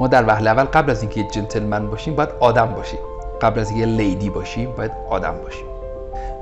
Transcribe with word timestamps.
ما 0.00 0.08
در 0.08 0.24
وهله 0.26 0.50
اول 0.50 0.64
قبل 0.64 0.90
از 0.90 1.02
اینکه 1.02 1.22
جنتلمن 1.22 1.90
باشیم 1.90 2.14
باید 2.14 2.28
آدم 2.40 2.66
باشیم. 2.66 2.98
قبل 3.42 3.60
از 3.60 3.70
اینکه 3.70 3.86
لیدی 3.86 4.30
باشیم 4.30 4.72
باید 4.76 4.92
آدم 5.10 5.34
باشیم. 5.44 5.66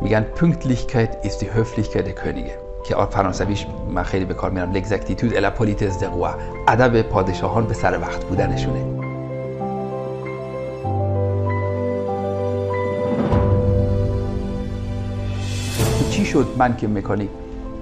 میگن 0.00 0.26
پونکتلیchkeit 0.36 1.26
ist 1.26 1.40
die 1.40 1.50
Höflichkeit 1.50 2.06
der 2.06 2.12
Könige 2.12 2.52
که 2.84 2.94
فرانسویش 3.10 3.66
من 3.90 4.02
خیلی 4.02 4.24
به 4.24 4.34
کار 4.34 4.50
میرم. 4.50 4.72
L'exactitude 4.72 5.32
et 5.32 5.40
la 5.40 5.50
politesse 5.50 6.04
ادب 6.68 7.02
پادشاهان 7.02 7.66
به 7.66 7.74
سر 7.74 8.00
وقت 8.00 8.24
بودنشونه. 8.24 8.84
چی 16.10 16.24
شد 16.24 16.46
من 16.58 16.76
که 16.76 16.88
مکانیک 16.88 17.30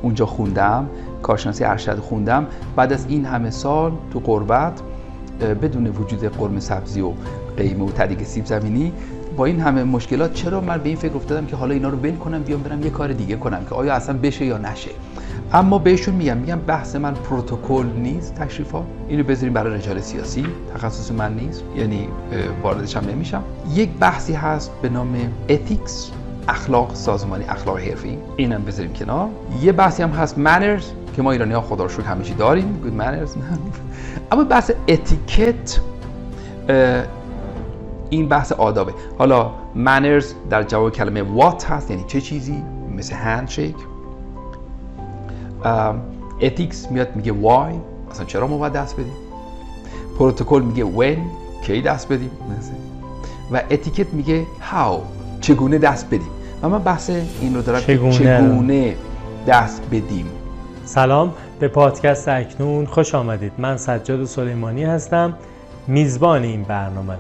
اونجا 0.03 0.27
خوندم 0.27 0.91
کارشناسی 1.23 1.65
ارشد 1.65 1.99
خوندم 1.99 2.47
بعد 2.77 2.93
از 2.93 3.07
این 3.09 3.25
همه 3.25 3.51
سال 3.51 3.93
تو 4.13 4.21
قربت 4.21 4.81
بدون 5.41 5.87
وجود 5.87 6.25
قرم 6.25 6.61
سبزی 6.61 7.01
و 7.01 7.13
قیمه 7.57 7.85
و 7.85 7.91
تدیگ 7.91 8.23
سیب 8.23 8.47
زمینی. 8.47 8.93
با 9.37 9.45
این 9.45 9.61
همه 9.61 9.85
مشکلات 9.85 10.35
چرا 10.35 10.61
من 10.61 10.79
به 10.79 10.89
این 10.89 10.97
فکر 10.97 11.17
افتادم 11.17 11.47
که 11.47 11.57
حالا 11.57 11.75
اینا 11.75 11.89
رو 11.89 11.99
ول 11.99 12.17
کنم 12.17 12.43
بیام 12.43 12.63
برم 12.63 12.83
یه 12.83 12.91
کار 12.91 13.13
دیگه 13.13 13.37
کنم 13.37 13.65
که 13.69 13.75
آیا 13.75 13.95
اصلا 13.95 14.19
بشه 14.19 14.45
یا 14.45 14.59
نشه؟ 14.59 14.91
اما 15.53 15.79
بهشون 15.79 16.15
میگم 16.15 16.37
میگم 16.37 16.59
بحث 16.67 16.97
من 16.97 17.15
پروتکل 17.15 17.87
نیست 17.97 18.35
تشریفات 18.35 18.85
اینو 19.09 19.25
بذاریم 19.25 19.53
برای 19.53 19.79
رجال 19.79 20.01
سیاسی. 20.01 20.47
تخصص 20.75 21.13
من 21.13 21.35
نیست 21.35 21.63
یعنی 21.77 22.09
واردش 22.63 22.97
هم 22.97 23.05
نمیشم. 23.11 23.43
یک 23.75 23.91
بحثی 24.01 24.33
هست 24.33 24.71
به 24.83 24.89
نام 24.89 25.17
اتیکس 25.49 26.11
اخلاق 26.49 26.95
سازمانی 26.95 27.45
اخلاق 27.45 27.79
حرفی 27.79 28.19
اینم 28.37 28.63
بذاریم 28.63 28.93
کنار. 28.93 29.29
یه 29.63 29.73
بحثی 29.73 30.03
هم 30.03 30.11
هست 30.11 30.37
manners. 30.37 30.85
که 31.17 31.23
ما 31.23 31.31
ایرانی 31.33 31.55
ها 31.55 31.61
خدا 31.61 31.85
رو 31.85 31.89
شکر 31.89 32.03
همیشه 32.03 32.35
داریم. 32.35 32.81
Good 32.85 33.01
manners. 33.01 33.39
اما 34.33 34.45
بحث 34.45 34.71
اتیکت 34.89 35.81
این 38.11 38.29
بحث 38.29 38.53
آدابه. 38.53 38.93
حالا 39.19 39.51
manners 39.77 40.25
در 40.51 40.63
جواب 40.63 40.93
کلمه 40.93 41.25
what 41.39 41.65
هست 41.65 41.91
یعنی 41.91 42.05
چه 42.07 42.21
چیزی؟ 42.21 42.63
مثل 42.97 43.15
handshake. 43.15 43.81
اتیکس 46.41 46.91
میاد 46.91 47.17
میگه 47.17 47.33
why 47.33 47.75
اصلا 48.11 48.27
چرا 48.27 48.47
ما 48.47 48.59
باید 48.59 48.73
دست 48.73 48.95
بدیم؟ 48.95 49.13
پروتکل 50.19 50.63
میگه 50.63 50.85
when 50.85 51.19
کی 51.67 51.83
دست 51.83 52.09
بدیم؟ 52.09 52.31
و 53.53 53.63
اتیکت 53.71 54.15
میگه 54.15 54.47
how 54.73 54.99
چگونه 55.41 55.79
دست 55.79 56.07
بدیم؟ 56.07 56.31
و 56.63 56.69
من 56.69 56.79
بحث 56.79 57.11
این 57.41 57.55
رو 57.55 57.63
دارم 57.63 57.81
چگونه, 57.81 58.13
چگونه 58.13 58.97
دست 59.47 59.83
بدیم؟ 59.93 60.27
سلام 60.87 61.35
به 61.61 61.69
پادکست 61.69 62.29
اکنون 62.29 62.87
خوش 62.87 63.15
آمدید. 63.15 63.53
من 63.59 63.77
سجاد 63.77 64.25
سلیمانی 64.25 64.85
هستم 64.85 65.35
میزبان 65.87 66.43
این 66.43 66.63
برنامه. 66.63 67.15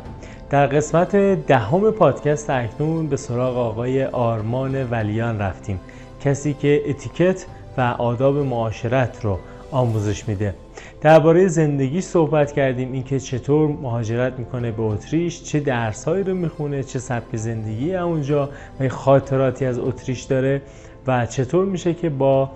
در 0.50 0.66
قسمت 0.66 1.16
دهم 1.46 1.90
پادکست 1.90 2.50
اکنون 2.50 3.06
به 3.06 3.16
سراغ 3.16 3.56
آقای 3.56 4.04
آرمان 4.04 4.90
ولیان 4.90 5.38
رفتیم. 5.38 5.80
کسی 6.20 6.54
که 6.54 6.82
اتیکت 6.88 7.46
و 7.78 7.80
آداب 7.80 8.36
معاشرت 8.36 9.24
رو 9.24 9.38
آموزش 9.70 10.28
میده. 10.28 10.54
درباره 11.00 11.48
زندگی 11.48 12.00
صحبت 12.00 12.52
کردیم 12.52 12.92
اینکه 12.92 13.20
چطور 13.20 13.68
مهاجرت 13.68 14.38
می‌کنه 14.38 14.70
به 14.70 14.82
اتریش 14.82 15.42
چه 15.42 15.60
درسهایی 15.60 16.24
رو 16.24 16.34
می‌خونه 16.34 16.82
چه 16.82 16.98
سبک 16.98 17.36
زندگی 17.36 17.94
اونجا 17.94 18.48
و 18.80 18.88
خاطراتی 18.88 19.64
از 19.66 19.78
اتریش 19.78 20.22
داره 20.22 20.62
و 21.06 21.26
چطور 21.26 21.64
میشه 21.64 21.94
که 21.94 22.08
با 22.08 22.50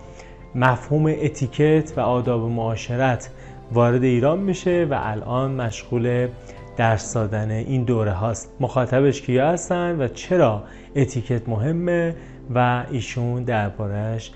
مفهوم 0.55 1.07
اتیکت 1.07 1.93
و 1.97 2.01
آداب 2.01 2.51
معاشرت 2.51 3.31
وارد 3.73 4.05
ایران 4.05 4.39
میشه 4.39 4.87
و 4.91 4.99
الان 5.01 5.51
مشغول 5.51 6.29
درس 6.77 7.15
دادن 7.15 7.51
این 7.51 7.85
دوره 7.85 8.13
هاست. 8.13 8.53
مخاطبش 8.61 9.23
کیا 9.23 9.49
هستن 9.49 10.01
و 10.01 10.09
چرا 10.09 10.63
اتیکت 10.97 11.49
مهمه 11.49 12.17
و 12.55 12.85
ایشون 12.91 13.43
دربارهش 13.45 14.33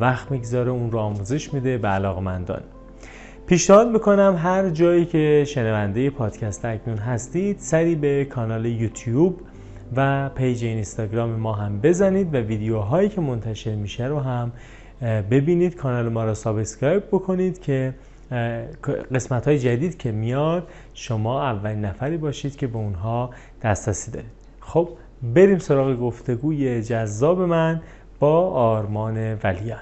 وقت 0.00 0.30
می‌گذاره 0.30 0.70
اون 0.70 0.90
رو 0.90 0.98
آموزش 0.98 1.54
میده 1.54 1.78
به 1.78 1.88
علاقمندان. 1.88 2.62
پیشنهاد 3.46 3.88
می‌کنم 3.88 4.36
هر 4.42 4.70
جایی 4.70 5.04
که 5.04 5.44
شنونده 5.48 6.10
پادکست 6.10 6.64
اکنون 6.64 6.98
هستید 6.98 7.58
سری 7.58 7.94
به 7.94 8.24
کانال 8.24 8.66
یوتیوب 8.66 9.40
و 9.96 10.28
page 10.28 10.64
اینستاگرام 10.64 11.30
ما 11.30 11.52
هم 11.52 11.80
بزنید 11.80 12.34
و 12.34 12.36
ویدیوهایی 12.36 13.08
که 13.08 13.20
منتشر 13.20 13.74
میشه 13.74 14.04
رو 14.04 14.20
هم 14.20 14.52
ببینید 15.02 15.76
کانال 15.76 16.08
ما 16.08 16.24
رو 16.24 16.34
subscribe 16.34 17.02
بکنید 17.06 17.60
که 17.60 17.94
قسمت 19.14 19.48
های 19.48 19.58
جدید 19.58 19.98
که 19.98 20.12
میاد 20.12 20.68
شما 20.94 21.42
اولین 21.42 21.84
نفری 21.84 22.16
باشید 22.16 22.56
که 22.56 22.66
به 22.66 22.76
اونها 22.76 23.30
دسترسی 23.62 24.10
دارید. 24.10 24.30
خب 24.60 24.88
بریم 25.22 25.58
سراغ 25.58 26.00
گفتگوی 26.00 26.82
جذاب 26.82 27.40
من 27.40 27.80
با 28.20 28.50
آرمان 28.50 29.38
ولیان 29.44 29.78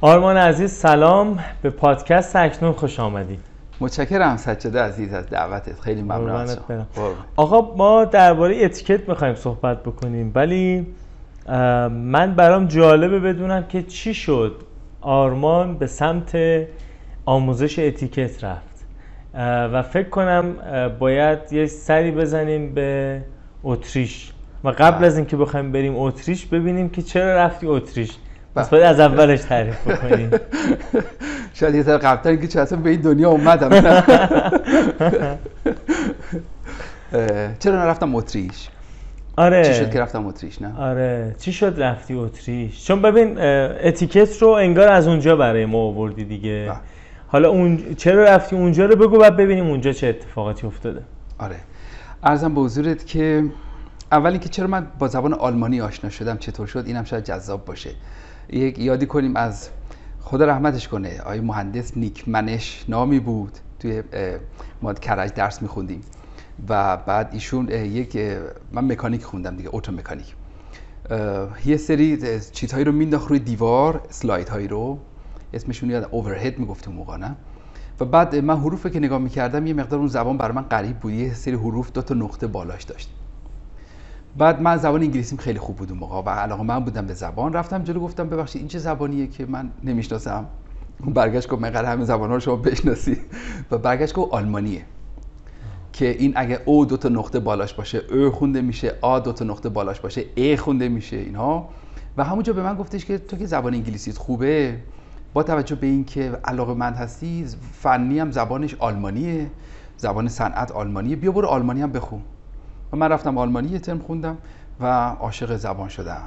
آرمان 0.00 0.36
عزیز 0.36 0.72
سلام. 0.72 1.38
به 1.62 1.70
پادکست 1.70 2.36
اکنون 2.36 2.72
خوش 2.72 3.00
آمدید. 3.00 3.40
متشکرم 3.80 4.36
سجاده 4.36 4.80
عزیز 4.80 5.12
از 5.12 5.28
دعوتت. 5.28 5.80
خیلی 5.80 6.02
ممنون 6.02 6.56
آقا 7.36 7.76
ما 7.76 8.04
درباره 8.04 8.64
اتیکت 8.64 9.08
می‌خوایم 9.08 9.34
صحبت 9.34 9.82
بکنیم 9.82 10.32
ولی 10.34 10.86
من 11.90 12.34
برام 12.36 12.66
جالبه 12.66 13.20
بدونم 13.20 13.66
که 13.66 13.82
چی 13.82 14.14
شد. 14.14 14.62
آرمان 15.00 15.78
به 15.78 15.86
سمت 15.86 16.38
آموزش 17.26 17.78
اتیکت 17.78 18.44
رفت. 18.44 18.70
و 19.72 19.82
فکر 19.82 20.08
کنم 20.08 20.54
باید 20.98 21.38
یه 21.52 21.66
سری 21.66 22.10
بزنیم 22.10 22.74
به 22.74 23.20
اتریش. 23.64 24.32
و 24.64 24.68
قبل 24.68 25.04
از 25.04 25.16
اینکه 25.16 25.36
بخوایم 25.36 25.72
بریم 25.72 25.96
اتریش 25.96 26.46
ببینیم 26.46 26.88
که 26.88 27.02
چرا 27.02 27.36
رفتی 27.36 27.66
اتریش. 27.66 28.10
بس 28.56 28.68
باید 28.68 28.84
از 28.84 29.00
اولش 29.00 29.40
تعریف 29.40 29.88
بکنیم. 29.88 30.30
شاید 31.54 31.74
یه 31.74 31.82
ذره 31.82 31.98
قبلتر 31.98 32.30
اینکه 32.30 32.48
چه 32.48 32.64
به 32.64 32.90
این 32.90 33.00
دنیا 33.00 33.30
اومدم. 33.30 33.70
چرا 37.58 37.84
نرفتم 37.84 38.14
اتریش؟ 38.14 38.68
آره. 39.36 39.64
چی 39.64 39.74
شد 39.74 39.92
که 39.92 40.00
رفتم 40.00 40.26
اتریش 40.26 40.62
نه؟ 40.62 40.78
آره. 40.78 41.34
چی 41.38 41.52
شد 41.52 41.74
رفتی 41.78 42.14
اتریش؟ 42.14 42.86
چون 42.86 43.02
ببین 43.02 43.38
اتیکت 43.84 44.42
رو 44.42 44.48
انگار 44.48 44.88
از 44.88 45.08
اونجا 45.08 45.36
برای 45.36 45.66
ما 45.66 45.78
آوردی 45.78 46.24
دیگه. 46.24 46.64
با. 46.68 46.80
حالا 47.28 47.48
اون 47.48 47.94
چرا 47.94 48.24
رفتی 48.24 48.56
اونجا 48.56 48.86
رو 48.86 48.96
بگو 48.96 49.18
بعد 49.18 49.36
ببینیم 49.36 49.66
اونجا 49.66 49.92
چه 49.92 50.06
اتفاقاتی 50.06 50.66
افتاده. 50.66 51.02
آره. 51.38 51.56
ارزم 52.22 52.54
به 52.54 52.60
حضورت 52.60 53.06
که 53.06 53.44
اولی 54.12 54.38
که 54.38 54.48
چرا 54.48 54.66
من 54.66 54.86
با 54.98 55.08
زبان 55.08 55.34
آلمانی 55.34 55.80
آشنا 55.80 56.10
شدم 56.10 56.36
چطور 56.36 56.66
شد؟ 56.66 56.84
اینم 56.86 57.04
شاید 57.04 57.24
جذاب 57.24 57.64
باشه. 57.64 57.90
یک 58.52 58.78
یادی 58.78 59.06
کنیم 59.06 59.36
از 59.36 59.68
خدا 60.20 60.44
رحمتش 60.44 60.88
کنه 60.88 61.20
آیه 61.20 61.40
مهندس 61.40 61.96
نیک 61.96 62.28
منش 62.28 62.84
نامی 62.88 63.20
بود. 63.20 63.52
توی 63.78 64.02
ما 64.82 64.94
کرج 64.94 65.32
درس 65.32 65.62
میخوندیم. 65.62 66.00
و 66.68 66.96
بعد 66.96 67.28
ایشون 67.32 67.68
یک 67.68 68.16
من 68.72 68.92
مکانیک 68.92 69.24
خوندم 69.24 69.56
دیگه 69.56 69.70
اتو 69.72 69.92
مکانیک. 69.92 70.34
یه 71.64 71.76
سری 71.76 72.40
چیزهایی 72.52 72.84
رو 72.84 72.92
مینداخت 72.92 73.28
روی 73.28 73.38
دیوار 73.38 74.00
اسلاید 74.08 74.48
هایی 74.48 74.68
رو. 74.68 74.98
اسمشون 75.54 75.90
یاد 75.90 76.08
اوورهد 76.10 76.58
می‌گفتیم 76.58 76.94
موقع 76.94 77.16
نه؟ 77.16 77.36
و 78.00 78.04
بعد 78.04 78.36
من 78.36 78.58
حروفی 78.58 78.90
که 78.90 78.98
نگاه 78.98 79.18
می‌کردم 79.18 79.66
یه 79.66 79.74
مقدار 79.74 79.98
اون 79.98 80.08
زبان 80.08 80.36
برای 80.36 80.54
من 80.54 80.62
غریب 80.62 80.98
بود. 80.98 81.12
یه 81.12 81.34
سری 81.34 81.54
حروف 81.54 81.92
دو 81.92 82.02
تا 82.02 82.14
نقطه 82.14 82.46
بالاش 82.46 82.82
داشت. 82.82 83.10
بعد 84.38 84.62
من 84.62 84.76
زبان 84.76 85.02
انگلیسیم 85.02 85.38
خیلی 85.38 85.58
خوب 85.58 85.76
بود 85.76 85.90
اون 85.90 85.98
موقع 85.98 86.32
و 86.32 86.34
علاقه 86.34 86.62
من 86.62 86.78
بودم 86.78 87.06
به 87.06 87.14
زبان. 87.14 87.52
رفتم 87.52 87.82
جلو 87.82 88.00
گفتم 88.00 88.28
ببخشید 88.28 88.60
این 88.60 88.68
چه 88.68 88.78
زبانیه 88.78 89.26
که 89.26 89.46
من 89.46 89.70
نمی‌شناسم؟ 89.84 90.46
اون 91.04 91.12
برگشت 91.12 91.48
گفت 91.48 91.62
من 91.62 91.74
همه 91.74 92.04
زبان 92.04 92.28
ها 92.28 92.34
رو 92.34 92.40
شما 92.40 92.56
بشناسی؟ 92.56 93.16
و 93.70 93.78
برگشت 93.78 94.14
گفت 94.14 94.32
آلمانیه. 94.32 94.84
که 96.00 96.16
این 96.18 96.32
اگه 96.36 96.60
او 96.64 96.84
دو 96.84 96.96
تا 96.96 97.08
نقطه 97.08 97.40
بالاش 97.40 97.74
باشه 97.74 97.98
او 97.98 98.30
خونده 98.30 98.60
میشه 98.60 98.94
آ 99.00 99.18
دو 99.18 99.32
تا 99.32 99.44
نقطه 99.44 99.68
بالاش 99.68 100.00
باشه 100.00 100.24
ای 100.34 100.56
خونده 100.56 100.88
میشه 100.88 101.16
اینها. 101.16 101.68
و 102.16 102.24
همونجا 102.24 102.52
به 102.52 102.62
من 102.62 102.76
گفتش 102.76 103.04
که 103.04 103.18
تو 103.18 103.36
که 103.36 103.46
زبان 103.46 103.74
انگلیسیت 103.74 104.18
خوبه 104.18 104.78
با 105.34 105.42
توجه 105.42 105.74
به 105.74 105.86
اینکه 105.86 106.38
علاقه 106.44 106.74
مند 106.74 106.96
هستی 106.96 107.46
فنی 107.72 108.18
هم 108.18 108.30
زبانش 108.30 108.74
آلمانیه 108.74 109.50
زبان 109.96 110.28
صنعت 110.28 110.72
آلمانیه. 110.72 111.16
بیا 111.16 111.32
برو 111.32 111.48
آلمانی 111.48 111.82
هم 111.82 111.92
بخون. 111.92 112.22
و 112.92 112.96
من 112.96 113.08
رفتم 113.08 113.38
آلمانی 113.38 113.68
یه 113.68 113.78
ترم 113.78 113.98
خوندم 113.98 114.38
و 114.80 114.86
عاشق 115.20 115.56
زبان 115.56 115.88
شدم. 115.88 116.22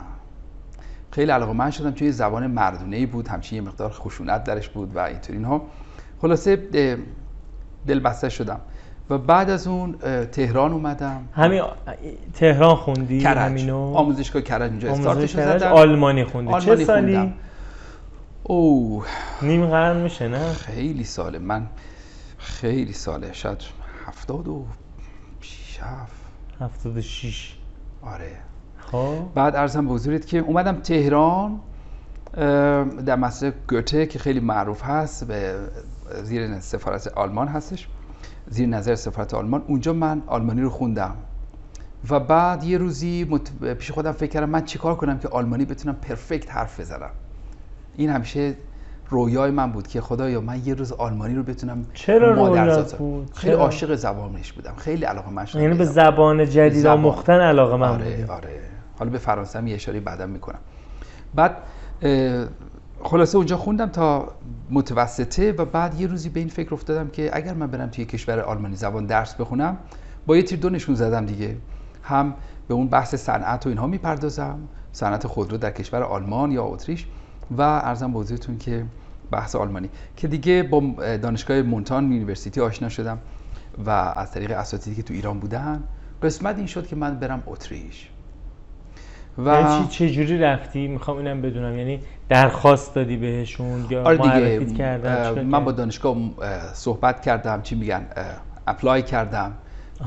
خیلی 1.12 1.32
علاقه 1.32 1.54
من 1.54 1.72
شدم 1.72 1.94
چون 1.94 2.06
یه 2.06 2.12
زبان 2.12 2.48
مردونه 2.48 3.06
بود 3.06 3.28
همچین 3.28 3.56
یه 3.56 3.70
مقدار 3.70 3.92
خشونت 3.92 4.44
درش 4.44 4.70
بود 4.70 4.96
و 4.96 5.00
اینطور 5.00 5.36
اینها. 5.36 5.62
خلاصه 6.22 6.56
دلبسته 7.88 8.30
شدم. 8.30 8.60
و 9.10 9.18
بعد 9.18 9.50
از 9.50 9.68
اون 9.68 9.96
تهران 10.32 10.74
اومدم. 10.74 11.28
همین 11.34 11.64
تهران 12.34 12.76
خوندی 12.76 13.20
کرج. 13.20 13.38
همینو؟ 13.38 13.96
آموزشگاه 13.96 14.42
کرج 14.42 14.72
اینجا 14.72 14.92
استارتش 14.92 15.36
کرج. 15.36 15.64
آلمانی 15.64 16.24
خوندی. 16.24 16.54
آلمانی 16.54 16.78
چه 16.78 16.86
سالی؟ 16.86 17.16
خوندم. 17.16 17.34
او 18.44 19.04
نیم 19.42 19.66
قرن 19.66 19.98
میشه 19.98 20.28
نه؟ 20.28 20.54
خیلی 20.54 21.04
ساله. 21.04 21.40
من 21.40 21.68
خیلی 22.38 22.94
ساله. 22.94 23.34
شاید 23.34 23.62
هفتاد 24.06 24.48
و 24.48 24.66
هفت 25.84 26.24
هفتاد 26.62 26.98
و 26.98 27.02
شیش 27.02 27.58
آره. 28.02 28.32
خب. 28.78 29.16
بعد 29.36 29.56
ارزم 29.56 29.88
به 29.88 29.94
حضورت 29.94 30.28
که 30.28 30.38
اومدم 30.38 30.76
تهران 30.76 31.60
در 33.06 33.16
مسجد 33.16 33.54
گوته 33.70 34.06
که 34.06 34.20
خیلی 34.20 34.40
معروف 34.40 34.84
هست 34.84 35.28
به 35.28 35.56
زیر 36.24 36.60
سفارت 36.60 37.08
آلمان 37.08 37.48
هستش. 37.48 37.88
زیر 38.48 38.68
نظر 38.70 38.96
سفارت 38.96 39.34
آلمان 39.34 39.64
اونجا 39.68 39.94
من 39.94 40.22
آلمانی 40.28 40.62
رو 40.62 40.70
خوندم 40.70 41.16
و 42.10 42.20
بعد 42.20 42.64
یه 42.64 42.78
روزی 42.78 43.28
مت... 43.30 43.74
پیش 43.74 43.92
خودم 43.92 44.12
فکر 44.12 44.30
کردم 44.32 44.50
من 44.50 44.66
چیکار 44.66 44.96
کنم 44.96 45.20
که 45.20 45.28
آلمانی 45.28 45.66
بتونم 45.66 45.96
پرفکت 45.96 46.52
حرف 46.52 46.80
بزنم 46.80 47.10
این 47.96 48.10
همیشه 48.10 48.56
رویای 49.10 49.52
من 49.52 49.72
بود 49.72 49.88
که 49.88 50.02
خدایا 50.02 50.42
من 50.42 50.62
یه 50.66 50.74
روز 50.74 50.92
آلمانی 50.92 51.36
رو 51.36 51.44
بتونم 51.44 51.86
چرا 51.94 52.36
مادرزاد. 52.36 52.98
بود؟ 52.98 53.32
خیلی 53.34 53.54
چرا؟ 53.54 53.64
عاشق 53.64 53.96
زبانش 53.96 54.54
بودم 54.54 54.74
خیلی 54.78 55.06
علاقه 55.06 55.30
من 55.30 55.46
شدم 55.46 55.62
یعنی 55.62 55.76
به 55.76 55.86
زبان. 55.86 56.46
جدید 56.46 56.74
زبان. 56.80 56.98
آموختن 56.98 57.40
علاقه 57.40 57.78
من 57.78 57.88
آره 57.90 58.26
آره 58.30 58.60
حالا 59.00 59.12
به 59.12 59.18
فرانسه 59.18 59.60
هم 59.60 59.68
یه 59.68 59.76
اشاره 59.76 60.00
بعدم 60.00 60.30
می‌کنم 60.30 60.60
بعد 61.36 61.58
خلاصه 63.06 63.38
اونجا 63.38 63.58
خوندم 63.58 63.90
تا 63.90 64.32
متوسطه 64.70 65.52
و 65.52 65.66
بعد 65.66 66.02
یه 66.02 66.08
روزی 66.08 66.30
به 66.30 66.40
این 66.40 66.50
فکر 66.50 66.74
افتادم 66.74 67.10
که 67.10 67.30
اگر 67.34 67.54
من 67.54 67.68
برم 67.68 67.90
توی 67.90 68.06
کشور 68.06 68.40
آلمانی 68.40 68.76
زبان 68.76 69.06
درس 69.06 69.36
بخونم 69.36 69.78
با 70.26 70.38
یه 70.38 70.44
تیر 70.44 70.60
دو 70.60 70.70
نشون 70.70 70.96
زدم 70.96 71.26
دیگه. 71.26 71.58
هم 72.04 72.34
به 72.68 72.74
اون 72.74 72.88
بحث 72.88 73.16
صنعت 73.16 73.66
و 73.66 73.70
اینها 73.70 73.88
می‌پردازم 73.88 74.60
صنعت 74.92 75.28
خودرو 75.28 75.58
در 75.58 75.72
کشور 75.72 76.04
آلمان 76.04 76.52
یا 76.52 76.64
اتریش 76.64 77.08
و 77.58 77.62
عرضم 77.62 78.14
به 78.14 78.20
حضورتون 78.20 78.58
که 78.58 78.86
بحث 79.32 79.56
آلمانی. 79.56 79.90
که 80.16 80.28
دیگه 80.28 80.64
با 80.64 80.82
دانشگاه 81.18 81.62
Montan 81.62 82.12
University 82.12 82.62
آشنا 82.62 82.90
شدم 82.90 83.20
و 83.86 83.90
از 83.90 84.32
طریق 84.32 84.52
اساتیدی 84.52 84.96
که 84.96 85.04
تو 85.04 85.14
ایران 85.14 85.40
بودن 85.40 85.84
قسمت 86.22 86.58
این 86.58 86.68
شد 86.68 86.88
که 86.88 86.96
من 86.96 87.20
برم 87.20 87.44
اتریش. 87.48 88.10
و 89.38 89.48
یعنی 89.48 89.88
چی 89.88 90.10
چجوری 90.10 90.38
رفتی؟ 90.38 90.88
می‌خوام 90.88 91.18
اینم 91.18 91.42
بدونم. 91.42 91.78
یعنی 91.78 92.00
درخواست 92.30 92.96
دادی 92.96 93.18
بهشون 93.18 93.86
یا 93.90 94.04
آره 94.04 94.18
معرفیت 94.18 94.74
کردن؟ 94.74 95.46
من 95.46 95.66
با؟ 95.66 95.72
دانشگاه 95.72 96.18
اه، 96.18 96.74
صحبت 96.74 97.22
کردم 97.22 97.62
چی 97.62 97.76
میگن 97.76 98.06
اپلای 98.68 99.02
کردم 99.02 99.54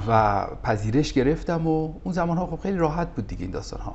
و 0.09 0.47
پذیرش 0.63 1.13
گرفتم 1.13 1.67
و 1.67 1.93
اون 2.05 2.15
زمان 2.15 2.37
ها 2.37 2.47
خب 2.47 2.61
خیلی 2.63 2.79
راحت 2.79 3.09
بود 3.09 3.27
دیگه 3.27 3.43
این 3.43 3.51
داستان 3.51 3.81
ها 3.81 3.95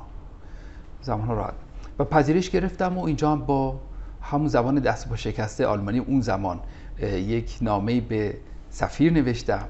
زمان 1.00 1.26
ها 1.26 1.34
راحت. 1.34 1.54
و 1.98 2.04
پذیرش 2.04 2.50
گرفتم 2.50 2.98
و 2.98 3.04
اینجا 3.04 3.32
هم 3.32 3.40
با 3.40 3.80
همون 4.22 4.48
زبان 4.48 4.74
دست 4.74 5.08
با 5.08 5.16
شکسته 5.16 5.66
آلمانی 5.66 5.98
اون 5.98 6.20
زمان 6.20 6.60
یک 7.02 7.58
نامه 7.60 8.00
به 8.00 8.34
سفیر 8.70 9.12
نوشتم. 9.12 9.64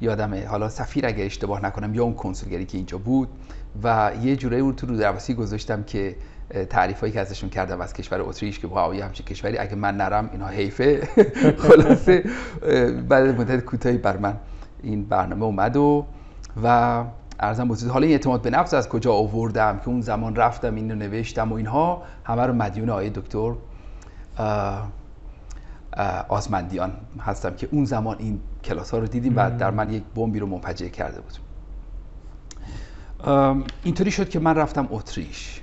یادمه 0.00 0.46
حالا 0.46 0.68
سفیر 0.68 1.06
اگر 1.06 1.24
اشتباه 1.24 1.64
نکنم 1.64 1.94
یا 1.94 2.04
اون 2.04 2.14
کنسولگری 2.14 2.66
که 2.66 2.76
اینجا 2.78 2.98
بود 2.98 3.28
و 3.82 4.12
یه 4.22 4.36
جورایی 4.36 4.62
اون 4.62 4.76
تو 4.76 4.86
رو 4.86 4.96
درواسی 4.96 5.34
گذاشتم 5.34 5.82
که 5.82 6.16
تعریف 6.70 7.00
هایی 7.00 7.12
که 7.12 7.20
ازشون 7.20 7.50
کردم 7.50 7.80
از 7.80 7.92
کشور 7.92 8.20
اتریش 8.22 8.58
که 8.58 8.68
یه 8.94 9.04
همچین 9.04 9.26
کشوری 9.26 9.58
اگه 9.58 9.74
من 9.74 9.96
نرم 9.96 10.30
اینا 10.32 10.46
حیفه. 10.46 11.08
خلاصه 11.68 12.24
بعد 13.08 13.40
مدت 13.40 13.64
کوتاهی 13.64 13.98
بر 13.98 14.16
من 14.16 14.36
این 14.82 15.04
برنامه 15.04 15.44
اومد 15.44 15.76
و 15.76 16.06
و 16.62 17.04
ارزم 17.40 17.68
بزرگ 17.68 17.90
حالا 17.90 18.04
این 18.04 18.12
اعتماد 18.12 18.42
به 18.42 18.50
نفس 18.50 18.74
از 18.74 18.88
کجا 18.88 19.12
آوردم 19.12 19.78
که 19.78 19.88
اون 19.88 20.00
زمان 20.00 20.36
رفتم 20.36 20.74
اینو 20.74 20.94
نوشتم 20.94 21.52
و 21.52 21.54
اینها 21.54 22.02
همه 22.24 22.42
رو 22.42 22.52
مدیون 22.52 22.90
آقای 22.90 23.10
دکتر 23.10 23.54
آزمندیان 26.28 26.92
هستم 27.20 27.54
که 27.54 27.68
اون 27.72 27.84
زمان 27.84 28.16
این 28.18 28.40
کلاس 28.64 28.90
ها 28.90 28.98
رو 28.98 29.06
دیدیم 29.06 29.32
و 29.36 29.50
در 29.58 29.70
من 29.70 29.90
یک 29.90 30.02
بمبی 30.14 30.38
رو 30.38 30.46
منفجر 30.46 30.88
کرده 30.88 31.20
بود. 31.20 31.43
اینطوری 33.84 34.10
شد 34.10 34.28
که 34.28 34.38
من 34.38 34.54
رفتم 34.54 34.88
اتریش. 34.90 35.60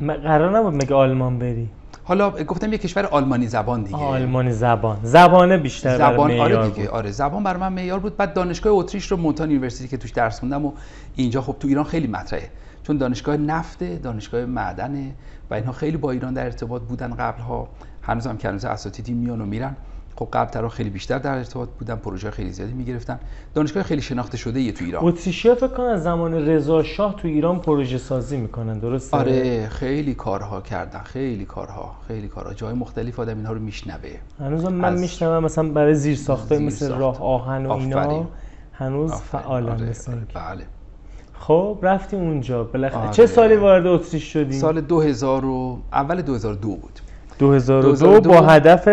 قرار 0.00 0.58
نبود 0.58 0.74
مگه 0.74 0.94
آلمان 0.94 1.38
بری؟ 1.38 1.68
حالا 2.04 2.30
گفتم 2.30 2.72
یه 2.72 2.78
کشور 2.78 3.06
آلمانی 3.06 3.46
زبان 3.46 3.82
دیگه. 3.82 3.96
آلمانی 3.96 4.52
زبان. 4.52 4.98
زبانه 5.02 5.58
بیشتر 5.58 5.98
برای 5.98 6.14
زبان 6.14 6.30
معیار 6.30 6.54
آره 6.54 6.68
دیگه 6.68 6.82
بود. 6.82 6.94
آره. 6.94 7.10
زبان 7.10 7.42
برای 7.42 7.60
من 7.60 7.72
معیار 7.72 7.98
بود. 7.98 8.16
بعد 8.16 8.34
دانشگاه 8.34 8.72
اتریش 8.72 9.06
رو 9.06 9.16
Montan 9.16 9.50
University 9.50 9.88
که 9.88 9.96
توش 9.96 10.10
درس 10.10 10.40
خوندم 10.40 10.64
و 10.64 10.72
اینجا 11.16 11.42
خب 11.42 11.56
تو 11.60 11.68
ایران 11.68 11.84
خیلی 11.84 12.06
مطرحه. 12.06 12.50
چون 12.82 12.96
دانشگاه 12.96 13.36
نفته 13.36 13.96
دانشگاه 13.96 14.44
معدنه 14.44 15.14
و 15.50 15.54
اینها 15.54 15.72
خیلی 15.72 15.96
با 15.96 16.10
ایران 16.10 16.34
در 16.34 16.44
ارتباط 16.44 16.82
بودن 16.82 17.14
قبلها. 17.14 17.68
هنوز 18.02 18.26
هم 18.26 18.36
که 18.36 18.48
هنوز 18.48 18.64
اساتیدی 18.64 19.14
میان 19.14 19.40
و 19.40 19.46
میرن. 19.46 19.76
خب 20.18 20.28
قبل 20.32 20.50
ترا 20.50 20.68
خیلی 20.68 20.90
بیشتر 20.90 21.18
در 21.18 21.34
ارتباط 21.38 21.68
بودن 21.78 21.94
پروژه 21.94 22.30
خیلی 22.30 22.50
زیادی 22.50 22.72
می‌گرفتن 22.72 23.18
دانشگاه 23.54 23.82
خیلی 23.82 24.02
شناخته 24.02 24.36
شده 24.36 24.60
یه 24.60 24.72
تو 24.72 24.84
ایران 24.84 25.04
اتریشیا 25.04 25.54
فکر 25.54 25.66
کنم 25.68 25.86
از 25.86 26.02
زمان 26.02 26.34
رضا 26.34 26.82
شاه 26.82 27.16
تو 27.16 27.28
ایران 27.28 27.60
پروژه 27.60 27.98
سازی 27.98 28.36
می‌کنن 28.36 28.78
درسته 28.78 29.16
آره 29.16 29.68
خیلی 29.68 30.14
کارها 30.14 30.60
کردن 30.60 31.00
خیلی 31.00 31.44
کارها 31.44 31.94
خیلی 32.08 32.28
کارها 32.28 32.54
جای 32.54 32.74
مختلف 32.74 33.20
آدم 33.20 33.36
اینها 33.36 33.52
رو 33.52 33.60
میشنوه 33.60 34.10
هنوز 34.40 34.64
من 34.64 34.92
از- 34.92 35.00
میشنوم 35.00 35.44
مثلا 35.44 35.68
برای 35.68 35.94
زیر 35.94 36.16
ساخته 36.16 36.58
مثل. 36.58 36.92
راه 36.94 37.22
آهن 37.22 37.66
و 37.66 37.72
اینا 37.72 38.00
آفرین. 38.00 38.26
هنوز. 38.72 39.12
فعالن 39.12 39.68
آره، 39.68 39.92
آره،. 40.08 40.26
بله 40.34 40.64
خب 41.32 41.78
رفتی 41.82 42.16
اونجا 42.16 42.64
بالاخره 42.64 43.00
آره. 43.00 43.10
چه 43.10 43.26
سالی 43.26 43.56
وارد 43.56 43.86
اتریش 43.86 44.32
شدی 44.32 44.58
سال 44.58 44.80
2000 44.80 45.44
و 45.44 45.78
اول 45.92 46.22
2002 46.22 46.68
بود 46.68 47.00
2002 47.38 47.88
2002 47.88 48.28
با 48.30 48.46
هدف 48.46 48.88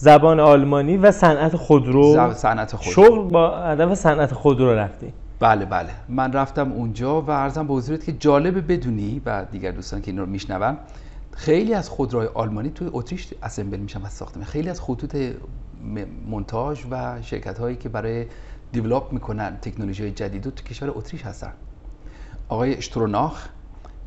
زبان 0.00 0.40
آلمانی 0.40 0.96
و 0.96 1.10
صنعت 1.10 1.56
خودرو 1.56 2.34
صنعت 2.34 2.76
خود. 2.76 2.92
شغل 2.92 3.28
با 3.28 3.58
هدف 3.58 3.94
صنعت 3.94 4.34
خودرو 4.34 4.74
رفتی. 4.74 5.12
بله 5.40 5.64
بله. 5.64 5.90
من 6.08 6.32
رفتم 6.32 6.72
اونجا 6.72 7.22
و 7.22 7.30
عرضم 7.30 7.66
به 7.66 7.74
حضورت 7.74 8.04
که 8.04 8.12
جالبه 8.12 8.60
بدونی 8.60 9.22
و 9.26 9.44
دیگر 9.52 9.70
دوستان 9.70 10.02
که 10.02 10.10
این 10.10 10.20
رو 10.20 10.26
میشنون 10.26 10.76
خیلی 11.32 11.74
از 11.74 11.88
خودروهای 11.88 12.28
آلمانی 12.34 12.70
توی 12.70 12.90
اتریش 12.92 13.28
اسمبل 13.42 13.78
میشن 13.78 14.02
و 14.02 14.08
ساخته. 14.08 14.44
خیلی 14.44 14.70
از 14.70 14.80
خطوط 14.80 15.16
مونتاژ 16.26 16.84
و 16.90 17.22
شرکت 17.22 17.58
هایی 17.58 17.76
که 17.76 17.88
برای 17.88 18.26
دیولاپ 18.72 19.12
می‌کنن 19.12 19.56
تکنولوژی 19.62 20.02
های 20.02 20.12
جدید 20.12 20.42
تو 20.42 20.64
کشور 20.64 20.92
اتریش 20.94 21.22
هستن. 21.22 21.52
آقای 22.48 22.76
اشتروناخ 22.76 23.48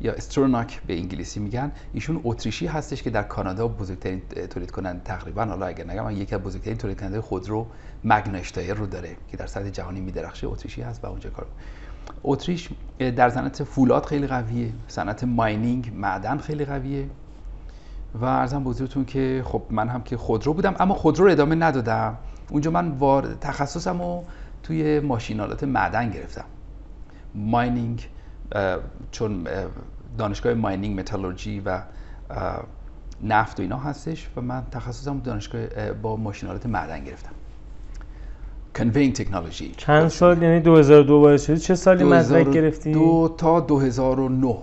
یا 0.02 0.12
استروناک 0.12 0.82
به 0.86 0.94
انگلیسی 0.94 1.40
میگن 1.40 1.72
ایشون 1.92 2.20
اتریشی 2.24 2.66
هستش 2.66 3.02
که 3.02 3.10
در 3.10 3.22
کانادا 3.22 3.68
بزرگترین 3.68 4.22
تولید 4.50 4.70
کننده 4.70 5.00
تقریبا. 5.04 5.44
حالا 5.44 5.66
اگر 5.66 5.90
نگم 5.90 6.10
یکی 6.10 6.34
از 6.34 6.40
بزرگترین 6.40 6.76
تولید 6.76 7.00
کننده 7.00 7.20
خودرو 7.20 7.66
مگنا 8.04 8.38
اشتایر 8.38 8.74
رو 8.74 8.86
داره 8.86 9.16
که 9.28 9.36
در 9.36 9.46
سطح 9.46 9.70
جهانی 9.70 10.00
میدرخشه. 10.00 10.46
اتریشی 10.46 10.82
هست 10.82 11.04
و 11.04 11.06
اونجا 11.06 11.30
کار 11.30 11.46
اتریش 12.24 12.68
در 12.98 13.30
صنعت 13.30 13.64
فولاد 13.64 14.04
خیلی 14.04 14.26
قویه 14.26 14.72
صنعت 14.88 15.24
ماینینگ 15.24 15.92
معدن 15.96 16.38
خیلی 16.38 16.64
قویه 16.64 17.10
و 18.14 18.24
ارزم 18.24 18.68
حضورتون 18.68 19.04
که 19.04 19.42
خب 19.46 19.62
من 19.70 19.88
هم 19.88 20.02
که 20.02 20.16
خودرو 20.16 20.54
بودم 20.54 20.74
اما 20.80 20.94
خودرو 20.94 21.24
رو 21.24 21.30
ادامه 21.30 21.54
ندادم. 21.54 22.18
اونجا 22.50 22.70
من 22.70 22.88
وارد 22.88 23.38
تخصصم 23.40 24.02
رو 24.02 24.24
توی 24.62 25.00
ماشینالات 25.00 25.64
معدن 25.64 26.10
گرفتم. 26.10 26.44
ماینینگ 27.34 28.08
چون 29.10 29.48
دانشگاه 30.18 30.54
ماینینگ 30.54 31.00
متالورژی 31.00 31.60
و 31.60 31.82
نفت 33.22 33.58
و 33.60 33.62
اینا 33.62 33.78
هستش 33.78 34.28
و 34.36 34.40
من 34.40 34.62
تخصصم 34.70 35.18
دانشگاه 35.18 35.62
اه، 35.76 35.92
با 35.92 36.16
ماشینالات 36.16 36.66
معدن 36.66 37.04
گرفتم. 37.04 37.32
کنوینگ 38.76 39.12
تکنولوژی 39.12 39.72
چند 39.76 40.08
سال؟ 40.08 40.42
یعنی 40.42 40.60
2002 40.60 41.14
وارد 41.14 41.40
شدی؟ 41.40 41.58
چه 41.58 41.74
سالی 41.74 42.04
مدرک 42.04 42.50
گرفتی؟ 42.50 42.92
دو 42.92 43.34
تا 43.38 43.60
2009 43.60 44.56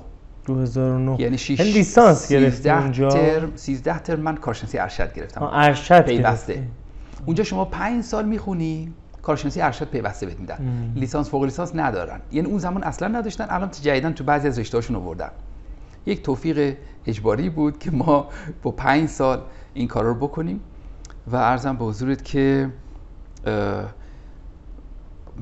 2009 0.45 1.21
یعنی 1.21 1.37
6 1.37 1.59
یعنی 1.59 1.71
لیسانس 1.71 2.31
گرفتی 2.31 2.69
اونجا. 2.69 3.09
ترم 3.09 3.51
13 3.55 3.99
ترم 3.99 4.19
من 4.19 4.35
کارشناسی 4.35 4.77
ارشد 4.77 5.13
گرفتم. 5.13 5.43
ارشد 5.43 6.05
پیوسته. 6.05 6.63
اونجا 7.25 7.43
شما 7.43 7.65
پنج 7.65 8.03
سال 8.03 8.25
می‌خونی. 8.25 8.93
کارشناسی 9.29 9.61
ارشد 9.61 9.89
پیوسته 9.89 10.25
بهت 10.25 10.39
میدن. 10.39 10.93
لیسانس 10.95 11.29
فوق 11.29 11.43
لیسانس 11.43 11.71
ندارن. 11.75 12.21
یعنی 12.31 12.47
اون 12.47 12.57
زمان 12.57 12.83
اصلا 12.83 13.07
نداشتن 13.07 13.47
الان 13.49 13.71
جدیدن 13.71 14.13
تو 14.13 14.23
بعضی 14.23 14.47
از 14.47 14.59
رشته‌هاشون 14.59 14.95
آوردن. 14.95 15.29
یک 16.05 16.23
توفیق 16.23 16.77
اجباری 17.05 17.49
بود 17.49 17.79
که 17.79 17.91
ما 17.91 18.29
با 18.63 18.71
پنج 18.71 19.09
سال 19.09 19.41
این 19.73 19.87
کار 19.87 20.03
رو 20.05 20.15
بکنیم 20.15 20.59
و 21.27 21.35
ارزم 21.35 21.75
به 21.77 21.85
حضورت 21.85 22.25
که 22.25 22.69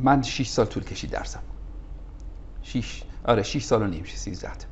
من 0.03 0.21
6 0.21 0.47
سال 0.47 0.65
طول 0.65 0.83
کشید 0.83 1.09
درسم. 1.09 1.39
6 2.61 3.03
آره 3.25 3.43
6 3.43 3.63
سال 3.63 3.81
و 3.81 3.87
نیم 3.87 4.03
13 4.03 4.51
تا. 4.55 4.67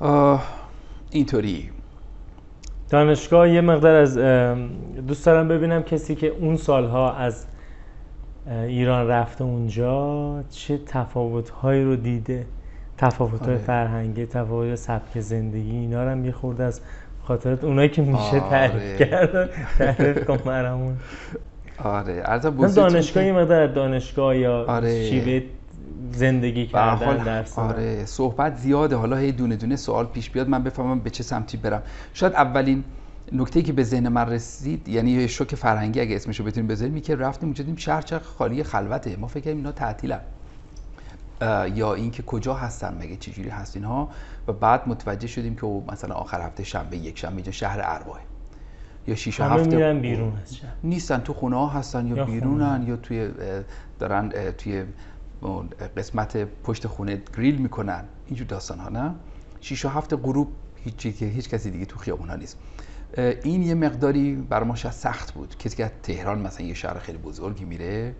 آه، 0.00 0.44
اینطوری. 1.10 1.70
دانشگاه 2.92 3.50
یه 3.50 3.60
مقدار 3.60 3.94
از 3.94 4.18
دوست 5.06 5.26
دارم 5.26 5.48
ببینم 5.48 5.82
کسی 5.82 6.14
که 6.14 6.26
اون 6.26 6.56
سالها 6.56 7.14
از 7.14 7.46
ایران 8.66 9.08
رفته 9.08 9.44
اونجا 9.44 10.44
چه 10.50 10.78
تفاوتهایی 10.86 11.84
رو 11.84 11.96
دیده 11.96 12.46
تفاوت‌های 12.98 13.54
آره. 13.54 13.64
فرهنگی 13.64 14.26
تفاوت 14.26 14.74
سبک 14.74 15.20
زندگی 15.20 15.70
اینا 15.70 16.04
رو 16.04 16.10
هم 16.10 16.24
یه 16.24 16.32
خورده 16.32 16.64
از 16.64 16.80
خاطرت 17.22 17.64
اونایی 17.64 17.88
که 17.88 18.02
میشه 18.02 18.40
تعریف 18.40 18.74
آره. 18.74 18.96
کرد 18.98 19.50
تعریف 19.78 20.24
کن 20.24 20.36
برامون 20.36 20.96
آره 21.84 22.12
عرض 22.12 22.74
دانشگاه 22.74 23.24
یه 23.24 23.32
مقدار 23.32 23.66
دانشگاه 23.66 24.36
یا 24.36 24.64
آره. 24.64 25.04
شیوه 25.04 25.42
زندگی 26.12 26.66
کردن 26.66 27.16
دادن. 27.16 27.44
آره 27.56 28.04
صحبت 28.04 28.56
زیاده. 28.56 28.96
حالا 28.96 29.16
هی 29.16 29.32
دونه 29.32 29.56
دونه 29.56 29.76
سوال 29.76 30.06
پیش 30.06 30.30
بیاد. 30.30 30.48
من 30.48 30.62
بفهمم 30.62 31.00
به 31.00 31.10
چه 31.10 31.22
سمتی 31.22 31.56
برم. 31.56 31.82
شاید 32.14 32.32
اولین 32.32 32.84
نکته 33.32 33.62
که 33.62 33.72
به 33.72 33.82
ذهن 33.82 34.08
من 34.08 34.26
رسید 34.28 34.88
یعنی 34.88 35.10
یه 35.10 35.26
شوک 35.26 35.54
فرهنگی 35.54 36.00
اگه 36.00 36.16
اسمشو 36.16 36.44
بتونیم 36.44 36.68
بذاریم 36.68 37.00
که 37.00 37.16
رفتیم 37.16 37.48
اونجا 37.48 37.62
دیدیم 37.62 37.76
شهر 37.76 38.02
چقدر 38.02 38.24
خالی 38.24 38.64
خلوته. 38.64 39.16
ما 39.16 39.26
فکر 39.26 39.40
کردیم 39.40 39.56
اینا 39.56 39.72
تعطیلن. 39.72 40.20
یا 41.74 41.94
اینکه 41.94 42.22
کجا 42.22 42.54
هستن 42.54 42.96
مگه 43.00 43.16
چجوری 43.16 43.48
هست 43.48 43.76
اینها. 43.76 44.08
و 44.48 44.52
بعد 44.52 44.88
متوجه 44.88 45.26
شدیم 45.26 45.56
که 45.56 45.82
مثلا 45.92 46.14
آخر 46.14 46.40
هفته 46.40 46.64
شنبه 46.64 46.96
یک 46.96 47.18
شنبه 47.18 47.34
اینجا 47.34 47.52
شهر 47.52 47.80
اربعه 47.82 48.20
یا 49.06 49.14
شیش 49.14 49.40
هفته 49.40 49.76
میرن 49.76 50.00
بیرون 50.00 50.32
از 50.42 50.56
شهر. 50.56 50.70
نیستن. 50.84 51.18
تو 51.18 51.32
خونه 51.34 51.56
ها 51.56 51.66
هستن 51.66 52.06
یا, 52.06 52.16
یا 52.16 52.24
بیرونن 52.24 52.84
یا 52.86 52.96
توی 52.96 53.28
دارن 53.98 54.52
توی 54.58 54.84
قسمت 55.96 56.36
پشت 56.64 56.86
خونه 56.86 57.22
گریل 57.36 57.56
می‌کنن. 57.56 58.04
اینجور 58.26 58.46
داستان 58.46 58.78
ها 58.78 58.88
نه؟ 58.88 59.14
شیش 59.60 59.84
و 59.84 59.88
هفت 59.88 60.14
غروب 60.14 60.48
هیچ 60.76 60.96
که 60.96 61.26
هیچ 61.26 61.48
کسی 61.48 61.70
دیگه 61.70 61.84
تو 61.84 61.98
خیابون 61.98 62.28
ها 62.28 62.36
نیست 62.36 62.58
این 63.42 63.62
یه 63.62 63.74
مقداری 63.74 64.34
بر 64.34 64.62
ما 64.62 64.74
شاید 64.74 64.94
سخت 64.94 65.34
بود. 65.34 65.56
کسی 65.58 65.76
که 65.76 65.84
از 65.84 65.90
تهران 66.02 66.38
مثلا 66.38 66.66
یه 66.66 66.74
شهر 66.74 66.98
خیلی 66.98 67.18
بزرگی 67.18 67.64
میره 67.64 68.14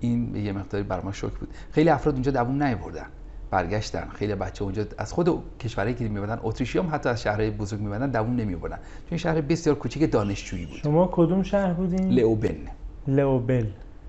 این 0.00 0.36
یه 0.36 0.52
مقداری 0.52 0.84
بر 0.84 1.00
ما 1.00 1.12
شوک 1.12 1.32
بود. 1.32 1.48
خیلی 1.70 1.90
افراد 1.90 2.14
اونجا 2.14 2.30
دووم 2.32 2.62
نیاوردن 2.62 3.06
برگشتن. 3.50 4.08
خیلی 4.14 4.34
بچه 4.34 4.64
اونجا 4.64 4.84
از 4.98 5.12
خود 5.12 5.58
کشورهایی 5.58 5.94
که 5.96 6.08
میبردن 6.08 6.38
اتریشی 6.42 6.78
هم 6.78 6.88
حتی 6.92 7.08
از 7.08 7.22
شهرهای 7.22 7.50
بزرگ 7.50 7.80
میبردن 7.80 8.10
دووم 8.10 8.36
نمیبردن 8.36 8.76
چون 8.76 8.84
این 9.10 9.18
شهر 9.18 9.40
بسیار 9.40 9.76
کوچیک 9.76 10.12
دانشجویی 10.12 10.66
بود. 10.66 10.76
شما 10.76 11.08
کدوم 11.12 11.42
شهر 11.42 11.72
بودین؟ 11.72 12.08
لئوبن. 12.08 12.56
لئوبل 13.08 13.66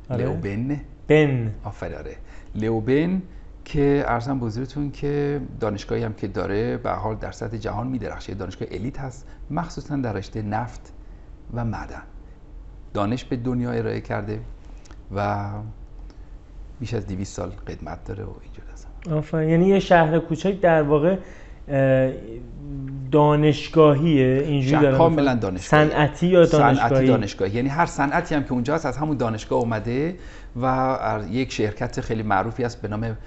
آره. 0.09 0.25
لئوبن. 0.25 0.81
بن. 1.07 1.51
آفرین. 1.63 1.97
آره. 1.97 2.15
لئوبن 2.57 3.21
که 3.65 4.03
ارزم 4.07 4.43
حضورتون 4.43 4.91
که 4.91 5.41
دانشگاهی 5.59 6.03
هم 6.03 6.13
که 6.13 6.27
داره 6.27 6.77
به 6.77 6.91
حال 6.91 7.15
در 7.15 7.31
سطح 7.31 7.57
جهان 7.57 7.87
میدرخشه. 7.87 8.33
دانشگاه 8.33 8.67
الیت 8.71 8.99
هست 8.99 9.27
مخصوصا 9.51 9.95
در 9.95 10.13
رشته 10.13 10.41
نفت 10.41 10.93
و 11.53 11.65
معدن. 11.65 12.03
دانش 12.93 13.23
به 13.23 13.35
دنیا 13.35 13.71
ارائه 13.71 14.01
کرده 14.01 14.39
و 15.15 15.49
بیش 16.79 16.93
از 16.93 17.07
200 17.07 17.35
سال 17.35 17.49
قدمت 17.67 18.03
داره 18.03 18.23
و 18.23 18.31
اینجور 18.43 18.65
هست 18.73 19.33
یعنی 19.33 19.67
یه 19.67 19.79
شهر 19.79 20.19
کوچک 20.19 20.61
در 20.61 20.83
واقع 20.83 21.17
اه، 21.67 22.11
دانشگاهیه. 23.11 24.43
اینجوری 24.45 24.81
دارم 24.81 24.97
کاملا. 24.97 25.35
دانشگاهی. 25.35 25.89
صنعتی 25.89 26.27
یا 26.27 26.45
دانشگاهی؟ 26.45 26.75
صنعتی 26.75 27.07
دانشگاه 27.07 27.55
یعنی 27.55 27.69
هر 27.69 27.85
صنعتی 27.85 28.35
هم 28.35 28.43
که 28.43 28.51
اونجا 28.51 28.75
هست 28.75 28.85
از 28.85 28.97
همون 28.97 29.17
دانشگاه 29.17 29.59
اومده 29.59 30.15
و 30.61 31.19
یک 31.29 31.51
شرکت 31.51 32.01
خیلی 32.01 32.23
معروفی 32.23 32.63
هست 32.63 32.81
به 32.81 32.87
نام 32.87 33.17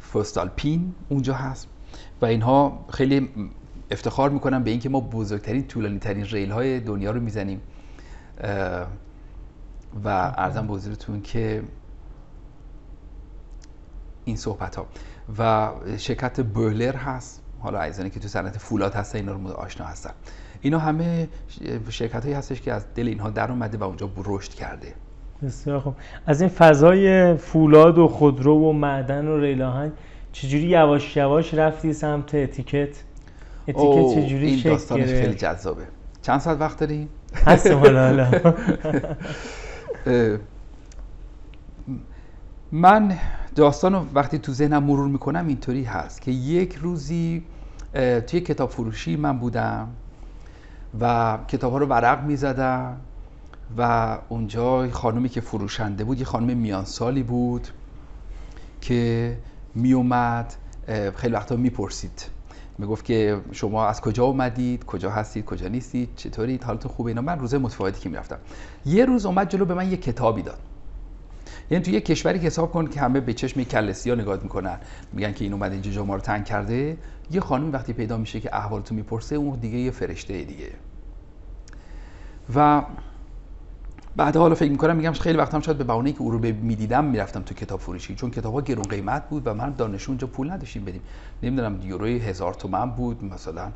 فوستالپین 0.00 0.94
اونجا 1.08 1.34
هست 1.34 1.68
و 2.22 2.26
اینها 2.26 2.84
خیلی 2.90 3.28
افتخار 3.90 4.30
می‌کنن 4.30 4.62
به 4.62 4.70
اینکه 4.70 4.88
ما 4.88 5.00
بزرگترین 5.00 5.66
طولانی 5.66 5.98
ترین 5.98 6.24
ریل 6.24 6.50
های 6.50 6.80
دنیا 6.80 7.10
رو 7.10 7.20
می‌زنیم. 7.20 7.60
و 10.04 10.08
ارزم 10.36 10.66
به 10.66 10.72
حضورتون 10.72 11.22
که 11.22 11.62
این 14.24 14.36
صحبت 14.36 14.76
ها 14.76 14.86
و 15.38 15.70
شرکت 15.96 16.40
بولر 16.40 16.96
هست. 16.96 17.42
حالا 17.60 17.78
عزیزانی 17.78 18.10
که 18.10 18.20
تو 18.20 18.28
صنعت 18.28 18.58
فولاد 18.58 18.94
هستن 18.94 19.18
اینا 19.18 19.32
رو 19.32 19.48
آشنا 19.48 19.86
هستن. 19.86 20.10
اینا 20.60 20.78
همه 20.78 21.28
شرکت 21.88 22.22
هایی 22.22 22.34
هستش 22.34 22.60
که 22.60 22.72
از 22.72 22.86
دل 22.94 23.06
اینها 23.06 23.30
در 23.30 23.50
اومده 23.50 23.78
و 23.78 23.84
اونجا 23.84 24.10
رشد 24.16 24.54
کرده. 24.54 24.94
بسیار 25.42 25.80
خوب. 25.80 25.94
از 26.26 26.40
این 26.40 26.50
فضای 26.50 27.36
فولاد 27.36 27.98
و 27.98 28.08
خودرو 28.08 28.68
و 28.68 28.72
معدن 28.72 29.28
و 29.28 29.40
ریل 29.40 29.62
آهن 29.62 29.92
چجوری 30.32 30.64
یواش 30.64 31.16
یواش 31.16 31.54
رفتی 31.54 31.92
سمت 31.92 32.34
اتیکت؟ 32.34 32.88
اتیکت 33.68 34.14
چجوری 34.14 34.46
این 34.46 34.58
شکل 34.58 34.70
داستانش 34.70 35.08
خیلی 35.08 35.34
جذابه. 35.34 35.82
چند 36.22 36.40
ساعت 36.40 36.60
وقت 36.60 36.80
داری؟ 36.80 37.08
هست 37.46 37.66
حالا 37.66 38.30
من 42.72 43.16
داستان 43.54 43.92
رو 43.92 44.06
وقتی 44.14 44.38
تو 44.38 44.52
ذهنم 44.52 44.82
مرور 44.82 45.08
می‌کنم 45.08 45.46
اینطوری 45.46 45.84
هست 45.84 46.22
که 46.22 46.30
یک 46.30 46.74
روزی 46.74 47.42
توی 48.26 48.40
کتاب 48.40 48.70
فروشی 48.70 49.16
من 49.16 49.38
بودم 49.38 49.88
و 51.00 51.38
کتاب 51.48 51.72
ها 51.72 51.78
رو 51.78 51.86
ورق 51.86 52.24
می‌زدم. 52.24 52.96
و 53.76 54.18
اونجا 54.28 54.86
یه 54.86 54.92
خانومی 54.92 55.28
که 55.28 55.40
فروشنده 55.40 56.04
بود 56.04 56.18
یه 56.18 56.24
خانم 56.24 56.56
میانسالی 56.56 57.22
بود 57.22 57.68
که 58.80 59.36
میومد 59.74 60.54
خیلی 61.16 61.34
وقتا 61.34 61.56
می‌پرسید. 61.56 62.30
می‌گفت 62.78 63.04
که 63.04 63.40
شما 63.52 63.86
از 63.86 64.00
کجا 64.00 64.24
اومدید؟ 64.24 64.84
کجا 64.84 65.10
هستید؟ 65.10 65.44
کجا 65.44 65.68
نیستید؟ 65.68 66.08
چطورید؟ 66.16 66.64
حالتون 66.64 66.92
خوبه 66.92 67.10
اینا. 67.10 67.20
من 67.20 67.38
روزه 67.38 67.58
متفاوتی 67.58 68.00
که 68.00 68.08
می‌رفتم. 68.08 68.38
یه 68.86 69.04
روز 69.04 69.26
اومد 69.26 69.48
جلو 69.50 69.64
به 69.64 69.74
من 69.74 69.90
یه 69.90 69.96
کتابی 69.96 70.42
داد. 70.42 70.58
یعنی 71.70 71.84
تو 71.84 71.90
یه 71.90 72.00
کشوری 72.00 72.38
که 72.38 72.46
حساب 72.46 72.72
کن 72.72 72.86
که 72.86 73.00
همه 73.00 73.20
به 73.20 73.34
چشم 73.34 73.64
کلسی 73.64 74.10
ها 74.10 74.16
نگاه 74.16 74.38
می‌کنن. 74.42 74.78
میگن 75.12 75.32
که 75.32 75.44
این 75.44 75.52
اومده 75.52 75.72
اینجا 75.72 75.90
جا 75.90 76.04
ما 76.04 76.14
رو 76.14 76.20
تنگ 76.20 76.44
کرده. 76.44 76.96
یه 77.30 77.40
خانم 77.40 77.72
وقتی 77.72 77.92
پیدا 77.92 78.16
میشه 78.16 78.40
که 78.40 78.56
احوالتون 78.56 78.96
می‌پرسه 78.96 79.36
اون 79.36 79.58
دیگه 79.58 79.78
یه 79.78 79.90
فرشته 79.90 80.44
دیگه. 80.44 80.70
و 82.54 82.82
بعد 84.18 84.36
حالا 84.36 84.54
فکر 84.54 84.70
می‌کنم 84.70 84.96
میگم 84.96 85.12
خیلی 85.12 85.38
وقت 85.38 85.54
هم 85.54 85.60
شاید 85.60 85.78
به 85.78 85.84
بهونه 85.84 86.12
که 86.12 86.20
او 86.22 86.30
رو 86.30 86.38
می‌دیدم 86.38 87.04
می‌رفتم 87.04 87.42
تو 87.42 87.54
کتاب 87.54 87.80
فروشی 87.80 88.14
چون 88.14 88.30
کتاب 88.30 88.54
ها 88.54 88.60
گرون 88.60 88.84
قیمت 88.84 89.28
بود 89.28 89.46
و 89.46 89.54
من 89.54 89.72
دانشجو 89.72 90.10
اونجا 90.10 90.26
پول 90.26 90.50
نداشتیم 90.50 90.84
بدیم. 90.84 91.00
نمی‌دونم 91.42 91.80
یوروی 91.82 92.18
هزار 92.18 92.54
تومن 92.54 92.90
بود 92.90 93.24
مثلا. 93.24 93.72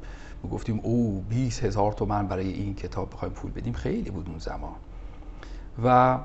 گفتیم 0.51 0.81
او 0.83 1.25
20 1.29 1.65
هزار 1.65 1.93
تومن 1.93 2.27
برای 2.27 2.49
این 2.49 2.75
کتاب 2.75 3.11
بخوایم 3.11 3.35
پول 3.35 3.51
بدیم. 3.51 3.73
خیلی 3.73 4.11
بود 4.11 4.29
اون 4.29 4.39
زمان. 4.39 4.75
و 5.85 6.19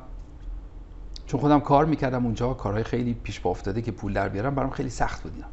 چون 1.26 1.40
خودم 1.40 1.60
کار 1.60 1.86
می‌کردم 1.86 2.26
اونجا 2.26 2.54
کارهای 2.54 2.84
خیلی 2.84 3.14
پیش 3.14 3.42
پا 3.42 3.50
افتاده 3.50 3.82
که 3.82 3.92
پول 3.92 4.14
در 4.14 4.30
بیارم 4.30 4.56
برام 4.56 4.70
خیلی 4.70 4.90
سخت 4.90 5.24
بود 5.24 5.44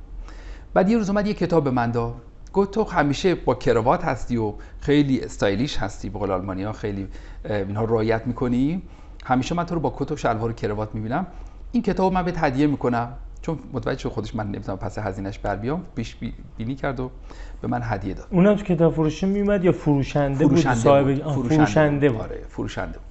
بعد 0.74 0.88
یه 0.90 0.98
روز 0.98 1.10
اومد 1.10 1.26
یه 1.26 1.34
کتاب 1.34 1.64
به 1.64 1.70
من 1.70 1.90
داد. 1.90 2.14
گفت 2.54 2.70
تو 2.70 2.84
همیشه 2.84 3.34
با 3.34 3.54
کراوات 3.54 4.04
هستی 4.04 4.36
و 4.36 4.52
خیلی 4.80 5.20
استایلیش 5.20 5.76
هستی 5.78 6.08
به 6.08 6.18
قول 6.18 6.30
آلمانی 6.30 6.62
ها 6.62 6.72
خیلی 6.72 7.08
اینها 7.44 7.84
رعایت 7.84 8.26
می‌کنی. 8.26 8.82
همیشه 9.24 9.54
من 9.54 9.66
تو 9.66 9.74
رو 9.74 9.80
با 9.80 9.94
کت 9.96 10.12
و 10.12 10.16
شلوار 10.16 10.50
و 10.50 10.52
کراوات 10.52 10.94
می‌بینم. 10.94 11.26
این 11.72 11.82
کتاب 11.82 12.12
من 12.12 12.22
بهت 12.22 12.44
هدیه 12.44 12.66
می‌کنم. 12.66 13.12
چون 13.42 13.58
متوجه 13.72 13.98
شد 13.98 14.08
خودش 14.08 14.34
من 14.34 14.46
نمی‌تونم 14.46 14.78
پس 14.78 14.98
هزینهش 14.98 15.38
بر 15.38 15.56
بیام. 15.56 15.82
پیش 15.94 16.14
بی- 16.14 16.34
بینی 16.56 16.74
کرد 16.74 17.00
و 17.00 17.10
به 17.62 17.68
من 17.68 17.80
هدیه 17.82 18.14
داد. 18.14 18.26
اونم 18.30 18.56
تو 18.56 18.64
کتاب 18.64 18.92
فروشی 18.94 19.26
میومد 19.26 19.64
یا 19.64 19.72
فروشنده, 19.72 20.44
بود؟ 20.44 20.48
فروشنده 20.48 20.80
صاحب 20.80 21.14
بود. 21.14 21.22
آه، 21.22 21.34
فروشنده 21.34 22.10
بود. 22.10 22.20
آره 22.20 22.44
فروشنده 22.48 22.98
بود. 22.98 23.06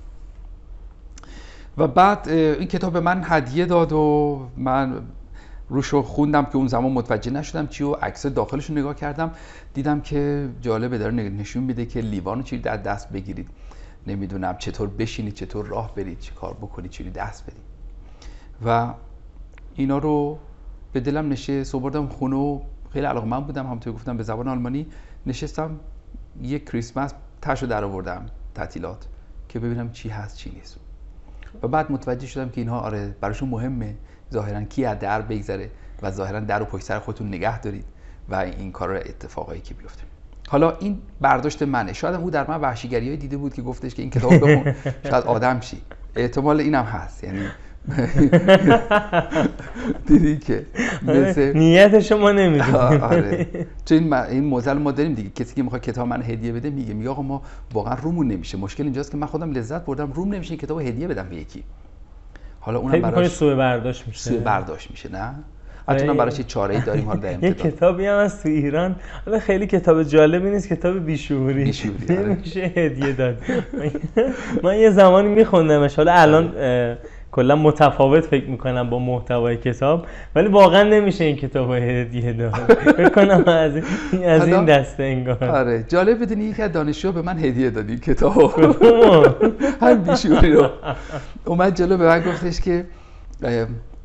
و 1.77 1.87
بعد 1.87 2.29
این 2.29 2.67
کتاب 2.67 2.93
به 2.93 2.99
من 2.99 3.21
هدیه 3.25 3.65
داد 3.65 3.93
و 3.93 4.39
من 4.57 5.01
روشو 5.69 6.01
خوندم 6.01 6.45
که 6.45 6.55
اون 6.55 6.67
زمان 6.67 6.91
متوجه 6.91 7.31
نشدم 7.31 7.67
چی 7.67 7.83
و 7.83 7.93
عکس 7.93 8.25
داخلش 8.25 8.65
رو 8.65 8.75
نگاه 8.75 8.95
کردم. 8.95 9.31
دیدم 9.73 10.01
که 10.01 10.49
جالبه 10.61 10.97
داره 10.97 11.13
نشون 11.13 11.63
میده 11.63 11.85
که 11.85 12.01
لیوان 12.01 12.37
رو 12.37 12.43
چجوری 12.43 12.61
در 12.61 12.77
دست 12.77 13.09
بگیرید. 13.09 13.49
نمی‌دونم 14.07 14.57
چطور 14.57 14.89
بشینید 14.89 15.33
چطور 15.33 15.65
راه 15.65 15.95
برید 15.95 16.19
چی 16.19 16.33
کار 16.33 16.53
بکنید 16.53 16.91
چجوری 16.91 17.09
دست 17.09 17.43
بدید 17.43 17.63
و 18.65 18.93
اینا 19.75 19.97
رو 19.97 20.39
به 20.93 20.99
دلم 20.99 21.29
نشست. 21.29 21.75
بردم 21.75 22.07
خونه 22.07 22.35
و 22.35 22.59
خیلی 22.93 23.05
علاقه 23.05 23.27
من 23.27 23.39
بودم. 23.39 23.65
همونطور 23.65 23.93
گفتم 23.93 24.17
به 24.17 24.23
زبان 24.23 24.47
آلمانی 24.47 24.87
نشستم. 25.25 25.79
یک 26.41 26.69
کریسمس 26.69 27.13
تشو 27.41 27.65
در 27.65 27.83
آوردم 27.83 28.25
تعطیلات 28.55 29.07
که 29.49 29.59
ببینم 29.59 29.91
چی 29.91 30.09
هست 30.09 30.37
چی 30.37 30.49
نیست. 30.49 30.79
و 31.63 31.67
بعد 31.67 31.91
متوجه 31.91 32.27
شدم 32.27 32.49
که 32.49 32.61
اینها 32.61 32.79
آره 32.79 33.15
براشون 33.21 33.49
مهمه. 33.49 33.95
ظاهرا 34.33 34.63
کی 34.63 34.85
از 34.85 34.99
در 34.99 35.21
بگذره 35.21 35.69
و 36.01 36.11
ظاهرا 36.11 36.39
در 36.39 36.59
رو 36.59 36.65
پشت 36.65 36.83
سر 36.83 36.99
خودتون 36.99 37.27
نگه 37.27 37.61
دارید 37.61 37.85
و 38.29 38.35
این 38.35 38.71
کار 38.71 38.89
رو 38.89 38.95
اتفاقایی 38.95 39.61
که 39.61 39.73
بیفته. 39.73 40.03
حالا 40.47 40.77
این 40.79 40.99
برداشت 41.21 41.63
منه. 41.63 41.93
شاید 41.93 42.15
او 42.15 42.29
در 42.29 42.47
من 42.47 42.61
وحشیگری 42.61 43.07
های 43.07 43.17
دیده 43.17 43.37
بود 43.37 43.53
که 43.53 43.61
گفتش 43.61 43.95
که 43.95 44.01
این 44.01 44.11
کتاب 44.11 44.35
بخون. 44.35 44.75
شاید 45.09 45.23
آدم 45.23 45.59
شی. 45.59 45.77
احتمال 46.15 46.59
اینم 46.59 46.83
هست. 46.83 47.23
یعنی 47.23 47.45
دیدی 50.07 50.37
که 50.37 50.65
آره، 51.07 51.29
مثل 51.29 51.57
نیت 51.57 51.99
شما 51.99 52.31
نمی‌دونیم 52.31 52.75
آره. 52.75 53.47
چون 53.85 54.13
این 54.13 54.43
موزل 54.43 54.77
ما 54.77 54.91
داریم 54.91 55.13
دیگه. 55.13 55.29
کسی 55.29 55.55
که 55.55 55.63
می‌خواد 55.63 55.81
کتاب 55.81 56.07
من 56.07 56.21
هدیه 56.21 56.51
بده 56.51 56.69
میگه 56.69 56.93
میگه 56.93 57.09
آقا 57.09 57.21
ما 57.21 57.41
واقعا 57.73 57.95
رومون 57.95 58.27
نمیشه. 58.27 58.57
مشکل 58.57 58.83
اینجاست 58.83 59.11
که 59.11 59.17
من 59.17 59.27
خودم 59.27 59.51
لذت 59.51 59.85
بردم. 59.85 60.11
روم 60.11 60.33
نمیشه 60.33 60.51
این 60.51 60.59
کتاب 60.59 60.81
هدیه 60.81 61.07
بدم 61.07 61.29
به 61.29 61.35
یکی. 61.35 61.63
حالا 62.65 62.79
اونم 62.79 63.01
براش 63.01 63.27
سوء 63.27 63.55
برداشت 63.55 64.07
میشه؟ 64.07 64.19
سوء 64.19 64.39
برداشت 64.39 64.91
میشه 64.91 65.11
نه؟ 65.11 65.33
حتما 65.87 66.13
براش 66.13 66.39
یه 66.39 66.45
چاره 66.45 66.75
ای 66.75 66.81
داریم 66.81 67.05
حالا 67.05 67.19
در 67.19 67.43
یه 67.43 67.53
کتابی 67.53 68.05
هم 68.05 68.17
از 68.17 68.43
تو 68.43 68.49
ایران. 68.49 68.95
حالا 69.25 69.39
خیلی 69.39 69.67
کتاب 69.67 70.03
جالبی 70.03 70.49
نیست 70.49 70.69
کتاب 70.69 71.05
بیشوری. 71.05 71.63
بیشوری 71.63 72.17
آره. 72.17 72.35
میشه 72.43 72.59
هدیه 72.59 73.13
داد. 73.13 73.37
من 74.63 74.75
یه 74.77 74.89
زمانی 74.89 75.29
میخوندمش. 75.29 75.95
حالا 75.95 76.13
الان 76.13 76.53
کلا 77.33 77.55
متفاوت 77.55 78.25
فکر 78.25 78.49
می‌کنم 78.49 78.89
با 78.89 78.99
محتوای 78.99 79.57
کتاب 79.57 80.05
ولی 80.35 80.47
واقعا 80.47 80.83
نمیشه 80.83 81.23
این 81.23 81.35
کتاب 81.35 81.71
هدیه 81.71 82.33
داد. 82.33 82.53
فکر 82.53 83.09
کنم 83.09 83.43
از 83.47 83.75
این 84.11 84.25
از 84.25 84.47
این 84.47 84.65
دسته 84.65 85.03
انگار. 85.03 85.43
آره 85.43 85.85
جالب 85.87 86.21
بدونی 86.21 86.43
یکی 86.43 86.61
از 86.61 86.71
دانشجو 86.71 87.11
به 87.11 87.21
من 87.21 87.37
هدیه 87.39 87.69
دادی 87.69 87.97
کتاب 87.97 88.59
هم 89.81 90.03
بیشوری 90.03 90.53
رو. 90.53 90.69
اومد 91.45 91.75
جلو 91.75 91.97
به 91.97 92.05
من 92.05 92.21
گفتش 92.21 92.61
که 92.61 92.85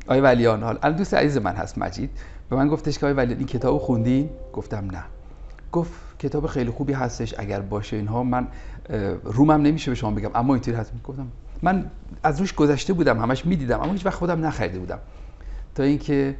آقای 0.07 0.21
ولیان 0.21 0.63
حال 0.63 0.77
الان 0.83 0.97
دوست 0.97 1.13
عزیز 1.13 1.37
من 1.37 1.53
هست 1.53 1.77
مجید. 1.77 2.09
به 2.49 2.55
من 2.55 2.67
گفتش 2.67 2.99
که 2.99 3.05
آقای 3.05 3.13
ولیان 3.13 3.37
این 3.37 3.47
کتابو 3.47 3.79
خوندین؟ 3.79 4.29
گفتم 4.53 4.87
نه. 4.91 5.03
گفت 5.71 5.91
کتاب 6.19 6.47
خیلی 6.47 6.69
خوبی 6.69 6.93
هستش 6.93 7.35
اگر 7.37 7.59
باشه 7.59 7.95
اینها 7.97 8.23
من 8.23 8.47
رومم 9.23 9.61
نمیشه 9.61 9.91
به 9.91 9.95
شما 9.95 10.11
بگم 10.11 10.29
اما 10.35 10.53
اینطوری 10.53 10.77
هست. 10.77 10.91
گفتم 11.03 11.27
من 11.61 11.91
از 12.23 12.39
روش 12.39 12.53
گذشته 12.53 12.93
بودم 12.93 13.19
همش 13.19 13.45
می‌دیدم 13.45 13.81
اما 13.81 13.91
هیچ 13.91 14.05
وقت 14.05 14.15
خودم 14.15 14.45
نخریده 14.45 14.79
بودم. 14.79 14.99
تا 15.75 15.83
اینکه 15.83 16.35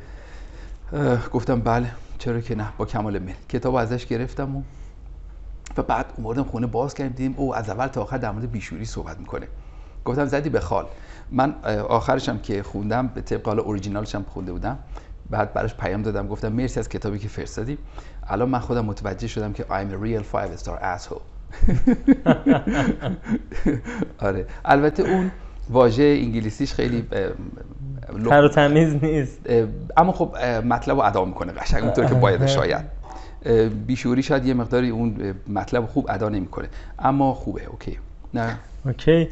گفتم 1.33 1.59
بله 1.61 1.91
چرا 2.17 2.41
که 2.41 2.55
نه 2.55 2.67
با 2.77 2.85
کمال 2.85 3.19
میل 3.19 3.35
کتاب 3.49 3.75
ازش 3.75 4.05
گرفتم 4.05 4.55
و 4.55 4.61
و 5.77 5.83
بعد 5.83 6.05
اومدم 6.17 6.43
خونه 6.43 6.67
باز 6.67 6.93
کردیم 6.93 7.13
دیدیم 7.13 7.33
او 7.37 7.55
از 7.55 7.69
اول 7.69 7.87
تا 7.87 8.01
آخر 8.01 8.17
در 8.17 8.31
مورد 8.31 8.51
بیشوری 8.51 8.85
صحبت 8.85 9.19
می‌کنه. 9.19 9.47
گفتم 10.05 10.25
زدی 10.25 10.49
به 10.49 10.59
خال. 10.59 10.85
من 11.31 11.55
آخرشم 11.89 12.39
که 12.39 12.63
خوندم 12.63 13.07
به 13.07 13.21
طبق 13.21 13.47
حال 13.47 13.59
اوریجینالش 13.59 14.15
هم 14.15 14.23
خونده 14.23 14.51
بودم. 14.51 14.77
بعد 15.29 15.53
براش 15.53 15.73
پیام 15.73 16.01
دادم 16.01 16.27
گفتم 16.27 16.51
مرسی 16.51 16.79
از 16.79 16.89
کتابی 16.89 17.19
که 17.19 17.27
فرستادی. 17.27 17.77
الان 18.27 18.49
من 18.49 18.59
خودم 18.59 18.85
متوجه 18.85 19.27
شدم 19.27 19.53
که 19.53 19.63
I'm 19.63 19.93
a 19.93 20.05
real 20.05 20.35
five 20.35 20.63
star 20.63 20.79
asshole. 20.81 21.38
آره. 24.19 24.45
البته 24.65 25.03
اون 25.03 25.31
واژه 25.69 26.03
انگلیسیش 26.03 26.73
خیلی 26.73 27.03
تر 28.29 28.43
و 28.43 28.47
تمیز 28.47 29.03
نیست. 29.03 29.39
اما 29.97 30.11
خب 30.11 30.35
مطلب 30.65 30.95
رو 30.95 31.03
ادا 31.03 31.25
می‌کنه 31.25 31.51
قشنگ 31.51 31.83
اونطور 31.83 32.05
که 32.05 32.13
باید 32.13 32.45
شاید. 32.45 32.85
بیشوری 33.87 34.23
شاید 34.23 34.45
یه 34.45 34.53
مقداری 34.53 34.89
اون 34.89 35.33
مطلب 35.47 35.85
خوب 35.85 36.07
ادا 36.09 36.29
نمی‌کنه. 36.29 36.67
اما 36.99 37.33
خوبه 37.33 37.65
okay. 37.65 37.97
نه؟ 38.33 38.57
okay. 38.85 39.29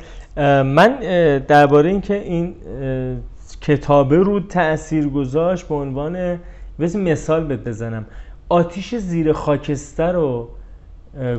من 0.64 1.00
درباره 1.48 1.90
اینکه 1.90 2.16
این 2.16 2.56
کتابه 3.62 4.18
رو 4.18 4.40
تاثیر 4.40 5.10
گذاشت 5.10 5.68
به 5.68 5.76
عنوان 5.76 6.40
مثال 6.80 7.58
بزنم. 7.58 8.06
آتیش 8.50 8.96
زیر 8.96 9.34
خاکستر 9.34 10.12
رو 10.12 10.50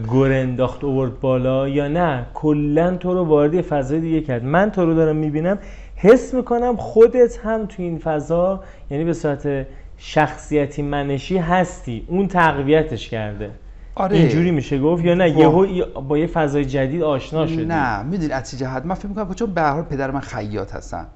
گر 0.06 0.32
انداخت 0.32 0.84
اوورد 0.84 1.20
بالا 1.20 1.68
یا 1.68 1.88
نه 1.88 2.26
کلا 2.34 2.96
تو 2.96 3.14
رو 3.14 3.24
وارد 3.24 3.60
فضای 3.60 4.00
دیگه 4.00 4.20
کرد. 4.20 4.44
من 4.44 4.70
تو 4.70 4.86
رو 4.86 4.94
دارم 4.94 5.16
می‌بینم 5.16 5.58
حس 5.96 6.34
می‌کنم 6.34 6.76
خودت 6.76 7.38
هم 7.44 7.66
تو 7.66 7.82
این 7.82 7.98
فضا 7.98 8.62
یعنی 8.90 9.04
به 9.04 9.12
صورت 9.12 9.66
شخصیتی 9.96 10.82
منشی 10.82 11.38
هستی. 11.38 12.04
اون 12.08 12.28
تقویتش 12.28 13.08
کرده. 13.08 13.50
آره. 13.94 14.16
اینجوری 14.16 14.50
میشه 14.50 14.78
گفت 14.78 15.04
یا 15.04 15.14
نه؟ 15.14 15.30
یهو 15.30 15.84
با 16.00 16.18
یه 16.18 16.26
فضای 16.26 16.64
جدید 16.64 17.02
آشنا 17.02 17.46
شدی. 17.46 17.64
نه 17.64 18.02
می‌دونی 18.02 18.32
از 18.32 18.50
چه 18.50 18.56
جهت؟ 18.56 18.86
من 18.86 18.94
فکر 18.94 19.08
می‌کنم 19.08 19.34
چون 19.34 19.54
به 19.54 19.60
هر 19.60 19.82
پدر 19.82 20.10
من 20.10 20.20
خیاط 20.20 20.74
هستن 20.74 21.06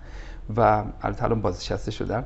و 0.56 0.82
الان 1.02 1.40
بازنشسته 1.40 1.90
شدم 1.90 2.24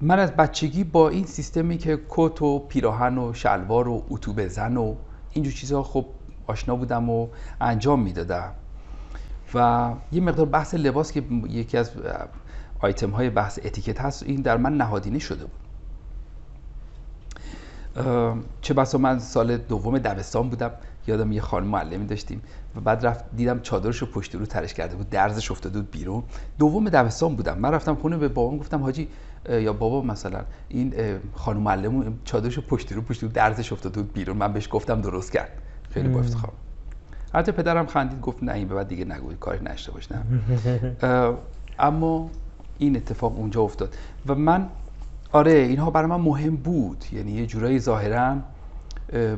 من 0.00 0.18
از 0.18 0.32
بچگی 0.32 0.84
با 0.84 1.08
این 1.08 1.24
سیستمی 1.24 1.78
که 1.78 2.00
کت 2.08 2.42
و 2.42 2.58
پیراهن 2.58 3.18
و 3.18 3.34
شلوار 3.34 3.88
و 3.88 4.04
اتو 4.10 4.32
بزن 4.32 4.76
و 4.76 4.94
اینجور 5.32 5.52
چیزها 5.52 5.82
خب 5.82 6.06
آشنا 6.46 6.76
بودم 6.76 7.10
و 7.10 7.28
انجام 7.60 8.02
می‌دادم. 8.02 8.52
و 9.54 9.92
یه 10.12 10.20
مقدار 10.20 10.46
بحث 10.46 10.74
لباس 10.74 11.12
که 11.12 11.22
یکی 11.48 11.78
از 11.78 11.90
آیتم 12.80 13.10
های 13.10 13.30
بحث 13.30 13.58
اتیکت 13.64 14.00
هست 14.00 14.22
این 14.22 14.40
در 14.40 14.56
من 14.56 14.76
نهادینه 14.76 15.18
شده 15.18 15.44
بود. 15.44 15.60
چه 18.60 18.74
بسا 18.74 18.98
من 18.98 19.18
سال 19.18 19.56
دوم 19.56 19.98
دبستان 19.98 20.48
بودم. 20.48 20.70
یادم 21.06 21.32
یه 21.32 21.40
خانم 21.40 21.66
معلمی 21.66 22.06
داشتیم 22.06 22.42
و 22.76 22.80
بعد 22.80 23.06
رفت 23.06 23.24
دیدم 23.36 23.60
چادرش 23.60 23.96
رو 23.96 24.06
پشت 24.06 24.34
رو 24.34 24.46
ترش 24.46 24.74
کرده 24.74 24.96
بود 24.96 25.10
درزش 25.10 25.50
افتاده 25.50 25.78
بود 25.78 25.90
بیرون. 25.90 26.22
دوم 26.58 26.88
دبستان 26.88 27.36
بودم. 27.36 27.58
من 27.58 27.72
رفتم 27.72 27.94
خونه 27.94 28.16
به 28.16 28.28
بابام 28.28 28.58
گفتم 28.58 28.82
حاجی 28.82 29.08
یا 29.48 29.72
بابا 29.72 30.02
مثلا 30.02 30.40
این 30.68 30.94
خانم 31.34 31.60
معلم 31.60 32.18
چادرشو 32.24 32.60
پشت 32.60 32.92
رو 32.92 33.02
پشت 33.02 33.22
رو 33.22 33.28
درزش 33.28 33.72
افتاده 33.72 34.02
بود 34.02 34.12
بیرون. 34.12 34.36
من 34.36 34.52
بهش 34.52 34.68
گفتم 34.70 35.00
درست 35.00 35.32
کرد. 35.32 35.50
خیلی 35.90 36.08
با 36.08 36.18
افتخار 36.18 36.52
حتی 37.34 37.52
پدرم 37.52 37.86
خندید 37.86 38.20
گفت 38.20 38.42
نه 38.42 38.52
این 38.52 38.68
به 38.68 38.74
بعد 38.74 38.88
دیگه 38.88 39.04
نگوی 39.04 39.34
کاری 39.40 39.64
نشته 39.64 39.92
باش 39.92 40.08
نه. 40.12 40.22
اما 41.78 42.30
این 42.78 42.96
اتفاق 42.96 43.38
اونجا 43.38 43.62
افتاد. 43.62 43.94
و 44.26 44.34
من 44.34 44.68
آره 45.32 45.52
اینها 45.52 45.90
برای 45.90 46.06
من 46.06 46.20
مهم 46.20 46.56
بود. 46.56 47.04
یعنی 47.12 47.32
یه 47.32 47.46
جورایی 47.46 47.78
ظاهرا 47.78 48.36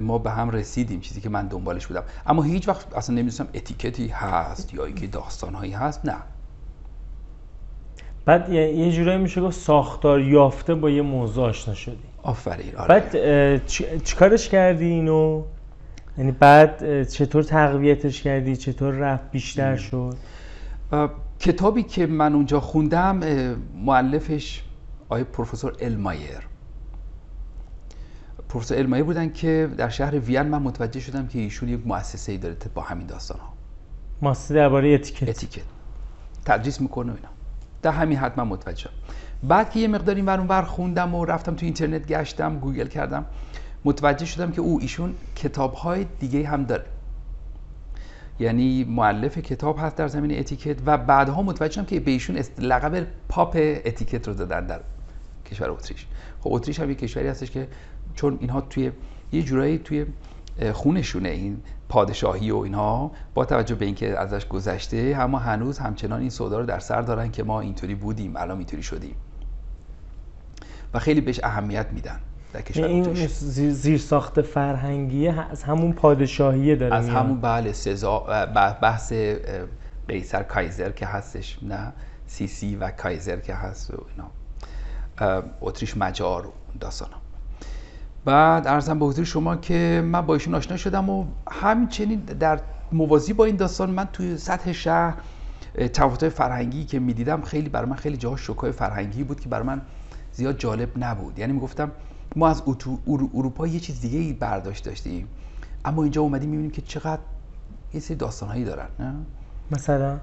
ما 0.01 0.19
به 0.19 0.31
هم 0.31 0.51
رسیدیم 0.51 1.01
چیزی 1.01 1.21
که 1.21 1.29
من 1.29 1.47
دنبالش 1.47 1.87
بودم. 1.87 2.03
اما 2.27 2.43
هیچ 2.43 2.69
وقت 2.69 2.95
اصلا 2.95 3.15
نمی‌دونستم 3.15 3.49
اتیکتی 3.55 4.09
هست 4.09 4.75
یا 4.75 4.85
اینکه 4.85 5.07
داستانهایی 5.07 5.73
هست 5.73 6.05
نه. 6.05 6.17
بعد 8.29 8.53
یه 8.53 8.93
جورایی 8.93 9.19
میشه 9.19 9.41
گفت 9.41 9.59
ساختار 9.59 10.21
یافته 10.21 10.75
با 10.75 10.91
یه 10.91 11.03
موضوع 11.03 11.49
آشنا 11.49 11.75
شدی. 11.75 11.97
آفرین 12.23 12.77
آره. 12.77 12.89
بعد 12.89 13.67
چیکارش 14.05 14.49
کردی 14.49 14.85
اینو؟ 14.85 15.43
یعنی 16.19 16.33
بعد 16.33 17.09
چطور 17.09 17.43
تقویتش 17.43 18.23
کردی؟ 18.23 18.57
چطور 18.57 18.95
رفت 18.95 19.31
بیشتر 19.31 19.77
شد؟ 19.77 20.17
کتابی 21.41 21.83
که 21.83 22.07
من 22.07 22.35
اونجا 22.35 22.61
خوندم 22.61 23.21
معلفش 23.85 24.63
آقای 25.09 25.25
پروفسور 25.25 25.77
المایر. 25.81 26.49
پروفسور 28.49 28.79
المایر 28.79 29.05
بودن 29.05 29.33
که 29.33 29.69
در 29.77 29.89
شهر 29.89 30.19
وین 30.19 30.43
من 30.43 30.63
متوجه 30.63 31.01
شدم 31.01 31.27
که 31.27 31.39
ایشون 31.39 31.69
یک 31.69 31.81
مؤسسه 31.87 32.33
ای 32.33 32.39
داره 32.39 32.57
با 32.75 32.83
همین 32.83 33.07
داستان 33.07 33.39
ها 33.41 33.53
مؤسسه 34.23 34.55
درباره 34.55 34.95
اتیکت. 34.95 35.29
اتیکت. 35.29 35.63
تدریس 36.45 36.81
می‌کنه 36.81 37.13
اینا. 37.15 37.38
در 37.83 37.91
همین 37.91 38.19
حد 38.19 38.41
من 38.41 38.47
متوجه 38.47 38.91
بعد 39.43 39.71
که 39.71 39.81
یه 39.81 39.89
مقدار 39.89 40.15
این 40.15 40.27
ور 40.27 40.63
خوندم 40.63 41.15
و 41.15 41.25
رفتم 41.25 41.55
تو 41.55 41.65
اینترنت 41.65 42.07
گشتم 42.07 42.59
گوگل 42.59 42.87
کردم 42.87 43.25
متوجه 43.85 44.27
شدم 44.27 44.53
که 44.53 44.61
او 44.61 44.81
ایشون 44.81 45.15
کتاب 45.37 45.75
های 45.75 46.07
دیگه 46.19 46.49
هم 46.49 46.65
داره. 46.65 46.85
یعنی 48.41 48.85
مؤلف 48.85 49.39
کتاب 49.39 49.79
هست 49.79 49.97
در 49.97 50.09
زمینه 50.09 50.39
اتیکت 50.39 50.77
و 50.87 50.99
بعدها 50.99 51.43
متوجه 51.43 51.75
شدم 51.75 51.85
که 51.85 52.01
به 52.01 52.11
ایشون 52.11 52.43
لقب 52.59 53.07
پاپ 53.29 53.57
اتیکت 53.85 54.29
رو 54.29 54.35
دادن 54.35 54.67
در 54.67 54.81
کشور 55.51 55.71
اتریش. 55.71 56.07
خب 56.41 56.53
اتریش 56.53 56.81
هم 56.81 56.89
یه 56.89 56.95
کشوری 56.95 57.29
هستش 57.29 57.51
که 57.51 57.69
چون 58.15 58.39
اینها 58.41 58.61
توی 58.61 58.93
یه 59.33 59.43
جورایی 59.43 59.79
توی 59.79 60.07
خونشونه 60.73 61.29
این 61.29 61.63
پادشاهی 61.89 62.51
و 62.51 62.57
اینها 62.57 63.11
با 63.35 63.45
توجه 63.45 63.75
به 63.75 63.85
اینکه 63.85 64.19
ازش 64.19 64.47
گذشته 64.47 65.17
اما 65.19 65.39
هنوز 65.39 65.79
همچنان 65.79 66.21
این 66.21 66.31
سودا 66.31 66.59
رو 66.59 66.67
در 66.67 66.79
سر 66.79 67.03
دارن 67.03 67.31
که 67.31 67.43
ما 67.43 67.61
اینطوری 67.61 67.95
بودیم 67.95 68.37
الان 68.37 68.59
اینطوری 68.59 68.83
شدیم. 68.83 69.15
و 70.95 70.99
خیلی 70.99 71.21
بهش 71.21 71.41
اهمیت 71.43 71.87
میدن 71.93 72.21
در 72.53 72.63
کشور 72.63 72.85
این 72.85 73.27
زیر 73.73 73.99
ساخت 73.99 74.43
فرهنگی 74.43 75.29
از 75.29 75.63
همون 75.63 75.93
پادشاهیه 75.93 76.77
داره 76.77 76.95
از 76.95 77.09
همون 77.09 77.41
بله 77.41 77.73
سزا 77.73 78.19
بحث 78.83 79.13
قیصر 80.09 80.43
کایزر 80.43 80.91
که 80.91 81.07
هستش 81.07 81.59
نه 81.63 81.93
سیسی 82.27 82.77
و 82.77 82.91
کایزر 82.91 83.37
که 83.37 83.55
هست 83.55 83.95
و 83.95 84.07
اینا. 84.11 84.31
اتریش 85.61 85.97
مجار 85.97 86.47
و 86.47 86.53
داستانا. 86.81 87.17
بعد 88.29 88.67
ارزم 88.67 88.99
به 88.99 89.07
حضور 89.07 89.25
شما 89.25 89.57
که 89.57 90.03
من 90.05 90.21
با 90.21 90.35
ایشون 90.35 90.55
آشنا 90.55 90.77
شدم 90.77 91.11
و 91.11 91.25
همچنین 91.51 92.21
در 92.21 92.61
موازی 92.93 93.33
با 93.33 93.45
این 93.45 93.57
داستان 93.57 93.91
من 93.91 94.09
توی 94.13 94.37
سطح 94.37 94.73
شهر 94.73 95.15
تفاوت 95.77 96.29
فرهنگی 96.29 96.85
که 96.85 96.99
می‌دیدم 96.99 97.43
خیلی 97.43 97.69
برای 97.69 97.91
من 97.91 97.97
خیلی 97.97 98.17
جاها 98.17 98.37
شوکای 98.37 98.73
فرهنگی 98.73 99.25
بود 99.25 99.41
که 99.41 99.49
برای 99.49 99.67
من 99.67 99.81
زیاد 100.33 100.59
جالب 100.59 100.89
نبود. 100.97 101.39
یعنی 101.39 101.53
می‌گفتم 101.53 101.91
ما 102.37 102.49
از 102.49 102.63
اروپا 103.07 103.67
یه 103.67 103.81
چیز 103.81 104.01
دیگه 104.01 104.19
ای 104.19 104.33
برداشت 104.33 104.85
داشتیم 104.85 105.29
اما 105.85 106.03
اینجا 106.03 106.23
اومدیم 106.23 106.51
می‌بینیم 106.51 106.71
که 106.71 106.83
چقدر 106.83 107.23
یه 107.95 108.01
سری 108.01 108.17
داستانهایی 108.17 108.65
دارن 108.65 108.89
نه؟ 108.99 109.15
مثلا؟ 109.71 110.19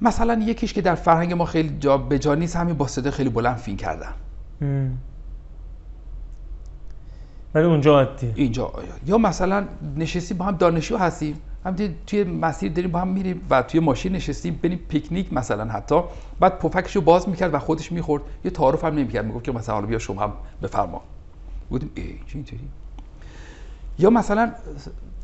مثلا 0.00 0.34
یکیش 0.34 0.72
که 0.72 0.82
در 0.82 0.94
فرهنگ 0.94 1.32
ما 1.32 1.44
خیلی 1.44 1.76
جا 1.78 1.98
به 1.98 2.18
جا 2.18 2.34
نیست 2.34 2.56
همین 2.56 2.76
با 2.76 2.86
صدا 2.86 3.10
خیلی 3.10 3.30
بلند 3.30 3.56
فین 3.56 3.76
کردن. 3.76 4.12
ولی 7.58 7.66
اونجا 7.66 7.94
عادی 7.94 8.32
اینجا 8.34 8.72
یا 9.06 9.18
مثلا 9.18 9.64
نشستی 9.96 10.34
با 10.34 10.44
هم 10.44 10.56
دانشجو 10.56 10.96
هستیم. 10.96 11.40
هم 11.64 11.76
توی 12.06 12.24
مسیر 12.24 12.72
داریم 12.72 12.90
با 12.90 12.98
هم 13.00 13.08
میریم 13.08 13.46
و 13.50 13.62
توی 13.62 13.80
ماشین 13.80 14.12
نشستیم 14.12 14.60
بریم 14.62 14.80
پیکنیک 14.88 15.32
مثلا 15.32 15.64
حتی. 15.64 16.00
بعد 16.40 16.58
پفکش 16.58 16.96
رو 16.96 17.02
باز 17.02 17.28
می‌کرد 17.28 17.54
و 17.54 17.58
خودش 17.58 17.92
می‌خورد. 17.92 18.22
یه 18.44 18.50
تعارف 18.50 18.84
هم 18.84 18.94
نمی‌کرد. 18.94 19.24
می‌گفت 19.24 19.44
که 19.44 19.52
مثلا 19.52 19.80
بیا 19.80 19.98
شما 19.98 20.22
هم 20.22 20.32
بفرما. 20.62 21.02
بودیم 21.70 21.90
ای 21.94 22.02
چی 22.02 22.18
اینطوری؟ 22.34 22.68
یا 23.98 24.10
مثلا 24.10 24.52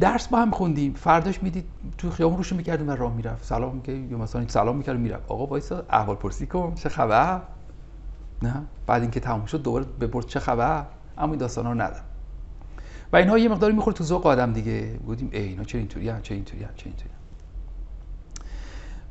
درس 0.01 0.29
با 0.29 0.38
هم 0.38 0.51
خوندیم. 0.51 0.94
فرداش 0.94 1.42
می‌دید 1.42 1.64
تو 1.99 2.11
خیابون 2.11 2.37
روشو 2.37 2.57
می‌کردیم 2.57 2.88
و 2.88 2.90
راه 2.90 3.14
می‌رفت. 3.14 3.44
سلام 3.44 3.75
می‌کرد 3.75 4.11
یا 4.11 4.18
مثلا 4.18 4.49
سلام 4.49 4.77
می‌کرد 4.77 4.99
می‌رفت. 4.99 5.25
آقا 5.29 5.47
وایسا 5.47 5.83
احوال 5.90 6.16
پرسی 6.16 6.47
کن 6.47 6.75
چه 6.75 6.88
خبر؟ 6.88 7.40
نه. 8.42 8.62
بعد 8.87 9.03
اینکه 9.03 9.20
تموم 9.20 9.47
شد 9.47 9.62
دوباره 9.62 9.85
بپرس 10.01 10.27
چه 10.27 10.40
خبر؟ 10.40 10.85
اما 11.18 11.33
این 11.33 11.38
داستانا 11.38 11.73
رو 11.73 11.81
ندارم. 11.81 12.05
و 13.14 13.16
اینها 13.16 13.38
یه 13.38 13.48
مقداری 13.48 13.74
می‌خورد 13.74 13.96
تو 13.96 14.05
ذوق 14.05 14.27
آدم 14.27 14.53
دیگه. 14.53 14.98
بودیم 15.07 15.29
ای 15.33 15.40
اینا 15.40 15.64
چه 15.64 15.79
اینطوری 15.79 16.09
هم 16.09 16.22
چه 16.22 16.35
اینطوری 16.35 16.62
هم 16.62 16.70
چه 16.77 16.87
اینطوری 16.87 17.11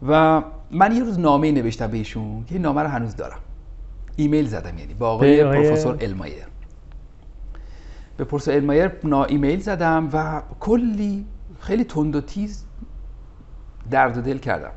و 0.08 0.44
من 0.72 0.96
یه 0.96 1.04
روز 1.04 1.20
نامه 1.20 1.52
نوشتم 1.52 1.88
بهشون 1.88 2.46
که 2.46 2.56
این 2.56 2.62
نامه 2.62 2.82
رو 2.82 2.88
هنوز 2.88 3.16
دارم. 3.16 3.40
ایمیل 4.16 4.48
زدم 4.48 4.78
یعنی 4.78 4.94
با 4.94 5.10
آقای 5.10 5.44
پروفسور 5.44 5.98
المایر 6.02 6.46
به 8.18 8.24
پروفسور 8.24 8.54
المایر 8.54 8.92
نا 9.04 9.24
ایمیل 9.24 9.60
زدم 9.60 10.10
و 10.14 10.42
کلی 10.60 11.26
خیلی 11.60 11.84
تند 11.84 12.16
و 12.16 12.22
تیز 12.22 12.66
درد 13.92 14.18
و 14.18 14.22
دل 14.22 14.38
کردم 14.38 14.72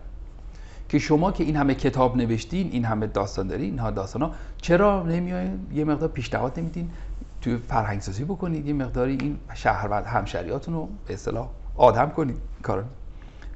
که 0.89 0.99
شما 0.99 1.33
که 1.33 1.45
این 1.45 1.57
همه 1.57 1.75
کتاب 1.75 2.17
نوشتین 2.17 2.69
این 2.73 2.85
همه 2.85 3.07
داستان 3.07 3.47
دارین 3.47 3.71
اینها 3.71 3.91
داستان 3.91 4.23
ها 4.23 4.31
چرا 4.57 5.03
نمیاین 5.03 5.67
یه 5.75 5.85
مقدار 5.85 6.09
پیشنهاد 6.09 6.59
نمیدین. 6.59 6.91
توی 7.47 7.57
فرهنگ 7.57 8.01
سازی 8.01 8.25
بکنید 8.25 8.67
یه 8.67 8.73
مقداری 8.73 9.19
این 9.21 9.39
شهروند 9.55 10.05
همشریاتون 10.05 10.75
رو 10.75 10.89
به 11.07 11.15
اصطلاح 11.15 11.51
آدم 11.77 12.11
کنید. 12.11 12.37
کارا 12.63 12.85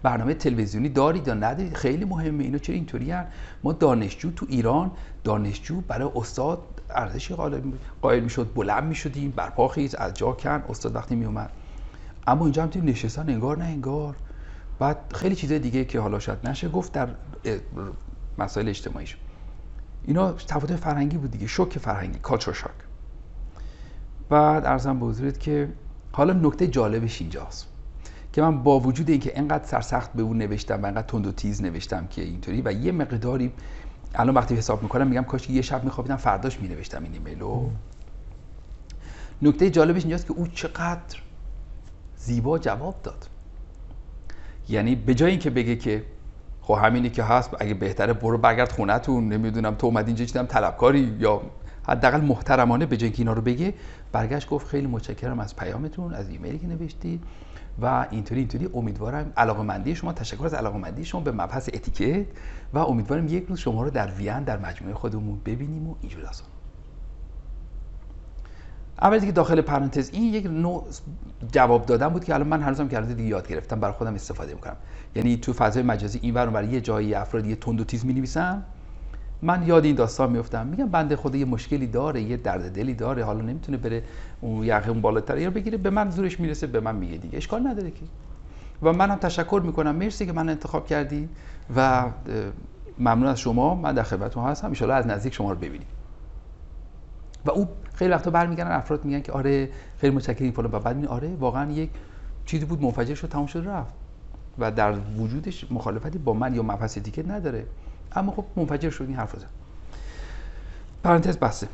برنامه 0.03 0.35
تلویزیونی 0.35 0.88
دارید 0.88 1.29
یا 1.29 1.35
ندارید؟ 1.35 1.74
خیلی 1.74 2.05
مهمه. 2.05 2.44
اینو 2.44 2.59
چرا 2.59 2.74
اینطوری 2.74 3.14
ما 3.64 3.72
دانشجو 3.72 4.31
تو 4.31 4.46
ایران 4.48 4.90
دانشجو 5.24 5.81
برای 5.81 6.11
استاد 6.14 6.59
ارزشی 6.90 7.35
قائل 8.03 8.20
می‌شد 8.20 8.55
بلند 8.55 8.85
می‌شدیم 8.85 9.31
برپا 9.37 9.68
خیز 9.68 9.94
از 9.94 10.14
جا 10.14 10.33
کن 10.33 10.62
استاد 10.68 10.94
وقتی 10.94 11.14
میومد 11.14 11.50
اما 12.26 12.44
اینجا 12.44 12.62
هم 12.62 12.68
توی 12.68 12.83
نشستن 12.83 13.31
انگار 13.31 13.59
نه 13.59 13.64
انگار. 13.64 14.16
بعد 14.79 14.96
خیلی 15.14 15.35
چیزای 15.35 15.59
دیگه 15.59 15.85
که 15.85 16.00
حالا 16.00 16.18
شاید 16.18 16.48
نشه 16.48 16.68
گفت 16.68 16.92
در 16.92 17.09
مسائل 18.38 18.68
اجتماعیش. 18.68 19.16
اینا 20.05 20.33
تفاوت 20.33 20.76
فرهنگی 20.76 21.16
بود 21.16 21.31
دیگه. 21.31 21.46
شوک 21.46 21.79
فرهنگی 21.79 22.18
کالچر 22.18 22.53
شاک 22.53 22.70
بعد 24.30 24.66
ارزم 24.66 25.00
به 25.00 25.06
حضورت 25.06 25.40
که 25.40 25.68
حالا 26.12 26.32
نکته 26.32 26.66
جالبش 26.66 27.20
اینجاست 27.20 27.66
که 28.32 28.42
من 28.42 28.62
با 28.62 28.80
وجود 28.80 29.10
اینکه 29.10 29.38
انقدر 29.38 29.64
سرسخت 29.64 30.12
به 30.12 30.22
اون 30.22 30.38
نوشتم 30.38 30.82
و 30.82 30.86
انقدر 30.86 31.06
تند 31.06 31.26
و 31.26 31.32
تیز 31.32 31.62
نوشتم 31.62 32.06
که 32.06 32.22
اینطوری 32.22 32.62
و 32.64 32.72
یه 32.72 32.92
مقداری 32.92 33.52
الان 34.14 34.34
وقتی 34.34 34.56
حساب 34.56 34.82
می‌کنم 34.82 35.06
میگم 35.06 35.22
کاش 35.22 35.50
یه 35.50 35.62
شب 35.62 35.84
میخوابیدم 35.84 36.16
فرداش 36.16 36.60
مینوشتم 36.60 37.02
این 37.02 37.12
ایمیلو. 37.12 37.70
نکته 39.42 39.70
جالبش 39.70 40.02
اینجاست 40.02 40.26
که 40.26 40.32
او 40.32 40.46
چقدر 40.46 41.18
زیبا 42.16 42.58
جواب 42.58 42.94
داد. 43.02 43.28
یعنی 44.68 44.94
به 44.94 45.14
جای 45.14 45.30
اینکه 45.30 45.50
بگه 45.50 45.76
که 45.76 46.04
خب 46.60 46.78
همینی 46.82 47.10
که 47.10 47.22
هست 47.22 47.50
اگه 47.60 47.74
بهتره 47.74 48.12
برو 48.12 48.38
برگرد 48.38 48.72
خونتون 48.72 49.28
نمی‌دونم 49.28 49.74
تو 49.74 49.86
اومدی 49.86 50.06
اینجا 50.06 50.24
چیدم 50.24 50.46
طلبکاری 50.46 51.16
یا 51.20 51.42
حداقل 51.88 52.20
محترمانه 52.20 52.86
به 52.86 52.96
جای 52.96 53.12
اینا 53.16 53.32
رو 53.32 53.42
بگه 53.42 53.74
برگشت 54.12 54.49
گفت 54.49 54.66
خیلی 54.66 54.87
متشکرم 54.87 55.40
از 55.40 55.57
پیامتون 55.57 56.14
از 56.14 56.29
ایمیلی 56.29 56.59
که 56.59 56.66
نوشتید 56.66 57.25
و 57.83 58.07
اینطوری 58.11 58.40
اینطوری. 58.40 58.68
امیدوارم 58.75 59.33
علاقه 59.37 59.94
شما 59.94 60.12
تشکر 60.12 60.46
از 60.46 60.55
علاقه 60.55 61.03
شما 61.03 61.20
به 61.20 61.33
مبحث 61.33 61.68
اتیکت 61.75 62.27
و 62.75 62.79
امیدوارم 62.79 63.29
یک 63.29 63.46
روز 63.49 63.59
شما 63.59 63.83
رو 63.83 63.90
در 63.90 64.11
وین 64.11 64.42
در 64.42 64.59
مجموعه 64.59 64.94
خودمون 64.94 65.40
ببینیم 65.44 65.88
و 65.88 65.94
اینجور 66.01 66.23
داستان 66.23 66.49
اولی 69.03 69.27
که 69.27 69.33
داخل 69.33 69.61
پرانتز 69.61 70.11
این 70.12 70.35
یک 70.35 70.46
نوع 70.46 70.87
جواب 71.53 71.87
دادن 71.87 72.09
بود 72.09 72.25
که 72.25 72.35
الان 72.35 72.49
من 72.49 72.62
هنوزم 72.62 72.88
که 72.88 73.01
دیگه 73.01 73.23
یاد 73.23 73.49
گرفتم 73.49 73.81
برای 73.81 73.94
خودم 73.94 74.14
استفاده 74.14 74.55
می‌کنم. 74.55 74.77
یعنی 75.14 75.37
تو 75.37 75.53
فضای 75.53 75.83
مجازی 75.83 76.18
این 76.23 76.35
برای 76.35 76.68
یه 76.68 76.81
جایی 76.81 77.14
افراد 77.14 77.46
یه 77.46 77.57
تند 77.57 77.81
و 77.81 77.85
تیز 77.85 78.07
می 78.07 78.12
نویسن 78.12 78.62
من 79.42 79.66
یاد 79.66 79.85
این 79.85 79.94
داستان 79.94 80.31
میفتم 80.31 80.66
میگم 80.66 80.88
بنده 80.88 81.16
خدا 81.16 81.38
یه 81.38 81.44
مشکلی 81.44 81.87
داره 81.87 82.22
یه 82.22 82.37
درد 82.37 82.74
دلی 82.74 82.94
داره 82.94 83.24
حالا 83.24 83.40
نمی‌تونه 83.40 83.79
بره 83.79 84.03
اون 84.40 84.64
یقه 84.64 84.90
اون 84.90 85.00
بالاتر 85.00 85.38
یا 85.38 85.50
بگیره 85.50 85.79
به 85.79 85.90
من 85.90 86.11
زورش 86.11 86.40
می‌رسه 86.40 86.66
به 86.66 86.81
من 86.81 86.96
میگه 86.96 87.16
دیگه. 87.16 87.37
اشکال 87.37 87.66
نداره 87.66 87.90
که. 87.90 88.03
و 88.83 88.92
منم 88.92 89.16
تشکر 89.16 89.62
می‌کنم. 89.64 89.96
مرسی 89.96 90.26
که 90.26 90.33
من 90.33 90.48
انتخاب 90.48 90.87
کردی 90.87 91.29
و 91.76 92.07
ممنون 92.98 93.26
از 93.26 93.40
شما. 93.40 93.74
من 93.74 93.94
در 93.94 94.03
خدمتتون 94.03 94.44
هستم. 94.44 94.72
ان 94.81 94.90
از 94.90 95.07
نزدیک 95.07 95.35
شما 95.35 95.53
رو 95.53 95.57
ببینیم. 95.59 95.88
و 97.44 97.50
او 97.50 97.68
خیلی 97.94 98.11
وقتا 98.11 98.31
برمیگردن 98.31 98.70
افراد 98.72 99.05
میگن 99.05 99.20
که 99.20 99.33
آره 99.33 99.68
خیلی 99.98 100.16
متشکرم 100.16 100.50
فلان. 100.50 100.72
و 100.72 100.79
بعد 100.79 101.07
آره 101.07 101.35
واقعا 101.35 101.72
یک 101.72 101.90
چیزی 102.46 102.64
بود 102.64 102.83
منفجر 102.83 103.14
شد 103.14 103.29
تمام 103.29 103.46
شد 103.46 103.66
رفت. 103.66 103.92
و 104.59 104.70
در 104.70 104.94
وجودش 105.18 105.72
مخالفتی 105.72 106.18
با 106.18 106.33
من 106.33 106.55
یا 106.55 106.62
مبحث 106.62 106.98
دیگه 106.98 107.22
نداره. 107.29 107.66
اما 108.12 108.33
خب 108.33 108.44
منفجر 108.57 108.90
شد 108.90 109.05
این 109.09 109.16
حرف 109.16 109.37
زد. 109.37 109.46
پرانتز 111.05 111.38
بسته. 111.38 111.68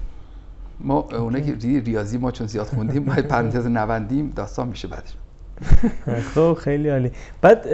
ما 0.81 0.99
اونایی 0.99 1.45
که 1.45 1.81
ریاضی 1.81 2.19
ما 2.19 2.31
چون 2.31 2.47
زیاد 2.47 2.67
خوندیم 2.67 3.05
باید 3.05 3.29
پرانتز 3.29 3.67
نوندیم 3.67 4.33
داستان 4.37 4.69
میشه 4.69 4.89
بعدش. 4.89 5.15
خب 6.35 6.59
خیلی 6.61 6.89
عالی. 6.89 7.11
بعد 7.41 7.67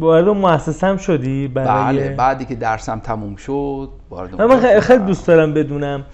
وارد 0.00 0.28
مؤسسه 0.28 0.86
هم 0.86 0.96
شدی 0.96 1.48
برای 1.48 1.98
بله 1.98 2.14
بعدی 2.16 2.44
که 2.44 2.54
درسم 2.54 2.98
تموم 2.98 3.36
شد 3.36 3.90
وارد 4.10 4.42
من 4.42 4.80
خیلی 4.80 5.04
دوست 5.04 5.26
دارم 5.26 5.54
بدونم. 5.54 6.04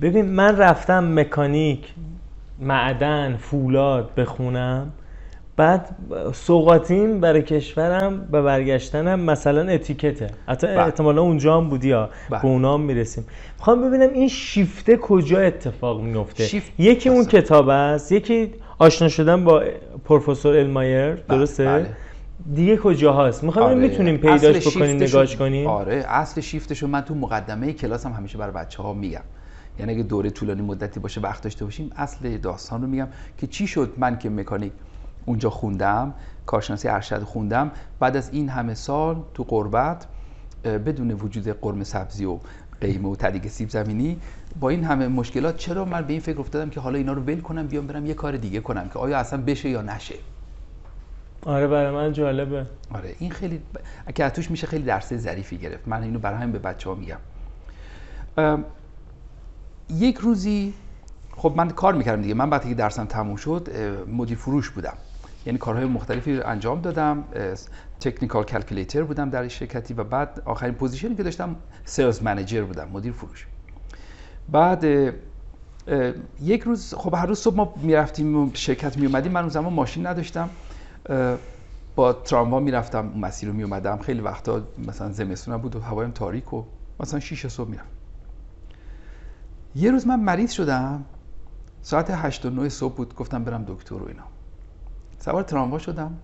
ببین 0.00 0.26
من 0.26 0.56
رفتم 0.56 1.18
مکانیک 1.20 1.94
معدن 2.60 3.36
فولاد 3.36 4.14
بخونم. 4.14 4.92
بعد 5.58 5.96
سوقاتیم 6.32 7.20
برای 7.20 7.42
کشورم 7.42 8.28
و 8.32 8.42
برگشتنم 8.42 9.20
مثلا 9.20 9.72
اتیکته. 9.72 10.30
حتی 10.48 10.66
بله. 10.66 10.80
احتمالا 10.80 11.22
اونجا 11.22 11.56
هم 11.56 11.68
بودی 11.68 11.92
ها. 11.92 12.08
بله. 12.30 12.40
به 12.42 12.46
اونا 12.48 12.74
هم 12.74 12.80
می‌رسیم. 12.80 13.24
می‌خوام 13.58 13.88
ببینم 13.88 14.12
این 14.12 14.28
شیفته 14.28 14.96
کجا 14.96 15.38
اتفاق 15.38 16.00
میفته 16.00 16.44
شیفت 16.44 16.72
یکی 16.78 17.08
اون 17.08 17.24
کتاب 17.24 17.68
است 17.68 18.12
یکی 18.12 18.50
آشنا 18.78 19.08
شدن 19.08 19.44
با 19.44 19.64
پروفسور 20.04 20.56
المایر 20.56 21.10
بله، 21.14 21.22
درسته؟ 21.28 21.64
بله. 21.64 21.90
دیگه 22.54 22.76
کجا 22.76 23.12
هست 23.12 23.44
می‌خوام 23.44 23.66
آره. 23.66 23.74
می‌تونیم 23.74 24.16
پیداش 24.16 24.76
بکنیم 24.76 24.96
نگاش 24.96 25.36
کنیم؟ 25.36 25.66
آره 25.66 26.04
اصل 26.08 26.40
شیفتشو 26.40 26.86
من 26.86 27.00
تو 27.00 27.14
مقدمه 27.14 27.72
کلاسم 27.72 28.12
همیشه 28.12 28.38
برای 28.38 28.52
بچه 28.52 28.82
ها 28.82 28.94
میگم. 28.94 29.20
یعنی 29.78 29.92
اگه 29.92 30.02
دوره 30.02 30.30
طولانی 30.30 30.62
مدتی 30.62 31.00
باشه 31.00 31.20
وقت 31.20 31.42
داشته 31.42 31.64
باشیم 31.64 31.90
اصل 31.96 32.36
داستان 32.36 32.82
رو 32.82 32.88
میگم 32.88 33.08
که 33.38 33.46
چی 33.46 33.66
شد 33.66 33.92
من 33.96 34.18
که 34.18 34.30
مکانیک 34.30 34.72
اونجا 35.28 35.50
خوندم 35.50 36.14
کارشناسی 36.46 36.88
ارشد 36.88 37.22
خوندم. 37.22 37.70
بعد 38.00 38.16
از 38.16 38.30
این 38.32 38.48
همه 38.48 38.74
سال 38.74 39.22
تو 39.34 39.44
قربت 39.44 40.06
بدون 40.64 41.10
وجود 41.10 41.48
قرم 41.48 41.84
سبزی 41.84 42.24
و 42.24 42.38
قیمه 42.80 43.08
و 43.08 43.16
تدیگ 43.16 43.48
سیب 43.48 43.68
زمینی 43.68 44.20
با 44.60 44.68
این 44.68 44.84
همه 44.84 45.08
مشکلات 45.08 45.56
چرا 45.56 45.84
من 45.84 46.04
به 46.04 46.12
این 46.12 46.20
فکر 46.20 46.40
افتادم 46.40 46.70
که 46.70 46.80
حالا 46.80 46.98
اینا 46.98 47.12
رو 47.12 47.22
ول 47.22 47.40
کنم 47.40 47.66
بیام 47.66 47.86
برم 47.86 48.06
یه 48.06 48.14
کار 48.14 48.36
دیگه 48.36 48.60
کنم 48.60 48.88
که 48.88 48.98
آیا 48.98 49.18
اصلا 49.18 49.42
بشه 49.42 49.68
یا 49.68 49.82
نشه؟ 49.82 50.14
آره 51.42 51.66
برای 51.66 51.94
من 51.94 52.12
جالبه. 52.12 52.66
آره 52.94 53.14
این 53.18 53.30
خیلی 53.30 53.62
که 54.14 54.28
توش 54.28 54.50
میشه 54.50 54.66
خیلی 54.66 54.84
درس 54.84 55.14
ظریفی 55.14 55.58
گرفت. 55.58 55.88
من 55.88 56.02
اینو 56.02 56.18
برای 56.18 56.38
همین 56.38 56.52
به 56.52 56.58
بچه 56.58 56.90
ها 56.90 56.94
میگم 56.94 57.18
یک 59.90 60.16
روزی 60.16 60.74
خب 61.36 61.54
من 61.56 61.70
کار 61.70 61.94
می‌کردم 61.94 62.22
دیگه. 62.22 62.34
من 62.34 62.50
وقتی 62.50 62.68
که 62.68 62.74
درسم 62.74 63.04
تموم 63.04 63.36
شد 63.36 63.68
مدیر 64.08 64.38
فروش 64.38 64.70
بودم. 64.70 64.94
یعنی 65.46 65.58
کارهای 65.58 65.86
مختلفی 65.86 66.40
انجام 66.40 66.80
دادم 66.80 67.24
technical 68.00 68.44
calculator 68.44 69.02
بودم 69.02 69.30
در 69.30 69.48
شرکتی 69.48 69.94
و 69.94 70.04
بعد 70.04 70.42
آخرین 70.44 70.74
position 70.74 71.10
ی 71.10 71.14
که 71.14 71.22
داشتم 71.22 71.56
sales 71.84 72.22
manager 72.22 72.64
بودم 72.64 72.88
مدیر 72.88 73.12
فروش. 73.12 73.46
بعد 74.48 74.84
یک 76.42 76.62
روز 76.62 76.94
خب 76.94 77.14
هر 77.14 77.26
روز 77.26 77.38
صبح 77.38 77.56
ما 77.56 77.74
می‌رفتیم 77.76 78.52
شرکت 78.54 78.96
می 78.96 79.06
اومدیم 79.06 79.32
من 79.32 79.40
اون 79.40 79.48
زمان 79.48 79.72
ماشین 79.72 80.06
نداشتم. 80.06 80.50
با 81.96 82.12
تراموا 82.12 82.60
می‌رفتم 82.60 83.12
مسیر 83.16 83.48
رو 83.48 83.54
می 83.54 83.62
اومدم 83.62 83.98
خیلی 83.98 84.20
وقتا 84.20 84.62
مثلا 84.88 85.12
زمستون 85.12 85.56
بود 85.56 85.76
و 85.76 85.80
هوایم 85.80 86.10
تاریک 86.10 86.52
و 86.54 86.64
مثلا 87.00 87.20
6 87.20 87.46
صبح 87.46 87.68
میرم 87.68 87.84
یه 89.74 89.90
روز 89.90 90.06
من 90.06 90.20
مریض 90.20 90.52
شدم. 90.52 91.04
ساعت 91.82 92.10
8 92.10 92.46
و 92.46 92.50
9 92.50 92.68
صبح 92.68 92.94
بود 92.94 93.14
گفتم 93.14 93.44
برم 93.44 93.64
دکتر 93.68 93.94
و 93.94 94.08
اینا. 94.08 94.22
سوار 95.18 95.42
تراموا 95.42 95.78
شدم. 95.78 96.18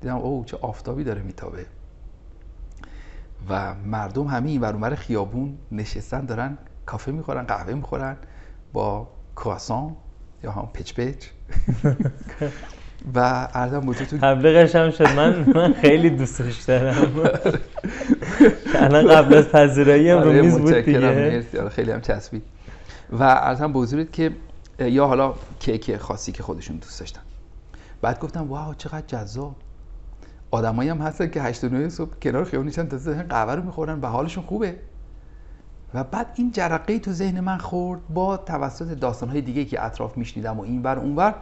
دیدم 0.00 0.16
اوه 0.16 0.46
چه 0.46 0.58
آفتابی 0.60 1.04
داره 1.04 1.22
میتابه. 1.22 1.66
و 3.48 3.74
مردم 3.74 4.26
همه 4.26 4.50
این 4.50 4.60
ور 4.60 4.94
خیابون 4.94 5.58
نشستن 5.72 6.24
دارن 6.26 6.58
کافه 6.86 7.12
می‌خورن 7.12 7.42
قهوه 7.42 7.74
می‌خورن 7.74 8.16
با 8.72 9.08
کواسان 9.34 9.96
یا 10.44 10.52
هم 10.52 10.68
پچ 10.74 10.92
پچ. 10.94 11.26
و 13.14 13.48
ارزم 13.54 13.80
بزرگتون 13.80 14.18
تبلیغش 14.18 14.74
هم 14.74 14.90
شد. 14.90 15.08
من 15.08 15.44
من 15.54 15.72
خیلی 15.72 16.10
دوستش 16.10 16.62
دارم 16.62 17.30
الان 18.74 19.06
قبل 19.06 19.34
از 19.34 19.48
پذیرایی 19.48 20.10
هم 20.10 20.18
رو 20.18 20.28
آره، 20.28 20.42
میز 20.42 20.58
بود. 20.58 20.74
دیگه. 20.74 21.08
آره، 21.08 21.68
خیلی 21.68 21.90
هم 21.90 22.00
چسبید. 22.00 22.42
و 23.12 23.22
ارزم 23.22 23.72
به 23.72 23.78
حضورت 23.78 24.12
که 24.12 24.30
یا 24.78 25.06
حالا 25.06 25.34
کیک 25.58 25.96
خاصی 25.96 26.32
که 26.32 26.42
خودشون 26.42 26.76
دوست 26.76 27.00
داشتن. 27.00 27.20
بعد 28.02 28.20
گفتم 28.20 28.48
واو 28.48 28.74
چقدر 28.74 29.06
جذاب. 29.06 29.56
آدمایی 30.50 30.88
هم 30.90 30.98
هستن 30.98 31.30
که 31.30 31.42
8 31.42 31.64
و 31.64 31.68
9 31.68 31.88
صبح 31.88 32.18
کنار 32.22 32.44
خیابون 32.44 32.66
نشستن 32.66 32.88
تا 32.88 32.96
ذهن 32.96 33.22
قهوه 33.22 33.54
رو 33.54 33.62
می‌خورن 33.62 34.00
و 34.00 34.06
حالشون 34.06 34.44
خوبه. 34.44 34.76
و 35.94 36.04
بعد 36.04 36.26
این 36.34 36.50
جرقه 36.50 36.98
تو 36.98 37.12
ذهن 37.12 37.40
من 37.40 37.58
خورد 37.58 38.00
با 38.08 38.36
توسط 38.36 38.98
داستانهای 38.98 39.40
دیگه 39.40 39.64
که 39.64 39.84
اطراف 39.84 40.16
میشنیدم 40.16 40.58
و 40.58 40.62
این 40.62 40.82
ور 40.82 40.98
اون 40.98 41.16
ور 41.16 41.34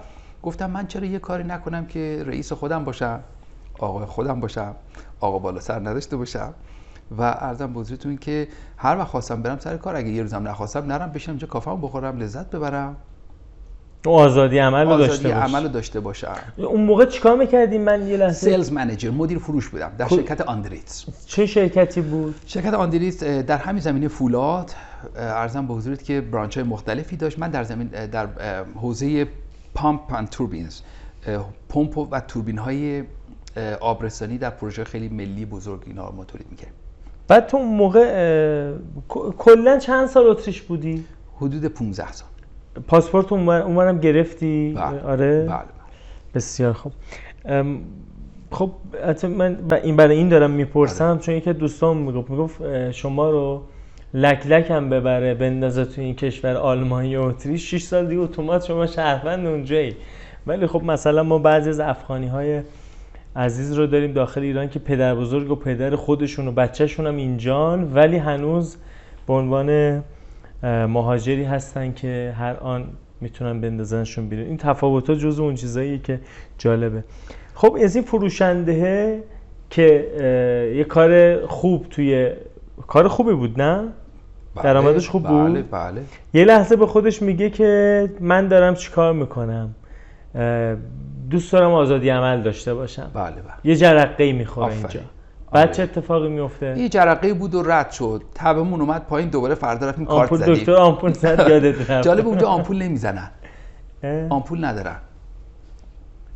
گفتم 0.42 0.71
من 0.71 0.87
چرا 0.87 1.07
یه 1.07 1.18
کاری 1.18 1.44
نکنم 1.44 1.87
که 1.87 2.23
رئیس 2.27 2.53
خودم 2.53 2.85
باشم 2.85 3.21
آقای 3.79 4.07
خودم 4.07 4.40
باشم 4.40 4.75
آقا 5.21 5.38
بالا 5.38 5.61
سر 5.61 5.79
نداشته 5.79 6.16
باشم. 6.16 6.55
و 7.18 7.23
ارزم 7.23 7.79
حضورتون 7.79 8.16
که 8.16 8.49
هر 8.77 8.97
وقت 8.97 9.09
خواستم 9.09 9.42
برم 9.42 9.59
سر 9.59 9.77
کار 9.77 9.97
اگه 9.97 10.09
یه 10.09 10.23
روزم 10.23 10.49
نخواستم 10.49 10.87
نرم 10.87 11.12
بشم 11.12 11.33
اینجا 11.33 11.47
کافم 11.47 11.81
بخورم 11.81 12.18
لذت 12.18 12.51
ببرم. 12.51 12.97
آزادی 14.09 14.59
عمل 14.59 14.87
رو 14.87 14.97
داشته 14.97 15.29
باش. 15.29 15.37
عمل 15.37 15.68
داشته 15.68 16.01
باشم 16.01 16.37
اون 16.57 16.81
موقع 16.81 17.05
چیکار 17.05 17.37
می‌کردیم 17.37 17.83
من 17.83 18.09
یه 18.09 18.16
لحظه؟ 18.16 18.51
سیلز 18.51 18.73
منیجر 18.73 19.11
مدیر 19.11 19.38
فروش 19.38 19.68
بودم 19.68 19.92
در. 19.99 20.09
شرکت 20.09 20.40
آندریتس 20.40 21.07
چه 21.27 21.47
شرکتی 21.47 22.01
بود؟ 22.01 22.35
شرکت 22.47 22.75
آندریس 22.75 23.23
اه، 23.23 23.42
در 23.42 23.57
همین 23.57 23.81
زمینه 23.81 24.09
فولاد 24.09 24.71
ارزم 25.16 25.66
به 25.66 25.75
حضورت 25.75 26.05
که 26.05 26.21
برانچ 26.21 26.59
های 26.59 26.66
مختلفی 26.66 27.16
داشت. 27.16 27.38
من 27.38 27.51
در 27.51 27.64
زمین 27.64 27.87
در 27.87 28.29
حوزه 28.75 29.27
پامپ 29.75 30.12
اند 30.12 30.29
توربینز 30.29 30.81
پمپ 31.68 31.99
و 31.99 32.21
توربین 32.21 32.59
های 32.59 33.03
آبرسانی 33.81 34.38
در 34.38 34.51
پروژه 34.51 34.85
خیلی 34.85 35.09
ملی 35.09 35.44
بزرگ 35.44 35.83
اینا 35.87 36.11
ما 36.11 36.25
تولید 36.25 36.47
می‌کردیم. 36.51 36.75
بعد 37.29 37.47
تو 37.47 37.57
اون 37.57 37.77
موقع 37.77 38.73
کلا 39.38 39.79
چند 39.79 40.09
سال 40.09 40.27
اتریش 40.27 40.62
بودی؟ 40.62 41.05
حدود 41.37 41.64
15 41.64 42.12
سال. 42.12 42.29
پاسپورت 42.86 43.32
اونور- 43.32 43.62
اونورم 43.62 43.98
گرفتی؟ 43.98 44.74
بله. 44.76 45.02
آره. 45.02 45.46
بله. 45.48 45.58
بسیار 46.34 46.72
خوب. 46.72 46.92
خب 48.50 48.70
حتی 49.08 49.26
من 49.26 49.58
این 49.82 49.96
برای 49.96 50.16
این 50.16 50.28
دارم 50.28 50.50
می‌پرسم 50.50 51.04
آره. 51.04 51.18
چون 51.18 51.34
یکی 51.34 51.50
از 51.50 51.58
دوستان 51.58 51.96
می‌گفت 51.96 52.30
می‌گفت 52.30 52.90
شما 52.90 53.30
رو 53.30 53.62
لک 54.14 54.46
لک 54.46 54.70
هم 54.70 54.90
ببره 54.90 55.34
بندازه 55.34 55.84
تو 55.84 56.00
این 56.00 56.14
کشور 56.14 56.54
آلمانی 56.56 57.16
و 57.16 57.22
اتریش. 57.22 57.70
6 57.74 57.82
سال 57.82 58.06
دیگه 58.06 58.20
اتومات 58.20 58.64
شما 58.64 58.86
شهروند 58.86 59.46
اونجایی. 59.46 59.96
ولی 60.46 60.66
خب 60.66 60.82
مثلا 60.82 61.22
ما 61.22 61.38
بعضی 61.38 61.70
از 61.70 61.80
افغانی 61.80 62.26
های 62.26 62.60
عزیز 63.36 63.72
رو 63.72 63.86
داریم 63.86 64.12
داخل 64.12 64.40
ایران 64.40 64.68
که 64.68 64.78
پدر 64.78 65.14
بزرگ 65.14 65.50
و 65.50 65.54
پدر 65.54 65.96
خودشون 65.96 66.48
و 66.48 66.52
بچهشون 66.52 67.06
هم 67.06 67.16
اینجان 67.16 67.92
ولی 67.94 68.16
هنوز 68.16 68.76
به 69.26 69.32
عنوان 69.32 70.02
مهاجری 70.62 71.44
هستن 71.44 71.92
که 71.92 72.35
هر 72.38 72.57
آن 72.57 72.85
می‌تونن 73.21 73.61
بندازنشون 73.61 74.29
بیرون. 74.29 74.47
این 74.47 74.57
تفاوت 74.57 75.11
ها 75.11 75.16
جز 75.16 75.40
اون 75.40 75.55
چیزاییه 75.55 75.99
که 75.99 76.21
جالبه. 76.59 77.05
خب 77.55 77.77
از 77.85 77.97
این 77.97 78.05
فروشنده 78.05 79.23
که 79.71 80.07
یه 80.77 80.85
کار 80.85 81.47
خوب 81.47 81.87
توی 81.90 82.31
کار 82.87 83.09
خوبی 83.09 83.33
بود 83.33 83.62
نه؟ 83.62 83.88
بله، 84.55 84.64
درآمدش 84.64 85.09
خوب 85.09 85.29
بود؟ 85.29 85.53
بله. 85.53 85.62
بله 85.62 86.01
یه 86.35 86.44
لحظه 86.44 86.77
به 86.77 86.87
خودش 86.87 87.23
میگه 87.23 87.51
که 87.51 88.11
من 88.21 88.49
دارم 88.49 88.75
چیکار 88.75 89.12
می‌کنم؟ 89.12 89.75
دوست 91.31 91.53
دارم 91.53 91.73
آزادی 91.73 92.09
عمل 92.09 92.42
داشته 92.42 92.75
باشم. 92.75 93.11
بله 93.14 93.31
بله. 93.31 93.42
یه 93.64 93.77
جرقه 93.77 94.25
ای 94.25 94.33
می‌خوره. 94.33 94.73
اینجا. 94.73 95.01
بعد 95.52 95.72
چه 95.72 95.82
اتفاقی 95.82 96.28
میفته 96.28 96.78
یه 96.78 96.88
جرقه 96.88 97.34
بود 97.34 97.54
و 97.54 97.62
رد 97.62 97.90
شد. 97.90 98.22
تبمون 98.34 98.80
اومد 98.80 99.06
پایین 99.06 99.28
دوباره 99.28 99.54
فردا 99.54 99.88
رفتیم 99.88 100.04
کارت 100.04 100.32
آمپول 100.32 100.38
زدیم. 100.38 100.54
دکتر 100.54 100.74
آمپول 100.74 101.12
زد 101.12 101.46
یادت 101.50 101.90
رفت. 101.90 102.02
جالب 102.02 102.26
اونجا 102.26 102.48
آمپول 102.48 102.82
نمی‌زنن؟ 102.82 103.30
آمپول 104.30 104.64
ندارن. 104.64 104.96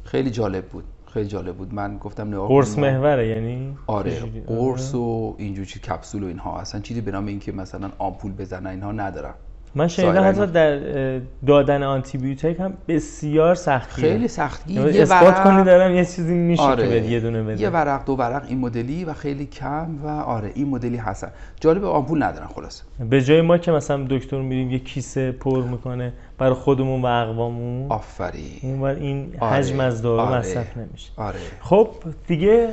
خیلی 0.05 0.31
جالب 0.31 0.65
بود. 0.65 0.85
خیلی 1.07 1.29
جالب 1.29 1.57
بود. 1.57 1.75
من 1.75 1.99
گفتم 1.99 2.29
نگاه 2.29 2.49
قرص. 2.49 2.79
محوره 2.79 3.29
یعنی؟ 3.29 3.77
آره؟ 3.87 4.21
قرص 4.47 4.95
آره. 4.95 5.05
و 5.05 5.35
اینجور 5.39 5.65
چیز 5.65 5.83
کپسول 5.83 6.23
و 6.23 6.27
اینها. 6.27 6.61
اصلا 6.61 6.81
چیزی 6.81 7.01
به 7.01 7.11
نام 7.11 7.27
اینکه 7.27 7.53
مثلا 7.53 7.91
آمپول 7.99 8.33
بزنن 8.33 8.67
اینها 8.67 8.93
ندارن. 8.93 9.35
من 9.75 9.89
شنیدم 9.89 10.13
ظاهراً 10.13 10.43
حتی. 10.43 10.53
در 10.53 11.21
دادن 11.47 11.83
آنتی 11.83 12.19
بیوتیک 12.19 12.61
هم 12.61 12.73
بسیار 12.89 13.55
سختیه. 13.55 14.05
خیلی 14.05 14.29
سختی 14.29 14.73
یعنی 14.73 14.91
یه 14.91 15.03
اثبات 15.03 15.23
ورق 15.23 15.45
کنی 15.45 15.65
دارم 15.65 15.95
یه 15.95 16.05
چیزی 16.05 16.35
میشه 16.35 16.63
آره. 16.63 16.89
که 16.89 17.09
یه 17.09 17.21
دونه 17.21 17.43
بده. 17.43 17.63
یه 17.63 17.71
ورق 17.71 18.05
دو 18.05 18.13
ورق 18.13 18.43
این 18.49 18.59
مدلی 18.59 19.05
و 19.05 19.13
خیلی 19.13 19.47
کم 19.47 20.05
و 20.05 20.09
آره 20.09 20.51
این 20.55 20.69
مدلی 20.69 20.97
هستن. 20.97 21.29
جالب 21.61 21.85
آمپول 21.85 22.23
ندارن 22.23 22.47
خلاص 22.47 22.83
به 23.11 23.23
جای 23.23 23.41
ما 23.41 23.59
که 23.59 23.73
مثلا 23.73 24.07
دکتر 24.11 24.41
میریم 24.41 24.71
یه 24.71 24.79
کیسه 24.79 25.33
پر 25.33 25.63
می‌کنه 25.63 26.13
برای 26.39 26.55
خودمون 26.55 27.03
و 27.03 27.07
اقواممون 27.07 27.87
آفرین. 27.89 28.59
اونور 28.63 28.95
این 28.95 29.35
آره. 29.41 29.53
حجم 29.53 29.81
از 29.81 30.03
دارو 30.03 30.21
آره. 30.21 30.39
مصرف 30.39 30.77
نمیشه. 30.77 31.11
آره. 31.17 31.39
خب 31.61 31.89
دیگه 32.27 32.69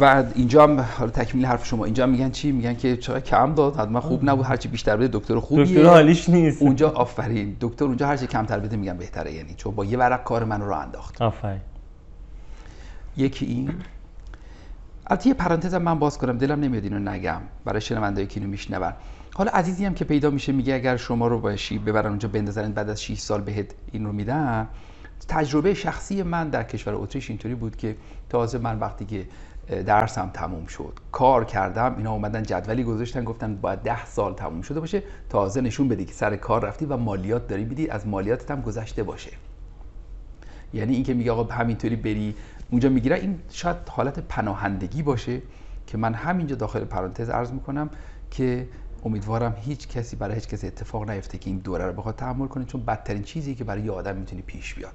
و 0.00 0.24
اینجا 0.34 0.62
هم 0.62 0.80
حالا 0.80 1.10
تکمیل 1.10 1.46
حرف 1.46 1.66
شما 1.66 1.84
اینجا 1.84 2.02
هم 2.02 2.10
میگن 2.10 2.30
چی؟ 2.30 2.52
میگن 2.52 2.74
که 2.74 2.96
چرا 2.96 3.20
کم 3.20 3.54
داد؟ 3.54 3.76
حتما 3.76 4.00
خوب 4.00 4.24
نبود 4.24 4.46
هرچی 4.46 4.68
بیشتر 4.68 4.96
بده 4.96 5.18
دکتر 5.18 5.38
خوبیه. 5.40 5.64
دکتر 5.64 5.84
حالیش 5.84 6.28
نیست. 6.28 6.62
اونجا 6.62 6.90
آفرین. 6.90 7.56
دکتر 7.60 7.84
اونجا 7.84 8.06
هرچی 8.06 8.26
کمتر 8.26 8.58
بده 8.58 8.76
میگن 8.76 8.96
بهتره. 8.96 9.32
یعنی 9.32 9.54
چون 9.54 9.74
با 9.74 9.84
یه 9.84 9.98
ورق 9.98 10.24
کار 10.24 10.44
منو 10.44 10.64
رو 10.66 10.74
انداخت. 10.78 11.22
آفرین. 11.22 11.60
یکی 13.16 13.46
این. 13.46 13.74
البته 15.06 15.28
یه 15.28 15.34
پرانتز 15.34 15.74
من 15.74 15.98
باز 15.98 16.18
کنم. 16.18 16.38
دلم 16.38 16.60
نمیاد 16.60 16.84
اینو 16.84 16.98
نگم. 16.98 17.40
برای 17.64 17.80
شنوندایی 17.80 18.26
که 18.26 18.40
اینو 18.40 18.50
میشنون. 18.50 18.92
حالا 19.34 19.50
عزیزی 19.50 19.84
هم 19.84 19.94
که 19.94 20.04
پیدا 20.04 20.30
میشه 20.30 20.52
میگه 20.52 20.74
اگر 20.74 20.96
شما 20.96 21.28
رو 21.28 21.40
باشی 21.40 21.78
ببرن 21.78 22.06
اونجا 22.06 22.28
بندازن 22.28 22.72
بعد 22.72 22.90
از 22.90 23.02
6 23.02 23.18
سال 23.18 23.40
بهت 23.40 23.74
این 23.92 24.04
رو 24.04 24.12
میدن. 24.12 24.68
تجربه 25.28 25.74
شخصی 25.74 26.22
من 26.22 26.48
در 26.48 26.62
کشور 26.62 26.94
اتریش 26.94 27.30
اینطوری 27.30 27.54
بود 27.54 27.76
که 27.76 27.96
تازه 28.28 28.58
من 28.58 28.78
وقتی 28.78 29.04
که 29.04 29.26
درسم 29.68 30.30
تموم 30.34 30.66
شد. 30.66 30.92
کار 31.12 31.44
کردم 31.44 31.94
اینا 31.96 32.12
اومدن 32.12 32.42
جدولی 32.42 32.84
گذاشتن 32.84 33.24
گفتن 33.24 33.56
باید 33.56 33.78
ده 33.78 34.06
سال 34.06 34.34
تموم 34.34 34.62
شده 34.62 34.80
باشه 34.80 35.02
تازه 35.28 35.60
نشون 35.60 35.88
بدی 35.88 36.04
که 36.04 36.12
سر 36.12 36.36
کار 36.36 36.64
رفتی 36.64 36.84
و 36.84 36.96
مالیات 36.96 37.48
داری 37.48 37.64
میدی 37.64 37.88
از 37.88 38.06
مالیاتت 38.06 38.50
هم 38.50 38.60
گذشته 38.60 39.02
باشه. 39.02 39.30
یعنی 40.74 40.94
اینکه 40.94 41.14
میگه 41.14 41.32
آقا 41.32 41.54
همینطوری 41.54 41.96
بری. 41.96 42.34
اونجا 42.70 42.88
می‌گیره 42.88 43.16
این 43.16 43.38
شاید 43.50 43.76
حالت 43.88 44.18
پناهندگی 44.18 45.02
باشه 45.02 45.42
که 45.86 45.98
من 45.98 46.14
همینجا 46.14 46.56
داخل 46.56 46.84
پرانتز 46.84 47.30
عرض 47.30 47.52
می‌کنم 47.52 47.90
که 48.30 48.68
امیدوارم 49.04 49.54
هیچ 49.60 49.88
کسی 49.88 50.16
برای 50.16 50.34
هیچ 50.34 50.48
کسی 50.48 50.66
اتفاق 50.66 51.10
نیفته 51.10 51.38
که 51.38 51.50
این 51.50 51.58
دوره 51.58 51.86
رو 51.86 51.92
بخواد 51.92 52.16
تحمل 52.16 52.46
کنه 52.46 52.64
چون 52.64 52.84
بدترین 52.84 53.22
چیزی 53.22 53.54
که 53.54 53.64
برای 53.64 53.82
یه 53.82 53.92
آدم 53.92 54.16
می‌تونه 54.16 54.42
پیش 54.42 54.74
بیاد 54.74 54.92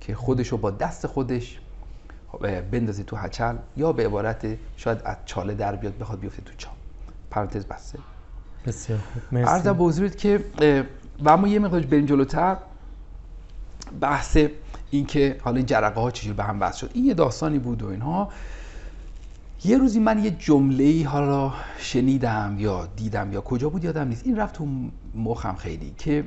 که 0.00 0.14
خودشو 0.14 0.56
با 0.56 0.70
دست 0.70 1.06
خودش 1.06 1.60
بندازه 2.72 3.02
تو 3.02 3.16
هچل 3.16 3.56
یا 3.76 3.92
به 3.92 4.06
عبارت 4.06 4.46
شاید 4.76 5.00
از 5.04 5.16
چاله 5.24 5.54
در 5.54 5.76
بیاد 5.76 5.98
بخواد 5.98 6.20
بیفته 6.20 6.42
تو 6.42 6.52
چاه 6.58 6.72
پرانتز 7.30 7.66
بسته. 7.66 7.98
بسیار 8.66 8.98
خوب. 8.98 9.22
مرسی. 9.32 9.68
حضورت 9.68 10.18
که 10.18 10.44
و 11.24 11.28
اما 11.28 11.48
یه 11.48 11.58
مقدار 11.58 11.80
بریم 11.80 12.06
جلوتر. 12.06 12.56
بحث 14.00 14.38
این 14.90 15.06
که 15.06 15.36
حالا 15.42 15.56
این 15.56 15.66
جرقه 15.66 16.00
ها 16.00 16.10
چجوری 16.10 16.36
به 16.36 16.44
هم 16.44 16.60
وصل 16.60 16.78
شد. 16.78 16.90
این 16.94 17.04
یه 17.04 17.14
داستانی 17.14 17.58
بود 17.58 17.82
و 17.82 17.88
اینها. 17.88 18.28
یه 19.64 19.78
روزی 19.78 20.00
من 20.00 20.24
یه 20.24 20.30
جمله 20.30 20.84
ای 20.84 21.02
حالا 21.02 21.52
شنیدم 21.78 22.56
یا 22.58 22.86
دیدم 22.86 23.32
یا 23.32 23.40
کجا 23.40 23.68
بود 23.68 23.84
یادم 23.84 24.08
نیست. 24.08 24.26
این 24.26 24.36
رفت 24.36 24.54
تو 24.54 24.68
مخم 25.14 25.54
خیلی 25.54 25.94
که 25.98 26.24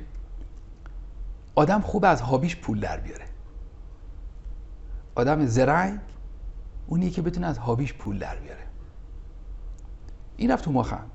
آدم 1.55 1.81
خوب 1.81 2.05
از 2.05 2.21
هابیش 2.21 2.55
پول 2.55 2.79
در 2.79 2.97
بیاره. 2.97 3.25
آدم 5.15 5.45
زرنگ 5.45 5.99
اونیه 6.87 7.09
که 7.09 7.21
بتونه 7.21 7.47
از 7.47 7.57
هابیش 7.57 7.93
پول 7.93 8.19
در 8.19 8.35
بیاره. 8.35 8.63
این 10.37 10.51
رفت 10.51 10.65
تو 10.65 10.71
مخم 10.71 11.05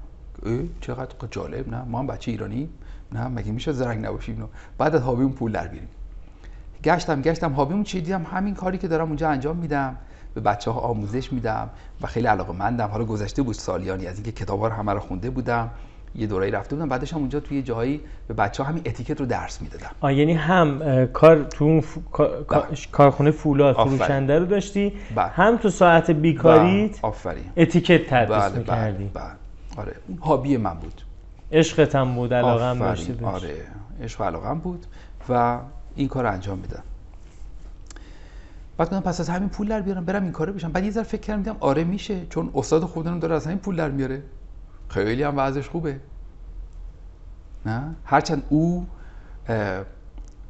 چقدر 0.81 1.29
جالب 1.31 1.69
نه؟ 1.69 1.83
ما 1.83 1.99
هم 1.99 2.07
بچه 2.07 2.31
ایرانی 2.31 2.69
نه؟ 3.13 3.29
مگه 3.29 3.53
میشه 3.53 3.73
زرنگ 3.73 4.07
نباشیم؟ 4.07 4.39
نه 4.39 4.49
بعد 4.79 4.95
از 4.95 5.03
هابیمون 5.03 5.33
پول 5.33 5.53
در 5.53 5.69
بیاریم. 5.69 5.89
گشتم 6.85 7.23
گشتم 7.23 7.53
هابیمون 7.53 7.85
چی 7.85 8.01
دیدم؟ 8.01 8.23
همین 8.25 8.55
کاری 8.55 8.79
که 8.79 8.89
دارم 8.89 9.07
اونجا 9.07 9.31
انجام 9.31 9.57
میدم. 9.57 9.97
به 10.35 10.41
بچه 10.41 10.71
ها 10.71 10.81
آموزش 10.81 11.33
میدم 11.33 11.71
و 12.01 12.07
خیلی 12.07 12.27
علاقه 12.27 12.53
مندم 12.53 12.89
حالا 12.89 13.05
گذشته 13.05 13.43
بود 13.43 13.55
سالیانی 13.55 14.07
از 14.07 14.15
اینکه 14.15 14.33
کتاب 14.33 14.65
رو 14.65 14.73
همه 14.73 14.93
رو 14.93 15.01
خونده 15.01 15.31
بودم. 15.31 15.71
یه 16.15 16.27
دورایی 16.27 16.51
رفته 16.51 16.77
بودم 16.77 16.89
بعدش 16.89 17.13
هم 17.13 17.19
اونجا 17.19 17.41
توی 17.41 17.63
جایی 17.63 18.01
به 18.29 18.35
بچه 18.35 18.63
ها 18.63 18.69
همین 18.69 18.83
اتیکت 18.87 19.21
رو 19.21 19.27
درس 19.27 19.63
می‌دادم. 19.63 19.91
آه 20.01 20.15
یعنی 20.15 20.33
هم 20.33 21.07
کار 21.07 21.45
تو 21.45 21.65
اون 21.65 21.81
ف... 21.81 21.99
کار- 22.13 22.77
کارخونه 22.93 23.31
فولاد. 23.31 23.75
فروشنده 23.75 24.39
رو 24.39 24.47
داشتی. 24.47 24.93
بله. 25.15 25.27
هم 25.27 25.57
تو 25.57 25.71
ساعت 25.71 26.11
بیکاریت 26.11 26.99
آفرین. 27.03 27.45
اتیکت 27.57 28.07
تدریس 28.07 28.29
بله 28.31 28.49
بله 28.49 28.59
می‌کردی. 28.59 29.11
بله. 29.15 29.25
آره 29.77 29.93
هابی 30.21 30.57
من 30.57 30.75
بود. 30.75 31.03
عشقت 31.53 31.95
هم 31.95 32.15
بود 32.15 32.35
علاقه 32.35 32.65
هم 32.65 32.83
آفرین. 32.83 32.89
داشتی. 32.89 33.25
آره 33.25 33.55
عشق 34.03 34.21
هم 34.23 34.59
بود 34.59 34.87
و 35.29 35.59
این 35.97 36.09
کار 36.09 36.25
رو 36.25 36.33
انجام 36.33 36.59
میدم. 36.59 36.83
بعد 38.77 38.89
گفتم 38.89 39.01
پس 39.01 39.21
از 39.21 39.29
همین 39.29 39.49
پول 39.49 39.69
در 39.69 39.81
بیارم 39.81 40.05
برم 40.05 40.23
این 40.23 40.33
کارو 40.33 40.53
بشم. 40.53 40.73
بعد 40.73 40.85
یه 40.85 40.91
ذره 40.91 41.03
فکر 41.03 41.21
کردم 41.21 41.43
دیدم 41.43 41.57
آره 41.61 41.85
میشه 41.85 42.27
چون 42.27 42.51
استاد 42.55 42.83
خودمون 42.85 43.19
داره 43.19 43.35
از 43.35 43.47
همین 43.47 43.59
پول 43.59 43.77
در 43.77 43.91
میاره. 43.91 44.23
خیلی 44.89 45.23
هم 45.23 45.35
وضعش 45.37 45.69
خوبه. 45.69 46.01
نه؟ 47.67 47.97
هرچند 48.05 48.43
او 48.49 48.87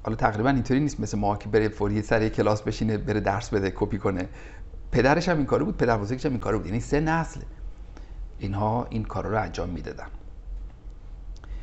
حالا 0.02 0.16
تقریبا 0.16 0.50
اینطوری 0.50 0.80
نیست 0.80 1.00
مثل 1.00 1.18
ما 1.18 1.36
که 1.36 1.48
بره 1.48 1.68
فوری 1.68 2.02
سر 2.02 2.28
کلاس 2.28 2.62
بشینه 2.62 2.98
بره 2.98 3.20
درس 3.20 3.50
بده 3.50 3.72
کپی 3.76 3.98
کنه. 3.98 4.28
پدرش 4.92 5.28
هم 5.28 5.36
این 5.36 5.46
کارو 5.46 5.64
بود 5.64 5.76
پدر 5.76 5.98
بزرگش 5.98 6.26
هم 6.26 6.32
این 6.32 6.40
کارو 6.40 6.58
بود. 6.58 6.66
یعنی 6.66 6.80
سه 6.80 7.00
نسل 7.00 7.40
اینها 8.38 8.86
این 8.90 9.04
کارا 9.04 9.30
رو 9.30 9.42
انجام 9.42 9.68
می‌دادن. 9.68 10.06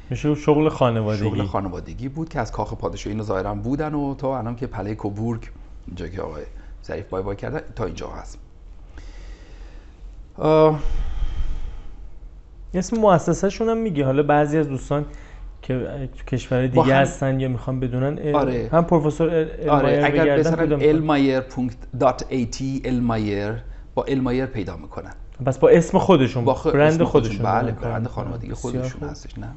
میشه 0.09 0.35
شغل 0.35 0.69
خانوادگی؟ 0.69 1.23
شغل 1.23 1.45
خانوادگی 1.45 2.09
بود 2.09 2.29
که 2.29 2.39
از 2.39 2.51
کاخ 2.51 2.73
پادشاهی 2.73 3.13
اینو 3.13 3.23
ظاهرا 3.23 3.55
بودن 3.55 3.93
و 3.93 4.15
تا 4.15 4.37
الان 4.37 4.55
که 4.55 4.67
پله 4.67 4.95
کوبورگ 4.95 5.51
اینجا 5.87 6.07
که 6.07 6.21
آقای 6.21 6.43
ظریف 6.85 7.09
بای 7.09 7.23
بای 7.23 7.35
کردن 7.35 7.61
تا 7.75 7.85
اینجا 7.85 8.09
هست. 8.09 8.39
اسم 12.77 12.97
مؤسسهشون 12.97 13.69
هم 13.69 13.77
میگی 13.77 14.01
حالا 14.01 14.23
بعضی 14.23 14.57
از 14.57 14.69
دوستان 14.69 15.05
که 15.61 16.09
کشور 16.27 16.67
دیگه 16.67 16.83
هم... 16.83 17.01
هستن 17.01 17.39
یا 17.39 17.47
می‌خوان 17.47 17.79
بدونن 17.79 18.35
آره. 18.35 18.69
هم 18.71 18.83
پروفسور 18.83 19.47
آره. 19.69 20.01
اگر 20.05 20.39
مثلا 20.39 20.79
elmayer.at 20.79 22.55
elmayer 22.85 23.61
با 23.95 24.03
المایر 24.03 24.45
پیدا 24.45 24.77
می‌کنن. 24.77 25.13
پس 25.45 25.59
با 25.59 25.69
اسم 25.69 25.97
خودشون 25.97 26.45
با 26.45 26.53
خ... 26.53 26.67
برند 26.67 27.03
خودشون. 27.03 27.45
بله 27.45 27.71
برند 27.71 28.07
خانوادگی 28.07 28.53
خودشون 28.53 29.09
هستش 29.09 29.31
نه. 29.37 29.47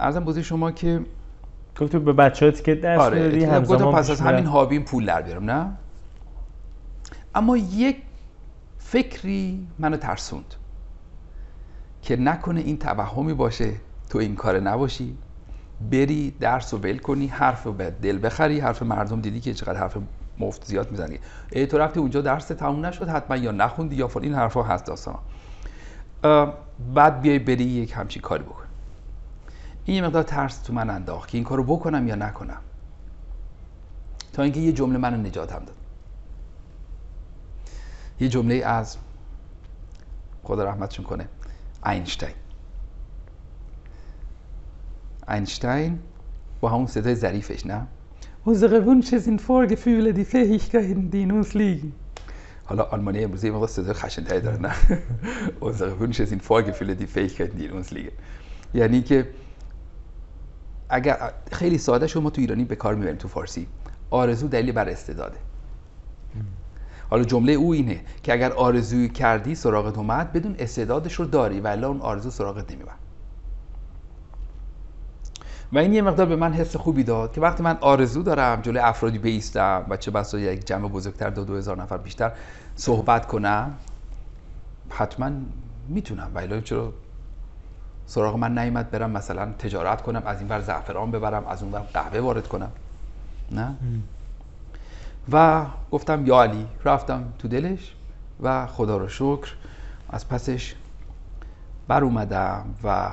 ارزم 0.00 0.24
بوزی 0.24 0.44
شما 0.44 0.72
که 0.72 1.00
گفتو 1.80 2.00
به 2.00 2.12
بچه‌هات 2.12 2.64
که 2.64 2.74
درس 2.74 3.00
آره. 3.00 3.48
همزمان 3.52 3.94
پس 3.94 4.10
از 4.10 4.20
همین 4.20 4.46
هابین 4.46 4.84
پول 4.84 5.06
در 5.06 5.22
بیارم 5.22 5.50
نه؟ 5.50 5.66
اما 7.34 7.56
یک 7.56 7.96
فکری 8.78 9.66
منو 9.78 9.96
ترسوند. 9.96 10.54
که 12.08 12.16
نکنه 12.16 12.60
این 12.60 12.78
توهمی 12.78 13.34
باشه 13.34 13.74
تو 14.10 14.18
این 14.18 14.34
کار 14.34 14.60
نباشی. 14.60 15.18
بری 15.90 16.30
درس 16.30 16.74
و 16.74 16.78
ول 16.78 16.98
کنی 16.98 17.26
حرف 17.26 17.66
و 17.66 17.72
به 17.72 17.90
دل 17.90 18.26
بخری 18.26 18.60
حرف 18.60 18.82
مردم 18.82 19.20
دیدی 19.20 19.40
که 19.40 19.54
چقدر 19.54 19.78
حرف 19.78 19.96
مفت 20.38 20.64
زیاد 20.64 20.90
می‌زنی. 20.90 21.18
ای 21.52 21.66
تو 21.66 21.78
رفتی 21.78 22.00
اونجا 22.00 22.20
درس 22.20 22.46
تموم 22.46 22.86
نشد 22.86 23.08
حتما 23.08 23.36
یا 23.36 23.50
نخوندی 23.50 23.96
یا 23.96 24.08
فلان 24.08 24.24
این 24.24 24.34
حرفا 24.34 24.62
هست 24.62 24.84
داستان 24.84 25.18
بعد 26.94 27.20
بیای 27.20 27.38
بری 27.38 27.64
یک 27.64 27.92
همچین 27.96 28.22
کاری 28.22 28.42
بکن. 28.42 28.64
این 29.84 29.96
یه 29.96 30.02
مقدار 30.02 30.22
ترس 30.22 30.58
تو 30.58 30.72
من 30.72 30.90
انداخت 30.90 31.28
که 31.28 31.38
این 31.38 31.44
کارو 31.44 31.64
بکنم 31.64 32.08
یا 32.08 32.14
نکنم. 32.14 32.60
تا 34.32 34.42
اینکه 34.42 34.60
یه 34.60 34.72
جمله 34.72 34.98
منو 34.98 35.16
نجاتم 35.16 35.58
داد. 35.58 35.76
یه 38.20 38.28
جمله 38.28 38.54
از 38.54 38.96
خدا 40.42 40.64
رحمتشون 40.64 41.04
کنه. 41.04 41.28
اینشتین 41.86 42.34
اینشتین 45.28 45.98
با 46.60 46.68
همون 46.68 46.86
صدای 46.86 47.14
ظریفش 47.14 47.66
نه 47.66 47.86
Unsere 48.46 48.80
Wünsche 48.86 49.18
sind 49.20 49.40
Vorgefühle, 49.40 50.14
die 50.14 50.24
Fähigkeiten, 50.24 51.10
die 51.10 51.22
in 51.22 51.32
uns 51.32 51.54
liegen. 51.54 51.92
حالا 52.64 52.82
آلمانی 52.82 53.24
امروزی 53.24 53.50
موقع 53.50 53.66
صدای 53.66 53.94
خشن‌تری 53.94 54.40
داره 54.40 54.58
نه 54.58 54.72
Unsere 55.60 56.00
Wünsche 56.00 56.26
sind 56.26 56.42
Vorgefühle, 56.42 56.96
die 56.96 57.06
Fähigkeiten, 57.06 57.58
die 57.58 57.66
in 57.66 57.72
uns 57.72 57.92
liegen. 57.92 58.12
یعنی 58.74 59.02
که 59.02 59.28
اگر 60.88 61.32
خیلی 61.52 61.78
ساده 61.78 62.06
شما 62.06 62.30
تو 62.30 62.40
ایرانی 62.40 62.64
به 62.64 62.76
کار 62.76 62.94
می‌بریم 62.94 63.16
تو 63.16 63.28
فارسی 63.28 63.66
آرزو 64.10 64.48
دلیل 64.48 64.72
بر 64.72 64.88
استعداده 64.88 65.36
حالا 67.10 67.24
جمله 67.24 67.52
او 67.52 67.72
اینه 67.72 68.00
که 68.22 68.32
اگر 68.32 68.52
آرزوی 68.52 69.08
کردی 69.08 69.54
سراغت 69.54 69.98
اومد 69.98 70.32
بدون 70.32 70.54
استعدادش 70.58 71.14
رو 71.14 71.24
داری 71.24 71.60
ولی 71.60 71.84
اون 71.84 72.00
آرزو 72.00 72.30
سراغت 72.30 72.72
نمی‌برد 72.72 72.98
و 75.72 75.78
این 75.78 75.92
یه 75.92 76.02
مقدار 76.02 76.26
به 76.26 76.36
من 76.36 76.52
حس 76.52 76.76
خوبی 76.76 77.04
داد 77.04 77.32
که 77.32 77.40
وقتی 77.40 77.62
من 77.62 77.78
آرزو 77.80 78.22
دارم 78.22 78.60
جلوی 78.60 78.78
افرادی 78.78 79.18
بیستم 79.18 79.86
و 79.88 79.96
چه 79.96 80.10
بسا 80.10 80.38
یک 80.38 80.66
جمع 80.66 80.88
بزرگتر 80.88 81.30
دو 81.30 81.44
دو 81.44 81.56
هزار 81.56 81.82
نفر 81.82 81.96
بیشتر 81.96 82.32
صحبت 82.76 83.26
کنم 83.26 83.74
حتما 84.90 85.30
می‌تونم. 85.88 86.30
ولی 86.34 86.62
چرا 86.62 86.92
سراغ 88.06 88.36
من 88.36 88.58
نیومد 88.58 88.90
برم 88.90 89.10
مثلا 89.10 89.52
تجارت 89.58 90.02
کنم 90.02 90.22
از 90.26 90.40
این 90.40 90.48
ور 90.48 90.60
زعفران 90.60 91.10
ببرم 91.10 91.46
از 91.46 91.62
اون 91.62 91.72
ور 91.72 91.80
قهوه 91.94 92.20
وارد 92.20 92.48
کنم. 92.48 92.70
نه؟ 93.52 93.74
و 95.32 95.66
گفتم 95.90 96.26
یا 96.26 96.42
علی. 96.42 96.66
رفتم 96.84 97.32
تو 97.38 97.48
دلش 97.48 97.94
و 98.40 98.66
خدا 98.66 98.96
رو 98.96 99.08
شکر 99.08 99.54
از 100.10 100.28
پسش 100.28 100.74
بر 101.88 102.04
اومدم 102.04 102.64
و 102.84 103.10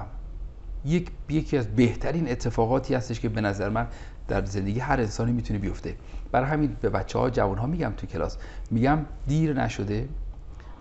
یک 0.85 1.11
یکی 1.29 1.57
از 1.57 1.75
بهترین 1.75 2.31
اتفاقاتی 2.31 2.95
هستش 2.95 3.19
که 3.19 3.29
به 3.29 3.41
نظر 3.41 3.69
من 3.69 3.87
در 4.27 4.45
زندگی 4.45 4.79
هر 4.79 4.99
انسانی 4.99 5.31
می‌تونه 5.31 5.59
بیفته. 5.59 5.95
برای 6.31 6.49
همین 6.49 6.77
به 6.81 6.89
بچه 6.89 7.19
ها 7.19 7.29
جوان 7.29 7.57
ها 7.57 7.67
میگم 7.67 7.93
تو 7.97 8.07
کلاس. 8.07 8.37
میگم 8.71 8.99
دیر 9.27 9.53
نشده. 9.53 10.09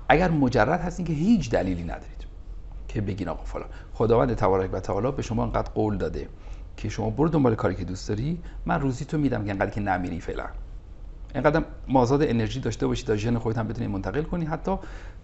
اگر 0.09 0.31
مجرد 0.31 0.81
هستین 0.81 1.07
که 1.07 1.12
هیچ 1.12 1.51
دلیلی 1.51 1.83
ندارید 1.83 2.25
که 2.88 3.01
بگین 3.01 3.29
آقا 3.29 3.44
فلان. 3.44 3.68
خداوند 3.92 4.35
تبارک 4.35 4.70
و 4.73 4.81
تعالی 4.81 5.12
به 5.12 5.23
شما 5.23 5.42
انقدر 5.42 5.70
قول 5.75 5.97
داده 5.97 6.29
که 6.77 6.88
شما 6.88 7.11
برو 7.11 7.29
دنبال 7.29 7.55
کاری 7.55 7.75
که 7.75 7.85
دوست 7.85 8.09
داری 8.09 8.38
من 8.66 8.81
روزی 8.81 9.05
تو 9.05 9.18
میدم 9.18 9.44
که 9.44 9.51
انقدر 9.51 9.70
که 9.70 9.81
نمیری 9.81 10.20
فعلا 10.20 10.44
اینقدر 11.35 11.62
مازاد 11.88 12.23
انرژی 12.23 12.61
داشته 12.61 12.87
باشی 12.87 13.05
تا 13.05 13.16
ژن 13.16 13.38
خودت 13.38 13.59
هم 13.59 13.68
بتونی 13.68 13.87
منتقل 13.87 14.23
کنی 14.23 14.44
حتی 14.44 14.77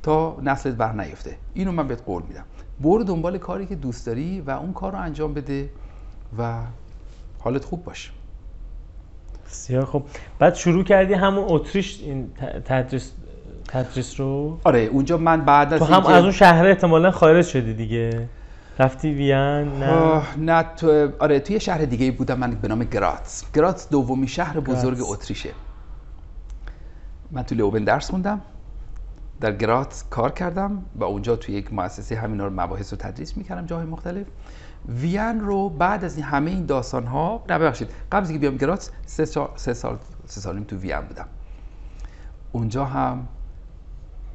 تا 0.02 0.36
نسلت 0.42 0.74
بر 0.74 0.92
نیفته. 0.92 1.36
اینو 1.54 1.72
من 1.72 1.88
بهت 1.88 2.02
قول 2.06 2.22
میدم. 2.28 2.44
برو 2.80 3.04
دنبال 3.04 3.38
کاری 3.38 3.66
که 3.66 3.74
دوست 3.74 4.06
داری 4.06 4.40
و 4.40 4.50
اون 4.50 4.72
کار 4.72 4.92
رو 4.92 4.98
انجام 4.98 5.34
بده 5.34 5.70
و 6.38 6.58
حالت 7.38 7.64
خوب 7.64 7.84
باشه 7.84 8.10
بسیار 9.46 9.84
خوب. 9.84 10.04
بعد 10.38 10.54
شروع 10.54 10.84
کردی 10.84 11.14
همون 11.14 11.44
اتریش 11.48 12.00
این 12.00 12.30
تدریس 12.64 13.12
تدریس 13.68 14.20
رو؟ 14.20 14.58
آره 14.64 14.80
اونجا 14.80 15.16
من 15.16 15.44
بعد 15.44 15.72
از 15.72 15.78
تو 15.78 15.84
هم 15.84 16.06
از 16.06 16.22
اون 16.22 16.32
شهر 16.32 16.66
احتمالا 16.66 17.10
خارج 17.10 17.46
شدی 17.46 17.74
دیگه. 17.74 18.28
رفتی 18.78 19.14
وین؟ 19.14 19.32
نه. 19.32 20.22
نه 20.38 20.62
تو 20.76 21.08
آره 21.18 21.40
توی 21.40 21.60
شهر 21.60 21.84
دیگه 21.84 22.12
بودم 22.12 22.38
من 22.38 22.50
به 22.50 22.68
نام 22.68 22.84
گراتس. 22.84 23.44
گراتس 23.54 23.88
دومی 23.88 24.28
شهر 24.28 24.60
بزرگ 24.60 24.98
اتریشه. 25.00 25.50
من 27.32 27.42
تو 27.42 27.54
لوبن 27.54 27.84
درس 27.84 28.10
خوندم 28.10 28.40
در 29.40 29.52
گرات 29.52 30.04
کار 30.10 30.32
کردم 30.32 30.82
و 30.96 31.04
اونجا 31.04 31.36
توی 31.36 31.54
یک 31.54 31.72
مؤسسه 31.72 32.16
همینا 32.16 32.46
رو 32.46 32.60
مباحث 32.60 32.92
رو 32.92 32.98
تدریس 32.98 33.36
می‌کردم 33.36 33.66
جاهای 33.66 33.86
مختلف. 33.86 34.26
وین 34.88 35.40
رو 35.40 35.68
بعد 35.68 36.04
از 36.04 36.16
این 36.16 36.24
همه 36.24 36.50
این 36.50 36.66
داستان 36.66 37.06
ها 37.06 37.44
نه 37.48 37.58
ببخشید 37.58 37.88
قبل 38.12 38.22
از 38.22 38.30
اینکه 38.30 38.40
بیام 38.40 38.56
گرات 38.56 38.90
سه 39.06 39.24
سال 39.24 39.48
سه 39.56 39.74
سال 39.74 39.98
سه 40.26 40.40
سالیم 40.40 40.64
تو 40.64 40.76
وین 40.76 41.00
بودم. 41.00 41.26
اونجا 42.52 42.84
هم 42.84 43.28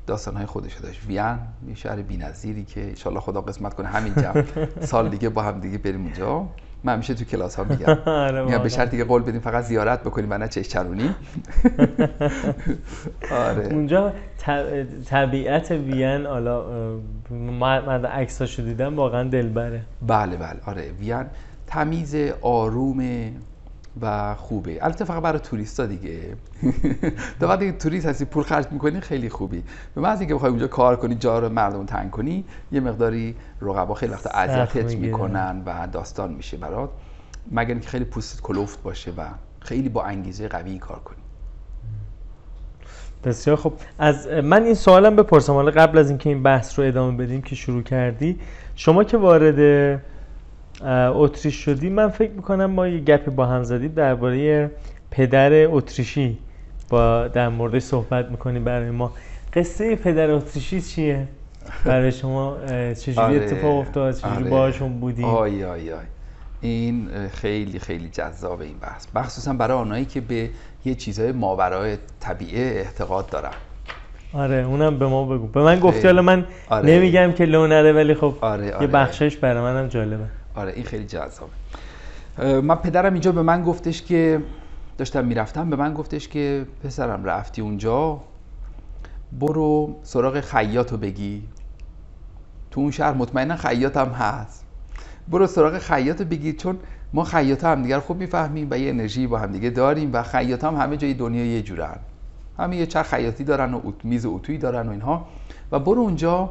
داستان 0.08 0.38
های 0.38 0.46
خودش 0.46 0.76
داشت. 0.76 1.06
وین 1.08 1.38
یه 1.68 1.76
شهر 1.76 2.02
بی‌نظیری 2.02 2.66
که 2.66 2.94
ان 3.06 3.20
خدا 3.20 3.42
قسمت 3.42 3.74
کنه 3.74 3.88
همین 3.88 4.14
جمع. 4.14 4.44
سال 4.92 5.10
دیگه 5.10 5.30
با 5.30 5.42
هم 5.42 5.60
دیگه 5.60 5.78
بریم 5.78 6.04
اونجا. 6.04 6.48
من 6.86 6.94
همیشه 6.94 7.14
تو 7.14 7.26
کلاس 7.26 7.56
ها 7.56 7.64
میگم. 7.64 7.98
آره 8.06 8.44
میگم 8.44 8.58
به 8.58 8.70
شرطی 8.70 8.98
که 8.98 9.04
قول 9.04 9.22
بدیم 9.22 9.42
فقط 9.42 9.64
زیارت 9.64 10.02
بکنیم 10.02 10.28
و 10.32 10.38
نه 10.38 10.48
چش 10.48 10.68
چرونی. 10.68 11.10
آره. 13.48 13.68
اونجا 13.72 14.14
طبیعت 15.10 15.72
وین 15.72 16.26
حالا 16.26 16.66
من 17.60 18.06
عکساشو 18.06 18.64
دیدم 18.64 18.96
واقعا 18.96 19.24
دلبره. 19.24 19.82
بله 20.08 20.38
بله. 20.38 20.60
آره 20.66 20.92
وین 21.00 21.26
تمیز 21.68 22.16
آروم 22.42 23.00
و 24.02 24.36
خوبه. 24.36 24.86
البته 24.86 25.06
فقط 25.06 25.24
برای 25.24 25.40
توریستا 25.40 25.86
دیگه. 25.86 26.20
تا 27.40 27.48
وقتی 27.48 27.72
توریست 27.72 28.06
هستی 28.06 28.26
پول 28.26 28.44
خرج 28.44 28.66
می‌کنی 28.72 29.02
خیلی 29.02 29.30
خوبی. 29.30 29.64
به 29.96 30.02
محض 30.02 30.20
اینکه 30.20 30.36
بخوای 30.36 30.50
اونجا 30.50 30.68
کار 30.68 30.96
کنی 30.96 31.16
جا 31.16 31.40
رو 31.40 31.50
مردم 31.50 31.86
تنگ 31.86 32.12
کنی 32.12 32.46
یه 32.72 32.80
مقداری 32.80 33.36
رقبا 33.62 33.94
خیلی 33.94 34.14
وقت 34.14 34.36
اذیتت 34.36 34.96
می‌کنن 34.96 35.64
و 35.66 35.88
داستان 35.88 36.34
میشه 36.34 36.58
برات. 36.58 36.90
مگر 37.52 37.68
اینکه 37.68 37.90
خیلی 37.90 38.06
پوستت 38.06 38.42
کلوفت 38.42 38.84
باشه 38.84 39.12
و 39.12 39.22
خیلی 39.60 39.90
با 39.90 40.04
انگیزه 40.04 40.48
قوی 40.48 40.80
کار 40.80 41.00
کنی. 41.00 41.18
بسیار 43.24 43.58
خب 43.58 43.74
از 44.00 44.28
من 44.28 44.64
این 44.64 44.74
سوالم 44.74 45.16
بپرسم. 45.16 45.54
حالا 45.54 45.72
قبل 45.72 45.98
از 45.98 46.10
اینکه 46.10 46.30
این 46.30 46.44
بحث 46.44 46.80
رو 46.80 46.86
ادامه 46.86 47.18
بدیم 47.18 47.42
که 47.42 47.56
شروع 47.56 47.84
کردی 47.84 48.40
شما 48.76 49.04
که 49.04 49.18
وارد 49.18 50.02
اتریش 50.84 51.56
شدی. 51.56 51.90
من 51.90 52.08
فکر 52.10 52.32
می‌کنم 52.32 52.66
ما 52.66 52.88
یه 52.88 53.00
گپی 53.00 53.32
با 53.32 53.46
هم 53.46 53.64
زدیم 53.64 53.92
درباره 53.92 54.72
پدر 55.12 55.52
اتریشی 55.68 56.38
با 56.90 57.28
در 57.28 57.50
مورد 57.50 57.80
صحبت 57.80 58.32
می‌کنیم 58.32 58.64
برای 58.64 58.90
ما. 58.90 59.12
قصه 59.54 59.96
پدر 59.96 60.32
اتریشی 60.32 60.82
چیه؟ 60.82 61.28
برای 61.86 62.12
شما 62.12 62.58
چجوری 62.94 63.18
آره، 63.18 63.36
اتفاق 63.36 63.78
افتاد؟ 63.78 64.16
چجوری 64.16 64.36
آره. 64.36 64.50
باهاشون 64.50 65.00
بودی؟ 65.00 65.24
آی 65.24 65.64
آی 65.64 65.92
آی. 65.92 66.06
این 66.62 67.10
خیلی 67.34 67.80
خیلی 67.80 68.10
جذاب 68.10 68.62
این 68.62 68.78
بحث. 68.82 69.08
مخصوصا 69.16 69.54
برای 69.54 69.78
آنهایی 69.78 70.06
که 70.06 70.22
به 70.22 70.50
یه 70.86 70.96
چیزهای 70.96 71.32
ماورای 71.32 71.98
طبیعه 72.20 72.62
اعتقاد 72.62 73.30
دارن. 73.30 73.52
آره 74.34 74.56
اونم 74.56 75.00
به 75.00 75.08
ما 75.08 75.26
بگو. 75.26 75.48
به 75.48 75.64
من 75.64 75.80
گفتی 75.80 76.08
حالا 76.08 76.22
من 76.22 76.46
آره. 76.70 76.90
نمیگم 76.90 77.32
که 77.32 77.46
لو 77.46 77.68
نره 77.68 77.94
ولی 77.94 78.14
خب 78.14 78.34
آره 78.42 78.74
آره. 78.74 78.82
یه 78.82 78.88
بخشش 78.88 79.38
برای 79.38 79.62
منم 79.62 79.88
جالبه. 79.88 80.26
آره 80.56 80.72
این 80.72 80.84
خیلی 80.84 81.06
جذابه. 81.06 81.52
من 82.62 82.76
پدرم 82.76 83.14
اینجا 83.14 83.32
به 83.32 83.42
من 83.42 83.64
گفتش 83.64 84.02
که 84.02 84.42
داشتم 84.98 85.26
می‌رفتم 85.26 85.70
به 85.70 85.76
من 85.76 85.94
گفتش 85.94 86.28
که 86.28 86.68
پسرم 86.84 87.24
رفتی 87.24 87.62
اونجا 87.62 88.22
برو 89.40 89.96
سراغ 90.04 90.40
خیاط 90.40 90.92
رو 90.92 90.98
بگی. 90.98 91.44
تو 92.72 92.82
اون 92.82 92.92
شهر 92.92 93.14
مطمئنا 93.14 93.56
خیاط 93.56 93.98
هم 93.98 94.08
هست. 94.08 94.66
برو 95.28 95.48
سراغ 95.48 95.78
خیاط 95.78 96.22
رو 96.22 96.28
بگی 96.28 96.54
چون 96.54 96.80
ما 97.14 97.24
خیاط 97.24 97.64
هم 97.64 97.82
دیگر 97.82 98.00
خوب 98.00 98.18
می‌فهمیم 98.18 98.68
و 98.72 98.78
یه 98.80 98.90
انرژی 98.90 99.28
با 99.28 99.40
هم 99.40 99.52
دیگه 99.52 99.70
داریم 99.70 100.10
و 100.14 100.24
خیاط 100.24 100.64
هم 100.64 100.76
همه 100.76 100.98
جای 100.98 101.14
دنیا 101.14 101.46
یه 101.46 101.62
جورن. 101.62 102.00
همه 102.58 102.78
یه 102.78 102.86
چرخ 102.86 103.08
خیاطی 103.08 103.44
دارن 103.44 103.74
و 103.74 103.92
میز 104.04 104.26
اتویی 104.26 104.58
دارن 104.58 104.88
و 104.88 104.92
اینها. 104.92 105.28
و 105.72 105.80
برو 105.80 106.02
اونجا 106.02 106.50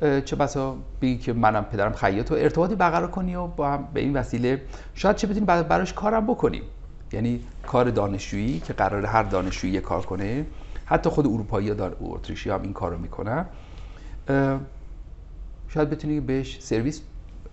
چه 0.00 0.36
بسا 0.36 0.76
بگی 1.00 1.18
که 1.18 1.32
منم 1.32 1.64
پدرم 1.64 1.92
خیاط 1.92 2.30
و 2.30 2.34
ارتباطی 2.34 2.74
برقرار 2.74 3.10
کنی 3.10 3.34
و 3.34 3.46
با 3.46 3.70
هم 3.70 3.88
به 3.94 4.00
این 4.00 4.16
وسیله 4.16 4.62
شاید 4.94 5.16
چه 5.16 5.26
بتونیم 5.26 5.46
براش 5.46 5.92
کارم 5.92 6.26
بکنیم. 6.26 6.62
یعنی 7.12 7.40
کار 7.66 7.90
دانشجویی 7.90 8.60
که 8.60 8.72
قرار 8.72 9.06
هر 9.06 9.22
دانشجویی 9.22 9.80
کار 9.80 10.06
کنه 10.06 10.46
حتی 10.84 11.10
خود 11.10 11.26
اروپایی 11.26 11.70
ها 11.70 11.90
اتریشی 12.00 12.50
هم 12.50 12.62
این 12.62 12.72
کار 12.72 12.90
رو 12.90 12.98
می‌کنن 12.98 13.46
شاید 15.68 15.90
بتونی 15.90 16.20
بهش 16.20 16.60
سرویس 16.60 17.02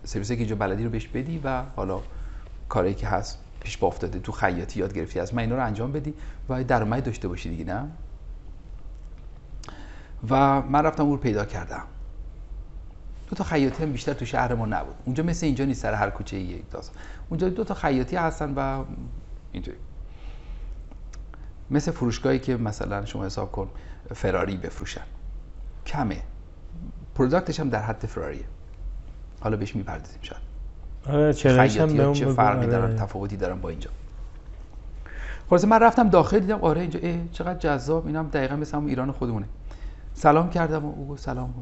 سرویسی 0.03 0.35
که 0.35 0.39
اینجا 0.39 0.55
بلدی 0.55 0.83
رو 0.83 0.89
بهش 0.89 1.07
بدی 1.07 1.41
و 1.43 1.63
حالا 1.75 1.99
کاری 2.69 2.93
که 2.93 3.07
هست 3.07 3.39
پیش 3.59 3.77
با 3.77 3.87
افتاده 3.87 4.19
تو 4.19 4.31
خیاطی 4.31 4.79
یاد 4.79 4.93
گرفتی. 4.93 5.19
از 5.19 5.33
من 5.33 5.39
اینا 5.39 5.55
رو 5.55 5.65
انجام 5.65 5.91
بدی 5.91 6.13
و 6.49 6.63
درآمدی 6.63 7.01
داشته 7.01 7.27
باشی 7.27 7.49
دیگه 7.49 7.63
نه؟ 7.63 7.87
و 10.29 10.61
من 10.61 10.85
رفتم 10.85 11.03
اون 11.03 11.11
رو 11.11 11.17
پیدا 11.17 11.45
کردم. 11.45 11.83
دو 13.27 13.35
تا 13.35 13.43
خیاطی 13.43 13.83
هم 13.83 13.91
بیشتر 13.91 14.13
تو 14.13 14.25
شهر 14.25 14.53
ما 14.53 14.65
نبود. 14.65 14.95
اونجا 15.05 15.23
مثل 15.23 15.45
اینجا 15.45 15.65
نیست 15.65 15.81
سر 15.81 15.93
هر 15.93 16.09
کوچه 16.09 16.39
یک 16.39 16.71
داست 16.71 16.93
اونجا 17.29 17.49
دو 17.49 17.63
تا 17.63 17.73
خیاطی 17.73 18.15
هستن 18.15 18.53
و 18.53 18.83
اینطوری 19.51 19.77
مثل 21.71 21.91
فروشگاهی 21.91 22.39
که 22.39 22.57
مثلا 22.57 23.05
شما 23.05 23.25
حساب 23.25 23.51
کن 23.51 23.69
فراری 24.15 24.57
بفروشن. 24.57 25.01
کمه. 25.85 26.23
پروداکتش 27.15 27.59
هم 27.59 27.69
در 27.69 27.81
حد 27.81 28.05
فراریه 28.05 28.45
حالا 29.39 29.57
بهش 29.57 29.75
می‌پردازیم 29.75 30.19
شاید. 30.21 30.41
آره 31.07 31.33
چه 31.33 31.69
چه 32.13 32.33
فرقی 32.33 32.57
آره. 32.57 32.67
دارن 32.67 32.95
تفاوتی 32.95 33.37
دارن 33.37 33.61
با 33.61 33.69
اینجا. 33.69 33.89
خلاص 35.49 35.65
من 35.65 35.79
رفتم 35.79 36.09
داخل 36.09 36.39
دیدم 36.39 36.59
آره 36.61 36.81
اینجا 36.81 36.99
اه 37.03 37.17
چقدر 37.31 37.59
جذاب. 37.59 38.07
اینم 38.07 38.27
دقیقا 38.27 38.55
مثل 38.55 38.77
همون 38.77 38.89
ایران 38.89 39.11
خودمونه. 39.11 39.45
سلام 40.13 40.49
کردم 40.49 40.85
و 40.85 40.93
او 40.97 41.17
سلام. 41.17 41.53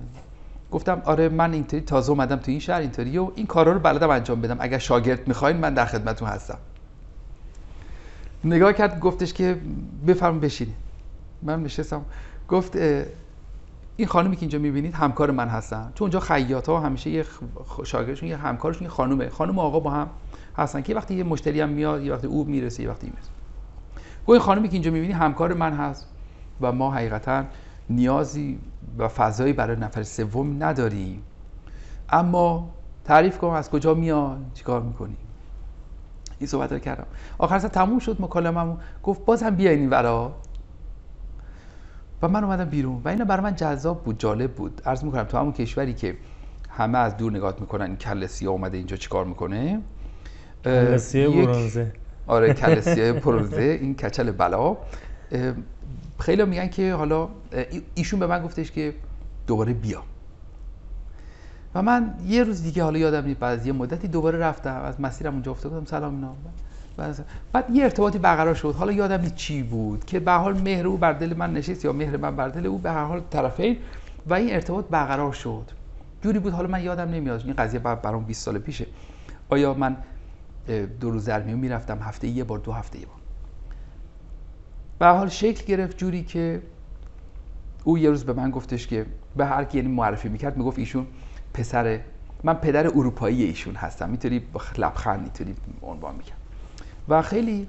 گفتم 0.72 1.02
آره 1.06 1.30
من 1.30 1.54
اینطوری 1.54 1.82
تازه 1.82 2.12
اومدم 2.12 2.36
تو 2.36 2.52
این 2.52 2.60
شهر 2.60 2.80
اینطوری 2.80 3.18
و 3.18 3.32
این 3.36 3.46
کارا 3.46 3.72
رو 3.72 3.80
بلدم 3.80 4.10
انجام 4.10 4.42
بدم. 4.42 4.58
اگر 4.60 4.78
شاگرد 4.78 5.28
می‌خواین 5.28 5.58
من 5.58 5.74
در 5.74 5.86
خدمتتون 5.86 6.28
هستم. 6.28 6.58
نگاه 8.44 8.74
کرد 8.74 9.00
گفتش 9.00 9.34
که 9.34 9.58
بفرم 10.08 10.40
بشینید. 10.40 10.76
من 11.42 11.64
نشستم. 11.64 12.02
گفت 12.50 12.76
این 13.98 14.08
خانمی 14.08 14.36
که 14.36 14.42
اینجا 14.42 14.60
می‌بینید 14.60 14.94
همکار 14.94 15.32
من 15.32 15.48
هستن. 15.48 15.92
چون 15.96 16.06
اونجا 16.06 16.20
خیاط 16.20 16.70
همیشه 16.70 17.10
یه 17.10 17.26
شاگردشون 17.86 18.30
یه 18.30 18.38
همکارشون 18.38 18.84
یه 18.84 18.90
خانومه. 18.90 19.30
خانم 19.30 19.60
آقا 19.60 19.80
با 19.80 19.90
هم 19.90 20.10
هستن 20.58 20.82
که 20.82 20.96
وقتی 20.96 21.16
یه 21.16 21.24
مشتری 21.24 21.62
هم 21.62 21.70
میاد 21.70 22.04
یه 22.04 22.14
وقتی 22.14 22.28
او 22.28 22.44
می‌رسه 22.44 22.84
یه 22.84 22.90
وقتی 22.90 23.08
می‌رسه. 23.08 23.30
این 24.28 24.40
خانمی 24.40 24.68
که 24.68 24.74
اینجا 24.74 24.92
می‌بینی 24.92 25.14
همکار 25.14 25.54
من 25.54 25.74
هست 25.74 26.08
و 26.62 26.72
ما 26.72 26.92
حقیقتا 26.92 27.44
نیازی 27.90 28.60
و 28.98 29.08
فضایی 29.08 29.54
برای 29.54 29.76
نفر 29.76 30.04
سوم 30.04 30.64
نداریم 30.64 31.24
اما 32.10 32.70
تعریف 33.06 33.38
کن 33.38 33.48
از 33.48 33.70
کجا 33.70 33.94
میاد 33.94 34.40
چیکار 34.54 34.82
می‌کنی؟ 34.82 35.18
این 36.40 36.48
صحبت 36.48 36.72
رو 36.72 36.80
کردم. 36.80 37.06
آخر 37.38 37.60
تموم 37.60 38.00
شد 38.00 38.22
مکالممون 38.22 38.78
گفت 39.04 39.26
باز 39.26 39.44
هم 39.44 39.56
بیاین 39.56 39.80
این 39.80 39.90
ورا. 39.90 40.36
و 42.22 42.28
من 42.28 42.44
اومدم 42.44 42.66
بیرون. 42.66 43.02
و 43.06 43.08
اینا 43.08 43.26
برای 43.26 43.44
من 43.44 43.56
جذاب 43.56 44.04
بود 44.04 44.20
جالب 44.20 44.52
بود. 44.52 44.82
عرض 44.86 45.04
می‌کنم 45.04 45.24
تو 45.24 45.38
همون 45.38 45.54
کشوری 45.54 45.94
که 45.94 46.18
همه 46.70 46.98
از 46.98 47.18
دور 47.18 47.32
نگاه 47.32 47.56
می‌کنن 47.60 47.86
این 47.86 47.96
کل 47.96 48.26
سیاه 48.26 48.52
اومده 48.54 48.78
اینجا 48.78 48.98
چیکار 48.98 49.26
می‌کنه؟ 49.26 49.82
کل 50.64 50.98
برونزه. 51.46 51.94
آره 52.28 52.54
کل 52.54 52.80
سیاه 52.80 53.12
برونزه. 53.12 53.78
این 53.82 53.96
کچل 53.96 54.32
بلا. 54.32 54.78
خیلی 56.20 56.46
میگن 56.46 56.68
که 56.68 56.94
حالا 56.94 57.30
ایشون 57.96 58.20
به 58.20 58.28
من 58.28 58.44
گفتش 58.44 58.72
که 58.72 58.94
دوباره 59.48 59.74
بیا. 59.74 60.04
و 61.76 61.82
من 61.82 62.14
یه 62.28 62.44
روز 62.44 62.64
دیگه 62.64 62.84
حالا 62.84 63.00
یادم 63.00 63.26
نیست 63.26 63.40
بعد 63.40 63.60
از 63.60 63.66
یه 63.66 63.74
مدتی 63.74 64.08
دوباره 64.08 64.38
رفتم 64.38 64.82
از 64.82 65.02
مسیرم 65.02 65.34
اونجا 65.34 65.52
افتادم 65.52 65.86
سلام 65.86 66.16
اینا. 66.16 66.36
بعد 67.54 67.70
یه 67.70 67.84
ارتباطی 67.84 68.18
برقرار 68.18 68.56
شد. 68.56 68.76
حالا 68.78 68.92
یادم 68.92 69.22
نیست 69.22 69.36
چی 69.36 69.64
بود 69.64 70.06
که 70.06 70.20
به 70.20 70.32
حال 70.32 70.62
مهر 70.62 70.88
او 70.88 70.98
بر 70.98 71.14
دل 71.14 71.34
من 71.34 71.54
نشست 71.54 71.86
یا 71.86 71.94
مهر 71.94 72.18
من 72.18 72.36
بر 72.36 72.50
دل 72.50 72.66
او 72.66 72.78
به 72.78 72.92
هر 72.92 73.04
حال 73.04 73.22
طرفین. 73.30 73.78
و 74.28 74.34
این 74.34 74.54
ارتباط 74.54 74.86
برقرار 74.86 75.34
شد. 75.34 75.72
جوری 76.22 76.40
بود 76.40 76.54
حالا 76.54 76.68
من 76.68 76.84
یادم 76.84 77.10
نمیاد. 77.10 77.42
این 77.46 77.54
قضیه 77.54 77.80
برام 77.80 78.24
20 78.24 78.46
سال 78.46 78.58
پیشه. 78.58 78.88
آیا 79.50 79.74
من 79.74 79.98
دو 81.00 81.12
روز 81.12 81.26
در 81.26 81.44
میون 81.44 81.60
می‌رفتم؟ 81.60 82.00
هفته 82.02 82.28
یه 82.28 82.44
بار 82.44 82.60
دو 82.60 82.72
هفته 82.72 83.00
یه 83.00 83.06
بار. 83.06 83.16
به 85.00 85.06
حال 85.08 85.30
شکل 85.30 85.66
گرفت 85.66 85.98
جوری 85.98 86.24
که 86.24 86.62
او 87.84 87.98
یه 87.98 88.10
روز 88.10 88.24
به 88.26 88.34
من 88.34 88.52
گفتش 88.52 88.88
که 88.88 89.06
به 89.36 89.46
هر 89.46 89.64
کی 89.64 89.78
یعنی 89.78 89.90
معرفی 89.90 90.30
می‌کرد 90.30 90.58
می‌گفت 90.58 90.80
ایشون 90.80 91.08
پسر 91.54 92.00
من 92.44 92.54
پدر 92.54 92.88
اروپایی 92.88 93.44
ایشون 93.44 93.76
هستم. 93.76 94.18
با 94.54 94.62
لبخند 94.78 95.22
می‌تونی 95.24 95.56
عنوان 95.82 96.16
می‌کرد. 96.16 96.38
و 97.10 97.22
خیلی 97.22 97.68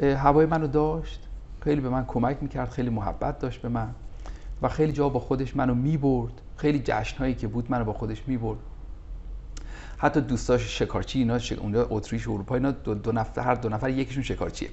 هوای 0.00 0.46
منو 0.46 0.66
داشت. 0.66 1.20
خیلی 1.60 1.80
به 1.80 1.88
من 1.88 2.04
کمک 2.06 2.36
می‌کرد 2.40 2.70
خیلی 2.70 2.90
محبت 2.90 3.38
داشت 3.38 3.62
به 3.62 3.68
من. 3.68 3.94
و 4.62 4.68
خیلی 4.68 4.92
جا 4.92 5.08
با 5.08 5.20
خودش 5.20 5.56
منو 5.56 5.74
می‌برد. 5.74 6.32
خیلی 6.56 6.78
جشنهایی 6.84 7.34
که 7.34 7.48
بود 7.48 7.70
منو 7.70 7.84
با 7.84 7.92
خودش 7.92 8.22
می‌برد. 8.26 8.58
حتی 9.98 10.20
دوستاش 10.20 10.78
شکارچی 10.78 11.18
اینا 11.18 11.38
اونجا 11.60 11.86
اتریش 11.90 12.28
اروپا 12.28 12.54
اینا 12.54 12.70
دو, 12.70 12.94
دو 12.94 13.12
نفر 13.12 13.40
هر 13.40 13.54
دو 13.54 13.68
نفر 13.68 13.90
یکیشون 13.90 14.22
شکارچیه. 14.22 14.68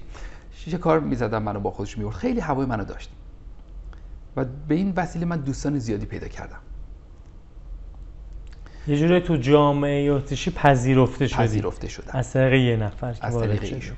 شکار 0.55 0.99
می‌زدن 0.99 1.37
منو 1.37 1.59
با 1.59 1.71
خودش 1.71 1.97
می‌برد. 1.97 2.15
خیلی 2.15 2.39
هوای 2.39 2.65
منو 2.65 2.85
داشت 2.85 3.11
و 4.35 4.45
به 4.67 4.75
این 4.75 4.93
وسیله 4.95 5.25
من 5.25 5.37
دوستان 5.37 5.79
زیادی 5.79 6.05
پیدا 6.05 6.27
کردم. 6.27 6.59
یه 8.87 8.97
جوری 8.97 9.19
تو 9.21 9.37
جامعه 9.37 10.11
اتریشی 10.11 10.51
پذیرفته 10.51 11.27
شدی. 11.27 11.37
پذیرفته 11.37 11.87
شدم. 11.87 12.11
از 12.13 12.33
طریق 12.33 12.53
یه 12.61 12.77
نفر 12.77 13.15
از 13.21 13.39
طریق 13.39 13.63
ایشون. 13.63 13.97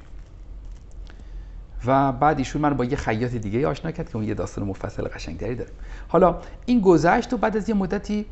و 1.85 2.11
بعد 2.11 2.37
ایشون 2.37 2.61
من 2.61 2.73
با 2.73 2.85
یه 2.85 2.95
خیاط 2.95 3.31
دیگه 3.31 3.67
آشنا 3.67 3.91
کرد 3.91 4.09
که 4.09 4.15
اون 4.15 4.25
یه 4.25 4.33
داستان 4.33 4.65
مفصل 4.65 5.03
قشنگتری 5.03 5.55
داره. 5.55 5.71
حالا 6.07 6.41
این 6.65 6.81
گذشت 6.81 7.33
و 7.33 7.37
بعد 7.37 7.57
از 7.57 7.69
یه 7.69 7.75
مدتی 7.75 8.25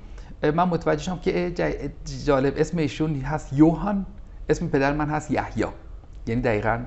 من 0.43 0.63
متوجه 0.63 1.03
شدم 1.03 1.19
که 1.19 1.53
جالب 2.25 2.53
اسم 2.57 2.77
ایشون 2.77 3.21
هست 3.21 3.53
یوهان 3.53 4.05
اسم 4.49 4.67
پدر 4.67 4.93
من 4.93 5.09
هست 5.09 5.31
یحیی. 5.31 5.65
یعنی 6.27 6.41
دقیقا 6.41 6.79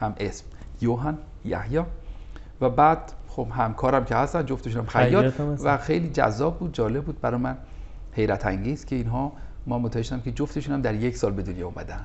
هم 0.00 0.14
اسم. 0.20 0.44
یوهان 0.80 1.18
یحیی 1.44 1.82
و 2.60 2.70
بعد 2.70 3.12
خب 3.28 3.48
همکارم 3.50 4.04
که 4.04 4.16
هستن 4.16 4.46
جفتشون 4.46 4.80
هم 4.80 4.86
خیاط 4.86 5.40
و 5.64 5.78
خیلی 5.78 6.10
جذاب 6.10 6.58
بود 6.58 6.72
جالب 6.74 7.04
بود. 7.04 7.20
برای 7.20 7.40
من 7.40 7.56
حیرت 8.12 8.46
انگیز 8.46 8.84
که 8.84 8.96
اینها 8.96 9.32
ما 9.66 9.78
متوجه 9.78 10.20
که 10.20 10.32
جفتشون 10.32 10.74
هم 10.74 10.82
در 10.82 10.94
یک 10.94 11.16
سال 11.16 11.32
به 11.32 11.42
دنیا 11.42 11.66
اومدن. 11.66 12.04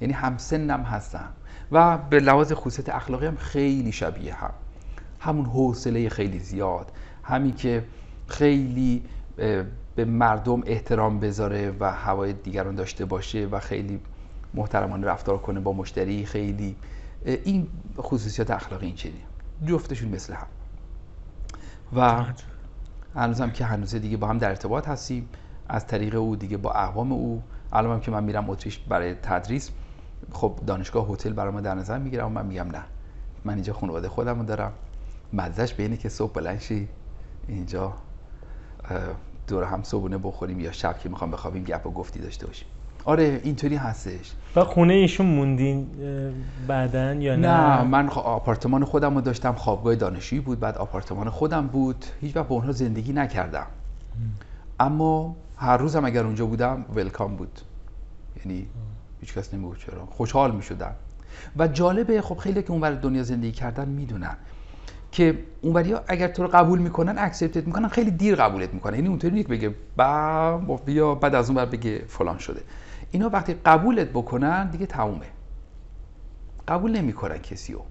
یعنی 0.00 0.14
همسنم 0.14 0.80
هستن. 0.80 1.28
و 1.72 1.98
به 1.98 2.20
لحاظ 2.20 2.52
خصوصیت 2.52 2.88
اخلاقی 2.88 3.26
هم 3.26 3.36
خیلی 3.36 3.92
شبیه 3.92 4.34
هم. 4.34 4.50
همون 5.20 5.44
حوصله 5.44 6.08
خیلی 6.08 6.38
زیاد. 6.38 6.92
همین 7.22 7.54
که 7.54 7.84
خیلی 8.26 9.02
به 9.94 10.04
مردم 10.04 10.62
احترام 10.66 11.20
بذاره 11.20 11.74
و 11.80 11.92
هوای 11.92 12.32
دیگران 12.32 12.74
داشته 12.74 13.04
باشه 13.04 13.46
و 13.46 13.58
خیلی 13.58 14.00
محترمانه 14.54 15.06
رفتار 15.06 15.38
کنه 15.38 15.60
با 15.60 15.72
مشتری 15.72 16.26
خیلی 16.26 16.76
این 17.24 17.68
خصوصیات 17.98 18.50
اخلاقی 18.50 18.86
این 18.86 18.94
چنین 18.94 19.22
جفتشون 19.66 20.08
مثل 20.08 20.34
هم. 20.34 20.46
و 21.96 22.24
هنوزم 23.14 23.50
که 23.50 23.64
هنوز 23.64 23.94
دیگه 23.94 24.16
با 24.16 24.26
هم 24.26 24.38
در 24.38 24.48
ارتباط 24.48 24.88
هستیم. 24.88 25.28
از 25.68 25.86
طریق 25.86 26.14
او 26.14 26.36
دیگه 26.36 26.56
با 26.56 26.72
اقوام 26.72 27.12
او. 27.12 27.42
الان 27.72 28.00
که 28.00 28.10
من 28.10 28.24
میرم 28.24 28.50
اتریش 28.50 28.78
برای 28.78 29.14
تدریس. 29.14 29.70
خب 30.32 30.60
دانشگاه 30.66 31.08
هتل 31.12 31.32
برای 31.32 31.52
ما 31.52 31.60
در 31.60 31.74
نظر 31.74 31.98
می‌گیرم 31.98 32.26
و 32.26 32.28
من 32.28 32.46
میگم 32.46 32.70
نه. 32.70 32.82
من 33.44 33.54
اینجا 33.54 33.72
خانواده 33.72 34.08
خودم 34.08 34.38
رو 34.38 34.44
دارم. 34.44 34.72
مزش 35.32 35.74
به 35.74 35.82
اینه 35.82 35.96
که 35.96 36.08
صبح 36.08 36.32
بلنشی 36.32 36.88
اینجا 37.48 37.92
دور 39.46 39.64
هم 39.64 39.82
صبحونه 39.82 40.18
بخوریم 40.18 40.60
یا 40.60 40.72
شب 40.72 40.98
که 40.98 41.08
می‌خوام 41.08 41.30
بخوابیم 41.30 41.64
گپ 41.64 41.86
و 41.86 41.90
گفتی 41.90 42.20
داشته 42.20 42.46
باشیم. 42.46 42.68
آره 43.04 43.40
اینطوری 43.44 43.76
هستش. 43.76 44.32
و 44.56 44.64
خونه 44.64 44.94
ایشون 44.94 45.26
موندین 45.26 45.86
بعدا 46.68 47.14
یا 47.14 47.36
نه؟ 47.36 47.48
نه 47.48 47.82
من 47.82 48.08
آپارتمان 48.08 48.84
خودم 48.84 49.14
رو 49.14 49.20
داشتم 49.20 49.52
خوابگاه 49.52 49.94
دانشجویی 49.94 50.42
بود 50.42 50.60
بعد 50.60 50.78
آپارتمان 50.78 51.30
خودم 51.30 51.66
بود. 51.66 52.04
هیچ 52.20 52.36
وقت 52.36 52.48
با 52.48 52.54
اونها 52.54 52.72
زندگی 52.72 53.12
نکردم. 53.12 53.66
اما 54.80 55.36
هر 55.56 55.76
روزم 55.76 56.04
اگر 56.04 56.24
اونجا 56.24 56.46
بودم 56.46 56.84
ولکام 56.94 57.36
بود. 57.36 57.60
یعنی 58.44 58.66
هیچ 59.20 59.34
کس 59.34 59.54
نمی‌گفت 59.54 59.80
چرا. 59.80 60.06
خوشحال 60.06 60.50
می‌شدم. 60.50 60.94
و 61.56 61.68
جالبه 61.68 62.20
خب 62.20 62.36
خیلی 62.36 62.62
که 62.62 62.70
اونور 62.70 62.90
دنیا 62.90 63.22
زندگی 63.22 63.52
کردن 63.52 63.88
می‌دونن 63.88 64.36
که 65.12 65.38
اونوری 65.62 65.92
ها 65.92 66.00
اگر 66.08 66.28
تو 66.28 66.42
رو 66.42 66.48
قبول 66.48 66.78
می‌کنن 66.78 67.18
اکسپتت 67.18 67.66
می‌کنن 67.66 67.88
خیلی 67.88 68.10
دیر 68.10 68.34
قبولت 68.34 68.74
می‌کنن. 68.74 68.94
یعنی 68.94 69.08
اونطوری 69.08 69.34
نیست 69.34 69.48
بگه 69.48 69.74
با 69.96 70.80
بیا 70.84 71.14
بعد 71.14 71.34
از 71.34 71.50
اون 71.50 71.56
بر 71.56 71.66
بگه 71.66 72.04
فلان 72.08 72.38
شده. 72.38 72.60
اینا 73.10 73.28
وقتی 73.28 73.54
قبولت 73.54 74.08
بکنن 74.08 74.70
دیگه 74.70 74.86
تمومه. 74.86 75.26
قبول 76.68 76.96
نمی‌کنن 76.96 77.38
کسی 77.38 77.72
رو 77.72 77.84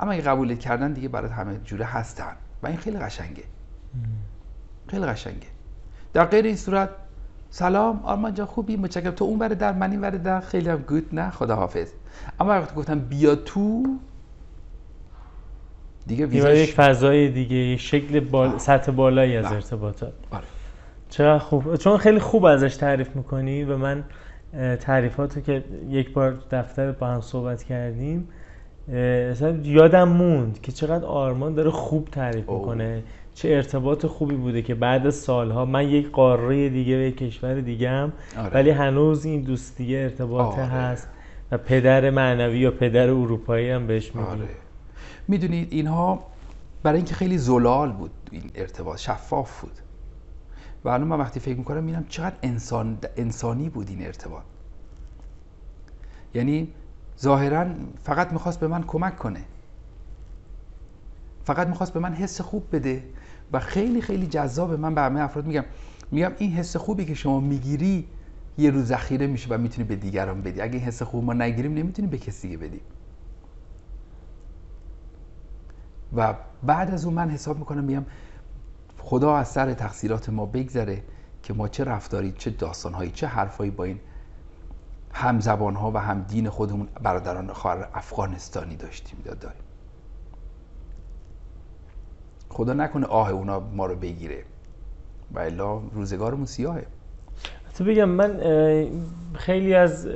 اما 0.00 0.12
اگه 0.12 0.22
قبولت 0.22 0.58
کردن 0.58 0.92
دیگه 0.92 1.08
برات 1.08 1.30
همه 1.30 1.58
جوره 1.64 1.84
هستن. 1.84 2.36
و 2.62 2.66
این 2.66 2.76
خیلی 2.76 2.98
قشنگه. 2.98 3.44
خیلی 4.88 5.06
قشنگه. 5.06 5.46
در 6.12 6.24
غیر 6.24 6.44
این 6.44 6.56
صورت 6.56 6.90
سلام 7.50 8.00
آرمان 8.04 8.34
جان 8.34 8.46
خوبی؟ 8.46 8.76
متشکرم. 8.76 9.10
تو 9.10 9.24
اون 9.24 9.38
ور 9.38 9.48
در 9.48 9.72
من 9.72 9.90
این 9.90 10.00
ور 10.00 10.10
در. 10.10 10.40
خیلی 10.40 10.68
هم 10.68 10.78
گود 10.78 11.14
نه؟ 11.14 11.30
خدا 11.30 11.56
حافظ 11.56 11.92
اما 12.40 12.50
وقتی 12.50 12.74
گفتم 12.76 12.98
بیا 12.98 13.36
تو 13.36 13.82
دیگه 16.06 16.26
بار 16.26 16.54
یک 16.54 16.74
فضای 16.74 17.28
دیگه 17.28 17.56
یک 17.56 17.80
شکل 17.80 18.20
بال... 18.20 18.58
سطح 18.58 18.92
بالایی 18.92 19.36
از. 19.36 19.52
ارتباطات. 19.52 20.12
آره. 20.30 20.44
چقدر 21.08 21.38
خوب 21.38 21.76
چون 21.76 21.96
خیلی 21.96 22.18
خوب 22.18 22.44
ازش 22.44 22.76
تعریف 22.76 23.16
می‌کنی 23.16 23.64
و 23.64 23.76
من 23.76 24.04
تعریفاتو 24.80 25.40
که 25.40 25.64
یک 25.88 26.12
بار 26.12 26.38
دفتر 26.50 26.92
با 26.92 27.06
هم 27.06 27.20
صحبت 27.20 27.62
کردیم 27.62 28.28
اصلا 29.30 29.50
یادم 29.62 30.08
موند 30.08 30.60
که 30.60 30.72
چقدر 30.72 31.04
آرمان 31.04 31.54
داره 31.54 31.70
خوب 31.70 32.08
تعریف 32.08 32.48
اوه. 32.48 32.60
می‌کنه 32.60 33.02
چه 33.34 33.48
ارتباط 33.48 34.06
خوبی 34.06 34.34
بوده 34.34 34.62
که 34.62 34.74
بعد 34.74 35.06
از 35.06 35.14
سالها 35.14 35.64
من 35.64 35.88
یک 35.88 36.10
قاره 36.10 36.68
دیگه 36.68 36.98
و 36.98 37.00
یک 37.00 37.16
کشور 37.16 37.60
دیگه 37.60 37.90
هم 37.90 38.12
آره. 38.38 38.54
ولی 38.54 38.70
هنوز 38.70 39.24
این 39.24 39.42
دوستی 39.42 39.96
ارتباط 39.96 40.54
آره. 40.54 40.64
هست 40.64 41.08
و 41.52 41.58
پدر 41.58 42.10
معنوی 42.10 42.58
یا 42.58 42.70
پدر 42.70 43.10
اروپایی 43.10 43.70
هم 43.70 43.86
بهش 43.86 44.14
میگیم 44.14 44.30
آره 44.30 44.48
می‌دونید 45.28 45.72
اینها 45.72 46.24
برای 46.82 46.96
اینکه 46.96 47.14
خیلی 47.14 47.38
زلال 47.38 47.92
بود 47.92 48.10
این 48.30 48.50
ارتباط 48.54 48.98
شفاف 48.98 49.60
بود 49.60 49.72
و 50.86 50.88
الان 50.88 51.08
من 51.08 51.18
وقتی 51.18 51.40
فکر 51.40 51.58
می‌کنم 51.58 51.84
می‌بینم 51.84 52.04
چقدر 52.08 52.36
انسان 52.42 52.98
انسانی 53.16 53.68
بود 53.68 53.88
این 53.88 54.06
ارتباط. 54.06 54.42
یعنی 56.34 56.72
ظاهرا 57.20 57.66
فقط 58.02 58.32
می‌خواست 58.32 58.60
به 58.60 58.68
من 58.68 58.82
کمک 58.82 59.16
کنه. 59.16 59.44
فقط 61.44 61.68
می‌خواست 61.68 61.92
به 61.92 62.00
من 62.00 62.14
حس 62.14 62.40
خوب 62.40 62.66
بده 62.72 63.04
و 63.52 63.60
خیلی 63.60 64.00
خیلی 64.00 64.26
جذابه 64.26 64.76
من 64.76 64.94
به 64.94 65.00
همه 65.00 65.20
افراد 65.20 65.46
میگم. 65.46 65.64
میگم 66.10 66.32
این 66.38 66.52
حس 66.52 66.76
خوبی 66.76 67.04
که 67.04 67.14
شما 67.14 67.40
می‌گیری 67.40 68.08
یه 68.58 68.70
روز 68.70 68.86
ذخیره 68.86 69.26
میشه 69.26 69.54
و 69.54 69.58
می‌تونی 69.58 69.88
به 69.88 69.96
دیگران 69.96 70.42
بدی. 70.42 70.60
اگه 70.60 70.74
این 70.74 70.82
حس 70.82 71.02
خوب 71.02 71.24
ما 71.24 71.32
نگیریم 71.32 71.74
نمی‌تونیم 71.74 72.10
به 72.10 72.18
کسی 72.18 72.48
دیگه 72.48 72.58
بدیم 72.58 72.80
و 76.16 76.34
بعد 76.62 76.90
از 76.90 77.04
اون 77.04 77.14
من 77.14 77.30
حساب 77.30 77.58
می‌کنم 77.58 77.84
میگم 77.84 78.04
خدا 79.08 79.36
از 79.36 79.48
سر 79.48 79.74
تقصیرات 79.74 80.28
ما 80.28 80.46
بگذره 80.46 81.02
که 81.42 81.54
ما 81.54 81.68
چه 81.68 81.84
رفتاری 81.84 82.32
چه 82.32 82.50
داستانهایی 82.50 83.10
چه 83.10 83.26
حرفایی 83.26 83.70
با 83.70 83.84
این 83.84 84.00
هم 85.12 85.40
زبان 85.40 85.74
ها 85.74 85.90
و 85.90 85.98
هم 85.98 86.22
دین 86.22 86.48
خودمون 86.48 86.88
برادران 87.02 87.52
خواهر 87.52 87.88
افغانستانی 87.94 88.76
داشتیم 88.76 89.22
یا 89.26 89.34
داریم. 89.34 89.62
خدا 92.48 92.72
نکنه 92.72 93.06
آه 93.06 93.30
اونا 93.30 93.60
ما 93.60 93.86
رو 93.86 93.96
بگیره. 93.96 94.44
و 95.34 95.38
الا 95.38 95.78
روزگارمون 95.78 96.46
سیاهه. 96.46 96.86
تو 97.74 97.84
بگم 97.84 98.08
من 98.08 98.40
خیلی 99.34 99.74
از 99.74 100.08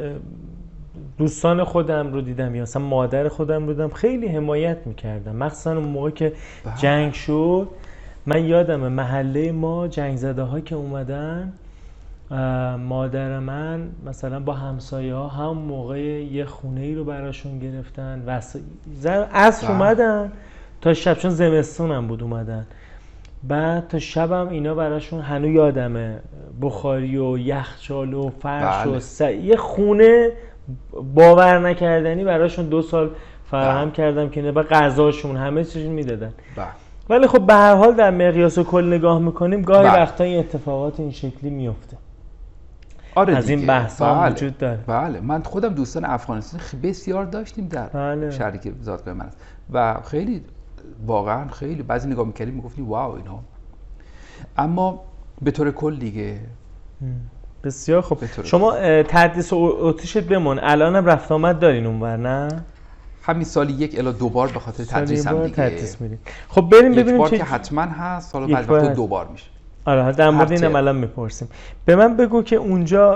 دوستان 1.18 1.64
خودم 1.64 2.12
رو 2.12 2.20
دیدم 2.20 2.54
یا 2.54 2.62
مثلا 2.62 2.82
مادر 2.82 3.28
خودم 3.28 3.66
رو 3.66 3.72
دیدم 3.72 3.88
خیلی 3.88 4.28
حمایت 4.28 4.86
می‌کردم 4.86 5.36
مخصوصا 5.36 5.72
اون 5.72 5.84
موقع 5.84 6.10
که 6.10 6.32
بله. 6.64 6.76
جنگ 6.76 7.12
شد 7.12 7.68
من 8.26 8.44
یادمه 8.44 8.88
محله 8.88 9.52
ما 9.52 9.88
جنگ 9.88 10.16
زده 10.16 10.42
ها 10.42 10.60
که 10.60 10.74
اومدن 10.74 11.52
مادر 12.78 13.38
من 13.38 13.88
مثلا 14.06 14.40
با 14.40 14.52
همسایه 14.52 15.14
ها 15.14 15.28
هم 15.28 15.56
موقع 15.56 15.98
یه 16.00 16.44
خونه 16.44 16.80
ای 16.80 16.94
رو 16.94 17.04
براشون 17.04 17.58
گرفتن 17.58 18.22
و 18.26 18.30
عصر 19.32 19.66
بله. 19.66 19.70
اومدن 19.70 20.32
تا 20.80 20.94
شب 20.94 21.14
چون 21.14 21.30
زمستون 21.30 21.90
هم 21.90 22.06
بود 22.06 22.22
اومدن 22.22 22.66
بعد 23.42 23.88
تا 23.88 23.98
شبم 23.98 24.48
اینا 24.48 24.74
براشون 24.74 25.20
هنو 25.20 25.50
یادمه 25.50 26.18
بخاری 26.62 27.16
و 27.16 27.38
یخچال 27.38 28.14
و 28.14 28.30
فرش 28.42 28.86
بله. 28.86 28.96
و 28.96 29.00
س... 29.00 29.20
یه 29.20 29.56
خونه 29.56 30.30
باور 31.14 31.68
نکردنی 31.68 32.24
براشون 32.24 32.68
دو 32.68 32.82
سال 32.82 33.10
فراهم 33.50 33.84
بله. 33.84 33.92
کردم 33.92 34.28
که 34.28 34.42
نه 34.42 34.52
غذاشون 34.52 35.36
همه 35.36 35.64
چیزشون 35.64 35.92
می‌دادن 35.92 36.32
بله 36.56 36.66
ولی 37.10 37.26
خب 37.26 37.46
به 37.46 37.54
هر 37.54 37.74
حال 37.74 37.94
در 37.94 38.10
مقیاس 38.10 38.58
کل 38.58 38.92
نگاه 38.94 39.18
می‌کنیم 39.18 39.62
گاهی 39.62 39.88
بله. 39.88 40.02
وقتا 40.02 40.24
این 40.24 40.38
اتفاقات 40.38 41.00
این 41.00 41.10
شکلی 41.10 41.50
میفته 41.50 41.96
آره 43.14 43.36
از 43.36 43.48
این 43.48 43.70
هم 43.70 43.88
بله. 44.00 44.32
وجود 44.32 44.58
داره. 44.58 44.78
بله. 44.86 45.20
من 45.20 45.42
خودم 45.42 45.68
دوستان 45.68 46.04
افغانستان 46.04 46.60
بسیار 46.82 47.24
داشتیم 47.24 47.68
در 47.68 47.86
بله. 47.86 48.30
شهری 48.30 48.58
که 48.58 48.72
زادگاه 48.80 49.14
من 49.14 49.26
است. 49.26 49.38
و 49.72 50.00
خیلی 50.04 50.42
واقعا 51.06 51.48
خیلی 51.48 51.82
بعضی 51.82 52.08
نگاه 52.08 52.26
می‌کردیم 52.26 52.54
می‌گفتیم 52.54 52.88
واو 52.88 53.14
اینا. 53.16 53.38
اما 54.58 55.00
به 55.42 55.50
طور 55.50 55.70
کل 55.70 55.96
دیگه. 55.96 56.38
بسیار 57.64 58.02
خب 58.02 58.16
طور 58.36 58.44
شما 58.44 58.72
تدریس 59.02 59.52
و 59.52 59.76
اتیشت 59.80 60.20
بمون. 60.20 60.58
الانم 60.62 61.06
رفت 61.06 61.32
آمد 61.32 61.58
دارین 61.58 61.86
اونور 61.86 62.16
نه؟ 62.16 62.48
همین 63.22 63.44
سالی 63.44 63.72
یک 63.72 63.98
الا 63.98 64.12
دو 64.12 64.28
بار 64.28 64.48
به 64.48 64.58
خاطر 64.58 64.84
تدریس 64.84 65.26
هم 65.26 65.46
دیگه. 65.46 65.78
خب 66.48 66.60
بریم 66.60 66.92
یک 66.92 66.98
ببینیم 66.98 67.18
بار 67.18 67.28
چه 67.28 67.38
که 67.38 67.44
حتما 67.44 67.82
هست 67.82 68.34
یک 68.34 68.56
بعد 68.56 68.70
هست. 68.70 68.96
دو 68.96 69.06
بار. 69.06 69.28
میشه. 69.32 69.46
آره 69.84 70.12
در 70.12 70.30
مورد 70.30 70.52
اینم. 70.52 70.76
الان 70.76 70.96
می‌پرسیم. 70.96 71.48
به 71.84 71.96
من 71.96 72.16
بگو 72.16 72.42
که 72.42 72.56
اونجا 72.56 73.14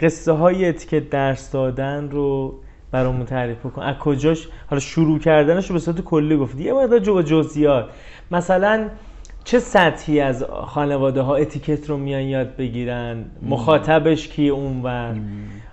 قصه 0.00 0.32
های 0.32 0.68
اتیکت 0.68 1.10
درس 1.10 1.50
دادن 1.50 2.10
رو 2.10 2.54
برامون 2.92 3.26
تعریف 3.26 3.62
کن 3.62 3.82
از 3.82 3.96
کجاش؟ 3.96 4.48
حالا 4.70 4.80
شروع 4.80 5.18
کردنش 5.18 5.66
رو 5.66 5.72
به 5.72 5.80
صورت 5.80 6.00
کلی 6.00 6.36
گفتی. 6.36 6.62
یه 6.62 6.72
مقدار 6.72 6.98
جو 6.98 7.22
جزئیات. 7.22 7.86
مثلا 8.30 8.88
چه 9.44 9.58
سطحی 9.58 10.20
از 10.20 10.44
خانواده 10.66 11.20
ها 11.20 11.36
اتیکت 11.36 11.90
رو 11.90 11.96
میان 11.96 12.22
یاد 12.22 12.56
بگیرن؟ 12.56 13.24
مخاطبش 13.42 14.28
کیه 14.28 14.52
اونور؟ 14.52 15.14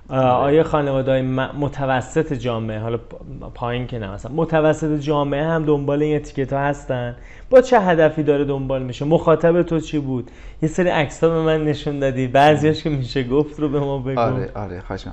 آیا 0.09 0.63
خانواده 0.63 1.11
های 1.11 1.21
متوسط 1.59 2.33
جامعه 2.33 2.79
حالا 2.79 2.97
پا- 2.97 3.49
پایین 3.53 3.87
که 3.87 3.99
نه 3.99 4.11
مثلا 4.11 4.31
متوسط 4.31 4.99
جامعه 4.99 5.45
هم 5.45 5.65
دنبال 5.65 6.03
این 6.03 6.15
اتیکت 6.15 6.53
ها 6.53 6.59
هستن؟ 6.59 7.15
با 7.49 7.61
چه 7.61 7.79
هدفی 7.79 8.23
داره 8.23 8.45
دنبال 8.45 8.83
میشه؟ 8.83 9.05
مخاطب 9.05 9.61
تو 9.63 9.79
چی 9.79 9.99
بود؟ 9.99 10.31
یه 10.61 10.69
سری 10.69 10.89
عکس 10.89 11.23
به 11.23 11.41
من 11.41 11.63
نشون 11.63 11.99
دادی 11.99 12.27
بعضیاش 12.27 12.83
که 12.83 12.89
میشه 12.89 13.23
گفت 13.23 13.59
رو 13.59 13.69
به 13.69 13.79
ما 13.79 13.97
بگو. 13.99 14.19
آره 14.19 14.51
آره 14.55 14.81
خواهش. 14.81 15.05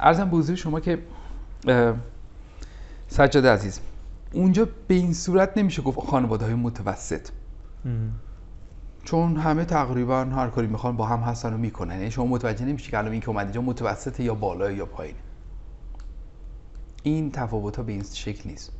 عرضم 0.00 0.30
به 0.30 0.54
شما 0.56 0.80
که 0.80 0.98
سجاد 3.08 3.46
عزیز 3.46 3.80
اونجا 4.32 4.68
به 4.88 4.94
این 4.94 5.12
صورت 5.12 5.58
نمیشه 5.58 5.82
گفت 5.82 5.98
خانواده 6.00 6.44
های 6.44 6.54
متوسط. 6.54 7.28
ام. 7.84 8.10
چون 9.08 9.36
همه 9.36 9.64
تقریبا 9.64 10.24
هر 10.24 10.48
کاری 10.48 10.66
می‌خوان 10.66 10.96
با 10.96 11.06
هم 11.06 11.20
هستن 11.20 11.54
و 11.54 11.56
می‌کنن. 11.56 11.94
یعنی 11.94 12.10
شما 12.10 12.26
متوجه 12.26 12.64
نمیشی 12.64 12.90
که 12.90 12.98
الان 12.98 13.12
این 13.12 13.20
که 13.20 13.28
اومد 13.28 13.46
اینجا 13.46 13.60
متوسط 13.60 14.20
یا 14.20 14.34
بالا 14.34 14.70
یا 14.70 14.86
پایین 14.86 15.14
این 17.02 17.30
تفاوت 17.30 17.76
ها 17.76 17.82
به 17.82 17.92
این 17.92 18.02
شکل 18.02 18.50
نیست. 18.50 18.72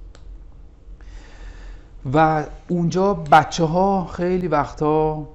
و 2.14 2.44
اونجا 2.68 3.14
بچه 3.14 3.64
ها 3.64 4.06
خیلی 4.06 4.48
وقتا 4.48 5.28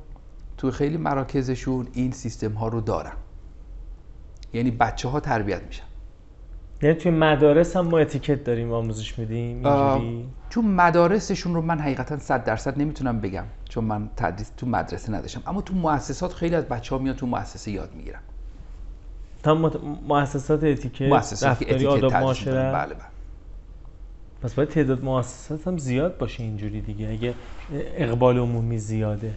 تو 0.57 0.71
خیلی 0.71 0.97
مراکزشون 0.97 1.87
این 1.93 2.11
سیستم 2.11 2.51
ها 2.51 2.67
رو 2.67 2.81
دارن. 2.81 3.13
یعنی 4.53 4.71
بچه 4.71 5.09
ها 5.09 5.19
تربیت 5.19 5.63
میشن. 5.63 5.83
یعنی 6.83 6.95
توی 6.95 7.11
مدارس 7.11 7.77
هم 7.77 7.87
ما 7.87 7.97
اتیکت 7.97 8.43
داریم 8.43 8.71
آموزش 8.71 9.19
میدیم 9.19 9.65
اینجوری؟ 9.65 10.25
چون 10.49 10.65
مدارسشون 10.65 11.53
رو 11.53 11.61
من 11.61 11.79
حقیقتا 11.79 12.19
صد 12.19 12.43
درصد 12.43 12.79
نمی‌تونم 12.79 13.19
بگم 13.21 13.43
چون 13.69 13.83
من 13.83 14.09
تدریس 14.17 14.51
تو 14.57 14.67
مدرسه 14.67 15.11
نداشتم. 15.11 15.41
اما 15.47 15.61
تو 15.61 15.75
مؤسسات 15.75 16.33
خیلی 16.33 16.55
از 16.55 16.65
بچه 16.65 16.95
ها 16.95 17.01
میان 17.01 17.15
تو 17.15 17.27
مؤسسه 17.27 17.71
یاد 17.71 17.95
می‌گیرن. 17.95 18.19
تا 19.43 19.71
مؤسسات 20.07 20.63
اتیکت 20.63 21.01
رفتاری 21.01 21.73
اتیکت 21.73 21.85
آداب. 21.85 22.13
معاشرت؟ 22.13 22.73
بله 22.73 22.93
بله. 22.93 23.03
پس 24.41 24.53
باید 24.53 24.69
تعداد 24.69 25.03
مؤسسات 25.03 25.67
هم 25.67 25.77
زیاد 25.77 26.17
باشه 26.17 26.43
اینجوری 26.43 26.81
دیگه 26.81 27.09
اگه 27.09 27.33
اقبال 27.97 28.37
عمومی 28.37 28.77
زیاده. 28.77 29.33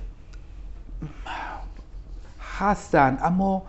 هستن 2.59 3.19
اما 3.23 3.63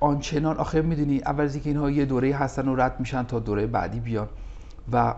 آنچنان 0.00 0.56
آخه 0.56 0.82
می‌دونی 0.82 1.20
اول 1.20 1.44
از 1.44 1.54
اینکه 1.54 1.70
اینها 1.70 1.90
یه 1.90 2.04
دوره 2.04 2.36
هستن 2.36 2.68
و 2.68 2.76
رد 2.76 3.00
میشن 3.00 3.22
تا 3.22 3.38
دوره 3.38 3.66
بعدی 3.66 4.00
بیان 4.00 4.28
و 4.92 5.14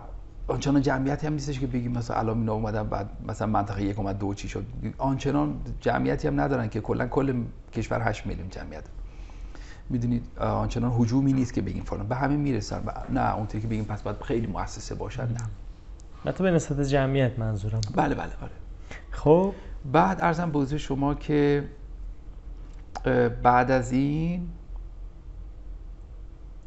آنچنان 0.47 0.81
جمعیتی 0.81 1.27
هم 1.27 1.33
نیستش 1.33 1.59
که 1.59 1.67
بگیم 1.67 1.91
مثلا 1.91 2.17
الان 2.17 2.37
اینا 2.37 2.53
اومدن 2.53 2.83
بعد 2.83 3.09
مثلا 3.27 3.47
منطقه 3.47 3.83
یک 3.83 3.99
اومد 3.99 4.17
دو 4.17 4.33
چی 4.33 4.49
شد. 4.49 4.65
آنچنان 4.97 5.55
جمعیتی 5.79 6.27
هم 6.27 6.41
ندارن 6.41 6.69
که 6.69 6.81
کلا 6.81 7.07
کل 7.07 7.43
کشور 7.73 8.01
8 8.01 8.25
میلیون 8.25 8.49
جمعیت. 8.49 8.83
می‌دونید 9.89 10.23
آنچنان 10.39 11.01
هجومی 11.01 11.33
نیست 11.33 11.53
که 11.53 11.61
بگیم 11.61 11.83
فلان. 11.83 12.07
به 12.07 12.15
همه 12.15 12.35
می‌رسن 12.35 12.83
و 12.85 12.91
نه 13.09 13.35
اونطوری 13.35 13.61
که 13.61 13.67
بگیم 13.67 13.85
پس 13.85 14.01
باید 14.01 14.21
خیلی 14.21 14.47
مؤسسه 14.47 14.95
باشن 14.95 15.23
نه. 15.23 15.37
حتی 16.25 16.43
به 16.43 16.51
نسبت 16.51 16.81
جمعیت 16.81 17.39
منظورم. 17.39 17.81
بله 17.95 18.15
بله 18.15 18.27
بله. 18.41 18.49
خب؟ 19.11 19.53
بعد 19.91 20.19
ارزم 20.21 20.51
به 20.51 20.77
شما 20.77 21.15
که 21.15 21.63
بعد 23.43 23.71
از 23.71 23.91
این 23.91 24.47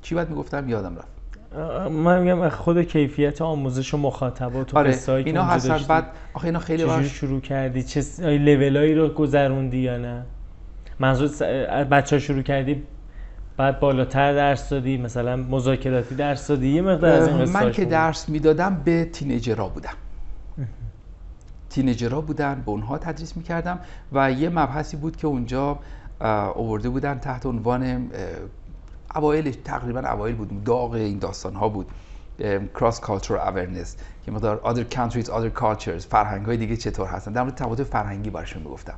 چی 0.03 0.15
باید 0.15 0.29
می‌گفتم؟ 0.29 0.69
یادم 0.69 0.97
رفت. 0.97 1.21
من 1.91 2.23
میگم 2.23 2.49
خود 2.49 2.83
کیفیت 2.83 3.43
آموزش 3.43 3.95
و 3.95 3.97
مخاطبات 3.97 4.75
و 4.75 4.79
آره 4.79 4.99
اینا 5.09 5.45
هستن 5.45 5.79
بعد 5.89 6.07
آخه 6.35 6.45
اینا 6.45 6.59
خیلی 6.59 6.83
چجوری 6.83 7.09
شروع 7.09 7.41
کردی؟ 7.41 7.83
چه 7.83 8.01
لولایی 8.21 8.95
رو 8.95 9.09
گذروندی 9.09 9.79
یا 9.79 9.99
نه؟ 9.99 10.23
منظور 10.99 11.49
بچه 11.85 12.17
ها 12.17 12.21
شروع 12.21 12.43
کردی 12.43 12.83
بعد 13.57 13.81
بالاتر 13.81 14.33
درس 14.33 14.69
دادی 14.69 14.99
مثلا 14.99 15.37
مذاکراتی 15.37 16.15
درس 16.15 16.49
دادی؟ 16.49 16.69
یه 16.69 16.83
مقدار 16.83 17.11
از 17.11 17.29
این 17.29 17.49
من 17.49 17.73
که 17.73 17.85
درس 17.85 18.29
می‌دادم 18.29 18.83
به 18.85 19.05
تینیجرها 19.05 19.69
بودم. 19.69 19.95
تینیجرها 21.71 22.21
بودن 22.21 22.63
به 22.67 22.71
اونها 22.71 22.99
تدریس 22.99 23.37
می‌کردم 23.37 23.79
و 24.13 24.33
یه 24.33 24.49
مبحثی 24.49 24.97
بود 24.97 25.17
که 25.17 25.27
اونجا 25.27 25.79
آورده 26.21 26.89
بودن 26.89 27.19
تحت 27.19 27.47
عنوان 27.47 28.11
اوایل 29.15 29.51
تقریبا 29.51 30.01
اوایل 30.01 30.35
بود 30.37 30.65
داغ 30.65 30.93
این 30.93 31.19
داستان 31.19 31.55
ها 31.55 31.69
بود 31.69 31.87
کراس 32.75 33.01
cultural 33.01 33.41
awareness 33.49 33.89
که 34.25 34.33
مقدار 34.33 34.61
other 34.65 34.95
countries 34.95 35.27
other 35.27 35.61
cultures 35.61 36.07
فرهنگ 36.07 36.47
های 36.47 36.57
دیگه 36.57 36.77
چطور 36.77 37.07
هستن. 37.07 37.33
در 37.33 37.43
مورد 37.43 37.55
تفاوت 37.55 37.83
فرهنگی 37.83 38.31
براشون 38.31 38.63
می‌گفتم. 38.63 38.95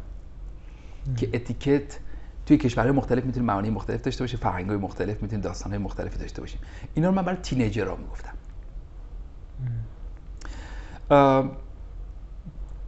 که 1.17 1.31
اتیکت 1.35 1.99
توی 2.47 2.57
کشورهای 2.57 2.93
مختلف 2.93 3.25
می‌تونه 3.25 3.47
معانی 3.47 3.71
مختلف 3.71 4.03
داشته 4.03 4.25
باشه 4.25 4.37
فرهنگ 4.37 4.69
های 4.69 4.79
مختلف 4.79 5.23
می‌تونه 5.23 5.43
داستان 5.43 5.73
های 5.73 5.79
مختلفی 5.79 6.19
داشته 6.19 6.41
باشیم 6.41 6.61
اینا 6.95 7.09
رو 7.09 7.15
من 7.15 7.23
برای 7.23 7.39
تینیجر 7.43 7.87
ها 7.87 7.97
می‌گفتم 7.97 8.35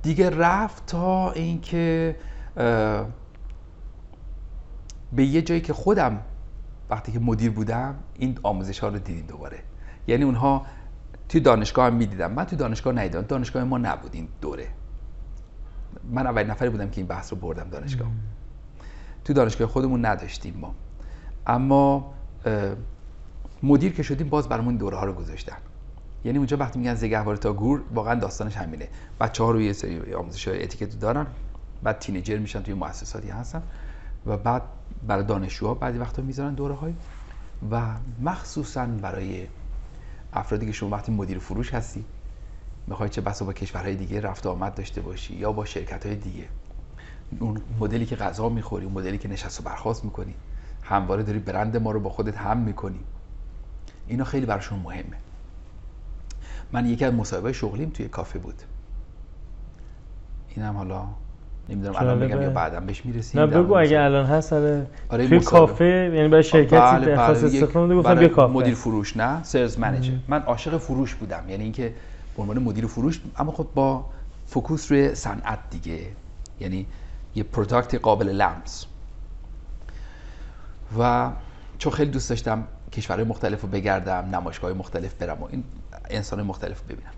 دیگه 0.03 0.31
رفت 0.31 0.87
تا 0.87 1.33
اینکه 1.33 2.17
به 5.17 5.25
یه 5.25 5.43
جایی 5.43 5.61
که 5.61 5.73
خودم 5.73 6.21
وقتی 6.91 7.13
که 7.13 7.19
مدیر 7.19 7.51
بودم 7.51 7.95
این 8.15 8.39
آموزش 8.43 8.79
ها 8.79 8.89
رو 8.89 8.99
دیدیم 8.99 9.27
دوباره. 9.27 9.59
یعنی 10.07 10.25
اونها 10.25 10.67
توی 11.29 11.41
دانشگاه 11.41 11.87
هم 11.87 11.95
می‌دیدم 11.95 12.33
من 12.33 12.45
توی 12.45 12.59
دانشگاه 12.59 12.93
ندیدم. 12.93 13.21
دانشگاه 13.21 13.65
ما 13.65 13.79
نبود 13.79 14.15
این 14.15 14.29
دوره. 14.41 14.69
من 16.11 16.27
اولین 16.27 16.51
نفری 16.51 16.71
بودم 16.71 16.91
که 16.91 17.01
این 17.01 17.07
بحث 17.07 17.33
رو 17.33 17.39
بردم 17.39 17.69
دانشگاه. 17.71 18.09
توی 19.25 19.35
دانشگاه 19.35 19.69
خودمون 19.69 20.05
نداشتیم 20.07 20.55
ما. 20.61 20.75
اما 21.47 22.15
مدیر 23.63 23.93
که 23.93 24.03
شدیم 24.03 24.29
باز 24.29 24.49
برامون 24.49 24.77
دوره 24.77 24.97
ها 24.97 25.05
رو 25.05 25.13
گذاشتن. 25.13 25.57
یعنی 26.25 26.39
اونجا 26.39 26.57
وقتی 26.57 26.79
میگن 26.79 26.95
زگهواره 26.95 27.39
تا 27.39 27.53
گور 27.53 27.83
واقعا 27.95 28.15
داستانش 28.15 28.57
همینه. 28.57 28.89
بچه 29.21 29.45
ها 29.45 29.51
رو 29.51 29.61
یه 29.61 29.73
سری 29.73 30.15
آموزش 30.15 30.49
های 30.49 30.63
اتیکت 30.63 30.99
دارن 30.99 31.27
بعد 31.83 31.99
تینیجر 31.99 32.39
میشن 32.39 32.63
توی 32.63 32.75
مؤسساتی 32.75 33.29
هستن 33.29 33.63
و 34.27 34.37
بعد 34.37 34.63
برای 35.07 35.25
دانشجوها 35.25 35.75
بعضی 35.75 35.99
وقتا 35.99 36.23
می‌ذارن 36.23 36.55
دوره 36.55 36.75
های 36.75 36.95
و 37.71 37.95
مخصوصا 38.21 38.87
برای 38.87 39.47
افرادی 40.33 40.67
که 40.67 40.73
شما 40.73 40.91
وقتی 40.91 41.13
مدیر 41.13 41.39
فروش 41.39 41.75
هستی 41.75 42.05
می‌خوای 42.87 43.09
چه 43.09 43.21
بسا 43.21 43.45
با 43.45 43.53
کشورهای 43.53 43.97
دیگه 43.97 44.21
رفت 44.21 44.47
آمد 44.47 44.75
داشته 44.75 45.01
باشی 45.01 45.35
یا 45.35 45.53
با 45.53 45.65
شرکت 45.65 46.07
های 46.07 46.17
دیگه. 46.17 46.49
اون 47.41 47.61
مدلی 47.81 48.07
که 48.07 48.17
غذا 48.17 48.49
می‌خوری 48.49 48.85
اون 48.85 48.95
مدلی 48.95 49.19
که 49.19 49.29
نشست 49.29 49.61
و 49.61 49.63
برخواست 49.63 50.05
می‌کنی. 50.05 50.35
همواره 50.83 51.23
داری 51.23 51.39
برند 51.39 51.77
ما 51.77 51.91
رو 51.91 52.01
با 52.01 52.11
خودت 52.11 52.37
هم 52.37 52.59
می‌کنی. 52.59 53.01
اینا 54.07 54.25
خیلی 54.25 54.47
براشون 54.47 54.79
مهمه. 54.79 55.17
من 56.73 56.87
یکی 56.87 57.05
از 57.05 57.15
مصاحبه 57.15 57.53
شغلیم 57.53 57.91
توی 57.91 58.09
کافه 58.09 58.39
بود. 58.39 58.63
اینم 60.49 60.77
حالا 60.77 61.07
نمی‌دونم 61.69 61.97
الان 61.97 62.21
بگم 62.21 62.43
یا 62.43 62.51
بعدم 62.51 62.87
بهش 62.87 63.05
می‌رسیم 63.07 63.41
نه 63.41 63.47
بگو 63.47 63.77
اگه 63.77 64.01
الان 64.01 64.27
هست 64.27 64.53
آره. 64.53 64.87
توی 65.11 65.41
کافه 65.41 66.11
یعنی 66.15 66.29
برای 66.29 66.43
شرکتی 66.43 66.77
بله 66.77 67.17
خاص 67.17 67.45
بله 67.45 67.47
استفاده 67.47 67.95
گفتم 67.95 68.15
بیا 68.15 68.29
کافه. 68.29 68.53
مدیر 68.53 68.75
فروش 68.75 69.17
نه 69.17 69.43
sales 69.43 69.79
manager. 69.79 70.13
من 70.29 70.43
عاشق 70.43 70.79
فروش 70.79 71.15
بودم 71.15 71.45
یعنی 71.49 71.63
اینکه 71.63 71.93
به 72.37 72.43
عنوان 72.43 72.59
مدیر 72.59 72.87
فروش 72.87 73.21
اما 73.37 73.53
خب 73.53 73.67
با 73.75 74.05
focus 74.47 74.93
روی 74.93 75.15
صنعت 75.15 75.59
دیگه 75.71 76.01
یعنی 76.61 76.87
یه 77.35 77.43
product 77.43 77.95
قابل 77.95 78.29
لمس. 78.29 78.87
و 80.99 81.31
چون 81.79 81.93
خیلی 81.93 82.11
دوست 82.11 82.31
داشتم 82.31 82.65
کشورهای 82.93 83.25
مختلف 83.25 83.63
رو 83.63 83.69
بگردم 83.69 84.29
نمایشگاه 84.33 84.73
مختلف 84.73 85.15
برم 85.15 85.43
و 85.43 85.47
این 85.51 85.65
انسان 86.11 86.43
مختلف 86.43 86.83
ببینم. 86.83 87.11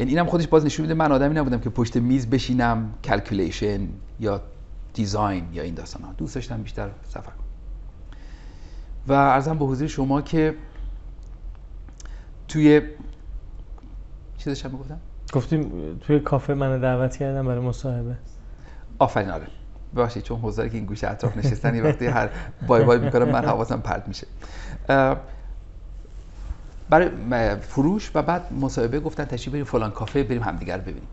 یعنی 0.00 0.12
اینم 0.12 0.26
خودش 0.26 0.46
باز 0.48 0.64
نشون 0.64 0.82
میده 0.82 0.94
من 0.94 1.12
آدمی 1.12 1.34
نبودم 1.34 1.60
که 1.60 1.70
پشت 1.70 1.96
میز 1.96 2.30
بشینم 2.30 2.94
calculation 3.04 3.88
یا 4.20 4.42
design 4.94 5.44
یا 5.52 5.62
این 5.62 5.74
داستان 5.74 6.02
ها 6.02 6.12
دوست 6.12 6.34
داشتم 6.34 6.62
بیشتر 6.62 6.90
سفر 7.08 7.20
کنم. 7.20 7.44
و 9.08 9.12
عرضم 9.12 9.58
به 9.58 9.64
حضور 9.64 9.88
شما 9.88 10.22
که 10.22 10.54
توی 12.48 12.80
چی 14.38 14.44
داشتم 14.44 14.70
می‌گفتم؟ 14.70 15.00
گفتیم 15.32 15.72
توی 16.00 16.20
کافه 16.20 16.54
من 16.54 16.80
دعوت 16.80 17.16
کردم 17.16 17.46
برای 17.46 17.60
مصاحبه. 17.60 18.16
آفرین 18.98 19.30
آره. 19.30 19.46
ببخشید 19.96 20.22
چون 20.22 20.40
حضاری 20.40 20.70
که 20.70 20.76
این 20.76 20.86
گوشه 20.86 21.10
اطراف 21.10 21.36
نشستن 21.36 21.74
یه 21.74 21.82
وقتی 21.82 22.06
هر 22.06 22.30
بای 22.66 22.84
بای 22.84 22.98
می‌کنم 22.98 23.28
من 23.28 23.44
حواسم 23.44 23.80
پرت 23.80 24.08
میشه. 24.08 24.26
برای 26.90 27.56
فروش 27.60 28.10
و 28.14 28.22
بعد 28.22 28.52
مصاحبه 28.52 29.00
گفتن 29.00 29.24
تشریف 29.24 29.52
بریم 29.52 29.64
فلان 29.64 29.90
کافه 29.90 30.22
بریم 30.22 30.42
همدیگر 30.42 30.78
ببینیم. 30.78 31.08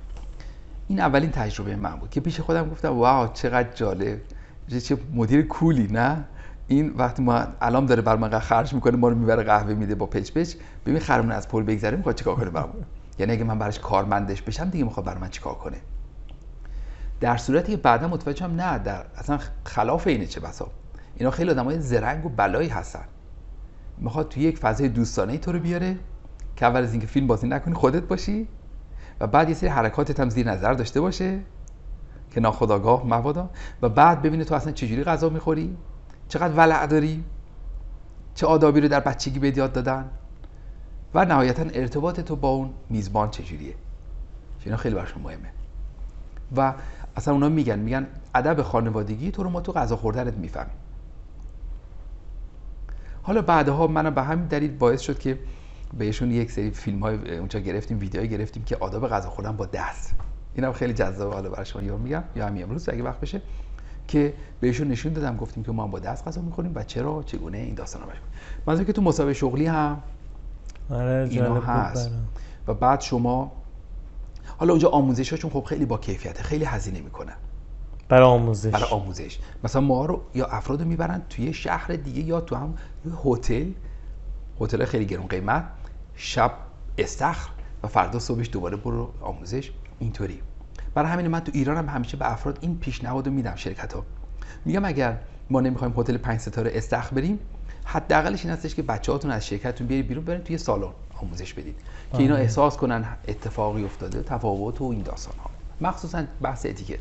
این 0.87 0.99
اولین 0.99 1.31
تجربه 1.31 1.75
من 1.75 1.95
بود 1.95 2.09
که 2.09 2.21
پیش 2.21 2.39
خودم 2.39 2.69
گفتم 2.69 2.97
واو 2.97 3.33
چقدر 3.33 3.73
جالب. 3.73 4.19
چه 4.83 4.97
مدیر 5.13 5.41
کولی 5.41 5.87
نه؟ 5.91 6.23
این 6.67 6.93
وقتی 6.97 7.23
ما 7.23 7.47
الان 7.61 7.85
داره 7.85 8.01
بر 8.01 8.15
من 8.15 8.39
خرج 8.39 8.73
می‌کنه 8.73 8.97
ما 8.97 9.09
رو 9.09 9.15
می‌بره 9.15 9.43
قهوه 9.43 9.73
میده 9.73 9.95
با 9.95 10.05
پچ 10.05 10.31
پچ 10.31 10.55
ببین 10.85 10.99
خرمون 10.99 11.31
از 11.31 11.47
پل 11.47 11.63
بگذره 11.63 11.97
می‌خواد 11.97 12.15
چیکار 12.15 12.35
کنه 12.35 12.49
برام 12.49 12.69
یعنی 13.19 13.31
اگه 13.31 13.43
من 13.43 13.59
براش 13.59 13.79
کارمندش 13.79 14.41
بشم 14.41 14.69
دیگه 14.69 14.83
می‌خواد 14.83 15.05
بر 15.05 15.17
من 15.17 15.29
چیکار 15.29 15.53
کنه؟ 15.53 15.77
در 17.19 17.37
صورتی 17.37 17.71
که 17.71 17.77
بعدا 17.77 18.07
متوجه 18.07 18.45
هم 18.45 18.55
نه 18.55 18.79
در 18.79 19.05
اصلا 19.17 19.39
خلاف 19.63 20.07
اینه 20.07 20.25
چه 20.25 20.39
بسا. 20.39 20.67
اینا 21.15 21.31
خیلی 21.31 21.51
آدمای 21.51 21.81
زرنگ 21.81 22.25
و 22.25 22.29
بلایی 22.29 22.69
هستن. 22.69 23.03
می‌خواد 23.97 24.29
توی 24.29 24.43
یک 24.43 24.57
فضای 24.57 24.89
دوستانه 24.89 25.37
تو 25.37 25.51
رو 25.51 25.59
بیاره 25.59 25.95
که 26.55 26.65
اول 26.65 26.83
از 26.83 26.91
اینکه 26.91 27.07
فیلم 27.07 27.27
بازی 27.27 27.47
نکنی 27.47 27.73
خودت 27.73 28.03
باشی 28.03 28.47
و 29.19 29.27
بعد 29.27 29.49
یه 29.49 29.55
سری 29.55 29.69
حرکاتت 29.69 30.19
هم 30.19 30.29
زیر 30.29 30.51
نظر 30.51 30.73
داشته 30.73 31.01
باشه 31.01 31.39
که 32.31 32.39
ناخداگاه 32.39 33.07
مبادا 33.07 33.49
و 33.81 33.89
بعد 33.89 34.21
ببینه 34.21 34.43
تو 34.43 34.55
اصلا 34.55 34.71
چجوری 34.71 35.03
غذا 35.03 35.29
می‌خوری 35.29 35.77
چقدر 36.27 36.53
ولع 36.53 36.87
داری 36.87 37.23
چه 38.35 38.47
آدابی 38.47 38.81
رو 38.81 38.87
در 38.87 38.99
بچگی 38.99 39.39
به 39.39 39.57
یاد 39.57 39.73
دادن 39.73 40.09
و 41.13 41.25
نهایتا 41.25 41.63
ارتباط 41.73 42.19
تو 42.19 42.35
با 42.35 42.49
اون 42.49 42.69
میزبان 42.89 43.29
چجوریه. 43.29 43.73
اینا 44.65 44.77
خیلی 44.77 44.95
برشون 44.95 45.23
مهمه. 45.23 45.49
و 46.55 46.73
اصلا 47.15 47.33
اونا 47.33 47.49
میگن 47.49 47.79
میگن 47.79 48.07
ادب 48.35 48.61
خانوادگی 48.61 49.31
تو 49.31 49.43
رو 49.43 49.49
ما 49.49 49.61
تو 49.61 49.71
غذا 49.71 49.95
خوردنت 49.95 50.33
می‌فهمیم. 50.33 50.75
حالا 53.27 53.41
بعدها 53.41 53.87
منم 53.87 54.13
به 54.13 54.23
همین 54.23 54.45
دلیل 54.45 54.71
باعث 54.71 55.01
شد 55.01 55.19
که 55.19 55.39
بهشون 55.97 56.31
یک 56.31 56.51
سری 56.51 56.71
فیلم 56.71 56.99
های 56.99 57.37
اونجا 57.37 57.59
گرفتیم 57.59 57.99
ویدیوهایی 57.99 58.29
گرفتیم 58.29 58.63
که 58.63 58.77
آداب 58.79 59.07
غذا 59.07 59.29
خوردن 59.29 59.51
با 59.51 59.65
دست. 59.65 60.15
اینم 60.55 60.73
خیلی 60.73 60.93
جذابه 60.93 61.33
حالا 61.33 61.49
برای 61.49 61.65
شما 61.65 61.81
یا 61.81 61.97
میگم 61.97 62.23
یا 62.35 62.47
همین 62.47 62.63
امروز 62.63 62.89
اگه 62.89 63.03
وقت 63.03 63.19
بشه 63.19 63.41
که 64.07 64.33
بهشون 64.59 64.87
نشون 64.87 65.13
دادم 65.13 65.37
گفتیم 65.37 65.63
که 65.63 65.71
ما 65.71 65.87
با 65.87 65.99
دست 65.99 66.27
غذا 66.27 66.41
می‌خوریم 66.41 66.71
و 66.75 66.83
چرا 66.83 67.23
چگونه 67.23 67.57
این 67.57 67.75
داستانا 67.75 68.05
باشه 68.05 68.19
مثلا 68.67 68.83
که 68.83 68.93
تو 68.93 69.01
مسابقه 69.01 69.33
شغلی 69.33 69.65
هم 69.65 70.01
آره 70.89 71.27
اینا 71.31 71.61
هست. 71.61 72.11
و 72.67 72.73
بعد 72.73 73.01
شما 73.01 73.51
حالا 74.57 74.73
اونجا 74.73 74.89
آموزش 74.89 75.29
هاشون 75.31 75.51
خب 75.51 75.63
خیلی 75.63 75.85
با 75.85 75.97
کیفیته 75.97 76.43
خیلی 76.43 76.65
هزینه 76.65 77.01
می‌کنن. 77.01 77.35
برای 78.09 78.25
آموزش. 78.25 78.71
برای 78.71 78.89
آموزش. 78.91 79.39
مثلا 79.63 79.81
ما 79.81 80.05
رو 80.05 80.21
یا 80.35 80.45
افراد 80.45 80.81
رو 80.81 80.87
می‌برن 80.87 81.21
توی 81.29 81.53
شهر 81.53 81.87
دیگه 81.87 82.21
یا 82.21 82.41
تو 82.41 82.55
هم 82.55 82.75
هتل. 83.25 83.71
هتل 84.61 84.85
خیلی 84.85 85.05
گرون 85.05 85.27
قیمت. 85.27 85.63
شب 86.15 86.51
استخر 86.97 87.49
و 87.83 87.87
فردا 87.87 88.19
صبحش 88.19 88.49
دوباره 88.51 88.77
برو 88.77 89.09
آموزش. 89.21 89.71
اینطوری. 89.99 90.41
برای 90.93 91.11
همین 91.11 91.27
من 91.27 91.39
تو 91.39 91.51
ایران 91.55 91.77
هم 91.77 91.89
همیشه 91.89 92.17
به 92.17 92.31
افراد 92.31 92.57
این 92.61 92.77
پیشنهاد 92.77 93.27
رو 93.27 93.33
میدم 93.33 93.55
شرکت 93.55 93.93
ها 93.93 94.05
میگم 94.65 94.85
اگر 94.85 95.17
ما 95.49 95.61
نمی‌خوایم 95.61 95.93
هتل 95.97 96.17
پنج 96.17 96.39
ستاره 96.39 96.71
استخ 96.73 97.13
بریم 97.13 97.39
حداقلش 97.85 98.45
این 98.45 98.53
هستش 98.53 98.75
که 98.75 98.81
بچه‌هاتون 98.81 99.31
از 99.31 99.47
شرکتتون 99.47 99.87
بیارید 99.87 100.07
بیرون 100.07 100.25
برید 100.25 100.43
توی 100.43 100.57
سالن 100.57 100.91
آموزش 101.21 101.53
بدید. 101.53 101.75
که 102.11 102.17
اینا 102.17 102.33
آره. 102.33 102.43
احساس 102.43 102.77
کنن 102.77 103.05
اتفاقی 103.27 103.85
افتاده 103.85 104.23
تفاوت 104.23 104.81
و 104.81 104.83
این 104.83 105.01
داستان 105.01 105.33
ها 105.39 105.49
مخصوصا 105.81 106.23
بحث 106.41 106.65
اتیکت. 106.65 106.99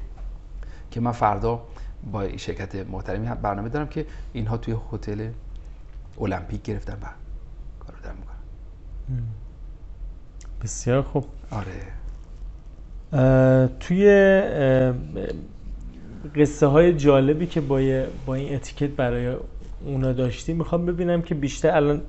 که 0.90 1.00
من 1.00 1.12
فردا 1.12 1.62
با 2.12 2.36
شرکت 2.36 2.74
محترمی 2.88 3.26
هم 3.26 3.34
برنامه 3.34 3.68
دارم 3.68 3.86
که 3.86 4.06
اینها 4.32 4.56
توی 4.56 4.76
هتل 4.92 5.28
المپیک 6.20 6.62
گرفتن 6.62 6.92
و 6.92 7.06
کارو 7.86 7.98
دارم 8.02 8.16
می‌کنن. 8.16 8.36
بسیار 10.62 11.02
خوب. 11.02 11.24
آره. 11.50 11.72
اه، 13.12 13.68
توی 13.80 14.08
اه، 14.08 14.94
قصه 16.36 16.66
های 16.66 16.92
جالبی 16.92 17.46
که 17.46 17.60
با, 17.60 18.04
با 18.26 18.34
این 18.34 18.54
اتیکت 18.54 18.90
برای 18.90 19.36
اونا 19.84 20.12
داشتی 20.12 20.52
می‌خوام 20.52 20.86
ببینم 20.86 21.22
که 21.22 21.34
بیشتر 21.34 21.76
الان 21.76 22.02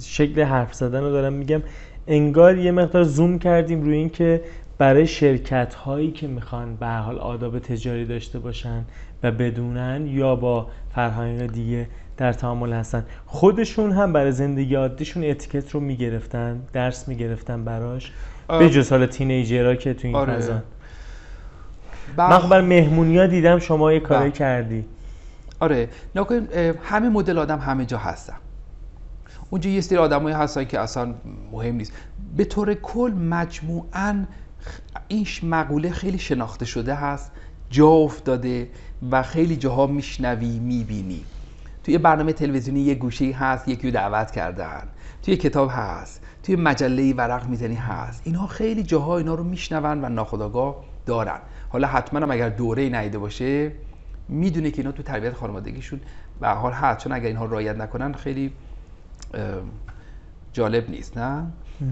شکل 0.00 0.42
حرف 0.42 0.74
زدن 0.74 1.00
رو 1.00 1.10
دارم 1.10 1.32
میگم. 1.32 1.62
انگار 2.06 2.58
یه 2.58 2.70
مقدار 2.70 3.04
زوم 3.04 3.38
کردیم 3.38 3.82
روی 3.82 3.96
این 3.96 4.10
که 4.10 4.42
برای 4.78 5.06
شرکت 5.06 5.74
هایی 5.74 6.10
که 6.10 6.26
می‌خوان 6.26 6.76
به 6.76 6.86
هر 6.86 7.00
حال 7.00 7.18
آداب 7.18 7.58
تجاری 7.58 8.04
داشته 8.04 8.38
باشن 8.38 8.84
و 9.22 9.30
بدونن 9.30 10.06
یا 10.06 10.36
با 10.36 10.66
فرهنگ 10.94 11.52
دیگه 11.52 11.88
در 12.16 12.32
تعامل 12.32 12.72
هستن. 12.72 13.06
خودشون 13.26 13.92
هم 13.92 14.12
برای 14.12 14.32
زندگی 14.32 14.74
عادیشون 14.74 15.24
اتیکت 15.24 15.70
رو 15.70 15.80
می‌گرفتن 15.80 16.60
درس 16.72 17.08
می‌گرفتن 17.08 17.64
براش. 17.64 18.12
به 18.48 18.70
جز 18.70 18.90
حالا 18.90 19.06
تینیجرها 19.06 19.74
که 19.74 19.94
تو 19.94 20.06
این 20.06 20.16
آره. 20.16 20.32
فضا. 20.36 20.52
بر- 22.16 22.28
من 22.30 22.38
خب 22.38 22.48
برای 22.48 22.66
مهمونی 22.66 23.18
ها 23.18 23.26
دیدم 23.26 23.58
شما 23.58 23.92
یه 23.92 24.00
کاری 24.00 24.20
بله. 24.20 24.30
کردی. 24.30 24.84
آره. 25.60 25.88
نکنین 26.14 26.48
همه 26.82 27.08
مدل 27.08 27.38
آدم 27.38 27.58
همه 27.58 27.84
جا 27.86 27.98
هستن. 27.98 28.36
اونجا 29.50 29.70
یه 29.70 29.80
سری 29.80 29.98
آدمایی 29.98 30.34
هستن 30.34 30.64
که 30.64 30.80
اصلا 30.80 31.14
مهم 31.52 31.74
نیست. 31.74 31.92
به 32.36 32.44
طور 32.44 32.74
کل 32.74 33.10
مجموعاً 33.10 34.24
این 35.08 35.26
مقوله 35.42 35.90
خیلی 35.90 36.18
شناخته 36.18 36.64
شده 36.64 36.94
هست 36.94 37.32
جا 37.70 37.88
افتاده 37.88 38.70
و 39.10 39.22
خیلی 39.22 39.56
جاها 39.56 39.86
میشنوی 39.86 40.58
می‌بینی. 40.58 41.24
توی 41.84 41.98
برنامه 41.98 42.32
تلویزیونی 42.32 42.80
یه 42.80 42.94
گوشه 42.94 43.32
هست 43.32 43.68
یکی 43.68 43.86
رو 43.86 43.94
دعوت 43.94 44.30
کردن. 44.30 44.82
توی 45.22 45.36
کتاب 45.36 45.70
هست 45.72 46.22
توی 46.42 46.56
مجله 46.56 47.14
ورق 47.14 47.48
می‌زنی 47.48 47.74
هست. 47.74 48.22
اینها 48.24 48.46
خیلی 48.46 48.82
جاها 48.82 49.18
اینا 49.18 49.34
رو 49.34 49.44
میشنون 49.44 50.04
و 50.04 50.08
ناخودآگاه 50.08 50.84
دارن. 51.06 51.38
حالا 51.68 51.88
حتما 51.88 52.20
هم 52.20 52.30
اگر 52.30 52.48
دوره 52.48 52.88
نیده 52.88 53.18
باشه 53.18 53.72
می‌دونه 54.28 54.70
که 54.70 54.78
اینا 54.78 54.92
تو 54.92 55.02
تربیت 55.02 55.32
خانوادگیشون 55.32 56.00
به 56.40 56.48
حال 56.48 56.72
هست. 56.72 56.98
چون 56.98 57.12
اگر 57.12 57.26
اینها 57.26 57.44
رعایت 57.44 57.76
نکنن 57.76 58.12
خیلی 58.12 58.52
جالب 60.52 60.90
نیست 60.90 61.18
نه؟ 61.18 61.46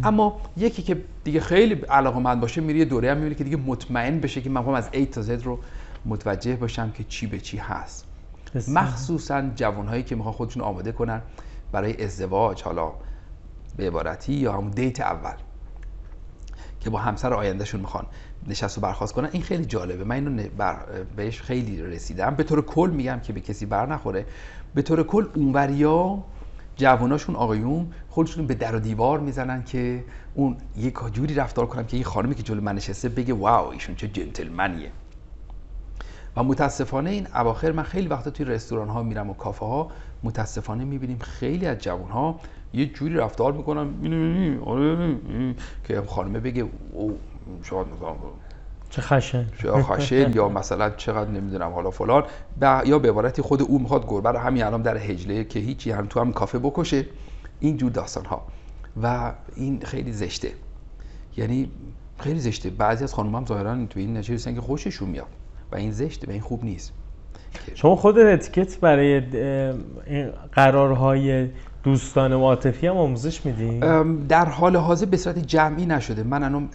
اما 0.05 0.41
یکی 0.57 0.82
که 0.82 1.05
دیگه 1.24 1.41
خیلی 1.41 1.74
علاقه 1.74 2.18
من 2.18 2.41
باشه 2.41 2.61
میره 2.61 2.78
یه 2.78 2.84
دوره 2.84 3.11
هم 3.11 3.16
می‌بینه 3.16 3.34
که 3.34 3.45
دیگه 3.45 3.57
مطمئن 3.57 4.20
بشه 4.20 4.41
که 4.41 4.51
من 4.51 4.74
از 4.74 4.88
A 4.88 5.07
تا 5.07 5.22
Z 5.22 5.45
رو 5.45 5.59
متوجه 6.05 6.57
باشم 6.57 6.91
که 6.91 7.05
چی 7.05 7.26
به 7.26 7.41
چی 7.41 7.57
هست. 7.57 8.07
مخصوصا 8.68 9.43
جوانهایی 9.55 10.03
که 10.03 10.16
می‌خوان 10.16 10.34
خودشون 10.34 10.62
آماده 10.62 10.93
کنن 10.93 11.22
برای 11.72 12.05
ازدواج 12.05 12.62
حالا 12.62 12.93
به 13.76 13.86
عبارتی 13.86 14.32
یا 14.32 14.53
همون 14.53 14.70
دیت 14.70 15.01
اول 15.01 15.34
که 16.80 16.91
با 16.91 16.99
همسر 16.99 17.34
آیندهشون 17.34 17.80
می‌خوان 17.80 18.07
نشست 18.49 18.78
و 18.78 18.80
برخواست 18.80 19.12
کنن. 19.12 19.28
این 19.32 19.43
خیلی 19.43 19.64
جالبه. 19.64 20.05
من 20.05 20.14
اینو 20.14 20.49
بر 20.59 20.76
بهش 21.16 21.43
خیلی 21.43 21.82
رسیدم. 21.82 22.34
به 22.34 22.43
طور 22.43 22.62
کل 22.62 22.91
میگم 22.91 23.20
که 23.20 23.32
به 23.32 23.41
کسی 23.41 23.66
بر 23.66 23.86
نخوره. 23.86 24.26
به 24.74 24.82
طور 24.82 25.03
کل 25.03 25.26
اونوریا 25.34 26.24
جواناشون 26.77 27.37
آقایون 27.37 27.93
خودشون 28.09 28.47
به 28.47 28.55
در 28.55 28.77
و 28.77 28.79
دیوار 28.79 29.21
می‌زنن 29.21 29.64
که 29.64 30.05
اون 30.35 30.57
یک 30.77 30.95
جوری 31.12 31.35
رفتار 31.35 31.66
کنم 31.66 31.87
که 31.87 31.97
این 31.97 32.05
خانمی 32.05 32.35
که 32.35 32.43
جلو 32.43 32.61
من 32.61 32.75
نشسته 32.75 33.09
بگه 33.09 33.35
واو 33.35 33.68
ایشون 33.68 33.95
چه 33.95 34.09
جنتلمنیه. 34.09 34.91
و 36.37 36.43
متاسفانه 36.43 37.11
این 37.11 37.27
اواخر 37.35 37.73
من 37.73 37.83
خیلی 37.83 38.09
وقتا 38.09 38.31
توی 38.31 38.47
رستوران 38.47 38.89
ها 38.89 39.03
میرم 39.03 39.31
و 39.31 39.35
کافه 39.35 39.66
ها 39.66 39.91
متاسفانه 40.23 40.85
می‌بینیم 40.85 41.18
خیلی 41.18 41.66
از 41.66 41.79
جوان 41.79 42.11
ها 42.11 42.41
یه 42.75 42.87
جوری 42.87 43.14
رفتار 43.14 43.53
می‌کنن 43.53 43.89
که 45.85 46.03
خانمه 46.07 46.41
بگه 46.41 46.66
او 46.93 47.18
شاید 47.62 47.87
مثلا 47.87 48.14
چه 48.91 49.03
خشن 49.03 49.47
یا 49.64 49.82
خشن 49.82 50.32
یا 50.32 50.49
مثلا 50.49 50.91
چقدر 50.91 51.30
نمی‌دونم 51.30 51.70
حالا 51.72 51.91
فلان. 51.91 52.24
ب- 52.61 52.82
یا 52.86 52.99
به 52.99 53.09
عبارتی 53.11 53.43
خود 53.43 53.62
او 53.62 53.78
می‌خواد 53.78 54.07
گربه 54.09 54.30
رو 54.30 54.38
همین 54.38 54.62
الان 54.62 54.82
در 54.82 54.97
هجله 54.97 55.45
که 55.45 55.61
هیچی 55.61 55.91
هم 55.91 56.07
تو 56.07 56.20
هم 56.20 56.32
کافه 56.32 56.59
بکشه. 56.59 57.07
این 57.61 57.76
جور 57.76 57.91
داستان 57.91 58.24
ها 58.24 58.47
و 59.03 59.32
این 59.57 59.80
خیلی 59.80 60.12
زشته. 60.12 60.51
یعنی 61.36 61.70
خیلی 62.18 62.41
زشته. 62.41 62.70
بعضی 62.70 63.05
از 63.05 63.14
خانم 63.14 63.34
هم 63.34 63.47
ظاهرا 63.47 63.86
تو 63.91 64.01
این 64.01 64.16
نشستن 64.16 64.55
که 64.55 64.61
خوششون 64.61 65.09
میاد. 65.09 65.26
و 65.72 65.76
این 65.76 65.93
زشته 65.93 66.26
و 66.28 66.30
این 66.30 66.41
خوب 66.41 66.64
نیست. 66.64 66.93
شما 67.74 67.97
خودت 67.97 68.24
اتیکت 68.24 68.80
برای 68.80 69.20
قرارهای 70.53 71.49
دوستانه 71.83 72.37
و 72.37 72.41
عاطفی 72.41 72.87
هم 72.87 72.97
آموزش 72.97 73.47
میدی؟ 73.47 73.81
ام، 73.83 74.26
در 74.26 74.45
حال 74.45 74.76
حاضر 74.76 75.07
به 75.07 75.16
صورت 75.16 75.39
جمعی 75.39 75.87
نشده. 75.87 76.22
من 76.22 76.43
الان 76.43 76.68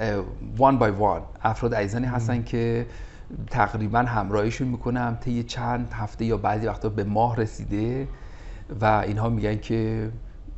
one 0.58 0.78
by 0.78 0.91
one 0.91 1.22
افراد 1.41 1.76
عزیزانی 1.76 2.06
هستن 2.06 2.43
که 2.43 2.86
تقریبا 3.49 3.99
همراهیشون 3.99 4.68
می‌کنم. 4.68 5.18
طی 5.22 5.43
چند 5.43 5.89
هفته 5.93 6.26
یا 6.26 6.38
بعضی 6.38 6.68
وقتا 6.68 6.89
به 6.89 7.03
ماه 7.03 7.36
رسیده 7.36 8.08
و 8.82 8.86
اینها 8.86 9.30
میگن 9.30 9.58
که 9.58 10.10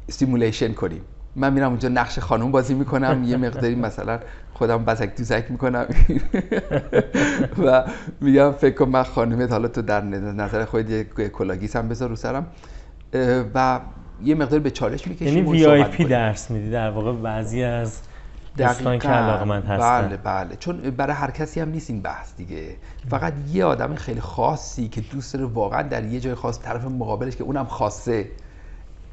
simulation 0.09 0.73
کنیم. 0.73 1.01
من 1.35 1.53
میرم 1.53 1.69
اونجا 1.69 1.89
نقش 1.89 2.19
خانم 2.19 2.51
بازی 2.51 2.73
می‌کنم. 2.73 3.23
یه 3.23 3.37
مقداری 3.37 3.75
مثلا 3.87 4.19
خودم 4.53 4.85
بزک 4.85 5.15
دوزک 5.15 5.45
می‌کنم. 5.49 5.85
و 7.65 7.83
میگم 8.21 8.51
فکر 8.51 8.75
کن 8.75 8.89
من 8.89 9.03
خانمت 9.03 9.51
حالا 9.51 9.67
تو 9.67 9.81
در 9.81 10.01
نظر 10.01 10.65
خودت 10.65 10.89
یه 10.89 11.29
کلاه‌گیس 11.29 11.75
هم 11.75 11.89
بذار 11.89 12.09
رو 12.09 12.15
سرم. 12.15 12.47
و 13.53 13.79
یه 14.23 14.35
مقدار 14.35 14.59
به 14.59 14.71
چالش 14.71 15.07
می‌کشیم 15.07 15.27
یعنی 15.27 15.51
VIP. 15.51 16.05
درس 16.05 16.51
میدی؟ 16.51 16.69
در 16.69 16.89
واقع 16.89 17.11
بعضی 17.11 17.63
از 17.63 18.01
دوستان 18.57 18.99
که. 18.99 19.07
علاقمند 19.07 19.65
هستن. 19.65 20.07
بله 20.07 20.17
بله. 20.17 20.55
چون 20.55 20.77
برای 20.77 21.13
هر 21.15 21.31
کسی 21.31 21.59
هم 21.59 21.69
نیست 21.69 21.89
این 21.89 22.01
بحث 22.01 22.35
دیگه. 22.37 22.75
فقط 23.09 23.33
یه 23.53 23.65
آدم 23.65 23.95
خیلی 23.95 24.21
خاصی 24.21 24.87
که 24.87 25.01
دوست 25.01 25.33
داره 25.33 25.45
واقعا 25.45 25.81
در 25.81 26.05
یه 26.05 26.19
جای 26.19 26.35
خاص 26.35 26.59
طرف 26.61 26.85
مقابلش 26.85 27.35
که 27.35 27.43
اونم 27.43 27.65
خاصه 27.65 28.27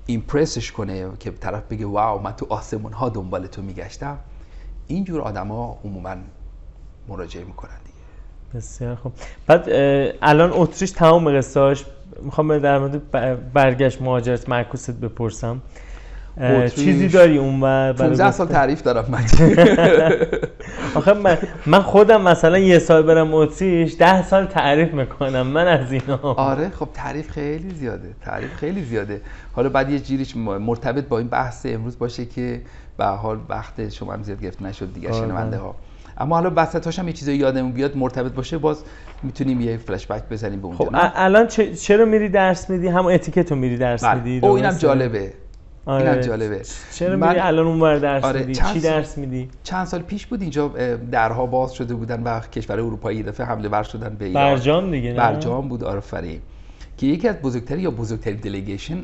impress 0.07 0.58
ش 0.58 0.73
کنه 0.73 1.07
که 1.21 1.31
طرف 1.31 1.63
بگه 1.71 1.87
wow 1.87 2.23
من 2.23 2.33
تو 2.33 2.47
آسمون 2.49 2.93
ها 2.93 3.09
دنبال 3.09 3.47
تو 3.47 3.63
میگشتم. 3.63 4.19
اینجور 4.87 5.21
آدما 5.21 5.79
عموما 5.85 6.17
مراجعه 7.09 7.45
می‌کنن 7.45 7.79
دیگه. 7.85 7.99
بسیار 8.55 8.95
خوب. 8.95 9.13
بعد 9.47 9.65
الان 10.23 10.51
اتریش 10.53 10.91
تمام 10.91 11.39
قصهاش 11.39 11.85
می‌خوام 12.23 12.59
در 12.59 12.79
مورد 12.79 13.11
برگشت 13.53 14.03
مهاجرت 14.03 14.49
معکوست 14.49 14.91
بپرسم. 14.91 15.63
چیزی 16.75 17.09
داری 17.09 17.39
اونور 17.39 17.93
برای 17.93 18.09
15 18.09 18.31
سال؟ 18.31 18.47
تعریف 18.47 18.83
دارم 18.83 19.05
من. 19.09 19.25
آخه 20.99 21.13
من, 21.13 21.39
من 21.67 21.81
خودم 21.81 22.23
مثلا 22.23 22.59
یه 22.59 22.79
سال 22.79 23.03
برم 23.03 23.35
اتریش 23.35 23.97
ده 23.99 24.23
سال 24.23 24.47
تعریف 24.47 24.95
می‌کنم 24.95 25.47
من 25.47 25.67
از 25.67 25.93
اینا. 25.93 26.19
آره 26.23 26.69
خب 26.69 26.89
تعریف 26.95 27.31
خیلی 27.31 27.75
زیاده 27.75 28.15
تعریف 28.25 28.55
خیلی 28.55 28.85
زیاده. 28.85 29.21
حالا 29.53 29.69
بعد 29.69 29.91
یه 29.91 29.99
جیریش 29.99 30.37
مرتبط 30.37 31.05
با 31.05 31.19
این 31.19 31.29
بحث 31.29 31.67
امروز 31.67 31.99
باشه 31.99 32.25
که 32.25 32.61
به 32.99 33.05
حال 33.05 33.39
وقت 33.49 33.89
شما 33.89 34.13
هم 34.13 34.23
زیاد 34.23 34.41
گرفته 34.41 34.65
نشد 34.65 34.95
دیگه 34.95 35.09
آره. 35.09 35.19
شنونده 35.19 35.57
ها. 35.57 35.75
اما 36.19 36.37
حالا 36.37 36.53
وسطاش 36.57 36.99
هم 36.99 37.07
یه 37.07 37.13
چیزایی 37.13 37.39
یادمون 37.39 37.73
بیاد 37.73 37.97
مرتبط 37.97 38.33
باشه 38.33 38.59
باز 38.59 38.85
می‌تونیم 39.23 39.61
یه 39.61 39.77
فلش 39.77 40.07
بک 40.07 40.23
بزنیم 40.31 40.61
به 40.61 40.67
اونجا 40.67 40.85
خب 40.85 40.91
الان 41.15 41.47
چرا 41.83 42.05
میری 42.05 42.29
درس 42.29 42.71
میدی؟ 42.71 42.89
همون 42.89 43.13
اتیکت 43.13 43.51
رو 43.53 43.59
میری 43.59 43.77
درس 43.77 44.05
میدی 44.05 44.41
بله. 44.41 44.51
او 44.51 44.57
اینم؟ 44.57 44.73
جالبه. 44.73 45.33
آره. 45.87 46.11
اینم 46.11 46.21
جالبه. 46.21 46.63
چرا 46.95 47.17
من- 47.17 47.29
میری 47.29 47.41
الان 47.41 47.67
اونور 47.67 47.99
درس 47.99 48.25
آره، 48.25 48.41
میدی؟ 48.41 48.55
چند 48.55 48.73
چی 48.73 48.81
سال- 48.81 48.91
درس 48.91 49.19
میدی؟ 49.19 49.49
چند 49.63 49.87
سال 49.87 50.01
پیش 50.03 50.27
بود 50.27 50.41
اینجا 50.43 50.69
درها 51.11 51.47
باز 51.47 51.73
شده 51.73 51.95
بودن 51.95 52.23
و 52.23 52.41
کشور 52.41 52.77
اروپایی 52.81 53.23
دفعه 53.23 53.47
حمله 53.47 53.69
ور 53.69 53.83
شدن 53.83 54.15
به 54.19 54.25
ایران. 54.25 54.45
برجام 54.55 54.91
دیگه 54.91 55.11
نه؟ 55.11 55.17
برجام 55.17 55.69
بود 55.69 55.85
آفرین. 55.85 56.41
که 56.97 57.07
یکی 57.07 57.29
از 57.29 57.37
بزرگترین 57.37 57.81
یا 57.85 57.91
بزرگترین 57.91 58.37
دلیگیشن 58.37 58.99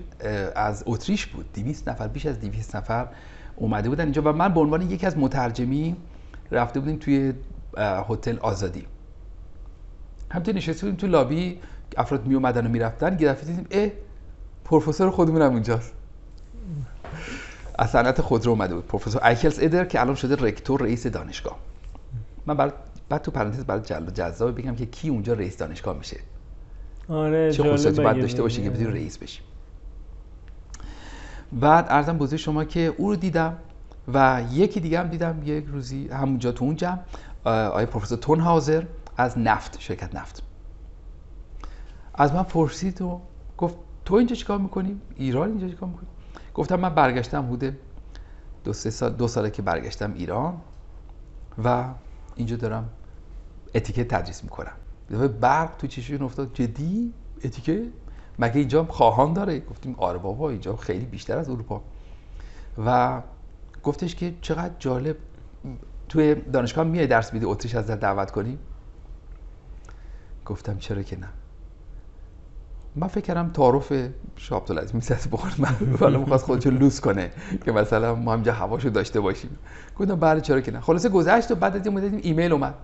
از 0.56 0.82
اتریش 0.86 1.26
بود. 1.26 1.44
200 1.54 1.88
نفر 1.88 2.08
بیش 2.08 2.26
از 2.26 2.40
200 2.40 2.76
نفر 2.76 3.06
اومده 3.56 3.88
بودن 3.88 4.04
اینجا 4.04 4.22
و 4.22 4.28
من 4.32 4.54
به 4.54 4.60
عنوان 4.60 4.90
یکی 4.90 5.06
از 5.06 5.18
مترجمی 5.18 5.96
رفته 6.50 6.80
بودیم 6.80 6.96
توی 6.96 7.32
هتل 7.78 8.38
آزادی. 8.38 8.86
همینطور 10.30 10.54
نشسته 10.54 10.86
بودیم 10.86 10.96
تو 10.96 11.06
لابی 11.06 11.60
افراد 11.96 12.26
می 12.26 12.34
اومدن 12.34 12.66
و 12.66 12.68
می‌رفتن. 12.68 13.18
یه 13.20 13.28
دفعه 13.28 13.44
دیدیم 13.44 13.66
اه 13.70 13.90
پروفسور 14.64 15.10
خودمون 15.10 15.42
هم 15.42 15.52
اونجاست 15.52 15.92
از 17.78 17.90
صنعت 17.90 18.20
خودرو 18.20 18.50
اومده 18.50 18.74
بود. 18.74 18.86
پروفسور 18.86 19.24
ایکلز 19.26 19.58
ادر 19.62 19.84
که 19.84 20.00
الان 20.00 20.14
شده 20.14 20.36
رکتور 20.36 20.82
رئیس 20.82 21.06
دانشگاه. 21.06 21.58
من 22.46 22.56
بعد 22.56 22.72
بعد 23.08 23.22
تو 23.22 23.30
پرانتز 23.30 23.64
برای 23.64 23.80
جل 23.80 24.10
جذاب 24.10 24.58
بگم 24.58 24.76
که 24.76 24.86
کی 24.86 25.08
اونجا 25.08 25.32
رئیس 25.32 25.56
دانشگاه 25.56 25.98
میشه. 25.98 26.20
آره 27.08 27.52
چه 27.52 27.58
جالب 27.58 27.72
خصوصیاتی 27.72 28.02
باید 28.02 28.20
داشته 28.20 28.42
باشی 28.42 28.62
که. 28.62 28.70
بتونی 28.70 28.90
رئیس 28.90 29.18
بشی. 29.18 29.40
بعد 31.52 31.86
ارزم 31.88 32.18
بزرگ 32.18 32.38
شما 32.38 32.64
که 32.64 32.94
او 32.96 33.10
رو 33.10 33.16
دیدم. 33.16 33.56
و 34.14 34.42
یکی 34.52 34.80
دیگه 34.80 35.00
هم 35.00 35.08
دیدم 35.08 35.40
یک 35.44 35.64
روزی 35.66 36.08
همونجا 36.08 36.52
تو 36.52 36.64
اون 36.64 36.76
جمع 36.76 36.98
آقای 37.44 37.86
پروفسور 37.86 38.18
تون 38.18 38.40
هاوزر 38.40 38.84
از 39.16 39.38
نفت 39.38 39.80
شرکت 39.80 40.14
نفت. 40.14 40.42
از 42.14 42.34
من 42.34 42.42
پرسید 42.42 43.02
و 43.02 43.20
گفت 43.58 43.74
تو 44.04 44.14
اینجا 44.14 44.36
چیکار 44.36 44.58
می‌کنی؟ 44.58 45.00
ایران 45.16 45.48
اینجا 45.48 45.68
چیکار 45.68 45.88
می‌کنی؟ 45.88 46.08
گفتم 46.54 46.80
من 46.80 46.94
برگشتم 46.94 47.46
حدود 47.52 47.76
دو 48.64 48.72
سه 48.72 48.90
سال 48.90 49.12
دو 49.12 49.28
ساله 49.28 49.50
که 49.50 49.62
برگشتم 49.62 50.14
ایران 50.14 50.60
و 51.64 51.84
اینجا 52.36 52.56
دارم 52.56 52.88
اتیکت 53.74 54.14
تدریس 54.14 54.44
می‌کنم. 54.44 54.72
دفعه 55.10 55.28
برق 55.28 55.76
تو 55.78 55.86
چشمشون 55.86 56.22
افتاد. 56.22 56.54
جدی؟ 56.54 57.12
اتیکت؟ 57.44 57.82
مگه 58.38 58.56
اینجا 58.56 58.82
هم 58.82 58.88
خواهان 58.88 59.32
داره؟ 59.32 59.60
گفتیم 59.60 59.94
آره 59.98 60.18
بابا 60.18 60.50
اینجا 60.50 60.76
خیلی 60.76 61.04
بیشتر 61.04 61.38
از 61.38 61.50
اروپا. 61.50 61.82
و 62.86 63.20
گفتش 63.82 64.14
که 64.14 64.34
چقدر 64.40 64.74
جالب. 64.78 65.16
توی 66.08 66.34
دانشگاه 66.34 66.84
میای 66.84 67.06
درس 67.06 67.32
میدی 67.32 67.46
اتریش 67.46 67.74
ازت 67.74 68.00
دعوت 68.00 68.30
کنی؟ 68.30 68.58
گفتم 70.46 70.78
چرا 70.78 71.02
که 71.02 71.18
نه. 71.18 71.28
من 72.96 73.06
فکر 73.06 73.20
کردم 73.20 73.50
تعارف 73.50 73.92
شاه 74.36 74.60
عبدالعزیز 74.60 74.94
میسد 74.94 75.30
بخور 75.30 75.54
من 75.58 75.96
حالا 76.00 76.18
می‌خواست 76.18 76.44
خودشو 76.44 76.70
لوس 76.70 77.00
کنه 77.00 77.30
که 77.64 77.72
مثلا 77.72 78.14
ما 78.14 78.32
همه‌جا 78.32 78.52
هواشو 78.52 78.88
داشته 78.88 79.20
باشیم. 79.20 79.58
گفتم 79.98 80.14
بله 80.14 80.40
چرا 80.40 80.60
که 80.60 80.72
نه. 80.72 80.80
خلاصه 80.80 81.08
گذشت 81.08 81.50
و 81.50 81.54
بعد 81.54 81.76
از 81.76 81.86
یه 81.86 81.92
مدتی 81.92 82.16
ایمیل 82.16 82.52
اومد. 82.52 82.74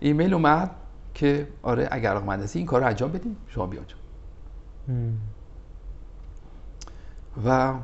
ایمیل 0.00 0.34
اومد 0.34 0.70
که 1.14 1.48
آره 1.62 1.88
اگر 1.90 2.10
علاقمند 2.10 2.42
هستی 2.42 2.58
این 2.58 2.66
کار 2.66 2.80
رو 2.80 2.86
انجام 2.86 3.12
بدیم 3.12 3.36
شما 3.48 3.66
بیا. 3.66 3.80
و 7.46 7.74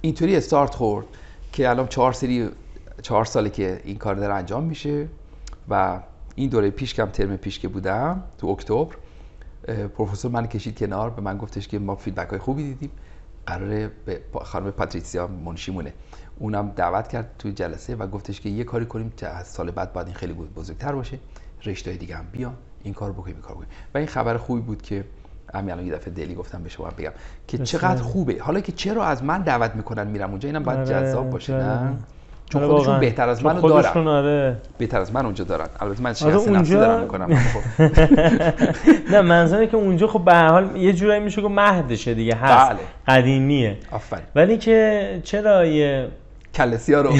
اینطوری 0.00 0.36
استارت 0.36 0.74
خورد. 0.74 1.06
که 1.54 1.70
الان 1.70 1.88
چهار 1.88 2.12
سری 2.12 2.50
چهار 3.02 3.24
ساله 3.24 3.50
که 3.50 3.80
این 3.84 3.96
کار 3.96 4.14
داره 4.14 4.34
انجام 4.34 4.64
میشه 4.64 5.08
و 5.68 6.00
این 6.34 6.50
دوره 6.50 6.70
پیش 6.70 6.94
کم 6.94 7.06
ترم 7.06 7.36
پیش 7.36 7.58
که 7.58 7.68
بودم 7.68 8.22
تو 8.38 8.46
اکتبر 8.46 8.86
پروفسور 9.88 10.30
من 10.30 10.46
کشید 10.46 10.78
کنار 10.78 11.10
به 11.10 11.22
من 11.22 11.38
گفتش 11.38 11.68
که 11.68 11.78
ما 11.78 11.94
feedback 11.94 12.28
های 12.28 12.38
خوبی 12.38 12.62
دیدیم. 12.62 12.90
قراره 13.46 13.90
به 14.04 14.20
خانم 14.42 14.70
پاتریسیا 14.70 15.26
منشیمونه. 15.26 15.92
اونم 16.38 16.72
دعوت 16.76 17.08
کرد 17.08 17.30
توی 17.38 17.52
جلسه 17.52 17.96
و 17.96 18.06
گفتش 18.06 18.40
که 18.40 18.48
یه 18.48 18.64
کاری 18.64 18.86
کنیم 18.86 19.12
که 19.16 19.28
از 19.28 19.46
سال 19.46 19.70
بعد 19.70 19.92
باید 19.92 20.06
این 20.06 20.16
خیلی 20.16 20.32
بزرگتر 20.32 20.92
باشه. 20.92 21.18
رشته 21.64 21.92
دیگه 21.92 22.16
هم 22.16 22.26
بیان 22.32 22.54
این 22.82 22.94
کار 22.94 23.12
بکنیم 23.12 23.34
این 23.34 23.42
کار 23.42 23.54
بکنیم. 23.54 23.70
و 23.94 23.98
این 23.98 24.06
خبر 24.06 24.36
خوبی 24.36 24.60
بود 24.60 24.82
که 24.82 25.04
همین 25.54 25.70
الان 25.72 25.86
یه 25.86 25.92
دفعه 25.92 26.10
دلی 26.14 26.34
گفتم 26.34 26.62
به 26.62 26.68
شما 26.68 26.88
بگم 26.98 27.10
که. 27.48 27.58
چقدر 27.58 28.02
خوبه. 28.02 28.36
حالا 28.40 28.60
که 28.60 28.72
چرا 28.72 29.04
از 29.04 29.24
من 29.24 29.42
دعوت 29.42 29.74
می‌کنن 29.74 30.06
میرم 30.06 30.30
اونجا؟ 30.30 30.46
اینم 30.46 30.62
باید 30.62 30.78
آره، 30.78 30.88
جذاب 30.88 31.30
باشه 31.30 31.52
نه. 31.56 31.78
چون 32.50 32.62
آره 32.62 32.72
خودشون. 32.72 33.00
بهتر 33.00 33.28
از 33.28 33.40
چون 33.40 33.52
منو 33.52 33.68
دارن. 33.68 34.06
آره. 34.08 34.56
بهتر 34.78 35.00
از 35.00 35.12
من 35.12 35.24
اونجا 35.24 35.44
دارن. 35.44 35.66
البته 35.80 36.02
من 36.02 36.06
آره، 36.10 36.14
شخص 36.18 36.26
نفسی 36.34 36.50
اونجا- 36.50 36.80
دارم 36.80 37.00
می‌کنم. 37.02 37.34
خب. 37.52 37.60
نه 39.10 39.20
منظوره 39.20 39.66
که 39.66 39.76
اونجا 39.76 40.06
خب 40.06 40.24
به 40.24 40.34
حال 40.34 40.76
یه 40.76 40.92
جورایی 40.92 41.20
میشه 41.20 41.42
که 41.42 41.48
مهدشه 41.48 42.14
دیگه 42.14 42.34
هست. 42.34 42.70
بله. 42.70 42.78
قدیمیه. 43.08 43.76
آفرین. 43.92 44.24
ولی 44.34 44.58
که 44.58 45.20
چرا 45.24 45.66
یه 45.66 46.08
کله 46.54 46.76
سیاه 46.76 47.02
رو 47.02 47.10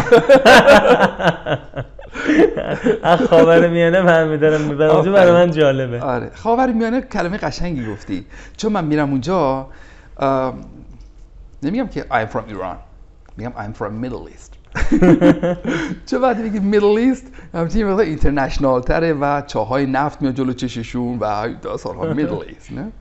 از 3.02 3.20
خاور 3.20 3.68
میانه 3.68 4.02
من 4.02 4.36
دارم 4.36 4.60
می‌برم 4.60 4.90
اونجا 4.90 5.12
برای 5.12 5.32
من 5.32 5.50
جالبه. 5.50 6.00
آره. 6.00 6.30
خاور 6.34 6.72
میانه 6.72 7.00
کلمه 7.00 7.36
قشنگی 7.36 7.92
گفتی. 7.92 8.26
چون 8.56 8.72
من 8.72 8.84
میرم 8.84 9.10
اونجا 9.10 9.66
نمیگم 11.62 11.86
که 11.86 12.02
I'm 12.02 12.32
from 12.34 12.52
Iran. 12.52 12.76
میگم 13.36 13.52
I'm 13.56 13.78
from 13.78 14.04
Middle 14.04 14.30
East. 14.30 14.54
چون 16.10 16.22
وقتی 16.22 16.42
میگی 16.42 16.78
Middle 16.78 17.16
East 17.16 17.24
همچنین 17.54 17.86
یه 17.86 17.92
مقدار 17.92 18.06
اینترنشنال 18.06 18.82
تره 18.82 19.12
و 19.12 19.42
چاهای 19.46 19.86
نفت 19.86 20.22
میاد 20.22 20.34
جلو 20.34 20.52
چششون 20.52 21.18
و 21.18 21.48
داستان 21.62 22.26
Middle 22.26 22.44
East 22.44 22.72
نه؟ 22.72 22.92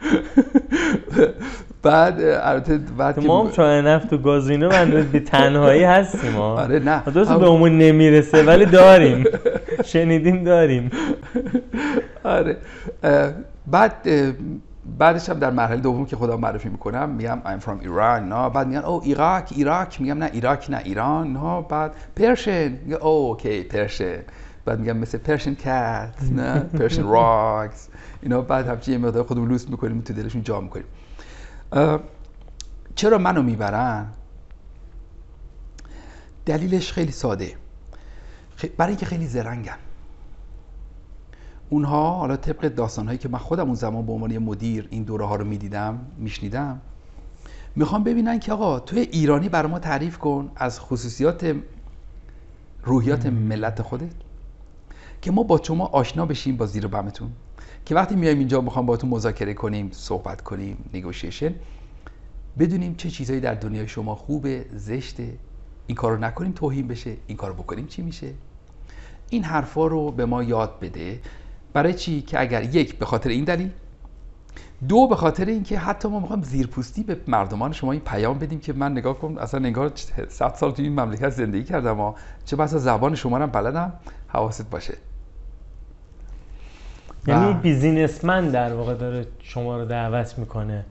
بعد 1.82 2.20
البته 2.20 2.78
بعد 2.98 3.26
ما 3.26 3.44
هم 3.44 3.50
چای 3.50 3.82
نفت 3.82 4.12
و 4.12 4.18
گازینو 4.18 4.68
من 4.68 4.90
بی 5.12 5.20
تنهایی 5.20 5.82
هستیم 5.84 6.32
ها. 6.32 6.60
آره 6.62 6.78
نه. 6.78 7.02
درست 7.14 7.30
هم- 7.30 7.38
به 7.38 7.46
همون 7.46 7.78
نمی‌رسه 7.78 8.42
ولی 8.42 8.64
داریم. 8.66 9.24
شنیدیم 9.84 10.44
داریم. 10.44 10.90
آره. 12.24 12.56
بعد 13.66 13.92
بعدش 14.98 15.28
هم 15.28 15.38
در 15.38 15.50
مرحله 15.50 15.80
دوم 15.80 16.06
که 16.06 16.16
خودم 16.16 16.40
معرفی 16.40 16.68
می‌کنم 16.68 17.08
میگم 17.10 17.38
I'm 17.44 17.62
from 17.64 17.84
Iran 17.84 18.22
نه 18.22 18.48
بعد 18.50 18.66
میگن 18.66 18.80
او 18.84 19.00
عراق 19.02 19.42
عراق 19.60 19.88
میگم 19.98 20.18
نه 20.18 20.26
عراق 20.26 20.70
نه 20.70 20.80
ایران 20.84 21.32
نه 21.32 21.64
بعد 21.68 21.92
پرشن 22.16 22.72
او 23.00 23.08
okay 23.08 23.62
Persian 23.62 24.18
بعد 24.68 24.80
میگم 24.80 24.96
مثل 24.96 25.18
Persian 25.18 25.54
cat 25.54 26.22
نه؟ 26.32 26.60
Persian 26.60 27.02
rugs 27.02 27.88
اینا 28.22 28.40
بعد 28.40 28.66
همچین 28.66 28.94
یه 28.94 29.06
مقدار 29.06 29.24
خودمون 29.24 29.48
لوس 29.48 29.68
می‌کنیم 29.68 30.00
تو 30.00 30.12
دلشون 30.12 30.42
جا 30.42 30.60
می‌کنیم. 30.60 30.86
چرا 32.94 33.18
منو 33.18 33.42
می‌برن؟ 33.42 34.06
دلیلش 36.46 36.92
خیلی 36.92 37.12
ساده. 37.12 37.54
برای 38.76 38.90
اینکه 38.90 39.06
خیلی 39.06 39.26
زرنگن 39.26 39.76
اونها 41.70 42.10
حالا 42.10 42.36
طبق 42.36 42.68
داستانهایی 42.68 43.18
که 43.18 43.28
من 43.28 43.38
خودم 43.38 43.66
اون 43.66 43.74
زمان 43.74 44.06
به 44.06 44.12
عنوان 44.12 44.38
مدیر 44.38 44.88
این 44.90 45.02
دوره 45.02 45.24
ها 45.24 45.36
رو 45.36 45.44
می‌دیدم 45.44 45.98
میشنیدم 46.18 46.80
می‌خوام 47.76 48.04
ببینن 48.04 48.38
که 48.38 48.52
آقا 48.52 48.80
توی 48.80 49.00
ایرانی 49.00 49.48
برای 49.48 49.70
ما 49.70 49.78
تعریف 49.78 50.18
کن 50.18 50.50
از 50.56 50.80
خصوصیات 50.80 51.56
روحیات 52.82 53.26
ملت 53.26 53.82
خودت. 53.82 54.12
که 55.22 55.30
ما 55.30 55.42
با 55.42 55.60
شما 55.62 55.86
آشنا 55.86 56.26
بشیم 56.26 56.56
با 56.56 56.66
زیر 56.66 56.86
بمتون. 56.86 57.30
که 57.84 57.94
وقتی 57.94 58.16
میایم 58.16 58.38
اینجا 58.38 58.60
می‌خوام 58.60 58.86
باهاتون 58.86 59.10
مذاکره 59.10 59.54
کنیم 59.54 59.90
صحبت 59.92 60.40
کنیم 60.40 60.90
نگوشیشن 60.94 61.54
بدونیم 62.58 62.94
چه 62.94 63.10
چیزایی 63.10 63.40
در 63.40 63.54
دنیای 63.54 63.88
شما 63.88 64.14
خوبه 64.14 64.66
زشته. 64.72 65.34
این 65.86 65.96
کارو 65.96 66.18
نکنیم 66.18 66.52
توهین 66.52 66.88
بشه. 66.88 67.16
این 67.26 67.36
کارو 67.36 67.54
بکنیم 67.54 67.86
چی 67.86 68.02
میشه؟ 68.02 68.34
این 69.30 69.44
حرفا 69.44 69.86
رو 69.86 70.10
به 70.10 70.26
ما 70.26 70.42
یاد 70.42 70.80
بده. 70.80 71.20
برای 71.72 71.94
چی؟ 71.94 72.22
که 72.22 72.40
اگر 72.40 72.62
یک 72.74 72.98
به 72.98 73.06
خاطر 73.06 73.30
این 73.30 73.44
دلیل. 73.44 73.70
دو 74.88 75.06
به 75.08 75.16
خاطر 75.16 75.44
اینکه 75.44 75.78
حتی 75.78 76.08
ما 76.08 76.20
می‌خوایم 76.20 76.42
زیرپوستی 76.42 77.02
به 77.02 77.20
مردمان 77.26 77.72
شما 77.72 77.92
این 77.92 78.00
پیام 78.00 78.38
بدیم 78.38 78.60
که 78.60 78.72
من 78.72 78.92
نگاه 78.92 79.18
کن 79.18 79.38
اصلا 79.38 79.66
انگار 79.66 79.92
100 80.28 80.54
سال 80.54 80.70
تو 80.70 80.82
این 80.82 80.92
مملکت 81.00 81.30
زندگی 81.30 81.64
کردم 81.64 82.00
و 82.00 82.14
چه 82.44 82.56
بسا 82.56 82.78
زبان 82.78 83.14
شما 83.14 83.38
رو 83.38 83.46
بلدم. 83.46 83.92
حواست 84.28 84.70
باشه. 84.70 84.94
یعنی 87.26 87.50
و- 87.50 87.52
بیزینسمن 87.52 88.48
در 88.48 88.74
واقع 88.74 88.94
داره 88.94 89.26
شما 89.42 89.76
رو 89.76 89.84
دعوت 89.84 90.38
می‌کنه. 90.38 90.84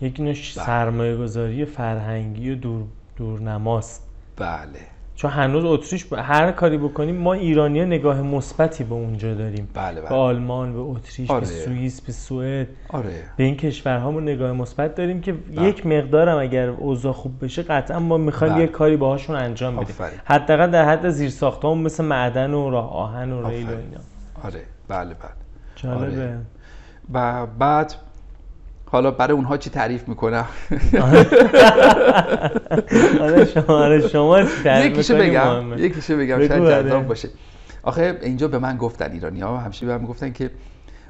یک 0.00 0.20
نوع 0.20 0.32
سرمایه 0.34 1.16
گذاری 1.16 1.64
فرهنگی 1.64 2.50
و 2.50 2.54
دور 2.54 2.82
دورنماست. 3.16 4.02
بله. 4.36 4.78
چون 5.14 5.30
هنوز 5.30 5.64
اتریش 5.64 6.04
ب- 6.04 6.14
هر 6.18 6.52
کاری 6.52 6.78
بکنیم 6.78 7.16
ما 7.16 7.32
ایرانی 7.32 7.84
نگاه 7.84 8.22
مثبتی 8.22 8.84
به 8.84 8.94
اونجا 8.94 9.34
داریم. 9.34 9.68
بله 9.74 10.00
به 10.00 10.06
بله 10.06 10.16
آلمان 10.16 10.72
به 10.72 10.78
اتریش 10.78 11.30
آره. 11.30 11.40
به 11.40 11.46
سوئیس 11.46 12.00
به 12.00 12.12
سوئد. 12.12 12.66
آره. 12.88 13.22
به 13.36 13.44
این 13.44 13.56
کشورهامون 13.56 14.22
نگاه 14.22 14.52
مثبت 14.52 14.94
داریم 14.94 15.20
که 15.20 15.34
یک 15.52 15.86
مقدارم 15.86 16.38
اگر 16.38 16.68
اوضاع 16.68 17.12
خوب 17.12 17.44
بشه 17.44 17.62
قطعا 17.62 17.98
ما 17.98 18.16
می‌خوایم 18.16 18.52
بله. 18.54 18.62
یه 18.62 18.68
کاری 18.68 18.96
باهاشون 18.96 19.36
انجام 19.36 19.76
بدیم. 19.76 19.96
حداقل 20.24 20.70
در 20.70 20.88
حد 20.88 21.08
زیر 21.10 21.32
مثل 21.64 22.04
معدن 22.04 22.54
و 22.54 22.70
راه 22.70 22.92
آهن 22.92 23.32
و 23.32 23.48
ریل 23.48 23.66
و. 23.66 23.70
اینا. 23.70 24.00
آره. 24.44 24.60
بله 24.88 25.14
بله. 25.14 25.30
جالبه. 25.82 26.04
آره. 26.04 26.38
و 27.12 27.46
بعد 27.46 27.94
حالا 28.90 29.10
برای 29.10 29.32
اونها 29.32 29.56
چی 29.56 29.70
تعریف 29.70 30.08
می‌کنم؟ 30.08 30.44
آره 33.20 33.44
شما 33.44 33.74
آره 33.74 34.08
شما 34.08 34.40
یکیشو 34.64 35.16
بگم. 35.16 35.78
یکیشو 35.78 36.16
بگم 36.16 36.38
شاید 36.38 36.52
آره. 36.52 36.84
جذاب 36.84 37.06
باشه. 37.06 37.28
آخه 37.82 38.18
اینجا 38.22 38.48
به 38.48 38.58
من 38.58 38.76
گفتن 38.76 39.12
ایرانی 39.12 39.40
ها 39.40 39.58
همیشه 39.58 39.86
به 39.86 39.98
من 39.98 40.04
گفتن 40.04 40.32
که 40.32 40.50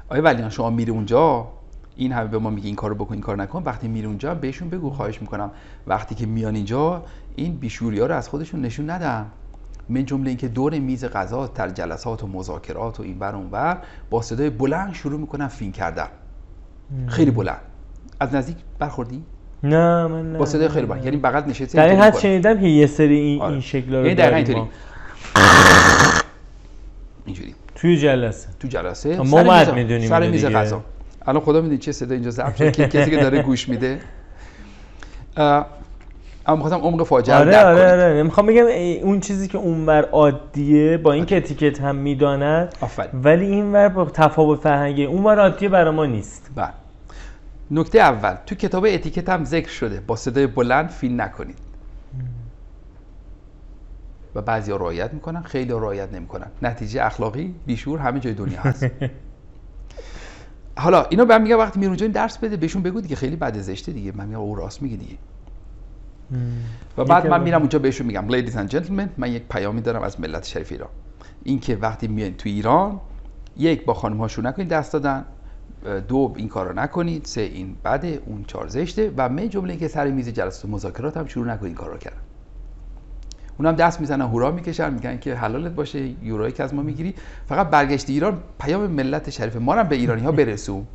آیا 0.09 0.21
ولیان 0.21 0.49
شما 0.49 0.69
میری 0.69 0.91
اونجا؟ 0.91 1.47
این 1.95 2.11
همه 2.11 2.27
به 2.27 2.39
ما 2.39 2.49
میگه 2.49 2.67
این 2.67 2.75
کارو 2.75 2.95
بکن 2.95 3.13
این 3.13 3.23
کار 3.23 3.37
نکن. 3.37 3.63
وقتی 3.63 3.87
میری 3.87 4.07
اونجا 4.07 4.35
بهشون 4.35 4.69
بگو 4.69 4.89
خواهش 4.89 5.21
می‌کنم. 5.21 5.51
وقتی 5.87 6.15
که 6.15 6.25
میان 6.25 6.55
اینجا 6.55 7.03
این 7.35 7.55
بیشوری 7.55 7.99
ها 7.99 8.05
رو 8.05 8.15
از 8.15 8.29
خودشون 8.29 8.61
نشون 8.61 8.89
ندن. 8.89 9.25
من 9.89 10.05
جمله 10.05 10.29
اینکه 10.29 10.47
دور 10.47 10.79
میز 10.79 11.05
غذا 11.05 11.47
در 11.47 11.69
جلسات 11.69 12.23
و 12.23 12.27
مذاکرات 12.27 12.99
و 12.99 13.03
این 13.03 13.19
بر 13.19 13.35
اون 13.35 13.49
بر 13.49 13.77
با 14.09 14.21
صدای 14.21 14.49
بلند 14.49 14.93
شروع 14.93 15.19
می‌کنن 15.19 15.47
فین 15.47 15.71
کردن. 15.71 16.07
خیلی 17.07 17.31
بلند. 17.31 17.61
از 18.19 18.35
نزدیک 18.35 18.57
برخوردی؟ 18.79 19.23
نه 19.63 20.07
من 20.07 20.31
نه. 20.31 20.37
با 20.37 20.45
صدای 20.45 20.67
خیلی. 20.67 20.85
بلند. 20.85 21.05
یعنی 21.05 21.17
بغل 21.17 21.49
نشسته 21.49 21.77
در 21.77 21.89
این 21.89 21.99
حد. 21.99 22.17
شنیدم 22.17 22.59
که 22.59 22.67
یه 22.67 22.87
سری 22.87 23.19
این, 23.19 23.41
آره. 23.41 23.51
این 23.51 23.61
شکل 23.61 23.95
رو 23.95 24.07
یعنی 24.07 24.21
اینطوری. 24.21 24.63
اینجوری. 27.25 27.55
توی 27.75 27.97
جلسه. 27.97 28.47
تو 28.59 28.67
جلسه. 28.67 29.17
ما 29.17 29.43
میز- 29.43 29.69
می‌دونیم 29.69 30.09
سر 30.09 30.29
میز. 30.29 30.45
غذا. 30.45 30.83
الان 31.25 31.41
خدا 31.41 31.61
می‌دونی 31.61 31.77
چه 31.77 31.91
صدا 31.91 32.13
اینجا 32.13 32.29
ضبط 32.29 32.71
که 32.71 32.87
کسی 32.87 33.11
که 33.11 33.17
داره 33.17 33.41
گوش 33.41 33.69
میده. 33.69 33.99
اما 36.49 36.55
می‌خواستم 36.55 36.87
عمق 36.87 37.03
فاجعه 37.03 37.35
رو 37.35 37.41
آره 37.41 37.65
آره 37.65 37.75
کنید. 37.75 37.99
آره. 38.01 38.23
می‌خوام 38.23 38.45
بگم 38.45 38.65
اون 39.03 39.19
چیزی 39.19 39.47
که 39.47 39.57
اونور 39.57 40.05
عادیه 40.05 40.97
با 40.97 41.13
این 41.13 41.25
که 41.25 41.37
اتیکت 41.37 41.81
هم 41.81 41.95
می‌داند 41.95 42.75
ولی 43.13 43.45
اینور 43.45 43.89
با 43.89 44.05
تفاوت 44.05 44.59
فرهنگی 44.59 45.05
اونور 45.05 45.39
عادیه 45.39 45.69
برای 45.69 45.95
ما 45.95 46.05
نیست. 46.05 46.51
بله. 46.55 46.69
نکته 47.71 47.99
اول 47.99 48.35
تو 48.45 48.55
کتاب 48.55 48.85
اتیکت 48.85 49.29
هم 49.29 49.45
ذکر 49.45 49.69
شده 49.69 49.99
با 50.07 50.15
صدای 50.15 50.47
بلند 50.47 50.89
فیلم 50.89 51.21
نکنید. 51.21 51.57
و 54.35 54.41
بعضی 54.41 54.71
رعایت 54.71 55.13
می‌کنن 55.13 55.41
خیلی 55.41 55.71
رعایت 55.71 56.13
نمی‌کنن. 56.13 56.47
نتیجه 56.61 57.05
اخلاقی 57.05 57.55
بیشور 57.65 57.99
همه 57.99 58.19
جای 58.19 58.33
دنیا 58.33 58.59
هست. 58.59 58.85
حالا 60.77 61.05
اینو 61.09 61.25
من 61.25 61.41
میگم 61.41 61.57
وقتی 61.59 61.79
میرون 61.79 61.95
درس 61.95 62.37
بده 62.37 62.57
بهشون 62.57 62.81
بگو 62.81 63.01
دیگه 63.01 63.15
خیلی 63.15 63.35
بد 63.35 63.57
زشته 63.57 63.91
دیگه. 63.91 64.11
من 64.15 64.25
میگم 64.25 64.39
او 64.39 64.55
راست 64.55 64.81
میگه 64.81 64.97
دیگه. 64.97 65.15
و 66.97 67.05
بعد 67.05 67.27
من 67.27 67.43
میرم 67.43 67.59
اونجا 67.59 67.79
بهشون 67.79 68.07
میگم 68.07 68.25
ladies 68.29 68.53
and 68.53 68.71
gentlemen 68.71 69.09
من 69.17 69.31
یک 69.31 69.43
پیامی 69.49 69.81
دارم 69.81 70.01
از 70.01 70.19
ملت 70.19 70.45
شریف 70.45 70.71
ایران. 70.71 70.89
اینکه 71.43 71.75
وقتی 71.75 72.07
میایین 72.07 72.37
تو 72.37 72.49
ایران 72.49 72.99
یک 73.57 73.85
با 73.85 73.93
خانم 73.93 74.17
ها 74.17 74.27
شروع 74.27 74.47
نکنید 74.47 74.67
دست 74.67 74.93
دادن 74.93 75.25
دو 76.07 76.33
این 76.37 76.47
کارو 76.47 76.73
نکنید 76.73 77.25
سه 77.25 77.41
این 77.41 77.75
بده 77.85 78.21
اون 78.25 78.43
چهار 78.47 78.67
زشته 78.67 79.11
و 79.17 79.29
من 79.29 79.49
جمله 79.49 79.77
که 79.77 79.87
سر 79.87 80.11
میز 80.11 80.29
جلسات 80.29 80.71
مذاکرات 80.71 81.17
هم 81.17 81.25
شروع 81.25 81.47
نکنید 81.47 81.65
این 81.65 81.75
کار 81.75 81.89
رو 81.89 81.97
کردن. 81.97 82.17
اونم 83.57 83.71
دست 83.71 84.01
می‌زنن 84.01 84.21
هورا 84.21 84.51
می‌کشن 84.51 84.93
میگن 84.93 85.17
که 85.17 85.35
حلالت 85.35 85.71
باشه 85.71 85.99
یورایی 86.23 86.53
که 86.53 86.63
از 86.63 86.73
ما 86.73 86.81
می‌گیری. 86.81 87.15
فقط 87.47 87.69
برگشت 87.69 88.09
ایران 88.09 88.37
پیام 88.59 88.87
ملت 88.87 89.29
شریف 89.29 89.55
ما 89.55 89.73
رو 89.73 89.79
هم 89.79 89.87
به 89.87 89.95
ایرانی 89.95 90.21
ها 90.21 90.31
برسون. 90.31 90.87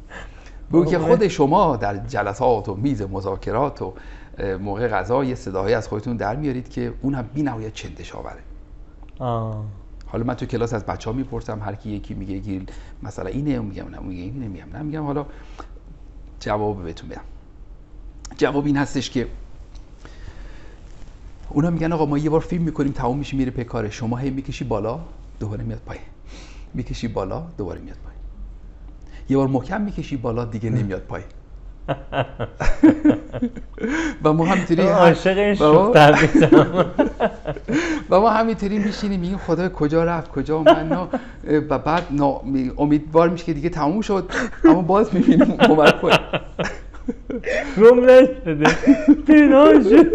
بگو 0.72 0.84
که 0.84 0.98
خود 0.98 1.28
شما 1.28 1.76
در 1.76 1.96
جلسات 1.96 2.68
و 2.68 2.74
میز 2.74 3.02
مذاکرات 3.02 3.82
و 3.82 3.94
موقع 4.40 4.88
غذا 4.88 5.24
یه 5.24 5.34
صداهایی 5.34 5.74
از 5.74 5.88
خودتون 5.88 6.16
در 6.16 6.36
میارید 6.36 6.68
که 6.68 6.94
اون 7.02 7.14
هم 7.14 7.28
بی 7.34 7.42
نهایت 7.42 7.74
چندش 7.74 8.14
آوره. 8.14 8.40
آه. 9.18 9.64
حالا 10.06 10.24
من 10.24 10.34
تو 10.34 10.46
کلاس 10.46 10.74
از 10.74 10.86
بچه 10.86 11.10
ها 11.10 11.16
می‌پرسم 11.16 11.60
هر 11.60 11.74
کی 11.74 11.90
یکی 11.90 12.14
میگه 12.14 12.38
گیل 12.38 12.70
مثلا 13.02 13.28
اینه 13.28 13.50
اون 13.50 13.66
میگم 13.66 13.88
نه 13.88 13.98
میگه 13.98 14.22
اینه 14.22 14.48
میگم 14.48 14.66
نه 14.72 14.82
میگم 14.82 15.04
حالا 15.04 15.26
جواب 16.40 16.84
بهتون 16.84 17.08
بدم 17.08 17.20
جواب 18.36 18.66
این 18.66 18.76
هستش 18.76 19.10
که 19.10 19.28
اونا 21.50 21.70
میگن 21.70 21.92
آقا 21.92 22.06
ما 22.06 22.18
یه 22.18 22.30
بار 22.30 22.40
فیلم 22.40 22.62
می‌کنیم 22.62 22.92
تموم 22.92 23.18
میشه 23.18 23.36
میره 23.36 23.50
پکاره 23.50 23.90
شما 23.90 24.16
هی 24.16 24.30
می‌کشی 24.30 24.64
بالا 24.64 25.00
دوباره 25.40 25.64
میاد 25.64 25.80
پایین. 25.86 26.04
می‌کشی 26.74 27.08
بالا 27.08 27.46
دوباره 27.58 27.80
میاد 27.80 27.96
پایین. 28.04 28.20
یه 29.28 29.36
بار 29.36 29.48
محکم 29.48 29.80
می‌کشی 29.80 30.16
بالا 30.16 30.44
دیگه 30.44 30.70
نمیاد 30.70 31.02
پایین. 31.02 31.28
و 34.24 34.32
ما 34.32 34.44
همینطوری 34.44 34.82
عاشق 34.82 35.38
این 35.38 35.52
و 35.52 35.54
شوخ 35.54 35.74
ما- 35.86 35.92
طبیعتم. 35.92 36.86
و 38.10 38.20
ما 38.20 38.30
همینطوری 38.30 38.78
میشینیم 38.78 39.20
میگیم 39.20 39.38
خدا 39.38 39.68
کجا 39.68 40.04
رفت 40.04 40.30
کجا 40.30 40.62
من 40.62 41.08
و 41.70 41.78
بعد 41.78 42.02
امیدوار 42.78 43.28
میشه 43.28 43.44
که 43.44 43.52
دیگه 43.54 43.68
تموم 43.68 44.00
شد 44.00 44.30
اما 44.64 44.82
باز 44.82 45.14
می‌بینیم 45.14 45.52
عمر 45.60 45.90
پایین 45.90 46.18
گم 47.78 48.04
نشده 48.10 48.64
پنهان 49.28 49.82
شده 49.82 50.10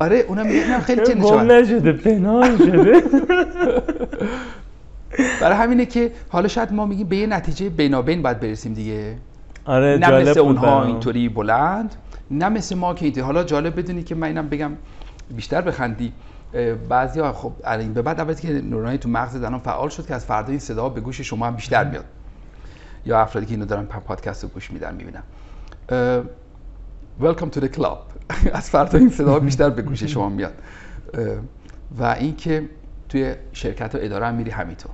آره 0.00 0.24
اونم 0.28 0.46
میگه 0.46 0.62
اینم 0.62 0.80
خیلی 0.80 1.06
چه 1.06 1.14
گم 1.14 1.52
نشده؟ 1.52 1.92
پنهان 1.92 2.58
شده. 2.58 3.02
برای 5.40 5.56
همینه 5.56 5.86
که 5.86 6.10
حالا 6.28 6.48
شاید 6.48 6.72
ما 6.72 6.86
میگیم 6.86 7.06
به 7.06 7.16
یه 7.16 7.26
نتیجه 7.26 7.68
بینابین 7.68 8.22
باید 8.22 8.40
برسیم 8.40 8.74
دیگه. 8.74 9.16
آره 9.64 9.98
نه 10.00 10.06
جالب 10.06 10.28
مثل 10.28 10.40
اونها. 10.40 10.84
اینطوری 10.84 11.28
بلند 11.28 11.94
نه 12.30 12.48
مثل 12.48 12.74
ما 12.74 12.94
که 12.94 13.22
حالا 13.22 13.44
جالب 13.44 13.78
بدونی 13.78 14.02
که 14.02 14.14
من 14.14 14.26
اینم 14.26 14.48
بگم 14.48 14.70
بیشتر 15.30 15.60
بخندی. 15.60 16.12
بعضی 16.88 17.20
ها 17.20 17.32
خب 17.32 17.52
الان 17.64 17.92
به 17.92 18.02
بعد 18.02 18.20
اولی 18.20 18.36
که 18.36 18.52
نورانی 18.52 18.98
تو 18.98 19.08
مغز 19.08 19.36
زنان 19.36 19.60
فعال 19.60 19.88
شد 19.88 20.06
که 20.06 20.14
از 20.14 20.24
فردا 20.24 20.48
این 20.48 20.58
صدا 20.58 20.88
به 20.88 21.00
گوش 21.00 21.20
شما 21.20 21.46
هم 21.46 21.56
بیشتر 21.56 21.84
میاد. 21.84 22.04
یا 23.06 23.20
افرادی 23.20 23.46
که 23.46 23.54
اینو 23.54 23.64
دارن 23.66 23.84
پادکست 23.84 24.42
رو 24.44 24.48
گوش 24.48 24.70
میدن 24.70 24.94
می‌بینم 24.94 25.22
Welcome 27.20 27.56
to 27.56 27.60
the 27.60 27.78
club. 27.78 27.98
از 28.58 28.70
فردا 28.70 28.98
این 28.98 29.10
صدا 29.10 29.38
بیشتر 29.38 29.70
به 29.70 29.82
گوش 29.82 30.04
شما 30.04 30.28
میاد. 30.28 30.54
و 31.98 32.04
اینکه 32.04 32.68
توی 33.08 33.34
شرکت 33.52 33.94
و 33.94 33.98
اداره 34.00 34.26
هم 34.26 34.34
میری 34.34 34.50
همینطور. 34.50 34.92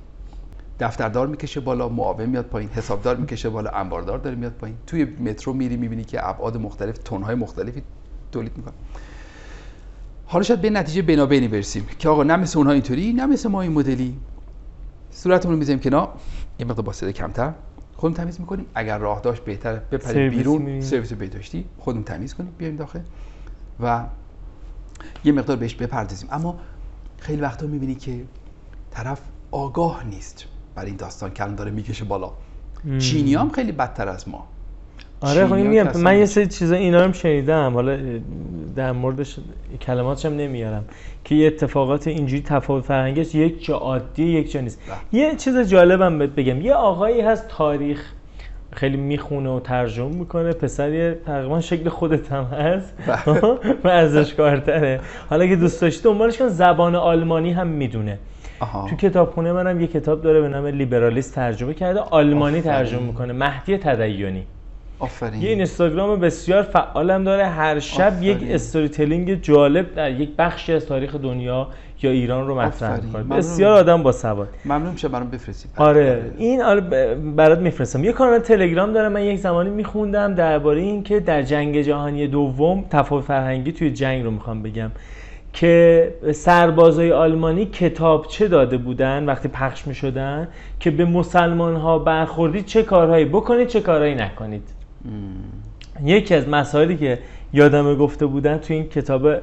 دفتردار 0.79 1.27
می‌کشه 1.27 1.59
بالا 1.59 1.89
معاون 1.89 2.25
میاد 2.25 2.45
پایین 2.45 2.69
حسابدار 2.69 3.15
می‌کشه 3.15 3.49
بالا 3.49 3.69
انباردار 3.69 4.17
داره 4.17 4.35
میاد 4.35 4.51
پایین. 4.51 4.77
توی 4.87 5.05
مترو 5.05 5.53
میری 5.53 5.77
می‌بینی 5.77 6.03
که 6.03 6.29
ابعاد 6.29 6.57
مختلف 6.57 6.97
تونهای 6.97 7.35
مختلفی 7.35 7.83
تولید 8.31 8.57
می‌کنن 8.57 8.73
حالا 10.25 10.43
شاید 10.43 10.61
به 10.61 10.69
نتیجه 10.69 11.01
بینابینی 11.01 11.47
برسیم 11.47 11.85
که 11.99 12.09
آقا 12.09 12.23
نه 12.23 12.35
مثل 12.35 12.57
اونها 12.57 12.73
اینطوری 12.73 13.13
نه 13.13 13.25
مثل 13.25 13.49
ما 13.49 13.61
این 13.61 13.71
مدلی. 13.71 14.17
صورتمون 15.11 15.53
رو 15.53 15.59
می‌ذاریم 15.59 15.79
کنار. 15.79 16.13
یه 16.59 16.65
مقدار 16.65 16.85
با 16.85 16.93
صدا 16.93 17.11
کمتر. 17.11 17.53
خودمون 17.95 18.17
تمیز 18.17 18.39
می‌کنیم. 18.39 18.65
اگر 18.75 18.97
راه 18.97 19.21
داشت 19.21 19.43
بهتر 19.43 19.75
بپریم 19.75 20.29
بیرون 20.29 20.61
می‌ریم. 20.61 20.81
سرویس 20.81 21.13
بهداشتی 21.13 21.65
خودمون 21.79 22.03
تمیز 22.03 22.33
کنیم 22.33 22.51
بیایم 22.57 22.75
داخل 22.75 22.99
و 23.79 24.05
یه 25.23 25.31
مقدار 25.31 25.57
بهش 25.57 25.75
بپردازیم. 25.75 26.29
اما 26.31 26.59
خیلی 27.17 27.41
وقتا 27.41 27.67
می‌بینی 27.67 27.95
که 27.95 28.23
طرف 28.91 29.21
آگاه 29.51 30.03
نیست. 30.03 30.45
برای 30.79 30.91
این 30.91 30.97
داستان 30.97 31.31
الان 31.39 31.55
داره 31.55 31.71
می‌کشه 31.71 32.05
بالا. 32.05 32.31
چینی 32.99 33.35
هم 33.35 33.49
خیلی 33.49 33.71
بدتر 33.71 34.07
از 34.09 34.29
ما. 34.29 34.47
آره 35.21 35.47
خب 35.47 35.53
میگم 35.53 35.97
من 35.97 36.17
یه 36.17 36.25
سری 36.25 36.47
چیزا 36.47 36.75
اینا 36.75 36.97
رو 36.97 37.03
هم 37.03 37.11
شنیدم. 37.11 37.73
حالا 37.73 37.97
در 38.75 38.91
موردش 38.91 39.35
کلماتش 39.81 40.25
هم 40.25 40.35
نمیارم. 40.35 40.85
که 41.23 41.35
یه 41.35 41.47
اتفاقات 41.47 42.07
اینجوری 42.07 42.41
تفاوت 42.41 42.83
فرهنگش 42.83 43.35
یک 43.35 43.65
جا 43.65 43.77
عادی 43.77 44.23
یک 44.23 44.51
جا 44.51 44.61
نیست. 44.61 44.79
بله. 44.87 45.21
یه 45.21 45.35
چیز 45.35 45.57
جالبم 45.57 46.19
بهت 46.19 46.29
بگم. 46.29 46.61
یه 46.61 46.73
آقایی 46.73 47.21
هست 47.21 47.47
تاریخ 47.47 48.05
خیلی 48.71 48.97
می‌خونه 48.97 49.49
و 49.49 49.59
ترجمه 49.59 50.15
می‌کنه. 50.15 50.53
پسری 50.53 51.13
تقریبا 51.13 51.61
شکل 51.61 51.89
خودت 51.89 52.31
هم 52.31 52.43
هست. 52.43 52.93
ورزشکارتره 53.83 54.99
حالا 55.29 55.47
که 55.47 55.55
دوست 55.55 55.81
داشتی 55.81 56.03
دنبالش 56.03 56.37
کن 56.37 56.47
زبان 56.47 56.95
آلمانی 56.95 57.51
هم 57.51 57.67
می‌دونه. 57.67 58.19
آها. 58.59 58.87
تو 58.89 58.95
کتابخونه 58.95 59.51
منم 59.51 59.81
یه 59.81 59.87
کتاب 59.87 60.21
داره 60.21 60.41
به 60.41 60.47
نام 60.47 60.65
لیبرالیست 60.65 61.35
ترجمه 61.35 61.73
کرده 61.73 61.99
آلمانی 61.99 62.59
آفرین. 62.59 62.73
ترجمه 62.73 63.01
می‌کنه 63.01 63.33
مهدی 63.33 63.77
تدیونی 63.77 64.43
آفرین. 64.99 65.41
یه 65.41 65.49
اینستاگرام 65.49 66.19
بسیار 66.19 66.61
فعالم 66.61 67.23
داره 67.23 67.45
هر 67.45 67.79
شب 67.79 68.23
یک 68.23 68.35
آفرین. 68.37 68.55
استوری 68.55 68.89
تلینگ 68.89 69.41
جالب 69.41 69.95
در 69.95 70.11
یک 70.11 70.29
بخشی 70.37 70.73
از 70.73 70.85
تاریخ 70.85 71.15
دنیا 71.15 71.67
یا 72.01 72.11
ایران 72.11 72.47
رو 72.47 72.59
مطرح. 72.59 73.01
می‌کنه. 73.05 73.23
بسیار 73.23 73.73
آدم 73.73 74.03
با 74.03 74.11
سواد. 74.11 74.49
ممنون 74.65 74.91
میشه 74.91 75.07
برام 75.07 75.29
بفرستید. 75.29 75.71
آره. 75.77 76.31
این 76.37 76.61
آره 76.61 76.81
برات 77.35 77.59
میفرستم. 77.59 78.03
یه 78.03 78.11
کانال 78.11 78.39
تلگرام 78.39 78.93
داره 78.93 79.09
من 79.09 79.23
یک 79.23 79.39
زمانی 79.39 79.69
میخوندم 79.69 80.35
درباره 80.35 80.81
این 80.81 81.03
که 81.03 81.19
در 81.19 81.41
جنگ 81.41 81.81
جهانی 81.81 82.27
دوم 82.27 82.85
تفاوت 82.89 83.23
فرهنگی 83.23 83.71
توی 83.71 83.91
جنگ 83.91 84.23
رو 84.23 84.31
می‌خوام 84.31 84.63
بگم. 84.63 84.91
که 85.59 86.13
سربازای 86.31 87.11
آلمانی 87.11 87.65
کتابچه 87.65 88.47
داده 88.47 88.77
بودن 88.77 89.25
وقتی 89.25 89.47
پخش 89.47 89.87
می‌شدن 89.87 90.47
که 90.79 90.91
به 90.91 91.05
مسلمان 91.05 91.75
ها 91.75 91.99
برخوردید 91.99 92.65
چه 92.65 92.83
کارهایی 92.83 93.25
بکنید 93.25 93.67
چه 93.67 93.81
کارهایی 93.81 94.15
نکنید. 94.15 94.69
یکی 96.03 96.35
از 96.35 96.49
مسائلی 96.49 96.97
که 96.97 97.19
یادمه 97.53 97.95
گفته 97.95 98.25
بودن 98.25 98.57
تو 98.57 98.73
این 98.73 98.83
کتاب 98.83 99.27
ام، 99.27 99.39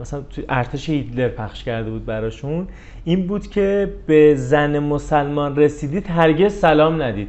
مثلا 0.00 0.20
تو 0.20 0.42
ارتش 0.48 0.88
هیتلر 0.88 1.28
پخش 1.28 1.64
کرده 1.64 1.90
بود 1.90 2.06
براشون 2.06 2.66
این 3.04 3.26
بود 3.26 3.46
که 3.46 3.92
به 4.06 4.34
زن 4.34 4.78
مسلمان 4.78 5.56
رسیدید 5.56 6.06
هرگز 6.06 6.52
سلام 6.52 7.02
ندید. 7.02 7.28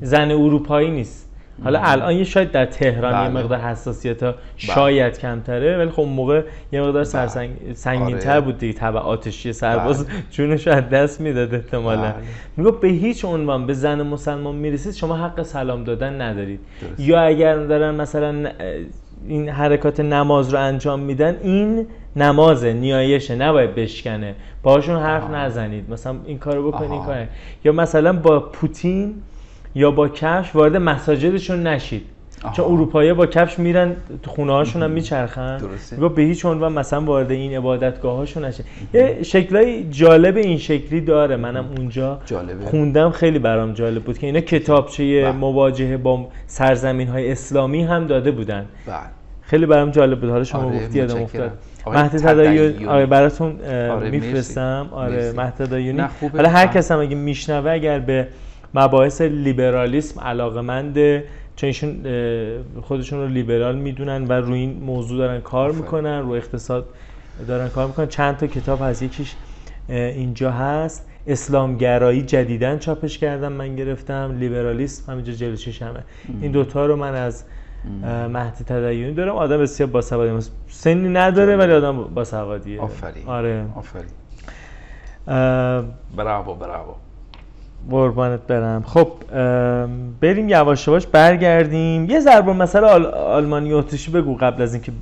زن 0.00 0.30
اروپایی 0.30 0.90
نیست. 0.90 1.23
حالا 1.64 1.80
الان 1.82 2.14
یه 2.14 2.24
شاید 2.24 2.50
در 2.50 2.64
تهران 2.66 3.24
یه 3.24 3.30
بله. 3.30 3.42
مقدار 3.42 3.58
حساسیت 3.58 4.22
ها 4.22 4.34
شاید 4.56 5.18
کمتره 5.18 5.78
ولی 5.78 5.90
خب 5.90 6.00
اون 6.00 6.08
موقع 6.08 6.42
یه 6.72 6.80
مقدار 6.80 7.04
سرسنگ 7.04 7.50
سنگین 7.74 8.18
تر 8.18 8.30
آره. 8.30 8.40
بود 8.40 8.58
دیگه 8.58 8.72
تبع 8.72 8.98
آتشی 8.98 9.52
سرباز 9.52 10.06
بله. 10.06 10.16
جونش 10.30 10.68
از 10.68 10.88
دست 10.88 11.20
می‌داد 11.20 11.54
احتمالا 11.54 12.02
بله. 12.02 12.14
می‌گفت 12.56 12.80
به 12.80 12.88
هیچ 12.88 13.24
عنوان 13.24 13.66
به 13.66 13.74
زن 13.74 14.02
مسلمان 14.02 14.54
می‌رسید 14.54 14.92
شما 14.92 15.16
حق 15.16 15.42
سلام 15.42 15.84
دادن 15.84 16.20
ندارید 16.20 16.60
درست. 16.80 17.00
یا 17.00 17.20
اگر 17.20 17.56
دارن 17.56 17.94
مثلا 17.94 18.50
این 19.28 19.48
حرکات 19.48 20.00
نماز 20.00 20.54
رو 20.54 20.60
انجام 20.60 21.00
میدن 21.00 21.36
این 21.42 21.86
نمازه 22.16 22.72
نیایشه 22.72 23.34
نباید 23.34 23.74
بشکنه 23.74 24.34
باهاشون 24.62 24.96
حرف 24.96 25.22
آها. 25.22 25.36
نزنید 25.36 25.90
مثلا 25.90 26.16
این 26.26 26.38
کارو 26.38 26.70
بکنید 26.70 26.90
این 26.90 27.00
آها. 27.00 27.06
کار 27.06 27.26
یا 27.64 27.72
مثلا 27.72 28.12
با 28.12 28.40
پوتین 28.40 29.14
یا 29.74 29.90
با 29.90 30.08
کفش 30.08 30.54
وارد 30.54 30.76
مساجدشون 30.76 31.66
نشید 31.66 32.02
چون 32.52 32.64
اروپایی 32.64 33.12
با 33.12 33.26
کفش 33.26 33.58
میرن 33.58 33.96
تو 34.22 34.30
خونه 34.30 34.52
هاشون 34.52 34.82
هم 34.82 34.90
میچرخن 34.90 35.58
درسته. 35.58 36.08
به 36.08 36.22
هیچ 36.22 36.44
عنوان 36.44 36.72
مثلا 36.72 37.00
وارد 37.00 37.30
این 37.30 37.56
عبادتگاه 37.56 38.16
هاشون 38.16 38.44
نشه 38.44 38.64
یه 38.94 39.22
شکلای 39.22 39.84
جالب 39.90 40.36
این 40.36 40.58
شکلی 40.58 41.00
داره 41.00 41.36
منم 41.36 41.64
اونجا 41.78 42.20
جالبه. 42.26 42.64
خوندم 42.64 43.10
خیلی 43.10 43.38
برام 43.38 43.72
جالب 43.72 44.02
بود 44.02 44.18
که 44.18 44.26
اینا 44.26 44.40
کتابچه 44.40 45.22
بله. 45.22 45.32
مواجهه 45.32 45.96
با 45.96 46.28
سرزمین 46.46 47.08
های 47.08 47.32
اسلامی 47.32 47.82
هم 47.82 48.06
داده 48.06 48.30
بودن 48.30 48.66
بله 48.86 48.96
خیلی 49.42 49.66
برام 49.66 49.90
جالب 49.90 50.20
بود 50.20 50.30
حالا 50.30 50.44
شما 50.44 50.62
آره، 50.62 50.76
گفتی 50.76 50.98
یادم. 50.98 51.22
افتاد 51.22 51.50
مهد 51.86 52.08
تدایون. 52.16 52.88
آره 52.88 53.06
براتون 53.06 53.60
آره، 53.90 54.10
میفرستم. 54.10 54.88
آره. 54.92 55.32
مهد 55.36 55.54
تدایونی. 55.54 56.02
حالا 56.32 56.48
هر 56.48 56.66
بله. 56.66 56.74
کس 56.74 56.92
هم 56.92 57.00
اگه 57.00 57.16
میشنوه 57.16 57.70
اگر 57.70 57.98
به 57.98 58.28
مباحث 58.74 59.20
لیبرالیسم 59.20 60.20
علاقمنده 60.20 61.24
چون 61.56 61.66
ایشون 61.66 62.04
خودشون 62.82 63.18
رو 63.20 63.28
لیبرال 63.28 63.76
می‌دونن 63.76 64.24
و 64.24 64.32
روی 64.32 64.58
این 64.58 64.82
موضوع 64.82 65.18
دارن 65.18 65.40
کار. 65.40 65.72
می‌کنن 65.72 66.20
رو 66.20 66.30
اقتصاد 66.30 66.86
دارن 67.48 67.68
کار 67.68 67.86
می‌کنن. 67.86 68.06
چند 68.06 68.36
تا 68.36 68.46
کتاب 68.46 68.78
هست 68.82 69.02
یکیش 69.02 69.34
اینجا 69.88 70.50
هست. 70.50 71.08
اسلامگرایی 71.26 72.22
جدیدن 72.22 72.78
چاپش 72.78 73.18
کردم 73.18 73.52
من 73.52 73.76
گرفتم. 73.76 74.36
لیبرالیسم 74.38 75.12
همینجا 75.12 75.32
جلو 75.32 75.56
چشمه. 75.56 76.04
این 76.40 76.52
دوتا 76.52 76.86
رو 76.86 76.96
من 76.96 77.14
از 77.14 77.44
مهدی 78.28 78.64
تدیونی 78.64 79.14
دارم. 79.14 79.36
آدم 79.36 79.58
بسیار 79.58 79.90
باسوادی 79.90 80.46
سنی 80.68 81.08
نداره 81.08 81.56
ولی 81.56 81.72
آدم 81.72 82.04
باسوادیه. 82.04 82.80
آفرین. 82.80 83.26
آره. 83.26 83.64
آفرین. 83.76 84.04
اه، 85.28 85.84
براو 86.16 86.54
براو 86.54 86.94
قربانت 87.90 88.40
برم. 88.46 88.82
خب 88.82 89.12
بریم 90.20 90.48
یواش 90.48 90.88
یواش 90.88 91.06
برگردیم. 91.06 92.10
یه 92.10 92.20
ضرب 92.20 92.48
مثلا 92.48 92.88
آل 92.88 93.06
آلمانی 93.06 93.72
اتریشی 93.72 94.10
بگو 94.10 94.36
قبل 94.36 94.62
از 94.62 94.74
اینکه 94.74 94.92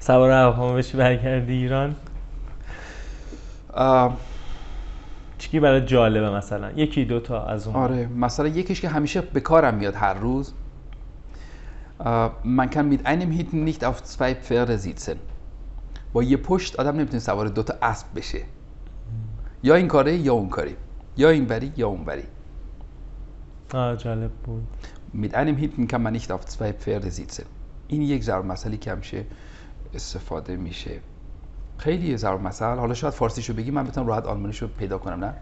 سوار 0.00 0.30
هواپیما 0.30 0.72
بشی 0.72 0.96
برگردی 0.96 1.52
ایران. 1.52 1.94
آه، 3.72 4.16
چی 5.38 5.60
برای 5.60 5.80
جالبه 5.80 6.30
مثلا؟ 6.30 6.70
یکی 6.76 7.04
دو 7.04 7.20
تا 7.20 7.44
از 7.44 7.66
اون. 7.66 7.76
آره 7.76 8.06
مثلا 8.06 8.48
یکیش 8.48 8.80
که 8.80 8.88
همیشه 8.88 9.20
به 9.20 9.40
کارم 9.40 9.74
میاد 9.74 9.94
هر 9.94 10.14
روز. 10.14 10.54
man 12.44 12.70
kann 12.70 12.88
mit 12.88 13.06
einem 13.06 13.30
Hitten 13.38 13.64
nicht 13.64 13.84
auf 13.84 13.98
zwei 14.04 14.34
Pferde 14.34 14.78
sitzen 14.78 15.16
با 16.12 16.22
یه 16.22 16.36
پشت 16.36 16.80
آدم 16.80 16.96
نمی‌تونه 16.96 17.18
سوار 17.18 17.46
دو 17.46 17.62
تا 17.62 17.74
اسب 17.82 18.06
بشه. 18.16 18.42
یا 19.62 19.74
این 19.74 19.88
کاره 19.88 20.16
یا 20.16 20.32
اون 20.32 20.48
کاری 20.48 20.76
یا 21.18 21.30
این 21.30 21.44
بری 21.44 21.72
یا 21.76 21.88
اون 21.88 22.04
بری. 22.04 22.22
آه 23.74 23.96
جالب 23.96 24.30
بود. 24.30 24.62
Mit 25.14 25.34
einem 25.34 25.56
Hitten 25.56 25.88
kann 25.88 26.02
man 26.02 26.12
nicht 26.12 26.32
auf 26.32 26.46
zwei 26.46 26.72
Pferde 26.72 27.10
sitzen. 27.10 27.44
این 27.88 28.02
یک 28.02 28.22
ضرب 28.24 28.44
مسئله 28.44 28.76
که 28.76 28.90
همیشه 28.90 29.24
استفاده 29.94 30.56
میشه. 30.56 30.90
خیلی 31.78 32.16
ضرب 32.16 32.40
مثل 32.42 32.64
حالا 32.64 32.94
شاید 32.94 33.14
فارسیشو 33.14 33.52
بگی 33.54 33.70
من 33.70 33.84
بتونم 33.84 34.06
راحت 34.06 34.26
آلمانیشو 34.26 34.68
پیدا 34.78 34.98
کنم 34.98 35.24
نه؟ 35.24 35.34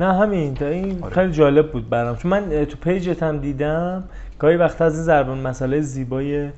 نه 0.00 0.14
همین. 0.18 0.54
تا 0.54 0.66
این 0.66 1.02
آره. 1.02 1.14
خیلی 1.14 1.32
جالب 1.32 1.72
بود 1.72 1.88
برام. 1.88 2.16
چون 2.16 2.30
من 2.30 2.64
تو 2.64 2.76
پیجت 2.76 3.22
هم 3.22 3.38
دیدم 3.38 4.04
گاهی 4.38 4.56
وقت 4.56 4.82
از 4.82 4.94
این 4.94 5.02
ضرب 5.02 5.30
مسئله 5.30 5.80
زیبای 5.80 6.50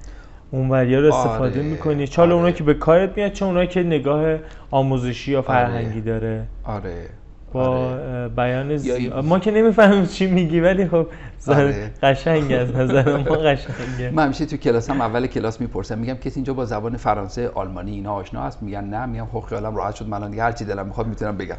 اونوریا 0.51 1.01
رو 1.01 1.15
استفاده 1.15 1.61
آره، 1.61 1.69
می‌کنی. 1.69 2.07
چه 2.07 2.23
آره. 2.23 2.33
اونایی 2.33 2.55
که 2.55 2.65
به 2.65 2.75
کارت 2.75 3.17
میاد 3.17 3.33
چه 3.33 3.45
اونایی 3.45 3.69
که 3.69 3.83
نگاه 3.83 4.39
آموزشی 4.71 5.33
یا 5.33 5.43
فرهنگی 5.43 6.01
داره. 6.01 6.47
آره. 6.65 7.09
با 7.53 7.69
آره. 7.69 8.29
بیان 8.29 8.77
زی... 8.77 8.89
یا 8.89 8.95
این- 8.95 9.21
ما 9.21 9.39
که 9.39 9.51
نمی‌فهمیم 9.51 10.07
چی 10.07 10.27
میگی 10.27 10.61
ولی 10.61 10.89
خب 10.89 11.07
آره. 11.49 11.91
قشنگ 12.03 12.53
از 12.53 12.77
نظر 12.77 13.17
ما 13.17 13.37
قشنگه 13.47 14.11
من 14.13 14.25
همیشه 14.25 14.47
تو 14.47 14.57
کلاس 14.57 14.91
هم 14.91 15.01
اول 15.01 15.27
کلاس 15.27 15.61
می‌پرسم 15.61 15.99
میگم 15.99 16.15
کسی 16.15 16.35
اینجا 16.37 16.55
با 16.55 16.65
زبان 16.65 16.97
فرانسه 16.97 17.49
آلمانی 17.49 17.93
اینا 17.93 18.13
آشنا 18.15 18.43
هست 18.43 18.63
میگن 18.63 18.85
نه 18.85 19.07
میگم 19.07 19.27
خب 19.27 19.41
خیالم 19.41 19.77
راحت 19.77 19.95
شد 19.95 20.09
من 20.09 20.31
دیگه 20.31 20.43
هر 20.43 20.53
چی 20.53 20.65
دلم 20.65 20.87
می‌خواد 20.87 21.07
می‌تونم 21.07 21.37
بگم 21.37 21.57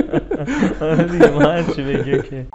آره 0.80 1.04
دیگه 1.04 1.30
ما 1.30 1.40
هر 1.40 1.62
چی 1.62 1.82
بگی 1.82 2.22
که 2.22 2.46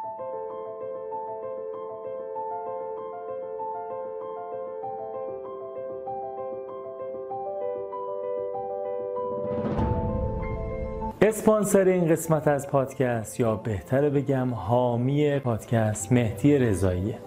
اسپانسر 11.27 11.85
این 11.85 12.07
قسمت 12.07 12.47
از 12.47 12.67
پادکست 12.67 13.39
یا 13.39 13.55
بهتره 13.55 14.09
بگم 14.09 14.53
حامی 14.53 15.39
پادکست 15.39 16.11
مهدی 16.11 16.57
رضاییه. 16.57 17.17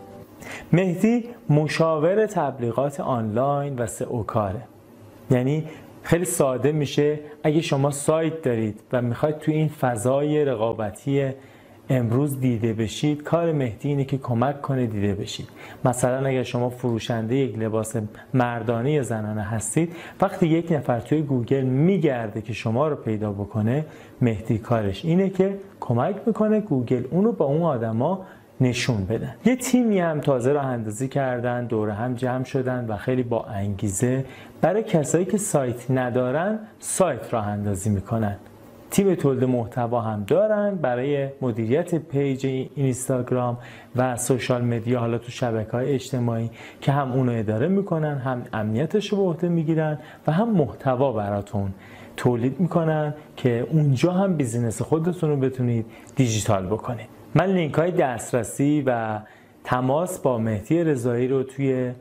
مهدی 0.72 1.24
مشاور 1.50 2.26
تبلیغات 2.26 3.00
آنلاین 3.00 3.78
و 3.78 3.86
سئو 3.86 4.22
کاره. 4.22 4.60
یعنی 5.30 5.64
خیلی 6.02 6.24
ساده 6.24 6.72
میشه. 6.72 7.20
اگه 7.42 7.60
شما 7.60 7.90
سایت 7.90 8.42
دارید 8.42 8.80
و 8.92 9.02
می‌خواید 9.02 9.38
تو 9.38 9.52
این 9.52 9.68
فضای 9.68 10.44
رقابتی 10.44 11.30
امروز 11.90 12.40
دیده 12.40 12.72
بشید 12.72 13.22
کار 13.22 13.52
مهدی 13.52 13.88
اینه 13.88 14.04
که 14.04 14.18
کمک 14.18 14.62
کنه 14.62 14.86
دیده 14.86 15.14
بشید. 15.14 15.48
مثلا 15.84 16.26
اگر 16.26 16.42
شما 16.42 16.70
فروشنده 16.70 17.36
یک 17.36 17.58
لباس 17.58 17.96
مردانه 18.34 18.92
یا 18.92 19.02
زنانه 19.02 19.42
هستید 19.42 19.92
وقتی 20.20 20.46
یک 20.46 20.72
نفر 20.72 21.00
توی 21.00 21.22
گوگل 21.22 21.64
میگرده 21.64 22.40
که 22.40 22.52
شما 22.52 22.88
رو 22.88 22.96
پیدا 22.96 23.32
بکنه 23.32 23.84
مهدی 24.20 24.58
کارش 24.58 25.04
اینه 25.04 25.30
که 25.30 25.58
کمک 25.80 26.16
می‌کنه 26.26 26.60
گوگل 26.60 27.04
اونو 27.10 27.32
با 27.32 27.44
اون 27.44 27.62
آدما 27.62 28.26
نشون 28.60 29.04
بدن 29.04 29.34
یه 29.44 29.56
تیمی 29.56 30.00
هم 30.00 30.20
تازه 30.20 30.52
راه 30.52 30.66
اندازی 30.66 31.08
کردن 31.08 31.66
دور 31.66 31.90
هم 31.90 32.14
جمع 32.14 32.44
شدن 32.44 32.86
و 32.88 32.96
خیلی 32.96 33.22
با 33.22 33.44
انگیزه 33.44 34.24
برای 34.60 34.82
کسایی 34.82 35.24
که 35.24 35.38
سایت 35.38 35.90
ندارن 35.90 36.58
سایت 36.78 37.34
راه 37.34 37.46
اندازی 37.46 37.90
می‌کنن. 37.90 38.36
تیم 38.90 39.14
تولید 39.14 39.44
محتوا 39.44 40.00
هم 40.00 40.24
دارن 40.26 40.74
برای 40.74 41.28
مدیریت 41.42 41.94
page 41.94 42.46
اینستاگرام 42.74 43.58
و 43.96 44.16
social 44.16 44.64
media 44.64 45.00
حالا 45.00 45.18
تو 45.18 45.30
شبکه 45.30 45.72
های 45.72 45.92
اجتماعی 45.92 46.50
که 46.80 46.92
هم 46.92 47.12
اونو 47.12 47.32
اداره 47.32 47.68
می‌کنن 47.68 48.18
هم 48.18 48.42
امنیتش 48.52 49.08
رو 49.08 49.18
به 49.18 49.22
عهده 49.22 49.48
می‌گیرن 49.48 49.98
و 50.26 50.32
هم 50.32 50.50
محتوا 50.50 51.12
براتون 51.12 51.74
تولید 52.16 52.60
می‌کنن 52.60 53.14
که 53.36 53.66
اونجا 53.70 54.12
هم 54.12 54.36
business 54.36 54.82
خودتون 54.82 55.30
رو 55.30 55.36
بتونید 55.36 55.86
دیجیتال 56.16 56.66
بکنید. 56.66 57.08
من 57.34 57.46
لینک 57.46 57.74
های 57.74 57.90
دسترسی 57.90 58.82
و 58.86 59.18
تماس 59.64 60.18
با 60.18 60.38
مهدی 60.38 60.84
رضایی 60.84 61.28
رو 61.28 61.42
توی 61.42 61.92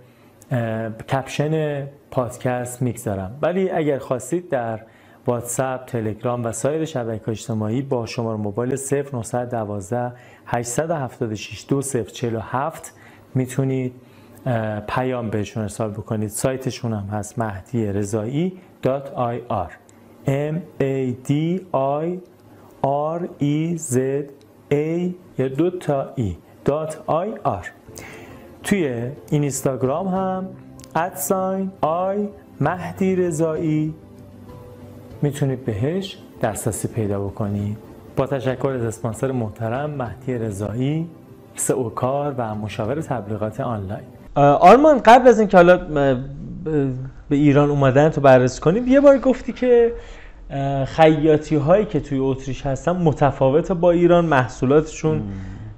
کپشن 1.09 1.83
پادکست 2.11 2.81
می‌گذارم. 2.81 3.39
ولی 3.41 3.69
اگر 3.69 3.97
خواستید 3.97 4.49
در 4.49 4.79
واتساپ، 5.28 5.86
تلگرام 5.86 6.45
و 6.45 6.51
سایر 6.51 6.86
شبکه 6.86 7.30
اجتماعی 7.30 7.82
با 7.82 8.05
شماره 8.05 8.38
موبایل 8.38 8.75
0912 8.75 10.11
876 10.45 11.65
2047 11.69 12.93
می‌تونید 13.36 13.93
پیام 14.88 15.30
بهشون 15.30 15.63
ارسال 15.63 15.91
بکنید. 15.91 16.30
سایتشون 16.30 16.93
هم 16.93 17.17
هست 17.17 17.39
مهدی 17.39 17.86
رضایی 17.86 18.59
.ir 18.84 19.71
M 20.28 20.55
A 20.82 21.13
D 21.28 21.59
I 21.73 22.07
R 23.17 23.21
E 23.41 23.78
Z 23.91 23.95
A 24.72 25.11
یا 25.38 25.47
دو 25.57 25.69
تا 25.69 26.14
E. 26.15 26.38
dot 26.65 27.03
IR. 27.07 27.68
توی 28.64 29.11
اینستاگرام 29.30 30.07
هم 30.07 30.49
at 30.95 31.21
sign 31.21 31.72
I 31.81 32.27
مهدی 32.61 33.15
رضایی 33.15 33.93
می‌تونید 35.22 35.65
بهش 35.65 36.18
دسترسی 36.41 36.88
پیدا 36.88 37.19
بکنید 37.19 37.77
با 38.15 38.27
تشکر 38.27 38.68
از 38.68 38.81
اسپانسر 38.81 39.31
محترم 39.31 39.89
مهدی 39.89 40.38
رضایی 40.38 41.10
SEO 41.56 41.89
کار 41.89 42.35
و 42.38 42.56
مشاور 42.56 43.02
تبلیغات 43.02 43.60
آنلاین. 43.60 44.03
آرمان 44.35 44.99
قبل 44.99 45.27
از 45.27 45.39
اینکه 45.39 45.57
حالا 45.57 45.77
به 47.30 47.35
ایران 47.35 47.69
اومدن 47.69 48.10
تو 48.10 48.22
بررسی 48.22 48.61
کنیم 48.61 48.88
یه 48.88 48.99
بار 48.99 49.18
گفتی 49.18 49.53
که 49.53 49.94
خیاطی 50.85 51.56
هایی 51.56 51.85
که 51.85 51.99
توی 51.99 52.19
اتریش 52.19 52.65
هستن 52.65 52.91
متفاوت 52.91 53.72
با 53.72 53.91
ایران 53.91 54.26
محصولاتشون 54.26 55.22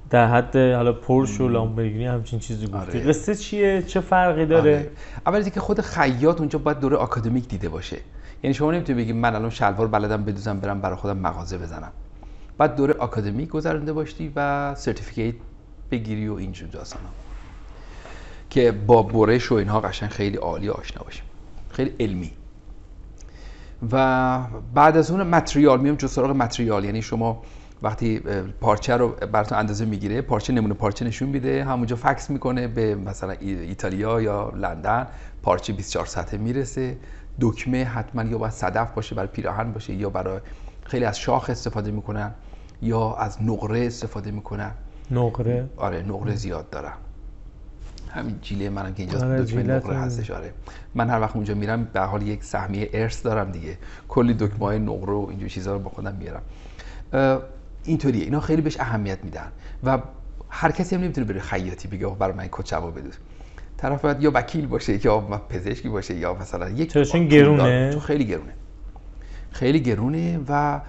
در 0.09 0.27
حد 0.27 0.55
حالا 0.55 0.93
پورش 0.93 1.41
و 1.41 1.47
لامبورگینی 1.47 2.05
همچین 2.05 2.39
چیزی 2.39 2.67
گفتی. 2.67 2.77
آره. 2.77 2.99
قصه 2.99 3.35
چیه؟ 3.35 3.81
چه 3.81 3.99
فرقی 3.99 4.45
داره؟ 4.45 4.75
آره. 4.75 4.89
اول 5.27 5.49
که 5.49 5.59
خود 5.59 5.81
خیاط 5.81 6.39
اونجا 6.39 6.59
باید 6.59 6.79
دوره 6.79 6.97
آکادمیک 6.97 7.47
دیده 7.47 7.69
باشه. 7.69 7.97
یعنی 8.43 8.53
شما 8.53 8.71
نمی‌تونی 8.71 9.03
بگی 9.03 9.13
من 9.13 9.35
الان 9.35 9.49
شلوار 9.49 9.87
بلدم 9.87 10.23
بدوزم 10.23 10.59
برم 10.59 10.81
برای 10.81 10.95
خودم 10.95 11.17
مغازه 11.17 11.57
بزنم. 11.57 11.91
بعد 12.57 12.75
دوره 12.75 12.93
آکادمیک 12.93 13.49
گذرونده 13.49 13.93
باشی 13.93 14.33
و 14.35 14.75
سرتیفیکیت 14.75 15.35
بگیری 15.91 16.27
و 16.27 16.33
اینجور 16.33 16.69
داستانا. 16.69 17.09
که 18.49 18.71
با 18.71 19.03
برش 19.03 19.51
و 19.51 19.55
اینها 19.55 19.79
قشنگ 19.79 20.09
خیلی 20.09 20.37
عالی 20.37 20.69
آشنا 20.69 21.03
باشیم. 21.03 21.23
خیلی 21.69 21.93
علمی. 21.99 22.31
و 23.91 24.39
بعد 24.73 24.97
از 24.97 25.11
اون 25.11 25.23
متریال 25.23 25.79
میام 25.81 25.95
جو 25.95 26.07
سراغ 26.07 26.31
متریال. 26.31 26.85
یعنی 26.85 27.01
شما 27.01 27.41
وقتی 27.81 28.19
پارچه 28.61 28.97
رو 28.97 29.07
براتون 29.07 29.57
اندازه 29.57 29.85
می‌گیره 29.85 30.21
پارچه 30.21 30.53
نمونه 30.53 30.73
پارچه 30.73 31.05
نشون 31.05 31.29
میده 31.29 31.63
همونجا 31.65 31.95
فکس 31.95 32.29
می‌کنه 32.29 32.67
به 32.67 32.95
مثلا 32.95 33.31
ایتالیا 33.41 34.21
یا 34.21 34.49
لندن 34.55 35.07
پارچه 35.43 35.73
24 35.73 36.05
ساعته 36.05 36.37
می‌رسه. 36.37 36.97
دکمه 37.41 37.83
حتما 37.83 38.23
یا 38.23 38.37
باید 38.37 38.53
صدف 38.53 38.91
باشه 38.93 39.15
برای 39.15 39.27
پیراهن 39.27 39.71
باشه 39.71 39.93
یا 39.93 40.09
برای 40.09 40.39
خیلی 40.85 41.05
از 41.05 41.19
شاخ 41.19 41.49
استفاده 41.49 41.91
می‌کنن 41.91 42.31
یا 42.81 43.15
از 43.15 43.43
نقره 43.43 43.85
استفاده 43.85 44.31
می‌کنن. 44.31 44.71
نقره؟ 45.11 45.69
آره 45.77 46.01
نقره 46.01 46.35
زیاد 46.35 46.69
دارم 46.69 46.97
همین 48.09 48.39
جیله 48.41 48.69
منم 48.69 48.93
که 48.93 49.03
اینجا 49.03 49.19
آره، 49.19 49.43
دکمه 49.43 49.63
نقره. 49.63 49.97
هستش 49.97 50.31
آره. 50.31 50.53
من 50.95 51.09
هر 51.09 51.21
وقت 51.21 51.35
اونجا 51.35 51.53
میرم 51.55 51.83
به 51.83 52.01
حال 52.01 52.21
یک 52.21 52.43
سهمیه 52.43 52.89
ارث 52.93 53.25
دارم 53.25 53.51
دیگه. 53.51 53.77
کلی 54.07 54.33
دکمه 54.33 54.65
های 54.65 54.79
نقره 54.79 55.13
و 55.13 55.27
اینجور 55.29 55.49
چیزا 55.49 55.73
رو 55.73 55.79
با 55.79 55.89
خودم 55.89 56.15
میارم 56.15 56.41
اینطوریه. 57.83 58.23
اینا 58.23 58.39
خیلی 58.39 58.61
بهش 58.61 58.79
اهمیت 58.79 59.23
میدن. 59.23 59.51
و 59.83 59.99
هر 60.49 60.71
کسی 60.71 60.95
هم 60.95 61.01
نمی‌تونه 61.01 61.27
بره 61.27 61.39
خیاطی 61.39 61.87
بگه 61.87 62.07
برای 62.07 62.35
من 62.35 62.47
کچوا 62.51 62.91
بدوز 62.91 63.13
طرف 63.79 64.01
باید 64.01 64.23
یا 64.23 64.31
وکیل 64.33 64.67
باشه 64.67 65.05
یا 65.05 65.19
پزشکی 65.19 65.89
باشه 65.89 66.13
یا 66.13 66.33
مثلا 66.33 66.69
یک؟ 66.69 66.97
چون. 66.97 67.27
گرونه؟ 67.27 67.89
چون 67.91 68.01
خیلی 68.01 68.25
گرونه 68.25 68.53
خیلی 69.51 69.79
گرونه 69.79 70.39
و 70.49 70.81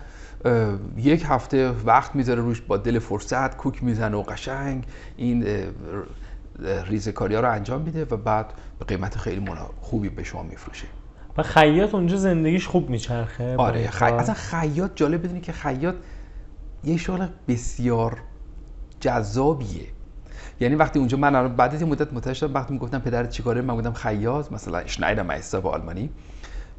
یک 0.96 1.24
هفته 1.26 1.70
وقت 1.70 2.14
می‌ذاره 2.14 2.40
روش 2.40 2.60
با 2.60 2.76
دل 2.76 2.98
فرصت 2.98 3.56
کوک 3.56 3.84
می‌زنه 3.84 4.16
و 4.16 4.22
قشنگ 4.22 4.84
این 5.16 5.46
اه، 5.46 6.84
ریزکاری 6.84 7.34
ها 7.34 7.40
رو 7.40 7.50
انجام 7.50 7.82
میده 7.82 8.04
و 8.04 8.16
بعد 8.16 8.52
به 8.78 8.84
قیمت 8.84 9.18
خیلی 9.18 9.50
خوبی 9.80 10.08
به 10.08 10.24
شما 10.24 10.42
میفروشه 10.42 10.86
و 11.38 11.42
خیاط 11.42 11.94
اونجا 11.94 12.16
زندگیش 12.16 12.66
خوب 12.66 12.90
میچرخه 12.90 13.56
آره 13.56 13.90
خی... 13.90 14.04
اصلا 14.04 14.34
خیاط 14.34 14.90
جالب 14.94 15.22
بدونی 15.22 15.40
که 15.40 15.52
خیاط 15.52 15.94
یه 16.84 16.96
شغل 16.96 17.26
بسیار 17.48 18.18
جذابیه 19.00 19.86
یعنی 20.60 20.74
وقتی 20.74 20.98
اونجا 20.98 21.16
من 21.16 21.48
بعد 21.48 21.74
از 21.74 21.82
یه 21.82 21.88
مدت 21.88 22.12
متوجه 22.12 22.34
شدم 22.34 22.54
وقتی 22.54 22.72
می‌گفتم 22.72 22.98
پدرت 22.98 23.30
چیکاره 23.30 23.62
من 23.62 23.76
گفتم 23.76 23.92
خیاط 23.92 24.52
مثلا 24.52 24.86
شنایدر 24.86 25.22
مایستر 25.22 25.60
به 25.60 25.68
آلمانی. 25.68 26.10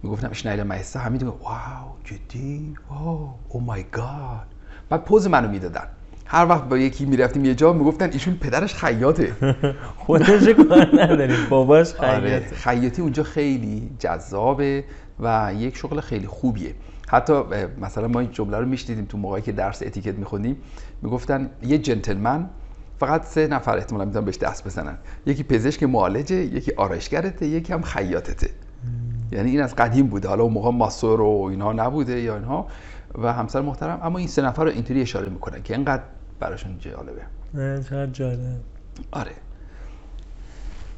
می‌گفتم 0.04 0.34
شنایدر 0.34 0.64
مایستر 0.64 1.00
همین 1.00 1.22
واو 1.24 1.96
جدی؟ 2.04 2.74
واو 2.90 3.30
او 3.50 3.62
مای 3.62 3.84
گاد 3.92 4.48
بعد 4.90 5.04
پوز 5.04 5.28
منو 5.28 5.48
می‌دادن. 5.50 5.88
هر 6.26 6.46
وقت 6.46 6.64
با 6.64 6.78
یکی 6.78 7.06
می‌رفتیم 7.06 7.46
یه 7.46 7.56
جا 7.56 7.74
می‌گفتن 7.74 8.10
ایشون 8.12 8.34
پدرش 8.34 8.74
خیاطه. 8.74 9.34
خودش 10.06 10.48
کار 10.48 10.90
نداریم 11.04 11.38
باباش 11.50 11.96
آره 11.96 12.40
خیاطه. 12.40 12.56
خیاطی 12.56 13.02
اونجا 13.02 13.24
خیلی 13.24 13.90
جذابه 14.00 14.84
و 15.20 15.54
یک 15.58 15.78
شغل 15.78 16.00
خیلی 16.02 16.28
خوبیه. 16.28 16.76
حتی 17.10 17.34
مثلا 17.82 18.08
ما 18.08 18.20
این 18.20 18.32
جمله 18.32 18.58
رو 18.58 18.66
میشنیدیم 18.66 19.06
تو 19.06 19.18
موقعی 19.18 19.42
که 19.42 19.52
درس 19.52 19.84
اتیکت 19.84 20.16
میخوندیم. 20.16 20.58
می‌گفتن 21.02 21.50
یه 21.64 21.78
جنتلمن 21.78 22.50
فقط 23.02 23.26
سه 23.26 23.48
نفر 23.48 23.78
احتمالا 23.78 24.06
می‌تونن 24.06 24.26
بهش 24.26 24.38
دست 24.38 24.66
بزنن. 24.66 24.98
یکی 25.26 25.44
پزشک 25.44 25.84
معالجه 25.84 26.36
یکی 26.36 26.72
آرایشگرته 26.72 27.48
یکی 27.48 27.74
هم 27.74 27.82
خیاطته. 27.82 28.50
یعنی 29.32 29.50
این 29.52 29.62
از 29.62 29.76
قدیم 29.76 30.08
بوده. 30.08 30.28
حالا 30.28 30.44
اون 30.44 30.54
موقع 30.54 30.72
ماسور 30.72 31.22
و 31.22 31.48
اینها 31.52 31.74
نبوده 31.74 32.20
یا 32.20 32.36
اینها. 32.36 32.68
و 33.16 33.34
همسر 33.34 33.62
محترم. 33.62 34.00
اما 34.04 34.20
این 34.20 34.28
سه 34.28 34.42
نفر 34.42 34.64
رو 34.64 34.70
اینطوری 34.70 35.02
اشاره 35.02 35.30
می‌کنن 35.30 35.64
که 35.64 35.74
اینقدر 35.76 36.04
براشون 36.40 36.80
جالبه. 36.80 37.22
نه، 37.54 37.84
چقدر 37.84 38.12
جالب. 38.12 38.60
آره. 39.12 39.32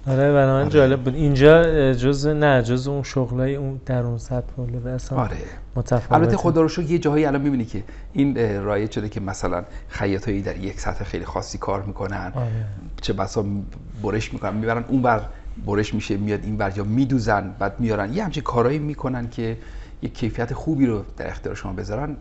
آره 0.07 0.33
برای 0.33 0.63
من 0.63 0.69
جالب 0.69 1.03
بود. 1.03 1.15
اینجا 1.15 1.93
جز 1.93 2.27
نه 2.27 2.63
جز 2.63 2.87
اون 2.87 3.03
شغلای 3.03 3.55
اون 3.55 3.81
در 3.85 4.03
اون 4.03 4.17
سطح 4.17 4.53
بوده 4.55 4.89
اصلا 4.89 5.17
آره. 5.17 5.37
متفاوته. 5.75 6.13
البته 6.13 6.37
خدا 6.37 6.61
رو 6.61 6.83
یه 6.83 6.99
جاهایی 6.99 7.25
الان 7.25 7.41
می‌بینی 7.41 7.65
که 7.65 7.83
این 8.13 8.63
رایج 8.63 8.91
شده 8.91 9.09
که 9.09 9.19
مثلا 9.19 9.63
خیاطایی 9.87 10.41
در 10.41 10.57
یک 10.57 10.79
سطح 10.79 11.03
خیلی 11.03 11.25
خاصی 11.25 11.57
کار 11.57 11.81
می‌کنن. 11.81 12.31
آره. 12.35 12.47
چه 13.01 13.13
بسا 13.13 13.45
برش 14.03 14.33
می‌کنن. 14.33 14.53
می‌برن 14.53 14.83
اون 14.87 15.01
بر 15.01 15.21
برش 15.65 15.93
میشه 15.93 16.17
میاد 16.17 16.39
این 16.43 16.57
ور 16.57 16.73
یا 16.77 16.83
میدوزن 16.83 17.55
بعد 17.59 17.79
میارن. 17.79 18.13
یه 18.13 18.23
همچین 18.23 18.43
کارایی 18.43 18.79
می‌کنن 18.79 19.29
که 19.29 19.57
یه 20.01 20.09
کیفیت 20.09 20.53
خوبی 20.53 20.85
رو 20.85 21.03
در 21.17 21.27
اختیار 21.27 21.55
شما 21.55 21.73
بذارن. 21.73 22.15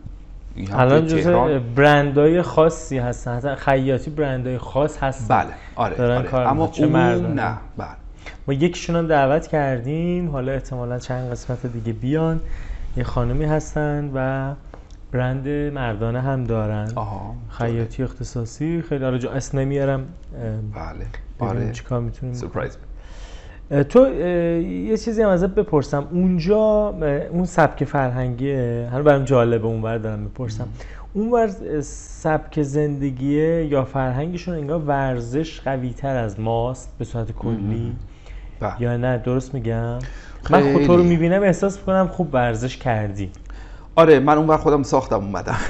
الان 0.71 1.07
توی 1.07 1.19
جز 1.19 1.23
تهران- 1.27 1.73
برندهای 1.75 2.41
خاصی 2.41 2.97
هستن. 2.97 3.37
حتی 3.37 3.55
خیاطی 3.55 4.09
برندهای 4.11 4.57
خاص 4.57 4.97
هستن. 5.03 5.37
بله. 5.37 5.53
آره, 5.75 5.95
دارن 5.95 6.17
آره. 6.17 6.27
کار 6.29 6.45
اما. 6.47 6.67
چه 6.67 6.85
مردانه. 6.85 7.33
نه. 7.33 7.57
بله. 7.77 7.87
ما 8.47 8.53
یکیشون 8.53 8.95
هم 8.95 9.07
دعوت 9.07 9.47
کردیم. 9.47 10.29
حالا 10.31 10.51
احتمالا 10.51 10.99
چند 10.99 11.31
قسمت 11.31 11.65
دیگه 11.65 11.93
بیان. 11.93 12.39
یه 12.97 13.03
خانمی 13.03 13.45
هستن 13.45 14.11
و 14.13 14.53
برند 15.11 15.47
مردانه 15.47 16.21
هم 16.21 16.43
دارن. 16.43 16.87
خیاطی 17.49 18.03
اختصاصی. 18.03 18.81
خیلی 18.89 19.05
آره 19.05 19.19
جو 19.19 19.29
اسم 19.29 19.59
نمیارم. 19.59 20.05
بله. 20.75 21.05
آره. 21.39 21.71
چیکار 21.71 22.01
می‌تونیم. 22.01 22.35
سورپرایز 22.35 22.77
تو 23.89 24.13
یه 24.63 24.97
چیزی 24.97 25.21
هم 25.21 25.29
ازت 25.29 25.49
بپرسم. 25.49 26.07
اونجا 26.11 26.89
اون 27.31 27.45
سبک 27.45 27.83
فرهنگیه 27.83 28.89
حالا 28.91 29.03
برام 29.03 29.23
جالبه 29.23 29.67
اونور 29.67 29.97
دارم 29.97 30.25
بپرسم 30.25 30.67
اونور 31.13 31.41
اه، 31.41 31.81
سبک 31.81 32.61
زندگیه 32.61 33.65
یا 33.65 33.85
فرهنگشون 33.85 34.55
انگار 34.55 34.79
ورزش 34.79 35.61
قوی 35.61 35.89
تر 35.89 36.15
از 36.15 36.39
ماست 36.39 36.89
به 36.99 37.05
صورت 37.05 37.31
کلی؟ 37.31 37.95
بله. 38.59 38.81
یا 38.81 38.97
نه؟ 38.97 39.17
درست 39.17 39.53
میگم؟ 39.53 39.99
من 40.49 40.73
خود 40.73 40.85
رو. 40.87 41.03
می‌بینم 41.03 41.43
احساس 41.43 41.77
می‌کنم 41.79 42.07
خوب 42.07 42.33
ورزش 42.33 42.77
کردی. 42.77 43.29
آره 43.95 44.19
من 44.19 44.37
اون 44.37 44.57
خودم 44.57 44.83
ساختم 44.83 45.15
اومدم. 45.15 45.55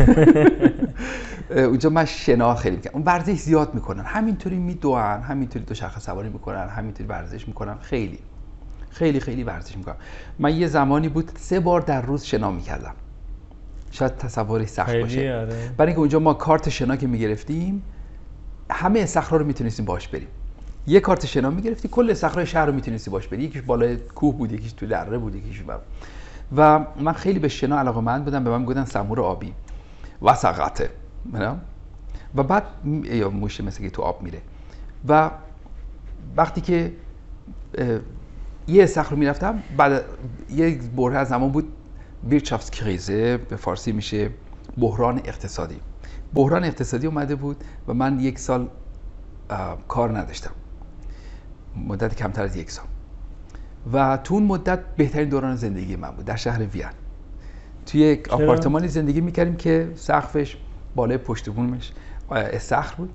اونجا 1.49 1.89
من 1.89 2.05
شنا 2.05 2.55
خیلی 2.55 2.75
می‌کنم 2.75 2.93
اون 2.93 3.03
ورزش 3.03 3.33
زیاد 3.33 3.73
می‌کنن. 3.73 4.03
همینطوری 4.03 4.57
میدوئن 4.57 5.21
همینطوری 5.21 5.65
دوچرخه 5.65 5.99
سواری 5.99 6.29
می‌کنن 6.29 6.67
همینطوری 6.67 7.09
ورزش 7.09 7.47
می‌کنن. 7.47 7.77
خیلی 7.81 8.19
خیلی 8.89 9.19
خیلی 9.19 9.43
ورزش 9.43 9.77
می‌کنم 9.77 9.95
من 10.39 10.55
یه 10.55 10.67
زمانی 10.67 11.09
بود 11.09 11.31
سه 11.39 11.59
بار 11.59 11.81
در 11.81 12.01
روز 12.01 12.23
شنا 12.23 12.51
می‌کردم. 12.51 12.93
شاید 13.91 14.17
تصورش 14.17 14.67
سخت 14.67 14.95
باشه. 14.95 15.35
آره. 15.35 15.71
برای 15.77 15.87
اینکه 15.87 15.99
اونجا 15.99 16.19
ما 16.19 16.33
کارت 16.33 16.69
شنا 16.69 16.95
که 16.95 17.07
می‌گرفتیم 17.07 17.83
همه 18.71 18.99
استخرها 18.99 19.37
رو 19.37 19.45
می‌تونستیم 19.45 19.85
باش 19.85 20.07
بریم. 20.07 20.27
یه 20.87 20.99
کارت 20.99 21.25
شنا 21.25 21.49
می‌گرفتی 21.49 21.87
کل 21.87 22.09
استخرهای 22.11 22.45
شهر 22.45 22.65
رو 22.65 22.73
می‌تونستی 22.73 23.11
باش 23.11 23.27
بری. 23.27 23.43
یکیش 23.43 23.61
بالای 23.61 23.97
کوه 23.97 24.37
بود 24.37 24.51
یکیش 24.51 24.73
تو 24.73 24.85
دره 24.85 25.17
بود 25.17 25.35
یکیش 25.35 25.61
بر. 25.61 25.79
و 26.57 26.85
من 26.99 27.13
خیلی 27.13 27.39
به 27.39 27.47
شنا 27.47 27.79
علاقه 27.79 28.01
من 28.01 28.23
بودم. 28.23 28.43
به 28.43 28.49
من 28.49 28.59
می‌گفتن 28.59 28.85
سمور 28.85 29.21
آبی. 29.21 29.53
و 30.21 30.35
سقطه؟ 30.35 30.89
و 32.35 32.43
بعد 32.43 32.63
یا 33.03 33.29
موشه 33.29 33.63
مثل 33.63 33.83
که 33.83 33.89
تو 33.89 34.01
آب 34.01 34.23
میره. 34.23 34.41
و 35.07 35.31
وقتی 36.37 36.61
که 36.61 36.93
یه 38.67 38.83
استخر 38.83 39.11
رو 39.11 39.17
می‌رفتم 39.17 39.63
بعد 39.77 40.05
یه 40.49 40.79
بره 40.95 41.17
از 41.17 41.27
زمان 41.27 41.51
بود 41.51 41.73
بیرچافسکریزه 42.29 43.37
به 43.37 43.55
فارسی 43.55 43.91
میشه 43.91 44.29
بحران 44.77 45.21
اقتصادی. 45.25 45.79
بحران 46.33 46.63
اقتصادی 46.63 47.07
اومده 47.07 47.35
بود 47.35 47.63
و 47.87 47.93
من 47.93 48.19
یک 48.19 48.39
سال 48.39 48.67
کار 49.87 50.17
نداشتم. 50.17 50.51
مدت 51.87 52.15
کمتر 52.15 52.43
از 52.43 52.55
یک 52.55 52.71
سال. 52.71 52.85
و 53.93 54.17
تو 54.17 54.33
اون 54.33 54.43
مدت 54.43 54.79
بهترین 54.97 55.29
دوران 55.29 55.55
زندگی 55.55 55.95
من 55.95 56.11
بود 56.11 56.25
در 56.25 56.35
شهر 56.35 56.61
وین. 56.61 56.85
توی 57.85 58.01
یک؟ 58.01 58.29
آپارتمانی 58.29 58.87
زندگی 58.87 59.21
می‌کردیم 59.21 59.55
که 59.55 59.91
سقفش 59.95 60.57
بالای 60.95 61.17
پشت 61.17 61.49
بومش 61.49 61.91
استخر 62.31 62.95
بود. 62.95 63.09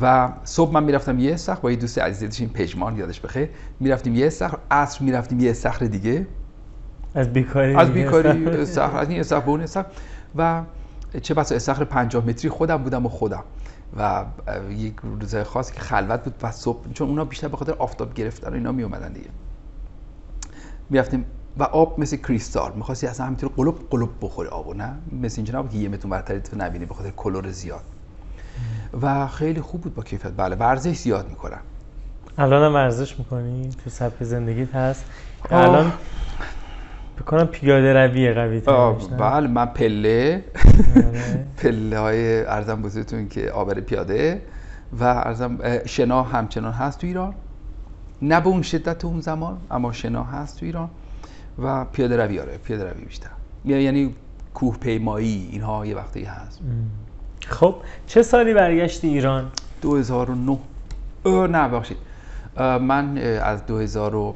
و 0.00 0.32
صبح 0.44 0.72
من 0.72 0.84
می‌رفتم 0.84 1.18
یه 1.18 1.34
استخر 1.34 1.60
با 1.60 1.70
یه 1.70 1.76
دوست 1.76 1.98
عزیزی 1.98 2.26
داشتیم 2.26 2.48
پژمان 2.48 2.96
یادش 2.96 3.20
بخیر. 3.20 3.48
می‌رفتیم 3.80 4.14
یه 4.14 4.26
استخر 4.26 4.58
عصر 4.70 5.04
می‌رفتیم 5.04 5.40
یه 5.40 5.50
استخر 5.50 5.86
دیگه. 5.86 6.26
از 7.14 7.32
بیکاری. 7.32 7.74
از 7.74 7.90
بیکاری 7.90 8.46
استخر 8.46 8.98
از 8.98 9.08
این 9.08 9.20
استخر 9.20 9.40
به 9.40 9.48
اون 9.48 9.60
استخر 9.60 9.86
و 10.36 10.62
چه 11.22 11.34
بسا 11.34 11.54
استخر 11.54 11.84
50 11.84 12.26
متری 12.26 12.50
خودم 12.50 12.76
بودم 12.76 13.06
و 13.06 13.08
خودم. 13.08 13.44
و 13.96 14.24
یک 14.70 14.94
روزهای 15.02 15.44
خاص 15.44 15.72
که 15.72 15.80
خلوت 15.80 16.24
بود 16.24 16.34
و 16.42 16.52
صبح 16.52 16.92
چون 16.92 17.08
اونا 17.08 17.24
بیشتر 17.24 17.48
به 17.48 17.56
خاطر 17.56 17.72
آفتاب 17.72 18.14
گرفتن 18.14 18.50
و 18.50 18.54
اینا 18.54 18.72
می 18.72 18.82
اومدن 18.82 19.12
دیگه. 19.12 19.28
می‌رفتیم 20.90 21.24
و 21.58 21.62
آب 21.62 22.00
مثل 22.00 22.16
کریستال. 22.16 22.72
می‌خواستی 22.74 23.06
اصلا 23.06 23.26
همینطور 23.26 23.50
قلوب 23.56 23.78
قلوب 23.90 24.10
بخوری 24.20 24.48
آبو 24.48 24.74
نه؟ 24.74 24.94
مثل 25.22 25.34
اینجا 25.36 25.58
نبود 25.58 25.76
متر 25.76 26.08
برتری 26.08 26.40
تو 26.40 26.56
نبینی 26.56 26.84
به 26.84 26.94
خاطر 26.94 27.10
کلور 27.10 27.50
زیاد. 27.50 27.82
و 29.02 29.26
خیلی 29.26 29.60
خوب 29.60 29.80
بود 29.80 29.94
با 29.94 30.02
کیفیت. 30.02 30.32
بله 30.36 30.56
ورزش 30.56 30.96
زیاد 30.96 31.28
می‌کنم. 31.28 31.60
الان 32.38 32.62
هم 32.62 32.74
ورزش 32.74 33.18
می‌کنی؟ 33.18 33.70
تو 33.84 33.90
سبک 33.90 34.24
زندگیت 34.24 34.74
هست. 34.74 35.04
الان 35.50 35.92
بکنم 37.18 37.46
پیاده 37.46 37.92
روی 37.92 38.32
قوی 38.32 38.60
بله 39.18 39.48
من 39.48 39.66
پله. 39.66 40.44
پله 41.62 41.98
های 41.98 42.44
ارزم 42.44 42.82
بزرگتون 42.82 43.28
که 43.28 43.50
آبر 43.50 43.80
پیاده. 43.80 44.42
و 45.00 45.04
ارزم 45.04 45.58
شنا 45.86 46.22
همچنان 46.22 46.72
هست 46.72 46.98
تو 46.98 47.06
ایران. 47.06 47.34
نه 48.22 48.40
به 48.40 48.48
اون 48.48 48.62
شدت 48.62 49.04
اون 49.04 49.20
زمان 49.20 49.58
اما 49.70 49.92
شنا 49.92 50.24
هست 50.24 50.60
تو 50.60 50.66
ایران. 50.66 50.88
و 51.58 51.84
پیاده 51.84 52.16
روی 52.16 52.40
آره 52.40 52.58
پیاده 52.64 52.90
روی 52.90 53.04
بیشتر 53.04 53.30
یعنی 53.64 54.14
کوه 54.54 54.76
پیمایی 54.78 55.48
اینها 55.52 55.86
یه 55.86 55.96
وقتی 55.96 56.24
هست. 56.24 56.60
خب 57.46 57.74
چه 58.06 58.22
سالی 58.22 58.54
برگشتی 58.54 59.08
ایران؟ 59.08 59.46
2009 59.82 60.58
اه، 61.24 61.46
نه 61.46 61.68
ببخشید. 61.68 61.96
اه، 62.56 62.78
من 62.78 63.18
از 63.18 63.66
2000 63.66 64.14
و 64.14 64.34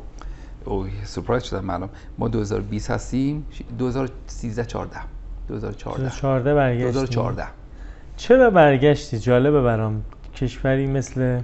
اوه 0.65 0.89
سورپرایز 1.05 1.43
شدم 1.43 1.65
معلوم. 1.65 1.89
ما 2.19 2.29
2020 2.29 2.91
هستیم. 2.91 3.47
ش- 3.51 3.63
2013 3.79 4.65
14 4.65 4.99
2014 5.49 6.03
2014 6.03 6.55
برگشتی. 6.55 6.93
2014 6.93 7.47
چرا 8.17 8.51
برگشتی؟ 8.51 9.19
جالبه 9.19 9.63
برام. 9.63 10.03
کشوری 10.37 10.87
مثل 10.87 11.41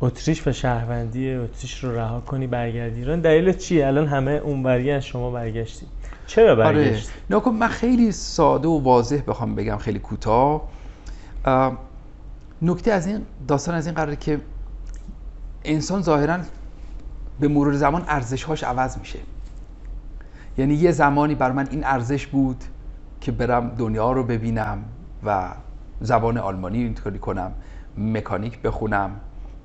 اتریش 0.00 0.46
و 0.46 0.52
شهروندی 0.52 1.34
اتریش 1.34 1.84
رو 1.84 1.96
رها 1.96 2.20
کنی 2.20 2.46
برگردی 2.46 3.00
ایران. 3.00 3.20
دلیل 3.20 3.52
چیه؟ 3.52 3.86
الان 3.86 4.06
همه 4.06 4.30
اونوری 4.30 4.90
از 4.90 5.04
شما 5.04 5.30
برگشتی. 5.30 5.86
چرا 6.26 6.52
آره. 6.52 6.54
برگشتی؟ 6.54 7.12
نکن 7.30 7.50
من 7.50 7.68
خیلی 7.68 8.12
ساده 8.12 8.68
و 8.68 8.82
واضح 8.82 9.20
بخوام 9.26 9.54
بگم 9.54 9.76
خیلی 9.76 9.98
کوتاه. 9.98 10.68
اه، 11.44 11.78
نکته 12.62 12.92
از 12.92 13.06
این 13.06 13.20
داستان 13.48 13.74
از 13.74 13.86
این 13.86 13.94
قراره 13.94 14.16
که 14.16 14.40
انسان 15.64 16.02
ظاهرا 16.02 16.38
به 17.40 17.48
مرور 17.48 17.74
زمان 17.74 18.04
ارزشهاش 18.08 18.64
عوض 18.64 18.98
میشه. 18.98 19.18
یعنی 20.58 20.74
یه 20.74 20.92
زمانی 20.92 21.34
بر 21.34 21.52
من 21.52 21.68
این 21.70 21.84
ارزش 21.84 22.26
بود 22.26 22.64
که 23.20 23.32
برم 23.32 23.68
دنیا 23.78 24.12
رو 24.12 24.24
ببینم 24.24 24.84
و 25.24 25.48
زبان 26.00 26.38
آلمانی 26.38 26.78
اینطوری 26.78 27.18
کنم 27.18 27.52
مکانیک 27.98 28.62
بخونم. 28.62 29.10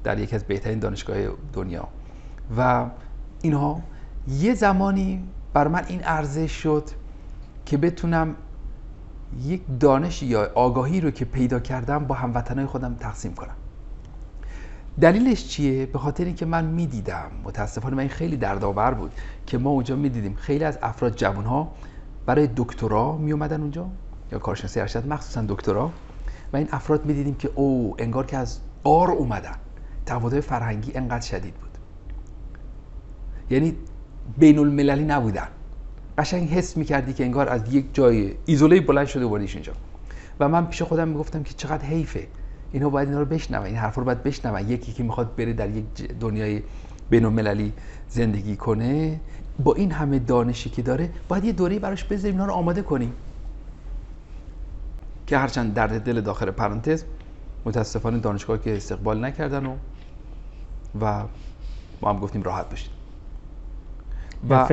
در 0.05 0.19
یکی 0.19 0.35
از 0.35 0.43
بهترین 0.43 0.79
دانشگاه 0.79 1.17
دنیا. 1.53 1.87
و 2.57 2.85
اینها 3.41 3.81
یه 4.27 4.53
زمانی 4.53 5.23
بر 5.53 5.67
من 5.67 5.85
این 5.87 6.01
ارزش 6.03 6.51
شد 6.51 6.89
که 7.65 7.77
بتونم 7.77 8.35
یک 9.43 9.61
دانش 9.79 10.23
یا 10.23 10.51
آگاهی 10.55 11.01
رو 11.01 11.11
که 11.11 11.25
پیدا 11.25 11.59
کردم 11.59 12.05
با 12.05 12.15
هموطنهای 12.15 12.67
خودم 12.67 12.95
تقسیم 12.95 13.33
کنم. 13.33 13.55
دلیلش 15.01 15.47
چیه؟ 15.47 15.85
به 15.85 15.99
خاطر 15.99 16.25
اینکه 16.25 16.45
من 16.45 16.65
می‌دیدم 16.65 17.31
متاسفانه 17.43 17.95
من 17.95 18.07
خیلی 18.07 18.37
دردآور 18.37 18.93
بود 18.93 19.11
که 19.45 19.57
ما 19.57 19.69
اونجا 19.69 19.95
می‌دیدیم. 19.95 20.35
خیلی 20.35 20.63
از 20.63 20.79
افراد 20.81 21.15
جوانها 21.15 21.71
برای 22.25 22.49
دکترا 22.55 23.17
می 23.17 23.31
اومدن 23.31 23.61
اونجا 23.61 23.89
یا 24.31 24.39
کارشناسی 24.39 24.79
ارشد 24.79 25.07
مخصوصا 25.07 25.45
دکترا. 25.47 25.91
و 26.53 26.57
این 26.57 26.67
افراد 26.71 27.05
می‌دیدیم 27.05 27.35
که 27.35 27.49
او 27.55 27.95
انگار 27.99 28.25
که 28.25 28.37
از 28.37 28.59
آر 28.83 29.11
اومدن. 29.11 29.55
تفاوت‌های 30.05 30.41
فرهنگی 30.41 30.91
انقدر 30.95 31.25
شدید 31.25 31.53
بود. 31.53 31.69
یعنی 33.49 33.75
بین 34.37 34.59
المللی 34.59 35.05
نبودن. 35.05 35.47
قشنگ 36.17 36.49
حس 36.49 36.77
می‌کردی 36.77 37.13
که 37.13 37.25
انگار 37.25 37.49
از 37.49 37.73
یک 37.73 37.85
جای 37.93 38.33
ایزوله 38.45 38.81
بلند 38.81 39.07
شده 39.07 39.23
اومدیش 39.23 39.55
اینجا. 39.55 39.73
و 40.39 40.49
من 40.49 40.65
پیش 40.65 40.81
خودم 40.81 41.07
می‌گفتم 41.07 41.43
که 41.43 41.53
چقدر 41.53 41.85
حیفه. 41.85 42.27
اینا 42.71 42.89
باید 42.89 43.07
اینا 43.07 43.19
رو 43.19 43.25
بشنون. 43.25 43.65
این 43.65 43.75
حرفا 43.75 44.01
رو 44.01 44.05
باید 44.05 44.23
بشنون. 44.23 44.69
یکی 44.69 44.93
که 44.93 45.03
می‌خواد 45.03 45.35
بره 45.35 45.53
در 45.53 45.69
یک 45.69 45.85
دنیای 46.19 46.61
بین 47.09 47.25
المللی 47.25 47.73
زندگی 48.09 48.55
کنه 48.55 49.19
با 49.63 49.73
این 49.73 49.91
همه 49.91 50.19
دانشی 50.19 50.69
که 50.69 50.81
داره 50.81 51.09
باید 51.27 51.45
یه 51.45 51.51
دوره 51.51 51.79
براش 51.79 52.03
بذاریم 52.03 52.35
اینا 52.35 52.45
رو 52.45 52.53
آماده 52.53 52.81
کنیم. 52.81 53.13
که 55.27 55.37
هرچند 55.37 55.73
درد 55.73 56.03
دل 56.03 56.21
داخل 56.21 56.51
پرانتز 56.51 57.03
متاسفانه 57.65 58.19
دانشگاه 58.19 58.61
که 58.61 58.75
استقبال 58.75 59.25
نکردن 59.25 59.65
و 59.65 59.75
و 61.01 61.21
ما 62.01 62.09
هم 62.09 62.19
گفتیم 62.19 62.43
راحت 62.43 62.69
باشید. 62.69 62.89
و 64.49 64.65
ف- 64.67 64.71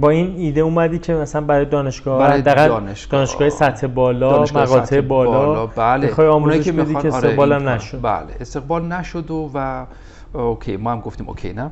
با 0.00 0.10
این 0.10 0.36
ایده 0.36 0.60
اومدی 0.60 0.98
که 0.98 1.14
مثلا 1.14 1.40
برای 1.40 1.64
دانشگاه 1.64 2.18
برای 2.18 2.42
دانشگاه. 2.42 3.18
دانشگاه 3.18 3.50
سطح 3.50 3.86
بالا 3.86 4.32
دانشگاه 4.32 4.62
مقاطع 4.62 4.84
سطح 4.84 5.00
بالا 5.00 5.66
بله. 5.66 6.06
بخوای 6.06 6.26
اونایی 6.26 6.60
آموزش 6.60 6.68
بدی 6.72 6.82
میخوان- 6.82 7.02
که 7.02 7.08
آره، 7.08 7.16
استقبال 7.16 7.48
کار- 7.58 7.74
نشد. 7.74 7.98
بله. 8.02 8.36
استقبال 8.40 8.84
نشد 8.92 9.30
و 9.30 9.50
و 9.54 9.86
اوکی 10.32 10.76
ما 10.76 10.92
هم 10.92 11.00
گفتیم 11.00 11.28
اوکی 11.28 11.52
نه؟ 11.52 11.70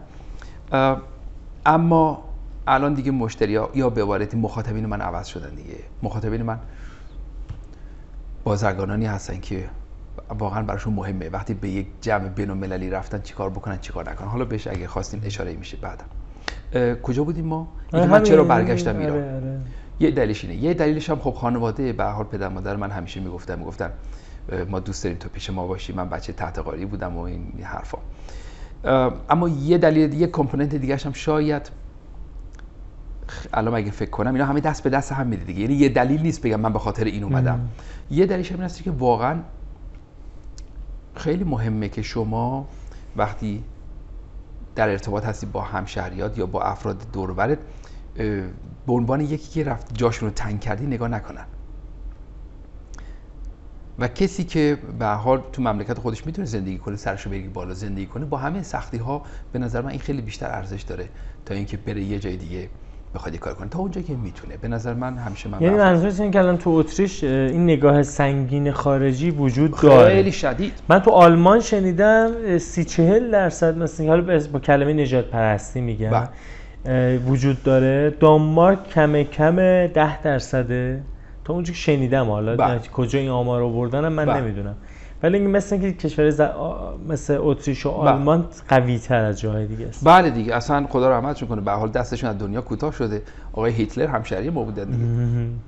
اما 1.66 2.22
الان 2.66 2.94
دیگه 2.94 3.10
مشتری 3.10 3.56
ها 3.56 3.70
یا 3.74 3.90
به 3.90 4.02
عبارتی 4.02 4.36
مخاطبین 4.36 4.86
من 4.86 5.01
عوض 5.01 5.27
شدن 5.27 5.55
دیگه. 5.55 5.77
مخاطبین 6.02 6.43
من 6.43 6.59
بازرگانانی 8.44 9.06
هستن 9.06 9.40
که 9.40 9.64
واقعا 10.38 10.62
براشون 10.62 10.94
مهمه. 10.94 11.28
وقتی 11.28 11.55
به 11.55 11.68
یک 11.68 11.86
جمع 12.01 12.28
بین 12.28 12.51
المللی 12.51 12.90
رفتن 12.90 13.20
چیکار 13.20 13.51
بکنن 13.51 13.78
چیکار 13.78 14.10
نکنن. 14.10 14.28
حالا 14.28 14.44
بهش 14.44 14.66
اگه 14.66 14.86
خواستین 14.86 15.20
اشاره 15.24 15.52
میشه 15.52 15.76
بعدا. 15.76 16.05
کجا 17.02 17.24
بودیم 17.24 17.44
ما؟ 17.44 17.68
اینکه 17.92 18.09
من 18.09 18.22
چرا 18.22 18.44
برگشتم 18.44 18.98
ایران. 18.98 19.16
آره، 19.16 19.34
آره. 19.34 19.60
یه 20.01 20.10
دلیلش 20.10 20.44
اینه. 20.44 20.56
یه 20.56 20.74
دلیلش 20.74 21.10
هم 21.10 21.18
خب 21.18 21.30
خانواده 21.30 21.92
به 21.92 22.05
هر 22.05 22.10
حال 22.10 22.24
پدر 22.24 22.48
مادر 22.48 22.76
من 22.76 22.90
همیشه 22.90 23.20
می‌گفتن 23.20 23.59
می‌گفتن 23.59 23.90
ما 24.68 24.80
دوست 24.80 25.05
داریم 25.05 25.18
تو 25.18 25.28
پیش 25.28 25.51
ما 25.51 25.66
باشی 25.66 25.92
من 25.92 26.09
بچه 26.09 26.32
تحت 26.32 26.59
قاری 26.59 26.86
بودم 26.86 27.16
و 27.16 27.20
این 27.20 27.52
حرفا. 27.62 27.98
اما 29.30 29.48
یه 29.48 29.78
دلیل 29.78 30.14
یه 30.14 30.26
کامپوننت 30.26 30.74
دیگه 30.74 30.97
هم 30.97 31.12
شاید 31.12 31.70
الان 33.55 33.74
اگه 33.74 33.90
فکر 33.90 34.10
کنم 34.10 34.32
اینا 34.32 34.47
همه 34.47 34.60
دست 34.60 34.82
به 34.82 34.90
دست 34.90 35.12
هم 35.12 35.26
میده 35.26 35.44
دیگه. 35.44 35.60
یعنی 35.60 35.74
یه 35.74 35.88
دلیل 35.88 36.22
نیست 36.22 36.42
بگم 36.42 36.60
من 36.60 36.72
به 36.72 36.78
خاطر 36.78 37.05
این 37.05 37.24
اومدم. 37.24 37.68
یه 38.10 38.26
دلیلش 38.26 38.52
هم 38.52 38.60
این 38.60 38.68
که 38.68 38.90
واقعا 38.90 39.38
خیلی 41.15 41.45
مهمه 41.45 41.89
که 41.89 42.03
شما 42.03 42.69
وقتی 43.16 43.65
در 44.74 44.89
ارتباط 44.89 45.24
هستی 45.24 45.47
با 45.47 45.62
همشهریات 45.62 46.39
یا 46.39 46.47
با 46.47 46.62
افراد 46.62 47.12
دور 47.12 47.31
و 47.31 47.35
برت، 47.35 47.59
اه، 48.16 48.47
به 48.87 48.93
عنوان 48.93 49.20
یکی 49.20 49.51
که 49.51 49.65
رفت 49.65 49.95
جاشون 49.95 50.28
رو 50.28 50.35
تنگ 50.35 50.61
کردی 50.61 50.87
نگاه 50.87 51.09
نکنن. 51.09 51.45
و 53.99 54.09
کسی 54.09 54.45
که 54.45 54.78
به 54.99 55.07
حال 55.07 55.43
تو 55.53 55.62
مملکت 55.62 55.99
خودش 55.99 56.27
می‌تونه 56.27 56.47
زندگی 56.47 56.78
کنه 56.78 56.97
سرش 56.97 57.23
رو 57.23 57.31
بگی 57.31 57.49
بالا 57.49 57.74
زندگی 57.74 58.07
کنه 58.07 58.24
با 58.24 58.37
همه 58.37 58.62
سختی 58.62 58.97
ها 58.97 59.23
به 59.53 59.59
نظر 59.59 59.81
من 59.81 59.91
این 59.91 60.01
خیلی 60.01 60.23
بیشتر 60.23 60.47
ارزش 60.47 60.82
داره 60.82 61.09
تا 61.47 61.55
اینکه 61.55 61.77
بره 61.77 62.03
یه 62.03 62.19
جای 62.19 62.37
دیگه 62.37 62.69
بخواد 63.15 63.37
کار 63.37 63.55
کنه. 63.55 63.69
تا 63.69 63.78
اونجا 63.78 64.01
که 64.01 64.16
می‌تونه. 64.16 64.57
به 64.57 64.69
نظر 64.69 64.95
من 64.95 65.19
همیشه 65.19 65.49
من 65.49 65.62
یعنی 65.62 65.77
منظورت 65.77 66.20
اینه 66.20 66.32
که 66.32 66.39
الان 66.39 66.59
تو 66.59 66.70
اتریش 66.70 67.24
این 67.24 67.65
نگاه 67.65 68.03
سنگین 68.03 68.73
خارجی 68.73 69.31
وجود 69.31 69.81
داره. 69.82 70.09
خیلی 70.15 70.32
شدید. 70.32 70.73
من 70.89 70.99
تو 70.99 71.11
آلمان 71.11 71.61
شنیدم 71.61 72.59
سی 72.59 72.85
چهل 72.85 73.31
درصد 73.31 73.78
مثلا 73.78 74.07
حالا 74.07 74.23
به- 74.23 74.39
با 74.39 74.59
کلمه 74.59 74.93
نجات 74.93 75.24
پرستی 75.24 75.81
میگم 75.81 76.11
بله. 76.85 77.19
وجود 77.19 77.62
داره. 77.62 78.11
دانمارک 78.20 78.89
کم 78.89 79.23
کم 79.23 79.57
ده 79.87 80.23
درصده. 80.23 81.03
تا 81.45 81.53
اونجا 81.55 81.73
که 81.73 81.78
شنیدم 81.78 82.27
حالا 82.31 82.57
بله. 82.57 82.78
کجا 82.93 83.19
این 83.19 83.31
آمار 83.31 83.62
آوردنم 83.62 84.12
من 84.12 84.24
بله. 84.27 84.41
نمی‌دونم. 84.41 84.77
ولی 85.22 85.38
اینکه 85.38 85.52
مثل 85.52 85.74
اینکه 85.74 85.92
کشور 85.92 86.30
ز... 86.30 86.40
مثل 87.09 87.36
اتریش 87.40 87.86
و 87.86 87.90
بله. 87.90 88.10
آلمان 88.10 88.47
قوی 88.68 88.98
تر 88.98 89.24
از 89.24 89.40
جاهای 89.40 89.66
دیگه 89.66 89.86
است. 89.86 90.05
بله 90.05 90.30
دیگه. 90.30 90.55
اصلا 90.55 90.86
خدا 90.86 91.10
رحمتشون 91.10 91.48
کنه. 91.48 91.60
به 91.60 91.72
حال 91.72 91.88
دستشون 91.88 92.30
از 92.30 92.38
دنیا 92.38 92.60
کوتاه 92.60 92.92
شده. 92.92 93.22
آقای 93.52 93.72
هیتلر 93.72 94.06
همشهری 94.06 94.51
ما 94.51 94.64
بودن 94.64 94.84
دیگه. 94.84 95.05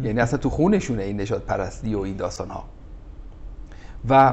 یعنی 0.09 0.21
اصلا 0.21 0.39
تو 0.39 0.51
خونشونه 0.51 1.03
این 1.03 1.17
نشاد 1.17 1.43
پرستی 1.43 1.95
و 1.95 1.99
این 1.99 2.17
داستان 2.17 2.49
ها 2.49 2.65
و 4.09 4.33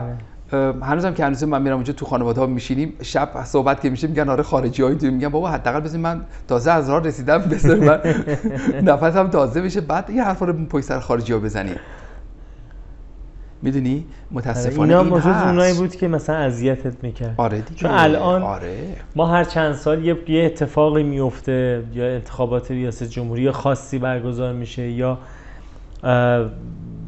اه، 0.53 0.75
هنوزم 0.81 1.13
که 1.13 1.25
هنوز 1.25 1.43
من 1.43 1.61
میرم 1.61 1.75
اونجا 1.75 1.93
تو 1.93 2.05
خانواده 2.05 2.41
ها 2.41 2.47
میشینیم 2.47 2.93
شب 3.01 3.43
صحبت 3.43 3.81
که 3.81 3.89
میشه 3.89 4.07
میگن 4.07 4.29
آره 4.29 4.43
خارجی 4.43 4.83
هایی 4.83 4.95
میگن 5.09 5.29
بابا 5.29 5.49
حداقل 5.49 5.79
بزن 5.79 5.99
من 5.99 6.21
تازه 6.47 6.71
از 6.71 6.89
راه 6.89 7.03
رسیدم 7.03 7.37
بذار 7.37 7.75
من 7.79 7.99
نفسم 8.91 9.27
تازه 9.27 9.61
بشه. 9.61 9.81
بعد 9.81 10.05
این 10.07 10.19
حرفا 10.19 10.45
رو 10.45 10.65
پشت 10.65 10.85
سر 10.85 10.99
خارجی 10.99 11.33
ها 11.33 11.39
بزنی 11.39 11.71
می‌دونی 13.61 14.05
متاسفانه 14.31 14.97
اینا 14.97 15.15
این 15.15 15.23
هست. 15.23 15.47
اونایی 15.47 15.73
بود 15.73 15.95
که 15.95 16.07
مثلا 16.07 16.35
اذیتت 16.35 17.03
می‌کرد 17.03 17.33
آره 17.37 17.61
دیگه 17.61 17.79
چون 17.79 17.91
الان 17.91 18.43
آره 18.43 18.77
ما 19.15 19.27
هر 19.27 19.43
چند 19.43 19.73
سال 19.73 20.05
یه, 20.05 20.17
یه 20.27 20.45
اتفاقی 20.45 21.03
میفته 21.03 21.83
یا 21.93 22.05
انتخابات 22.05 22.71
ریاست 22.71 23.03
جمهوری 23.03 23.51
خاصی 23.51 23.99
برگزار 23.99 24.53
میشه 24.53 24.89
یا 24.91 25.17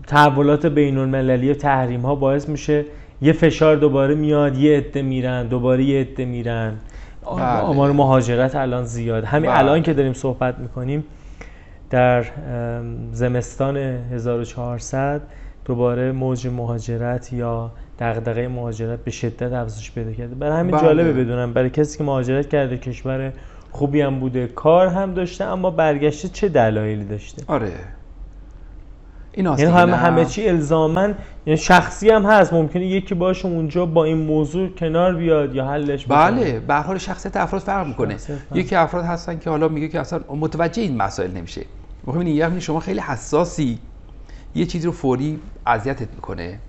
تحولات 0.07 0.65
بین 0.65 0.97
المللی 0.97 1.51
و 1.51 1.53
تحریم 1.53 2.01
ها 2.01 2.15
باعث 2.15 2.49
میشه 2.49 2.85
یه 3.21 3.33
فشار 3.33 3.75
دوباره 3.75 4.15
میاد 4.15 4.57
یه 4.57 4.77
عده 4.77 5.01
میرن 5.01 5.47
دوباره 5.47 5.83
یه 5.83 6.01
عده 6.01 6.25
میرن 6.25 6.73
بله. 7.25 7.43
آمار 7.43 7.91
مهاجرت 7.91 8.55
الان 8.55 8.83
زیاد 8.85 9.23
همین 9.23 9.49
بله. 9.49 9.59
الان 9.59 9.83
که 9.83 9.93
داریم 9.93 10.13
صحبت 10.13 10.59
می‌کنیم 10.59 11.03
در 11.89 12.25
زمستان 13.11 13.77
1400 13.77 15.21
دوباره 15.65 16.11
موج 16.11 16.47
مهاجرت 16.47 17.33
یا 17.33 17.71
دغدغه 17.99 18.47
مهاجرت 18.47 19.03
به 19.03 19.11
شدت 19.11 19.53
افزایش 19.53 19.91
پیدا 19.91 20.11
کرده. 20.11 20.35
برای 20.35 20.59
همین 20.59 20.71
بله. 20.71 20.81
جالبه 20.81 21.13
بدونم. 21.13 21.53
برای 21.53 21.69
کسی 21.69 21.97
که 21.97 22.03
مهاجرت 22.03 22.49
کرده 22.49 22.77
کشور 22.77 23.33
خوبی 23.71 24.01
هم 24.01 24.19
بوده 24.19 24.47
کار 24.47 24.87
هم 24.87 25.13
داشته 25.13 25.43
اما 25.43 25.69
برگشته 25.71 26.27
چه 26.27 26.49
دلایلی 26.49 27.05
داشته؟ 27.05 27.43
آره. 27.47 27.71
این 29.33 29.45
یعنی 29.45 29.57
دیگه، 29.57 29.95
همه 29.95 30.25
چی 30.25 30.49
الزامن 30.49 31.15
یعنی 31.45 31.57
شخصی 31.57 32.09
هم 32.09 32.25
هست. 32.25 32.53
ممکنه 32.53 32.85
یکی 32.85 33.15
باشه 33.15 33.47
اونجا 33.47 33.85
با 33.85 34.03
این 34.03 34.17
موضوع 34.17 34.69
کنار 34.69 35.15
بیاد 35.15 35.55
یا 35.55 35.65
حلش 35.65 36.05
بکنه. 36.05 36.31
بله. 36.31 36.59
به 36.59 36.75
حال 36.75 36.97
شخصیت 36.97 37.37
افراد 37.37 37.61
فرق 37.61 37.87
می‌کنه. 37.87 38.17
یکی 38.53 38.75
افراد 38.75 39.05
هستن 39.05 39.39
که 39.39 39.49
حالا 39.49 39.67
میگه 39.67 39.87
که 39.87 39.99
اصلا 39.99 40.19
متوجه 40.29 40.81
این 40.81 40.97
مسائل 40.97 41.31
نمیشه. 41.31 41.61
می‌خوام 42.07 42.25
این 42.25 42.35
یعنی 42.35 42.61
شما 42.61 42.79
خیلی 42.79 42.99
حساسی 42.99 43.79
یه 44.55 44.65
چیزی 44.65 44.85
رو 44.85 44.91
فوری 44.91 45.39
اذیتت 45.67 46.13
می‌کنه. 46.15 46.59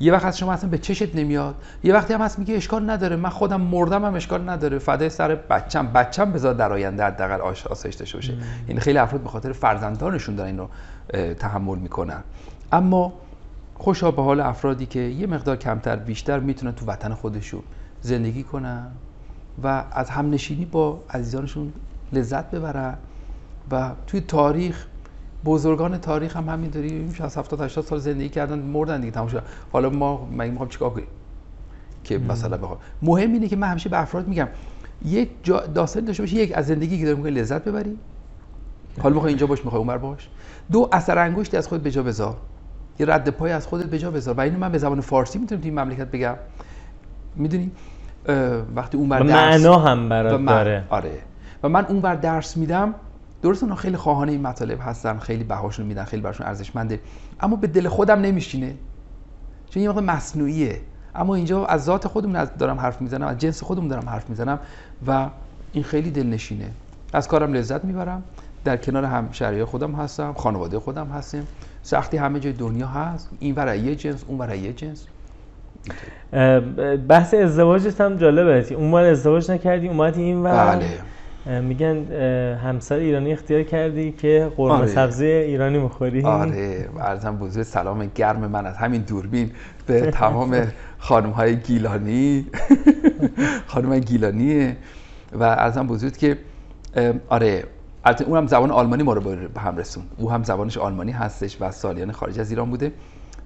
یه 0.00 0.12
وقت 0.12 0.24
از 0.24 0.38
شما 0.38 0.52
اصلا 0.52 0.70
به 0.70 0.78
چشت 0.78 1.14
نمیاد. 1.14 1.54
یه 1.82 1.94
وقتی 1.94 2.14
هم 2.14 2.20
هست 2.20 2.38
میگه 2.38 2.54
اشکال 2.54 2.90
نداره. 2.90 3.16
من 3.16 3.28
خودم 3.28 3.60
مردم 3.60 4.04
هم 4.04 4.14
اشکال 4.14 4.48
نداره. 4.48 4.78
فدای 4.78 5.10
سر 5.10 5.34
بچم. 5.34 5.86
بچم 5.86 6.32
بذار 6.32 6.54
در 6.54 6.72
آینده 6.72 7.04
حداقل 7.04 7.40
آسایش 7.40 7.94
داشته 7.94 8.16
باشه. 8.16 8.34
یعنی 8.68 8.80
خیلی 8.80 8.98
افراد 8.98 9.20
به 9.20 9.28
خاطر 9.28 9.52
فرزندانشون 9.52 10.34
دارن 10.34 10.48
اینو 10.48 11.34
تحمل 11.34 11.78
می‌کنن. 11.78 12.22
اما 12.72 13.12
خوشا 13.74 14.10
به 14.10 14.22
حال 14.22 14.40
افرادی 14.40 14.86
که 14.86 15.00
یه 15.00 15.26
مقدار 15.26 15.56
کمتر 15.56 15.96
بیشتر 15.96 16.40
می‌تونن 16.40 16.72
تو 16.72 16.86
وطن 16.86 17.14
خودشون 17.14 17.62
زندگی 18.00 18.42
کنن 18.42 18.86
و 19.62 19.84
از 19.92 20.10
همنشینی 20.10 20.64
با 20.64 21.00
عزیزانشون 21.10 21.72
لذت 22.12 22.50
ببرن 22.50 22.94
و 23.70 23.90
توی 24.06 24.20
تاریخ 24.20 24.86
بزرگان 25.44 25.98
تاریخ 25.98 26.36
هم 26.36 26.48
همینطوری 26.48 27.14
60 27.14 27.38
70 27.38 27.60
80 27.60 27.84
سال 27.84 27.98
زندگی 27.98 28.28
کردن 28.28 28.58
مردن 28.58 29.00
دیگه 29.00 29.12
تمام 29.12 29.28
شد. 29.28 29.42
حالا 29.72 29.90
ما 29.90 30.28
مگه 30.32 30.50
می‌خوام 30.50 30.68
چیکار 30.68 30.90
کنیم 30.90 31.06
که 32.04 32.18
مثلا 32.18 32.56
بخوام؟ 32.56 32.78
مهم 33.02 33.32
اینه 33.32 33.48
که 33.48 33.56
من 33.56 33.68
همیشه 33.68 33.88
به 33.88 34.02
افراد 34.02 34.28
میگم 34.28 34.48
یک 35.04 35.28
داستان 35.74 36.04
داشته 36.04 36.22
باشی 36.22 36.36
یک 36.36 36.52
از 36.54 36.66
زندگی 36.66 36.98
که 36.98 37.04
داری 37.04 37.16
می‌کنی 37.16 37.32
لذت 37.32 37.64
ببری. 37.64 37.98
حالا 39.02 39.14
می‌خوای 39.14 39.30
اینجا 39.30 39.46
باش 39.46 39.64
می‌خوای 39.64 39.78
اونور 39.78 39.98
باش. 39.98 40.28
دو 40.72 40.88
اثر 40.92 41.18
انگشتی 41.18 41.56
از 41.56 41.68
خودت 41.68 41.82
به 41.82 41.90
جا 41.90 42.02
بذار. 42.02 42.36
یه 42.98 43.06
رد 43.06 43.28
پای 43.28 43.52
از 43.52 43.66
خودت 43.66 43.86
به 43.86 43.98
جا 43.98 44.10
بذار. 44.10 44.34
و 44.34 44.40
اینو 44.40 44.58
من 44.58 44.72
به 44.72 44.78
زبان 44.78 45.00
فارسی 45.00 45.38
می‌تونم 45.38 45.60
توی 45.60 45.70
مملکت 45.70 46.10
بگم. 46.10 46.34
می‌دونی؟ 47.36 47.70
وقتی 48.74 48.96
اون 48.98 49.08
بر 49.08 49.20
درس 49.20 49.30
معنا 49.30 49.78
هم 49.78 50.08
برات 50.08 50.44
داره. 50.44 50.84
آره. 50.90 51.18
و 51.62 51.68
من 51.68 51.86
اون 51.86 52.00
بر 52.00 52.14
درس 52.14 52.56
میدم 52.56 52.94
درست 53.42 53.62
اونا 53.62 53.74
خیلی 53.74 53.96
خواهان 53.96 54.28
این 54.28 54.42
مطالب 54.42 54.78
هستن 54.82 55.18
خیلی 55.18 55.44
بهاشون 55.44 55.86
میدن 55.86 56.04
خیلی 56.04 56.22
براشون 56.22 56.46
ارزشمنده 56.46 57.00
اما 57.40 57.56
به 57.56 57.66
دل 57.66 57.88
خودم 57.88 58.20
نمیشینه. 58.20 58.74
چون 59.70 59.82
یه 59.82 59.88
موقع 59.88 60.00
مصنوعیه. 60.00 60.80
اما 61.14 61.34
اینجا 61.34 61.66
از 61.66 61.84
ذات 61.84 62.08
خودمون 62.08 62.44
دارم 62.58 62.80
حرف 62.80 63.00
می‌زنم 63.00 63.26
از 63.26 63.38
جنس 63.38 63.62
خودمون 63.62 63.88
دارم 63.88 64.08
حرف 64.08 64.30
می‌زنم 64.30 64.58
و 65.06 65.28
این 65.72 65.84
خیلی 65.84 66.10
دلنشینه. 66.10 66.70
از 67.12 67.28
کارم 67.28 67.52
لذت 67.52 67.84
می‌برم. 67.84 68.22
در 68.64 68.76
کنار 68.76 69.04
هم 69.04 69.28
شهریه 69.32 69.64
خودم 69.64 69.92
هستم 69.92 70.32
خانواده 70.32 70.78
خودم 70.78 71.06
هستیم. 71.06 71.46
سختی 71.82 72.16
همه 72.16 72.40
جای 72.40 72.52
دنیا 72.52 72.86
هست. 72.86 73.30
این 73.38 73.54
ور 73.54 73.76
یه 73.76 73.96
جنس 73.96 74.24
اون 74.28 74.38
ور 74.38 74.54
یه 74.54 74.72
جنس. 74.72 75.06
بحث 77.08 77.34
ازدواجت 77.34 78.00
هم 78.00 78.16
جالبه. 78.16 78.74
اون 78.74 78.94
ازدواج 78.94 79.50
نکردی 79.50 79.88
اومدی 79.88 80.22
این 80.22 80.42
ور. 80.42 80.76
بله. 80.76 80.86
میگن 81.48 82.12
همسر 82.54 82.94
ایرانی 82.94 83.32
اختیار 83.32 83.62
کردی 83.62 84.12
که 84.12 84.52
قرمه 84.56 84.74
آره. 84.74 84.86
سبزی 84.86 85.26
ایرانی 85.26 85.78
می‌خوری 85.78 86.22
آره 86.22 86.88
ارزم 87.00 87.36
بزرگ 87.36 87.62
سلام 87.62 88.10
گرم 88.14 88.46
من 88.46 88.66
از 88.66 88.76
همین 88.76 89.02
دوربین 89.02 89.50
به 89.86 90.00
تمام 90.10 90.66
خانم 90.98 91.30
های 91.30 91.56
گیلانی. 91.56 92.46
خانم 93.66 93.98
گیلانی. 93.98 94.76
و 95.32 95.42
ارزم 95.42 95.86
بزرگ 95.86 96.16
که 96.16 96.38
آره 97.28 97.64
البته 98.04 98.24
اونم 98.24 98.46
زبان 98.46 98.70
آلمانی 98.70 99.02
ما 99.02 99.12
رو 99.12 99.20
به 99.20 99.60
هم 99.60 99.76
رسون. 99.76 100.04
او 100.16 100.30
هم 100.30 100.42
زبانش 100.42 100.78
آلمانی 100.78 101.12
هستش 101.12 101.56
و 101.60 101.70
سالیان 101.70 102.12
خارج 102.12 102.40
از 102.40 102.50
ایران 102.50 102.70
بوده 102.70 102.92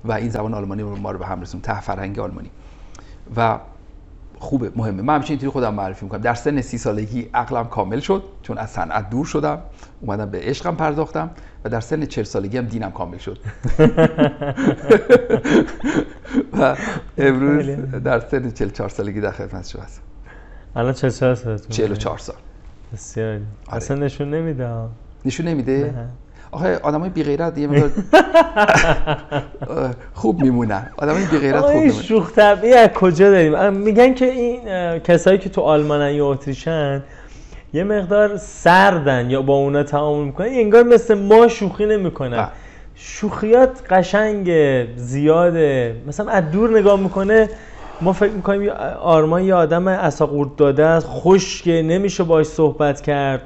و 0.05 0.13
این 0.13 0.29
زبان 0.29 0.55
آلمانی 0.55 0.83
ما 0.83 1.11
رو 1.11 1.19
به 1.19 1.27
هم 1.27 1.41
رسون. 1.41 1.61
ته 1.61 1.81
فرهنگ 1.81 2.19
آلمانی. 2.19 2.51
و 3.37 3.59
خوبه 4.43 4.73
مهمه. 4.77 5.03
من 5.03 5.15
همیشه 5.15 5.31
اینطوری 5.31 5.51
خودم 5.51 5.75
معرفی 5.75 6.05
می‌کنم. 6.05 6.21
در 6.21 6.35
سن 6.35 6.61
سی 6.61 6.79
سالگی 6.79 7.31
عقلم 7.35 7.65
کامل 7.65 8.01
شد 8.01 8.23
چون 8.43 8.59
از 8.59 8.71
صنعت 8.71 9.11
دور 9.11 9.27
شدم 9.27 9.59
اومدم 10.01 10.31
به 10.31 10.41
عشقم 10.41 10.77
پرداختم 10.77 11.31
و 11.65 11.69
در 11.69 11.81
سن 11.81 12.07
چهل 12.07 12.25
سالگی 12.25 12.59
هم 12.59 12.65
دینم 12.65 12.91
کامل 12.91 13.19
شد. 13.19 13.39
و 16.61 16.77
امروز 17.19 17.67
در 18.05 18.21
سن 18.21 18.51
چهار 18.51 18.89
سالگی 18.89 19.21
در 19.21 19.31
خدمت 19.31 19.69
شما 19.69 19.83
هستم. 19.83 20.03
الان 20.77 20.93
44 20.93 21.35
سال 21.35 21.97
چهار 21.97 22.19
سال. 22.19 22.37
بسیار. 22.93 23.35
آره. 23.35 23.43
اصلا 23.69 23.97
نشون 23.97 24.35
نمیده 24.35 24.71
نشون 25.25 25.49
نمیده؟ 25.49 25.95
آخه 26.53 26.79
آدمای 26.83 27.11
بی 27.11 27.23
غیرت 27.23 27.59
یه 27.59 27.67
مقدار 27.67 27.91
خوب 30.15 30.43
میمونن 30.43 30.91
آدمای 30.99 31.25
بی 31.27 31.39
غیرت 31.39 31.61
خوب 31.61 31.75
میمونن 31.75 32.03
شوخ 32.03 32.33
طبعی 32.33 32.73
از 32.73 32.89
کجا 32.89 33.31
داریم؟ 33.31 33.73
میگن 33.73 34.15
که 34.15 34.25
این 34.25 34.61
کسایی 34.99 35.39
که 35.39 35.49
تو 35.49 35.61
آلمانن 35.61 36.15
یا 36.15 36.31
اتریشن 36.31 37.03
یه 37.73 37.85
مقدار 37.85 38.37
سردن 38.37 39.31
یا 39.31 39.43
با 39.43 39.55
اونا 39.55 39.83
تعامل 39.83 40.25
می‌کنن 40.25 40.47
انگار 40.47 40.83
مثل 40.83 41.15
ما 41.15 41.49
شوخی 41.49 41.87
نمی‌کنن. 41.87 42.49
شوخیات 42.95 43.93
قشنگ 43.93 44.51
زیاده 44.97 45.97
مثلا 46.07 46.33
از 46.33 46.51
دور 46.51 46.79
نگاه 46.79 47.01
می‌کنه 47.01 47.49
ما 48.01 48.13
فکر 48.13 48.33
می‌کنیم 48.33 48.69
آرمان 49.03 49.43
یه 49.43 49.55
آدم 49.55 49.89
اساقورت 49.89 50.57
داده 50.57 50.85
است 50.87 51.07
خشکه 51.11 51.83
نمیشه 51.83 52.25
باش 52.25 52.47
صحبت 52.47 53.01
کرد. 53.01 53.43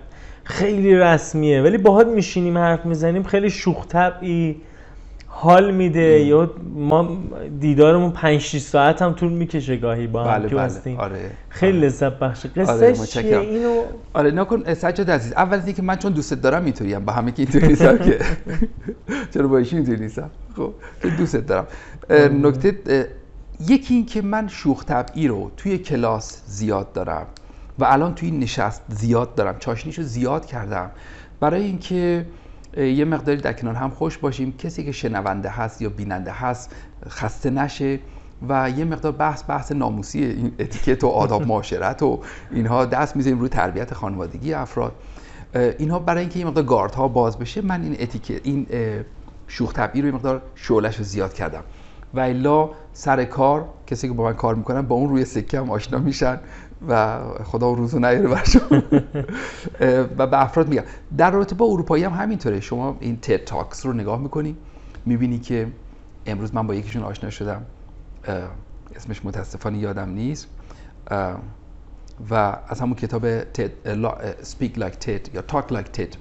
خیلی 0.46 0.94
رسمیه 0.96 1.62
ولی 1.62 1.78
باهات 1.78 2.06
میشینیم 2.06 2.58
حرف 2.58 2.86
می‌زنیم 2.86 3.22
خیلی 3.22 3.50
شوخ 3.50 3.86
طبعی 3.86 4.56
حال 5.26 5.74
میده. 5.74 6.00
یا 6.00 6.50
ما 6.74 7.16
دیدارمون 7.60 8.10
5 8.10 8.40
6 8.40 8.58
ساعت 8.58 9.02
هم 9.02 9.12
طول 9.12 9.32
می‌کشه 9.32 9.76
گاهی 9.76 10.06
با 10.06 10.24
هم 10.24 10.38
بله 10.38 10.48
بله. 10.48 10.96
آره. 10.98 11.30
خیلی 11.48 11.78
آره. 11.78 11.86
لذت 11.86 12.18
بخشه. 12.18 12.48
قصه 12.48 12.72
آره 12.72 13.38
اینو 13.40 13.82
آره 14.12 14.30
نکن 14.30 14.74
سجاد 14.74 15.10
عزیز. 15.10 15.32
اول 15.32 15.60
اینکه 15.66 15.82
من 15.82 15.96
چون 15.96 16.12
دوست 16.12 16.34
دارم 16.34 16.64
اینطوریم 16.64 17.04
با 17.04 17.12
همه 17.12 17.32
که 17.32 17.42
اینطوری 17.42 17.66
نیستم 17.66 17.98
که. 17.98 18.18
چرا 19.34 19.48
با 19.48 19.58
اینطوری 19.58 20.00
نیستم؟ 20.00 20.30
خب 20.56 20.72
دوست 21.18 21.36
دارم. 21.36 21.66
نکته 22.42 23.08
یکی 23.68 23.94
این 23.94 24.06
که 24.06 24.22
من 24.22 24.48
شوخ 24.48 24.84
طبعی 24.84 25.28
رو 25.28 25.50
توی 25.56 25.78
کلاس 25.78 26.42
زیاد 26.46 26.92
دارم. 26.92 27.26
و 27.78 27.84
الان 27.84 28.14
توی 28.14 28.30
این 28.30 28.40
نشست 28.40 28.82
زیاد 28.88 29.34
دارم 29.34 29.58
چاشنیشو 29.58 30.02
زیاد 30.02 30.46
کردم. 30.46 30.90
برای 31.40 31.62
اینکه 31.62 32.26
یه 32.76 33.04
مقداری 33.04 33.40
در 33.40 33.52
کنار 33.52 33.74
هم 33.74 33.90
خوش 33.90 34.18
باشیم 34.18 34.56
کسی 34.56 34.84
که 34.84 34.92
شنونده 34.92 35.48
هست 35.48 35.82
یا 35.82 35.88
بیننده 35.88 36.30
هست 36.30 36.76
خسته 37.08 37.50
نشه 37.50 37.98
و 38.48 38.70
یه 38.70 38.84
مقدار 38.84 39.12
بحث 39.12 39.42
بحث 39.48 39.72
ناموسی 39.72 40.24
این 40.24 40.52
اتیکت 40.58 41.04
و 41.04 41.08
آداب 41.08 41.46
معاشرت 41.48 42.02
و 42.02 42.20
اینها 42.50 42.84
دست 42.84 43.16
می‌ذاریم 43.16 43.38
روی 43.38 43.48
تربیت 43.48 43.94
خانوادگی 43.94 44.54
افراد. 44.54 44.92
اینها 45.78 45.98
برای 45.98 46.20
اینکه 46.20 46.38
یه 46.38 46.44
مقدار 46.44 46.64
گارد 46.64 46.94
ها 46.94 47.08
باز 47.08 47.38
بشه 47.38 47.62
من 47.62 47.82
این 47.82 47.96
اتیکت 48.00 48.40
این 48.46 48.66
شوخ 49.48 49.72
طبعی 49.72 50.00
رو 50.02 50.08
یه 50.08 50.14
مقدار 50.14 50.42
شعلش 50.54 50.96
رو 50.96 51.04
زیاد 51.04 51.32
کردم. 51.32 51.62
و 52.14 52.20
الا 52.20 52.70
سر 52.92 53.24
کار 53.24 53.68
کسی 53.86 54.08
که 54.08 54.14
با 54.14 54.24
من 54.24 54.32
کار 54.32 54.54
می‌کنن 54.54 54.82
با 54.82 54.96
اون 54.96 55.08
روی 55.08 55.24
سکه 55.24 55.58
هم 55.58 55.70
آشنا 55.70 55.98
میشن. 55.98 56.38
و 56.88 57.20
خدا 57.44 57.72
روزو 57.72 57.98
نیاره 57.98 58.28
بر 58.28 58.44
و 60.18 60.26
به 60.26 60.42
افراد 60.42 60.68
میگم. 60.68 60.82
در 61.16 61.30
رابطه 61.30 61.54
با 61.54 61.66
اروپایی 61.66 62.04
هم 62.04 62.12
همینطوره. 62.12 62.60
شما 62.60 62.96
این 63.00 63.16
TED 63.16 63.44
Talks 63.44 63.86
رو 63.86 63.92
نگاه 63.92 64.20
می‌کنی 64.20 64.56
می‌بینی 65.06 65.38
که 65.38 65.66
امروز 66.26 66.54
من 66.54 66.66
با 66.66 66.74
یکیشون 66.74 67.02
آشنا 67.02 67.30
شدم. 67.30 67.62
اسمش 68.96 69.24
متاسفانه 69.24 69.78
یادم 69.78 70.10
نیست. 70.10 70.48
و 72.30 72.56
از 72.68 72.80
همون 72.80 72.94
کتاب 72.94 73.40
TED 73.40 73.70
speak 74.42 74.78
like 74.78 74.94
TED 74.94 75.34
یا 75.34 75.42
talk 75.42 75.72
like 75.72 75.86
TED 75.86 76.16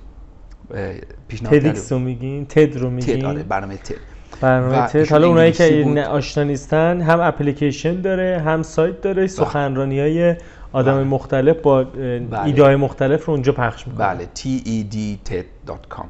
پیشنهاد 1.28 1.66
رو 1.92 2.00
میگین؟ 2.00 2.46
تد 2.46 2.78
رو 2.78 2.90
میگین؟ 2.90 3.20
تد 3.20 3.26
آره 3.26 3.44
برنامه 3.44 3.78
تد 3.78 3.96
برنامه 4.42 4.88
تد 4.88 5.12
حالا 5.12 5.28
اونایی 5.28 5.52
که 5.52 6.06
آشنا 6.10 6.44
نیستن 6.44 7.02
هم 7.02 7.20
اپلیکیشن 7.20 8.02
داره 8.02 8.42
هم 8.46 8.64
سایت 8.64 9.02
داره. 9.02 9.16
بله. 9.16 9.28
سخنرانی 9.28 10.00
های 10.00 10.36
آدم 10.72 10.96
بله. 10.96 11.04
مختلف 11.04 11.58
با 11.58 11.84
بله. 11.84 12.44
ایده 12.44 12.64
های 12.64 12.76
مختلف 12.76 13.26
رو 13.26 13.34
اونجا 13.34 13.52
پخش 13.52 13.88
می‌کنه 13.88 14.08
بله. 14.08 14.30
Tedted.com 14.36 16.06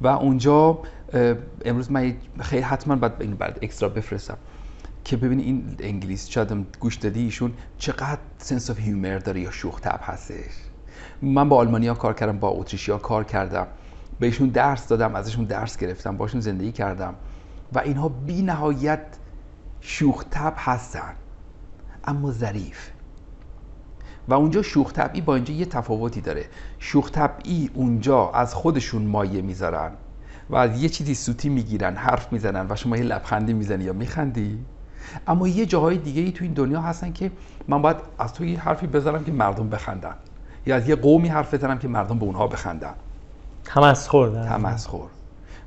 و 0.00 0.06
اونجا 0.06 0.78
امروز 1.64 1.90
من 1.90 2.14
خیلی 2.40 2.62
حتما 2.62 2.96
باید 2.96 3.12
این 3.20 3.34
بعد 3.34 3.58
اکسترا 3.62 3.88
بفرستم 3.88 4.36
که 5.04 5.16
ببینی 5.16 5.42
این 5.42 5.76
انگلیس 5.80 6.28
شاید 6.28 6.66
گوش 6.80 6.96
دادی 6.96 7.24
ایشون 7.24 7.52
چقدر 7.78 8.18
سنس 8.38 8.70
اف 8.70 8.78
هیومر 8.78 9.18
داره 9.18 9.40
یا 9.40 9.50
شوخ 9.50 9.80
طبع 9.80 10.02
هستش. 10.02 10.34
من 11.22 11.48
با 11.48 11.56
آلمانیا 11.56 11.94
کار 11.94 12.14
کردم 12.14 12.38
با 12.38 12.48
اتریشیا 12.48 12.98
کار 12.98 13.24
کردم. 13.24 13.66
بهشون 14.20 14.48
درس 14.48 14.88
دادم 14.88 15.14
ازشون 15.14 15.44
درس 15.44 15.76
گرفتم 15.76 16.16
باشون 16.16 16.40
زندگی 16.40 16.72
کردم. 16.72 17.14
و 17.72 17.78
اینها 17.78 18.08
بی 18.08 18.42
نهایت 18.42 19.00
شوخ 19.80 20.24
طبع 20.30 20.56
هستن 20.56 21.14
اما 22.04 22.32
ظریف. 22.32 22.90
و 24.28 24.34
اونجا 24.34 24.62
شوخ 24.62 24.92
طبعی 24.92 25.20
با 25.20 25.34
اینجا 25.34 25.54
یه 25.54 25.66
تفاوتی 25.66 26.20
داره. 26.20 26.44
شوخ 26.78 27.10
طبعی 27.10 27.70
اونجا 27.74 28.30
از 28.30 28.54
خودشون 28.54 29.02
مایه 29.06 29.42
می‌ذارن 29.42 29.92
و 30.50 30.56
از 30.56 30.82
یه 30.82 30.88
چیزی 30.88 31.14
سوتی 31.14 31.48
می‌گیرن 31.48 31.96
حرف 31.96 32.32
می‌زنن 32.32 32.66
و 32.70 32.76
شما 32.76 32.96
یه 32.96 33.02
لبخندی 33.02 33.52
می‌زنی 33.52 33.84
یا 33.84 33.92
میخندی. 33.92 34.58
اما 35.26 35.48
یه 35.48 35.66
جاهای 35.66 35.98
دیگه 35.98 36.22
ای 36.22 36.32
تو 36.32 36.44
این 36.44 36.52
دنیا 36.52 36.80
هستن 36.80 37.12
که 37.12 37.30
من 37.68 37.82
باید 37.82 37.96
از 38.18 38.32
تو 38.32 38.44
یه 38.44 38.60
حرفی 38.60 38.86
بزنم 38.86 39.24
که 39.24 39.32
مردم 39.32 39.68
بخندن 39.68 40.14
یا 40.66 40.76
از 40.76 40.88
یه 40.88 40.96
قومی 40.96 41.28
حرف 41.28 41.54
بزنم 41.54 41.78
که 41.78 41.88
مردم 41.88 42.18
به 42.18 42.24
اونها 42.24 42.46
بخندن. 42.46 42.94
تمسخر 43.64 44.28
تمسخر. 44.28 45.06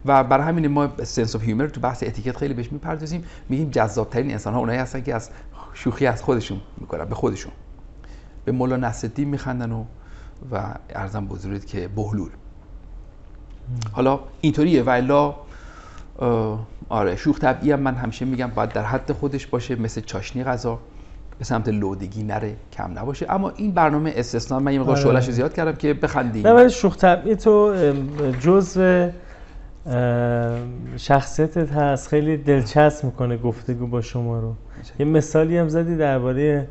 و 0.06 0.24
برای 0.24 0.48
همین 0.48 0.68
ما 0.68 0.90
سنس 1.04 1.36
اف 1.36 1.44
هیومر 1.44 1.68
تو 1.68 1.82
بحث 1.82 2.04
اتیکت 2.04 2.38
خیلی 2.38 2.54
بهش 2.54 2.72
می‌پردازیم. 2.72 3.24
میگیم 3.50 3.70
جذاب 3.70 4.10
ترین 4.10 4.32
انسان 4.32 4.54
ها 4.54 4.60
اونایی 4.60 4.80
هستن 4.80 5.02
که 5.02 5.16
از 5.16 5.30
شوخی 5.74 6.06
از 6.06 6.24
خودشون 6.24 6.62
می‌کنن 6.78 7.06
به 7.06 7.16
خودشون. 7.16 7.52
به 8.46 8.52
مولا 8.52 8.78
نصرالدین 8.78 9.28
میخندن 9.28 9.72
و 9.72 9.86
و 10.52 10.74
ارزم 10.90 11.26
بزرگید 11.26 11.66
که 11.66 11.88
بهلول. 11.88 12.30
حالا 13.92 14.20
اینطوریه 14.42 14.84
و 14.84 14.90
الا 14.90 15.36
آره 16.90 17.16
شوخ 17.16 17.40
طبعی 17.40 17.72
هم 17.72 17.80
من 17.80 17.96
همیشه 17.96 18.26
میگم 18.26 18.48
باید 18.48 18.70
در 18.70 18.84
حد 18.84 19.12
خودش 19.12 19.48
باشه 19.48 19.76
مثل 19.76 20.02
چاشنی 20.02 20.44
غذا. 20.44 20.80
به 21.40 21.46
سمت 21.46 21.70
لودگی 21.70 22.24
نره 22.24 22.56
کم 22.74 23.00
نباشه. 23.00 23.26
اما 23.30 23.50
این 23.50 23.72
برنامه 23.72 24.14
استثنا 24.16 24.60
من 24.60 24.74
یه 24.74 24.80
مقدار 24.80 25.08
آره. 25.08 25.20
زیاد 25.20 25.54
کردم 25.54 25.74
که 25.74 25.94
بخندیم. 25.94 26.48
نه 26.48 26.54
ولی 26.54 26.70
شوخ 26.70 26.98
طبعی 26.98 27.36
تو 27.36 27.52
ام، 27.52 28.10
شخصیتت 30.98 31.72
هست. 31.72 32.08
خیلی 32.08 32.38
دلچسب 32.38 33.06
می‌کنه 33.06 33.38
گفتگو 33.38 33.88
با 33.88 34.02
شما 34.02 34.40
رو. 34.40 34.54
یه 35.00 35.06
مثالی 35.06 35.58
هم 35.58 35.68
زدی 35.68 35.96
درباره 35.96 36.68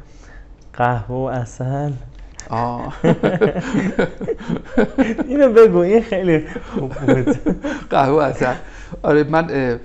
قهوه 0.73 1.17
و 1.17 1.21
اصل. 1.21 1.93
اینو 5.29 5.53
بگو 5.53 5.79
این 5.79 6.03
خیلی 6.03 6.45
خوب 6.49 6.93
بود. 6.93 7.29
قهوه 7.91 8.25
اصلا 8.25 8.55
آره 9.03 9.25
من 9.25 9.51
اه، 9.51 9.79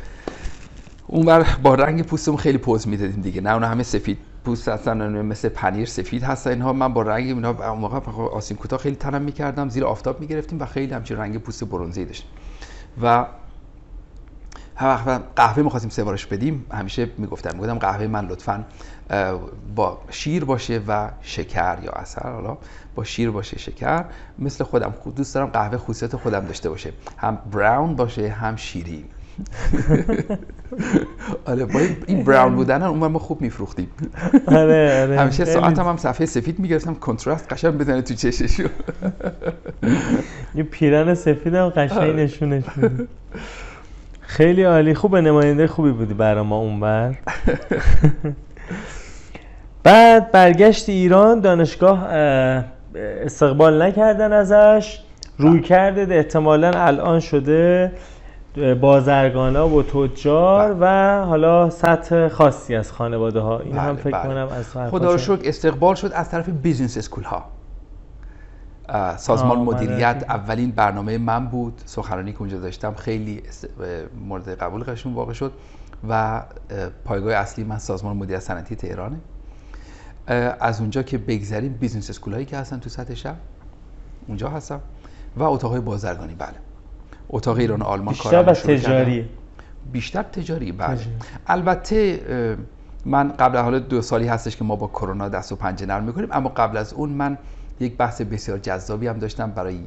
اونور 1.07 1.47
با 1.63 1.75
رنگ 1.75 2.03
پوستمون 2.03 2.37
خیلی 2.37 2.57
پوز 2.57 2.87
می‌دادیم 2.87 3.21
دیگه. 3.21 3.41
نه 3.41 3.53
اون 3.53 3.63
همه 3.63 3.83
سفید 3.83 4.17
پوست 4.45 4.67
هستن 4.67 5.21
مثل 5.21 5.49
پنیر 5.49 5.85
سفید 5.85 6.23
هستن. 6.23 6.49
اینها 6.49 6.73
من 6.73 6.93
با 6.93 7.01
رنگ 7.01 7.27
اینا 7.27 7.71
اون 7.71 7.79
موقع 7.79 8.11
آسین 8.21 8.57
کوتاه 8.57 8.79
خیلی 8.79 8.95
تنم 8.95 9.21
می‌کردم 9.21 9.69
زیر 9.69 9.85
آفتاب 9.85 10.19
می‌گرفتیم 10.19 10.61
و 10.61 10.65
خیلی 10.65 10.93
همچین 10.93 11.17
رنگ 11.17 11.37
پوست 11.37 11.63
برنزی 11.63 12.05
داشتیم. 12.05 12.29
و 13.01 13.25
هر 14.75 14.87
وقت 14.87 15.21
قهوه 15.35 15.63
می‌خواستیم 15.63 15.89
سفارش 15.89 16.25
بدیم 16.25 16.65
همیشه 16.71 17.09
می‌گفتم 17.17 17.49
می‌گفتم 17.53 17.77
قهوه 17.79 18.07
من 18.07 18.25
لطفا 18.27 18.65
با 19.75 20.01
شیر 20.09 20.45
باشه 20.45 20.81
و 20.87 21.09
شکر 21.21 21.77
یا 21.83 21.91
عسل 21.91 22.29
حالا 22.29 22.57
با 22.95 23.03
شیر 23.03 23.31
باشه 23.31 23.59
شکر. 23.59 24.05
مثل 24.39 24.63
خودم 24.63 24.91
خود- 24.91 25.15
دوست 25.15 25.35
دارم 25.35 25.47
قهوه 25.47 25.77
خصوصیت 25.77 26.15
خودم 26.15 26.39
داشته 26.39 26.69
باشه. 26.69 26.93
هم 27.17 27.35
براون 27.51 27.95
باشه 27.95 28.29
هم 28.29 28.55
شیرین. 28.55 29.05
آره 31.45 31.65
با 31.65 31.79
این- 32.07 32.23
براون 32.23 32.55
بودن 32.55 32.81
اون 32.83 33.11
ما 33.11 33.19
خوب 33.19 33.41
میفروختیم. 33.41 33.87
آره 34.47 35.01
آره. 35.03 35.19
همیشه 35.19 35.45
ساعتم 35.45 35.85
هم 35.87 35.97
صفحه 35.97 36.25
سفید 36.25 36.59
می‌گرفتم 36.59 36.93
کنترست 36.93 37.53
قشنگ 37.53 37.73
بزنه 37.77 38.01
تو 38.01 38.13
چششو. 38.13 38.63
یه 40.55 40.63
پیرن 40.63 41.13
سفیدم 41.13 41.69
قشنگ 41.69 42.15
نشونش 42.19 42.63
میده. 42.75 43.07
خیلی 44.21 44.63
عالی. 44.63 44.93
خوبه 44.93 45.21
نماینده 45.21 45.67
خوبی 45.67 45.91
بودی 45.91 46.13
برا 46.13 46.43
ما 46.43 46.57
اونور 46.57 47.15
بعد 49.83 50.31
برگشت 50.31 50.89
ایران 50.89 51.39
دانشگاه 51.39 52.03
اه، 52.03 52.63
استقبال 52.95 53.81
نکردن 53.81 54.33
ازش. 54.33 54.99
روی 55.37 55.61
کرده 55.61 56.15
احتمالا 56.15 56.71
الان 56.75 57.19
شده. 57.19 57.91
بازرگانا 58.81 59.69
و 59.69 59.83
تجار 59.83 60.77
و 60.79 60.85
حالا 61.25 61.69
سطح 61.69 62.27
خاصی 62.27 62.75
از 62.75 62.91
خانواده 62.91 63.39
ها. 63.39 63.59
این 63.59 63.77
هم 63.77 63.93
بله، 63.93 64.03
فکر 64.03 64.11
بله. 64.11 64.23
کنم 64.23 64.47
از 64.57 64.91
خدا 64.91 65.11
رو 65.11 65.17
شکر 65.17 65.39
استقبال 65.43 65.95
شد 65.95 66.11
از 66.13 66.29
طرف 66.29 66.49
business 66.49 66.97
school 66.97 67.23
ها. 67.23 67.45
سازمان 69.17 69.57
من 69.57 69.63
مدیریت. 69.63 70.25
اولین 70.29 70.71
برنامه 70.71 71.17
من 71.17 71.47
بود. 71.47 71.81
سخنرانی 71.85 72.33
که 72.33 72.39
اونجا 72.39 72.59
داشتم 72.59 72.93
خیلی 72.93 73.43
مورد 74.27 74.49
قبول 74.49 74.83
قشون 74.83 75.13
واقع 75.13 75.33
شد 75.33 75.53
و 76.09 76.13
اه، 76.13 76.89
پایگاه 77.05 77.33
اصلی 77.33 77.63
من 77.63 77.77
سازمان 77.77 78.17
مدیریت 78.17 78.39
صنعتی 78.39 78.75
تهرانه. 78.75 79.17
از 80.59 80.79
اونجا 80.81 81.03
که 81.03 81.17
بگذریم 81.17 81.77
business 81.79 82.09
school 82.09 82.33
هایی 82.33 82.45
که 82.45 82.57
هستن 82.57 82.79
تو 82.79 82.89
سطح 82.89 83.13
شهر 83.13 83.35
اونجا 84.27 84.49
هستم. 84.49 84.79
و 85.37 85.43
اتاق 85.43 85.79
بازرگانی 85.79 86.35
بله. 86.35 86.70
اتاق 87.31 87.57
ایران 87.57 87.81
آلمان 87.81 88.13
بیشتر 88.13 88.49
و. 88.49 88.53
تجاری. 88.53 89.29
بیشتر 89.91 90.23
تجاری 90.23 90.71
بله. 90.71 90.95
تجاری. 90.95 91.15
البته 91.47 92.57
من 93.05 93.31
قبل 93.31 93.57
حالا 93.57 93.79
دو 93.79 94.01
سالی 94.01 94.27
هستش 94.27 94.57
که 94.57 94.63
ما 94.63 94.75
با 94.75 94.87
کرونا 94.87 95.29
دست 95.29 95.51
و 95.51 95.55
پنجه 95.55 95.85
نرم 95.85 96.03
می‌کنیم 96.03 96.29
اما 96.31 96.49
قبل 96.49 96.77
از 96.77 96.93
اون 96.93 97.09
من 97.09 97.37
یک 97.79 97.97
بحث 97.97 98.21
بسیار 98.21 98.57
جذابی 98.57 99.07
هم 99.07 99.19
داشتم 99.19 99.51
برای 99.51 99.79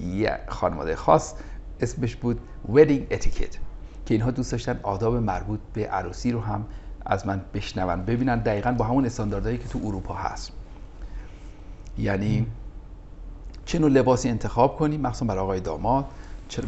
یه 0.00 0.38
خانواده 0.48 0.96
خاص. 0.96 1.34
اسمش 1.80 2.16
بود 2.16 2.40
wedding 2.72 3.14
etiquette 3.14 3.56
که 4.06 4.14
اینها 4.14 4.30
دوست 4.30 4.52
داشتن 4.52 4.80
آداب 4.82 5.16
مربوط 5.16 5.60
به 5.74 5.88
عروسی 5.88 6.32
رو 6.32 6.40
هم 6.40 6.64
از 7.06 7.26
من 7.26 7.40
بشنون 7.54 8.02
ببینن. 8.04 8.38
دقیقا 8.38 8.72
با 8.72 8.84
همون 8.84 9.06
استانداردهایی 9.06 9.58
که 9.58 9.68
تو 9.68 9.80
اروپا 9.84 10.14
هست. 10.14 10.52
یعنی 11.98 12.46
چه 13.64 13.78
نوع 13.78 13.90
لباسی 13.90 14.28
انتخاب 14.28 14.76
کنیم؟ 14.76 15.00
مخصوصا 15.00 15.24
برای 15.24 15.40
آقای 15.40 15.60
داماد. 15.60 16.04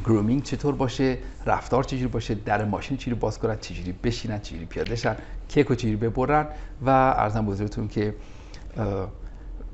گرومینگ 0.05 0.43
چطور 0.43 0.75
باشه 0.75 1.19
رفتار 1.47 1.85
چجوری 1.85 2.07
باشه 2.07 2.35
در 2.35 2.65
ماشین 2.65 2.97
چجوری 2.97 3.17
باز 3.17 3.39
کنن 3.39 3.57
چجوری 3.61 3.95
بشینن 4.05 4.39
چجوری 4.39 4.65
پیاده 4.65 4.97
شن 4.97 5.17
کیک 5.49 5.71
و 5.71 5.75
چجوری 5.75 5.97
ببرن 5.97 6.47
و 6.87 6.91
ارزم 6.91 7.47
بزرگتون 7.47 7.89
که 7.89 8.15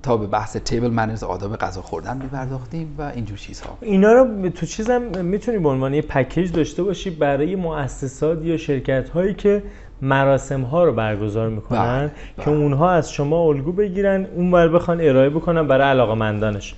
تا 0.03 0.17
به 0.17 0.27
بحث 0.27 0.57
تیبل 0.57 0.91
منرز 0.91 1.23
آداب 1.23 1.57
غذا 1.57 1.83
خوردن 1.83 2.17
میپرداختیم 2.17 2.95
و 2.99 3.03
اینجور 3.03 3.39
چیزها 3.39 3.79
اینا 3.81 4.13
رو 4.13 4.49
تو 4.49 4.67
چیزم 4.67 5.03
می‌تونی 5.25 5.59
به 5.59 5.69
عنوان 5.69 5.95
یه 5.95 6.03
پکیج 6.03 6.53
داشته 6.53 6.83
باشی 6.83 7.11
برای 7.11 7.57
مؤسسات 7.57 8.45
یا 8.45 8.57
شرکت 8.57 9.09
هایی 9.09 9.35
که 9.35 9.63
مراسم 10.03 10.63
ها 10.63 10.85
رو 10.85 10.93
برگزار 10.93 11.49
می‌کنن 11.49 12.11
بله، 12.37 12.45
که. 12.45 12.51
اونها 12.51 12.91
از 12.91 13.13
شما 13.13 13.41
الگو 13.41 13.73
بگیرن 13.73 14.25
اونور 14.25 14.69
بخوان 14.69 15.01
ارائه 15.01 15.31
بکنن 15.31 15.67
برای 15.67 15.91
علاقمندانش 15.91 16.75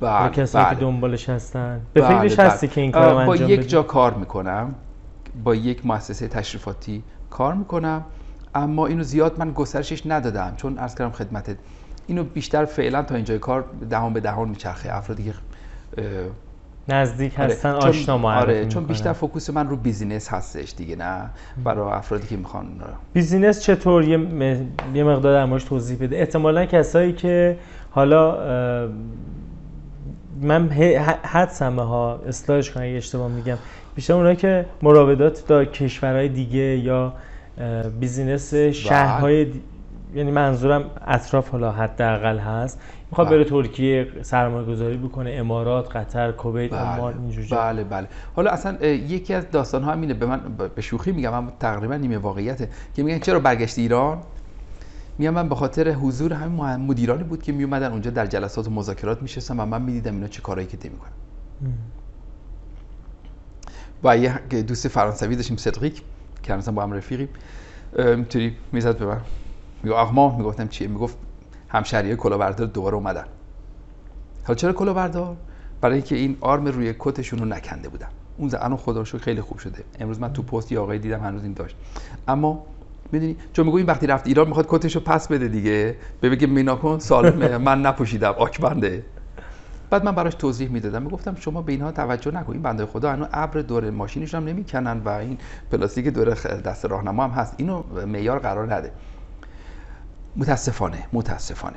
برای 0.00 0.30
کسایی 0.30 0.66
که 0.66 0.74
دنبالش 0.74 1.28
هستن. 1.28 1.80
به 1.92 2.00
بله، 2.00 2.18
فکرش 2.18 2.36
بله. 2.36 2.46
هستی 2.48 2.68
که 2.68 2.80
این 2.80 2.92
کارو 2.92 3.14
با 3.26 3.32
انجام 3.32 3.50
یک 3.50 3.58
بدی؟ 3.60 3.68
جا 3.68 3.82
کار 3.82 4.14
می‌کنم. 4.14 4.74
با 5.44 5.54
یک 5.54 5.86
مؤسسه 5.86 6.28
تشریفاتی 6.28 7.02
کار 7.30 7.54
می‌کنم. 7.54 8.04
اما 8.54 8.86
اینو 8.86 9.02
زیاد 9.02 9.38
من 9.38 9.50
گسترشش 9.52 10.02
ندادم 10.06 10.52
چون 10.56 10.78
عرض 10.78 10.94
کردم 10.94 11.10
خدمتت 11.10 11.56
اینو 12.06 12.24
بیشتر 12.24 12.64
فعلا 12.64 13.02
تا 13.02 13.14
اینجای 13.14 13.38
کار 13.38 13.64
دهان 13.90 14.12
به 14.12 14.20
دهان 14.20 14.48
میچرخه. 14.48 14.96
افرادی 14.96 15.24
که 15.24 15.32
نزدیک 16.88 17.40
آره، 17.40 17.52
هستن 17.52 17.78
چون- 17.78 17.88
آشنا 17.88 18.18
معرفی 18.18 18.42
آره 18.42 18.66
چون. 18.66 18.84
بیشتر 18.84 19.12
focus 19.12 19.50
من 19.50 19.68
رو 19.68 19.76
business 19.76 20.28
هستش 20.32 20.74
دیگه 20.76 20.96
نه 20.96 21.30
برای 21.64 21.92
افرادی 21.92 22.26
که 22.26 22.36
می‌خوان 22.36 22.66
business 23.12 23.62
چطور؟ 23.62 24.04
یه, 24.04 24.16
م- 24.16 24.42
یه 24.94 25.04
مقدار 25.04 25.46
در 25.46 25.58
توضیح 25.58 25.98
بده. 26.00 26.16
احتمالا 26.16 26.66
کسایی 26.66 27.12
که 27.12 27.58
حالا 27.90 28.38
من 30.42 30.68
حدسمه 31.24 31.82
ها 31.82 32.20
اصلاحش 32.28 32.70
کنم 32.70 32.82
اگه 32.82 32.92
اشتباه 32.92 33.28
میگم. 33.28 33.56
بیشتر 33.94 34.14
اونایی 34.14 34.36
که 34.36 34.66
مراودات 34.82 35.46
دا 35.46 35.64
کشورهای 35.64 36.28
دیگه 36.28 36.58
یا 36.78 37.12
بیزینس 38.00 38.54
شهرهای 38.54 39.44
دی- 39.44 39.62
یعنی 40.14 40.30
منظورم 40.30 40.84
اطراف 41.06 41.48
حالا 41.48 41.72
حداقل 41.72 42.38
هست. 42.38 42.80
می‌خواد 43.10 43.26
بله. 43.28 43.36
بره 43.36 43.44
ترکیه 43.44 44.06
سرمایه 44.22 44.66
گذاری 44.66 44.96
بکنه 44.96 45.30
امارات 45.30 45.96
قطر 45.96 46.32
کویت 46.32 46.72
عمان 46.72 47.14
اینجور 47.18 47.44
جا. 47.44 47.56
بله 47.56 47.84
بله. 47.84 48.06
حالا 48.36 48.50
اصلا 48.50 48.86
یکی 48.86 49.34
از 49.34 49.50
داستان 49.50 49.82
ها 49.82 49.92
همینه 49.92 50.14
به 50.14 50.26
من 50.26 50.40
به 50.74 50.82
شوخی 50.82 51.12
میگم 51.12 51.32
اما 51.34 51.52
تقریبا 51.60 51.96
نیمه 51.96 52.18
واقعیته 52.18 52.68
که 52.96 53.02
میگن 53.02 53.18
چرا 53.18 53.40
برگشت 53.40 53.78
ایران؟ 53.78 54.18
میگم 55.18 55.30
من 55.30 55.48
به 55.48 55.54
خاطر 55.54 55.92
حضور 55.92 56.32
همین 56.32 56.76
مدیرانی 56.76 57.24
بود 57.24 57.42
که 57.42 57.52
میومدن 57.52 57.92
اونجا 57.92 58.10
در 58.10 58.26
جلسات 58.26 58.68
و 58.68 58.70
مذاکرات 58.70 59.22
میشستم 59.22 59.60
و 59.60 59.66
من 59.66 59.82
می‌دیدم 59.82 60.14
اینا 60.14 60.28
چه 60.28 60.42
کارایی 60.42 60.66
که 60.66 60.76
می‌کنن. 60.88 61.10
با 64.02 64.14
یه 64.14 64.38
دوست 64.62 64.88
فرانسوی 64.88 65.36
داشتیم 65.36 65.56
صدقیک 65.56 66.02
که 66.42 66.54
مثلا 66.54 66.74
با 66.74 66.82
هم 66.82 66.92
رفیقیم 66.92 67.28
اینطوری 67.98 68.56
می‌زد 68.72 68.98
به 68.98 69.06
من. 69.06 69.20
میگو 69.82 69.96
آقما 69.96 70.36
می‌گفتم 70.36 70.68
چیه؟ 70.68 70.88
می‌گفت 70.88 71.16
همشهریه 71.68 72.16
کلاهبردار 72.16 72.66
دوباره 72.66 72.94
اومدن. 72.94 73.24
حالا 74.44 74.54
چرا 74.54 74.72
کلاهبردار؟ 74.72 75.36
برای 75.80 75.94
اینکه 75.94 76.16
این 76.16 76.36
آرم 76.40 76.66
روی 76.66 76.94
کتشون 76.98 77.38
رو 77.38 77.44
نکنده 77.44 77.88
بودن. 77.88 78.08
اون 78.36 78.48
زن 78.48 78.76
خدا 78.76 79.04
خیلی 79.04 79.40
خوب 79.40 79.58
شده. 79.58 79.84
امروز 80.00 80.20
من 80.20 80.32
تو 80.32 80.42
پست 80.42 80.72
یه 80.72 80.78
آقای 80.78 80.98
دیدم 80.98 81.20
هنوز 81.20 81.42
این 81.42 81.52
داشت. 81.52 81.76
اما 82.28 82.66
می‌دونی؟ 83.12 83.36
چون 83.52 83.66
میگو 83.66 83.76
این 83.76 83.86
وقتی 83.86 84.06
رفت 84.06 84.26
ایران 84.26 84.48
می‌خواد 84.48 84.66
کتش 84.68 84.94
رو 84.94 85.00
پس 85.00 85.28
بده 85.28 85.48
دیگه. 85.48 85.96
به 86.20 86.30
بگه 86.30 86.46
مینا 86.46 86.76
کن 86.76 86.98
سالمه 86.98 87.58
من 87.58 87.82
نپوشیدم. 87.82 88.34
آکبنده 88.38 89.04
بعد 89.90 90.04
من 90.04 90.12
براش 90.12 90.34
توضیح 90.34 90.68
می‌دادم. 90.68 91.02
می‌گفتم 91.02 91.34
شما 91.34 91.62
به 91.62 91.72
اینها 91.72 91.92
توجه 91.92 92.30
نکن. 92.30 92.52
این 92.52 92.62
بنده 92.62 92.86
خدا 92.86 93.12
هنوز 93.12 93.26
ابر 93.32 93.60
دور 93.60 93.90
ماشینش 93.90 94.34
هم 94.34 94.44
نمی‌کنن 94.44 95.00
و 95.04 95.08
این 95.08 95.38
پلاستیک 95.72 96.06
دور 96.08 96.30
دست 96.64 96.84
راهنما 96.84 97.24
هم 97.24 97.30
هست. 97.30 97.54
اینو 97.56 97.82
معیار 98.06 98.38
قرار 98.38 98.74
نده. 98.74 98.92
متاسفانه. 100.36 100.98
متاسفانه. 101.12 101.76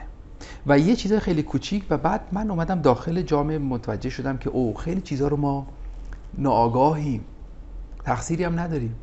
و 0.67 0.79
یه 0.79 0.95
چیز 0.95 1.13
خیلی 1.13 1.43
کوچیک 1.43 1.83
و 1.89 1.97
بعد 1.97 2.21
من 2.31 2.51
اومدم 2.51 2.81
داخل 2.81 3.21
جامعه 3.21 3.57
متوجه 3.57 4.09
شدم 4.09 4.37
که 4.37 4.49
او 4.49 4.73
خیلی 4.73 5.01
چیزها 5.01 5.27
رو 5.27 5.37
ما 5.37 5.67
ناآگاهیم. 6.37 7.25
تقصیری 8.03 8.43
هم 8.43 8.59
نداریم. 8.59 8.95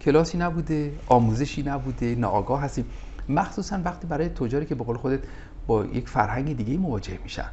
کلاسی 0.00 0.38
نبوده 0.38 0.92
آموزشی 1.06 1.62
نبوده 1.62 2.14
ناآگاه 2.14 2.62
هستیم. 2.62 2.84
مخصوصا 3.28 3.80
وقتی 3.84 4.06
برای 4.06 4.28
تجاری 4.28 4.66
که 4.66 4.74
به 4.74 4.84
قول 4.84 4.96
خودت 4.96 5.20
با 5.66 5.84
یک 5.84 6.08
فرهنگ 6.08 6.56
دیگه 6.56 6.78
مواجه 6.78 7.18
میشن. 7.22 7.50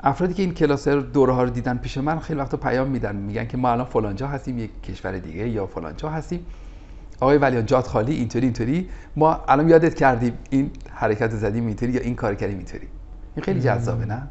افرادی 0.00 0.34
که 0.34 0.42
این 0.42 0.54
کلاس 0.54 0.88
دوره 0.88 1.32
ها 1.32 1.42
رو 1.42 1.50
دیدن 1.50 1.78
پیش 1.78 1.98
من 1.98 2.18
خیلی 2.18 2.40
وقتا 2.40 2.56
پیام 2.56 2.88
میدن 2.88 3.16
میگن 3.16 3.46
که 3.46 3.56
ما 3.56 3.70
الان 3.72 3.86
فلانجا 3.86 4.28
هستیم 4.28 4.58
یک 4.58 4.82
کشور 4.82 5.18
دیگه 5.18 5.48
یا 5.48 5.66
فلانجا 5.66 6.10
هستیم. 6.10 6.46
آقای 7.20 7.38
ولیان 7.38 7.66
جات 7.66 7.86
خالی 7.86 8.14
اینطوری 8.14 8.46
اینطوری. 8.46 8.88
ما 9.16 9.44
الان 9.48 9.68
یادت 9.68 9.94
کردیم 9.94 10.32
این 10.50 10.70
حرکت 10.90 11.30
زدیم 11.30 11.66
اینطوری 11.66 11.92
یا 11.92 12.00
این 12.00 12.14
کار 12.14 12.34
کردیم 12.34 12.56
اینطوری. 12.56 12.88
این 13.36 13.44
خیلی 13.44 13.60
جذابه 13.60 14.04
نه؟ 14.04 14.22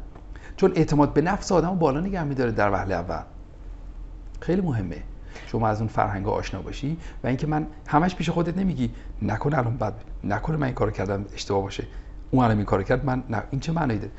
چون 0.56 0.72
اعتماد 0.76 1.12
به 1.12 1.22
نفس 1.22 1.52
آدمو 1.52 1.74
بالا 1.74 2.00
نگه 2.00 2.24
میداره 2.24 2.52
در 2.52 2.70
وهله 2.70 2.94
اول. 2.94 3.22
خیلی 4.40 4.60
مهمه. 4.60 5.02
شما 5.46 5.68
از 5.68 5.80
اون 5.80 5.88
فرهنگ 5.88 6.28
آشنا 6.28 6.62
باشی 6.62 6.96
و 7.24 7.26
اینکه 7.26 7.46
من 7.46 7.66
همش 7.86 8.14
پیش 8.14 8.30
خودت 8.30 8.58
نمیگی 8.58 8.90
نکنه 9.22 9.58
الان 9.58 9.76
بد 9.76 9.92
نکنه 10.24 10.56
من 10.56 10.66
این 10.66 10.74
کارو 10.74 10.90
کردم 10.90 11.24
اشتباه 11.34 11.62
باشه. 11.62 11.84
اون 12.30 12.44
الان 12.44 12.56
این 12.56 12.66
کارو 12.66 12.82
کرد 12.82 13.04
من 13.04 13.22
نه 13.30 13.42
این 13.50 13.60
چه 13.60 13.72
معنی 13.72 13.98
داره؟ 13.98 14.10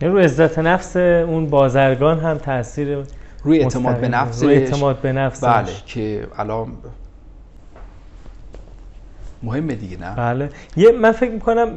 یعنی 0.00 0.14
رو 0.14 0.20
عزت 0.20 0.58
نفس 0.58 0.96
اون 0.96 1.46
بازرگان 1.46 2.20
هم 2.20 2.38
تاثیر 2.38 2.98
روی 3.44 3.58
اعتماد 3.58 4.00
به 4.00 4.08
نفس 4.08 4.42
روی 4.42 4.54
اعتماد 4.54 5.00
به 5.00 5.12
نفسش. 5.12 5.44
بله 5.44 5.72
که 5.86 6.26
الان 6.36 6.72
مهمه 9.42 9.74
دیگه 9.74 9.96
نه؟ 9.96 10.14
بله. 10.14 10.50
یه 10.76 10.92
من 10.92 11.12
فکر 11.12 11.30
می‌کنم 11.30 11.68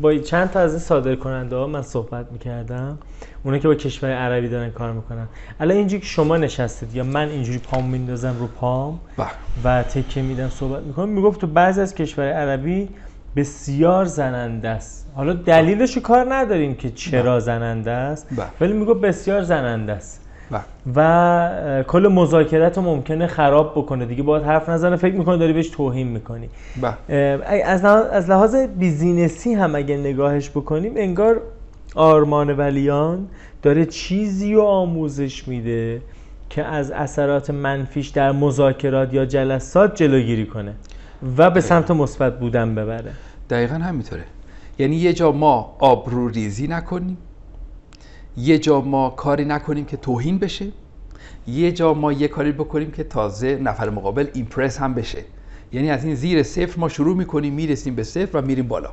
با 0.00 0.14
چند 0.14 0.50
تا 0.50 0.60
از 0.60 0.70
این 0.70 0.80
صادر 0.80 1.14
کننده 1.14 1.56
ها 1.56 1.66
من 1.66 1.82
صحبت 1.82 2.32
می‌کردم. 2.32 2.98
اونا 3.44 3.58
که 3.58 3.68
با 3.68 3.74
کشور 3.74 4.10
عربی 4.10 4.48
دارن 4.48 4.70
کار 4.70 4.92
می‌کنن 4.92 5.26
الان 5.60 5.76
اینجوری 5.76 6.00
که 6.00 6.06
شما 6.06 6.36
نشستید 6.36 6.94
یا 6.94 7.04
من 7.04 7.28
اینجوری 7.28 7.58
پام 7.58 7.84
میندازم 7.84 8.36
رو 8.40 8.46
پام 8.46 9.00
بله. 9.16 9.28
و 9.64 9.82
تکه 9.82 10.22
میدم 10.22 10.48
صحبت 10.48 10.82
می‌کنم 10.82 11.08
می‌گفت 11.08 11.40
تو 11.40 11.46
بعضی 11.46 11.80
از 11.80 11.94
کشور 11.94 12.32
عربی 12.32 12.88
بسیار 13.36 14.04
زننده 14.04 14.68
است 14.68 15.06
حالا 15.14 15.32
دلیلش 15.32 15.96
رو 15.96 16.02
کار 16.02 16.34
نداریم 16.34 16.74
که 16.74 16.90
چرا 16.90 17.40
زننده 17.40 17.90
است 17.90 18.26
بله. 18.36 18.46
ولی 18.60 18.72
می‌گفت 18.72 19.00
بسیار 19.00 19.42
زننده 19.42 19.92
است 19.92 20.20
بله. 20.50 20.60
و 20.96 21.82
کل 21.88 22.08
مذاکرات 22.08 22.76
رو 22.76 22.82
ممکنه 22.82 23.26
خراب 23.26 23.72
بکنه 23.76 24.06
دیگه 24.06 24.22
باید 24.22 24.44
حرف 24.44 24.68
نزنه 24.68 24.96
فکر 24.96 25.14
می‌کنه 25.14 25.36
داری 25.36 25.52
بهش 25.52 25.68
توهین 25.68 26.08
می‌کنی 26.08 26.48
بله. 26.80 26.96
از 28.12 28.30
لحاظ 28.30 28.54
business 28.54 29.43
ی 29.43 29.54
هم 29.54 29.74
اگه 29.74 29.96
نگاهش 29.96 30.50
بکنیم 30.50 30.92
انگار 30.96 31.42
آرمان 31.94 32.50
ولیان 32.50 33.28
داره 33.62 33.86
چیزی 33.86 34.54
رو 34.54 34.62
آموزش 34.62 35.48
میده 35.48 36.02
که 36.50 36.64
از 36.64 36.90
اثرات 36.90 37.50
منفیش 37.50 38.08
در 38.08 38.32
مذاکرات 38.32 39.14
یا 39.14 39.26
جلسات 39.26 39.94
جلوگیری 39.96 40.46
کنه 40.46 40.74
و 41.36 41.50
به 41.50 41.60
سمت 41.60 41.90
مثبت 41.90 42.40
بودن 42.40 42.74
ببره. 42.74 43.12
دقیقا 43.50 43.74
همینطوره. 43.74 44.24
یعنی 44.78 44.96
یه 44.96 45.12
جا 45.12 45.32
ما 45.32 45.76
آبرو 45.78 46.28
ریزی 46.28 46.68
نکنیم 46.68 47.18
یه 48.36 48.58
جا 48.58 48.80
ما 48.80 49.10
کاری 49.10 49.44
نکنیم 49.44 49.84
که 49.84 49.96
توهین 49.96 50.38
بشه 50.38 50.66
یه 51.46 51.72
جا 51.72 51.94
ما 51.94 52.12
یه 52.12 52.28
کاری 52.28 52.52
بکنیم 52.52 52.90
که 52.90 53.04
تازه 53.04 53.56
نفر 53.56 53.90
مقابل 53.90 54.26
impress 54.34 54.78
هم 54.78 54.94
بشه. 54.94 55.24
یعنی 55.72 55.90
از 55.90 56.04
این 56.04 56.14
زیر 56.14 56.42
صفر 56.42 56.80
ما 56.80 56.88
شروع 56.88 57.16
می‌کنیم 57.16 57.54
می‌رسیم 57.54 57.94
به 57.94 58.02
صفر 58.02 58.38
و 58.38 58.42
میریم 58.42 58.68
بالا. 58.68 58.90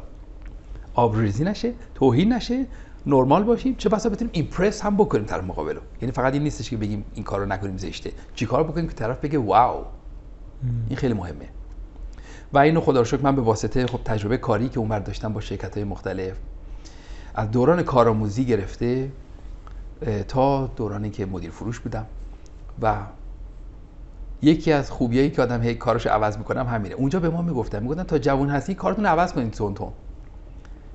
آبرو 0.94 1.22
ریزی 1.22 1.44
نشه 1.44 1.74
توهین 1.96 2.34
نشه 2.34 2.66
نرمال 3.08 3.44
باشیم 3.44 3.76
چه 3.76 3.90
بسا 3.90 4.10
بتونیم 4.10 4.32
ایمپرس 4.34 4.82
هم 4.82 4.98
بکنیم 4.98 5.26
طرف 5.26 5.44
مقابل. 5.44 5.74
رو 5.74 5.82
یعنی 6.02 6.12
فقط 6.12 6.34
این 6.34 6.44
نیستش 6.44 6.70
که 6.70 6.78
بگیم 6.78 7.06
این 7.14 7.24
کارو 7.24 7.46
نکنیم 7.46 7.78
زشته. 7.78 8.12
چیکار 8.36 8.64
بکنیم 8.64 8.88
که 8.88 8.94
طرف 8.94 9.20
بگه 9.20 9.40
واو. 9.40 9.86
این 10.88 10.98
خیلی 10.98 11.14
مهمه. 11.14 11.50
و 12.54 12.58
اینو 12.58 12.82
خدا 12.82 13.00
رو 13.00 13.06
شکر 13.06 13.22
من 13.22 13.36
به 13.36 13.42
واسطه 13.42 13.88
خب 13.88 14.00
تجربه 14.06 14.38
کاری 14.38 14.70
که 14.70 14.80
اونور 14.80 15.00
داشتم 15.00 15.34
با 15.34 15.42
شرکت 15.42 15.76
های 15.76 15.84
مختلف 15.84 16.38
از 17.36 17.52
دوران 17.52 17.84
کارآموزی 17.84 18.46
گرفته 18.46 19.12
تا 20.28 20.68
دورانی 20.68 21.10
که 21.10 21.26
مدیر 21.26 21.52
فروش 21.52 21.80
بودم. 21.80 22.06
و 22.82 22.96
یکی 24.42 24.72
از 24.72 24.92
خوبیایی 24.92 25.30
که 25.30 25.42
آدم 25.42 25.62
هی 25.62 25.76
کارش 25.76 26.08
عوض 26.08 26.38
می‌کنم 26.38 26.68
همینه. 26.68 26.96
اونجا 26.96 27.20
به 27.20 27.30
ما 27.30 27.42
می‌گفتن 27.42 27.84
می‌گفتن 27.84 28.04
تا 28.04 28.18
جوان 28.18 28.50
هستی 28.50 28.76
کارتون 28.76 29.06
عوض 29.06 29.34
کنید 29.34 29.54
تون 29.54 29.74
تون. 29.74 29.92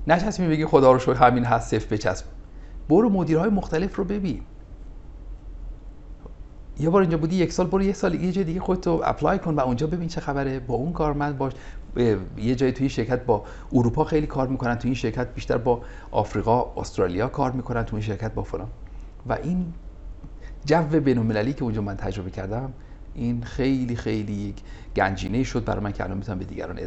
نچسبی 0.07 0.47
بگی 0.47 0.65
خدا 0.65 0.91
رو 0.91 0.99
شکر 0.99 1.13
همین 1.13 1.45
هست 1.45 1.69
صفر 1.69 1.95
بچسب. 1.95 2.25
برو 2.89 3.09
مدیرهای 3.09 3.49
مختلف 3.49 3.95
رو 3.95 4.03
ببین. 4.03 4.41
یه 6.79 6.89
بار 6.89 7.01
اینجا 7.01 7.17
بودی 7.17 7.35
یک 7.35 7.53
سال 7.53 7.67
برو 7.67 7.83
یک 7.83 7.95
سال 7.95 8.15
یه 8.15 8.31
جای 8.31 8.43
دیگه 8.43 8.59
خودتو 8.59 9.01
اپلای 9.03 9.39
کن 9.39 9.53
و 9.55 9.59
اونجا 9.59 9.87
ببین 9.87 10.07
چه 10.07 10.21
خبره. 10.21 10.59
با 10.59 10.75
اون 10.75 10.93
کارمند 10.93 11.37
باش. 11.37 11.53
یه 12.37 12.55
جایی 12.55 12.71
توی 12.71 12.89
شرکت 12.89 13.25
با 13.25 13.43
اروپا 13.73 14.03
خیلی 14.03 14.27
کار 14.27 14.47
می‌کنن 14.47 14.75
توی 14.75 14.87
این 14.87 14.95
شرکت 14.95 15.33
بیشتر 15.33 15.57
با 15.57 15.81
آفریقا 16.11 16.73
استرالیا 16.77 17.27
کار 17.27 17.51
می‌کنن 17.51 17.83
توی 17.83 17.97
این 17.97 18.07
شرکت 18.07 18.33
با 18.33 18.43
فلان. 18.43 18.67
و 19.29 19.33
این 19.43 19.73
جو 20.65 20.99
بین 20.99 21.53
که 21.53 21.63
اونجا 21.63 21.81
من 21.81 21.97
تجربه 21.97 22.29
کردم 22.29 22.73
این 23.15 23.43
خیلی 23.43 23.95
خیلی 23.95 24.33
یک 24.33 24.55
گنجینه 24.95 25.43
شد 25.43 25.65
برای 25.65 25.83
من 25.83 25.91
که 25.91 26.03
الان 26.03 26.17
می‌تونم 26.17 26.39
به 26.39 26.45
دیگران 26.45 26.79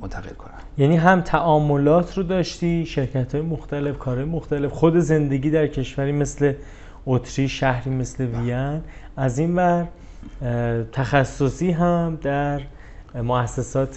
منتقل 0.00 0.34
کنم 0.34 0.52
یعنی 0.78 0.96
هم 0.96 1.20
تعاملات 1.20 2.18
رو 2.18 2.22
داشتی 2.22 2.86
شرکت 2.86 3.34
های 3.34 3.44
مختلف 3.44 3.98
کارهای 3.98 4.24
مختلف 4.24 4.72
خود 4.72 4.98
زندگی 4.98 5.50
در 5.50 5.66
کشوری 5.66 6.12
مثل 6.12 6.52
اتریش 7.06 7.60
شهری 7.60 7.90
مثل 7.90 8.24
وین 8.24 8.80
از 9.16 9.38
این 9.38 9.56
ور 9.56 9.88
تخصصی 10.92 11.70
هم 11.70 12.18
در 12.22 12.60
مؤسسات 13.14 13.96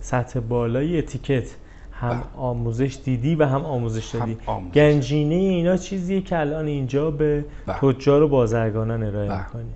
سطح 0.00 0.40
بالای 0.40 0.98
اتیکت 0.98 1.56
هم 1.92 2.10
بله. 2.10 2.22
آموزش 2.36 2.98
دیدی 3.04 3.34
و 3.34 3.44
هم 3.44 3.64
آموزش 3.64 4.06
دادی 4.06 4.32
هم 4.32 4.38
آموزش. 4.46 4.74
گنجینه 4.74 5.34
اینا 5.34 5.76
چیزیه 5.76 6.20
که 6.20 6.38
الان 6.38 6.66
اینجا 6.66 7.10
به 7.10 7.44
بله. 7.66 7.76
تجار 7.76 8.22
و 8.22 8.28
بازرگانان 8.28 9.02
ارائه 9.02 9.28
بله. 9.28 9.38
می‌کنی 9.38 9.72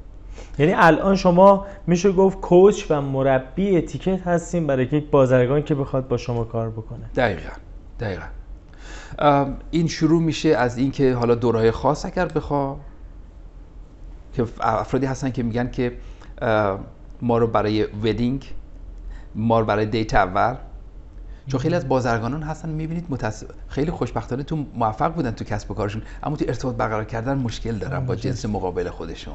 یعنی 0.58 0.72
الان 0.72 1.16
شما 1.16 1.66
میشه 1.86 2.12
گفت 2.12 2.40
کوچ 2.40 2.84
و 2.90 3.02
مربی 3.02 3.76
اتیکت 3.76 4.26
هستین 4.26 4.66
برای 4.66 4.84
یک 4.84 5.10
بازرگان 5.10 5.62
که 5.62 5.74
بخواد 5.74 6.08
با 6.08 6.16
شما 6.16 6.44
کار 6.44 6.70
بکنه. 6.70 7.10
دقیقا 7.16 7.50
دقیقا. 8.00 8.24
این 9.70 9.88
شروع 9.88 10.22
میشه 10.22 10.48
از 10.48 10.78
اینکه 10.78 11.14
حالا 11.14 11.34
دورهای 11.34 11.70
خاص 11.70 12.04
اگر 12.04 12.26
بخوام 12.26 12.80
که 14.32 14.44
افرادی 14.60 15.06
هستن 15.06 15.30
که 15.30 15.42
میگن 15.42 15.70
که 15.70 15.92
ما 17.22 17.38
رو 17.38 17.46
برای 17.46 17.82
ودینگ 18.02 18.54
ما 19.34 19.60
رو 19.60 19.66
برای 19.66 19.86
دیت 19.86 20.14
اول. 20.14 20.54
چون 21.46 21.60
خیلی 21.60 21.74
از 21.74 21.88
بازرگانان 21.88 22.42
هستن 22.42 22.68
می‌بینید 22.68 23.06
متاسف 23.08 23.46
خیلی 23.68 23.90
خوشبختانه 23.90 24.42
تو 24.42 24.64
موفق 24.74 25.14
بودن 25.14 25.30
تو 25.30 25.44
کسب 25.44 25.70
و 25.70 25.74
کارشون 25.74 26.02
اما 26.22 26.36
تو 26.36 26.44
ارتباط 26.48 26.74
برقرار 26.74 27.04
کردن 27.04 27.38
مشکل 27.38 27.72
دارن 27.72 28.06
با 28.06 28.16
جنس 28.16 28.46
مقابل 28.46 28.90
خودشون. 28.90 29.34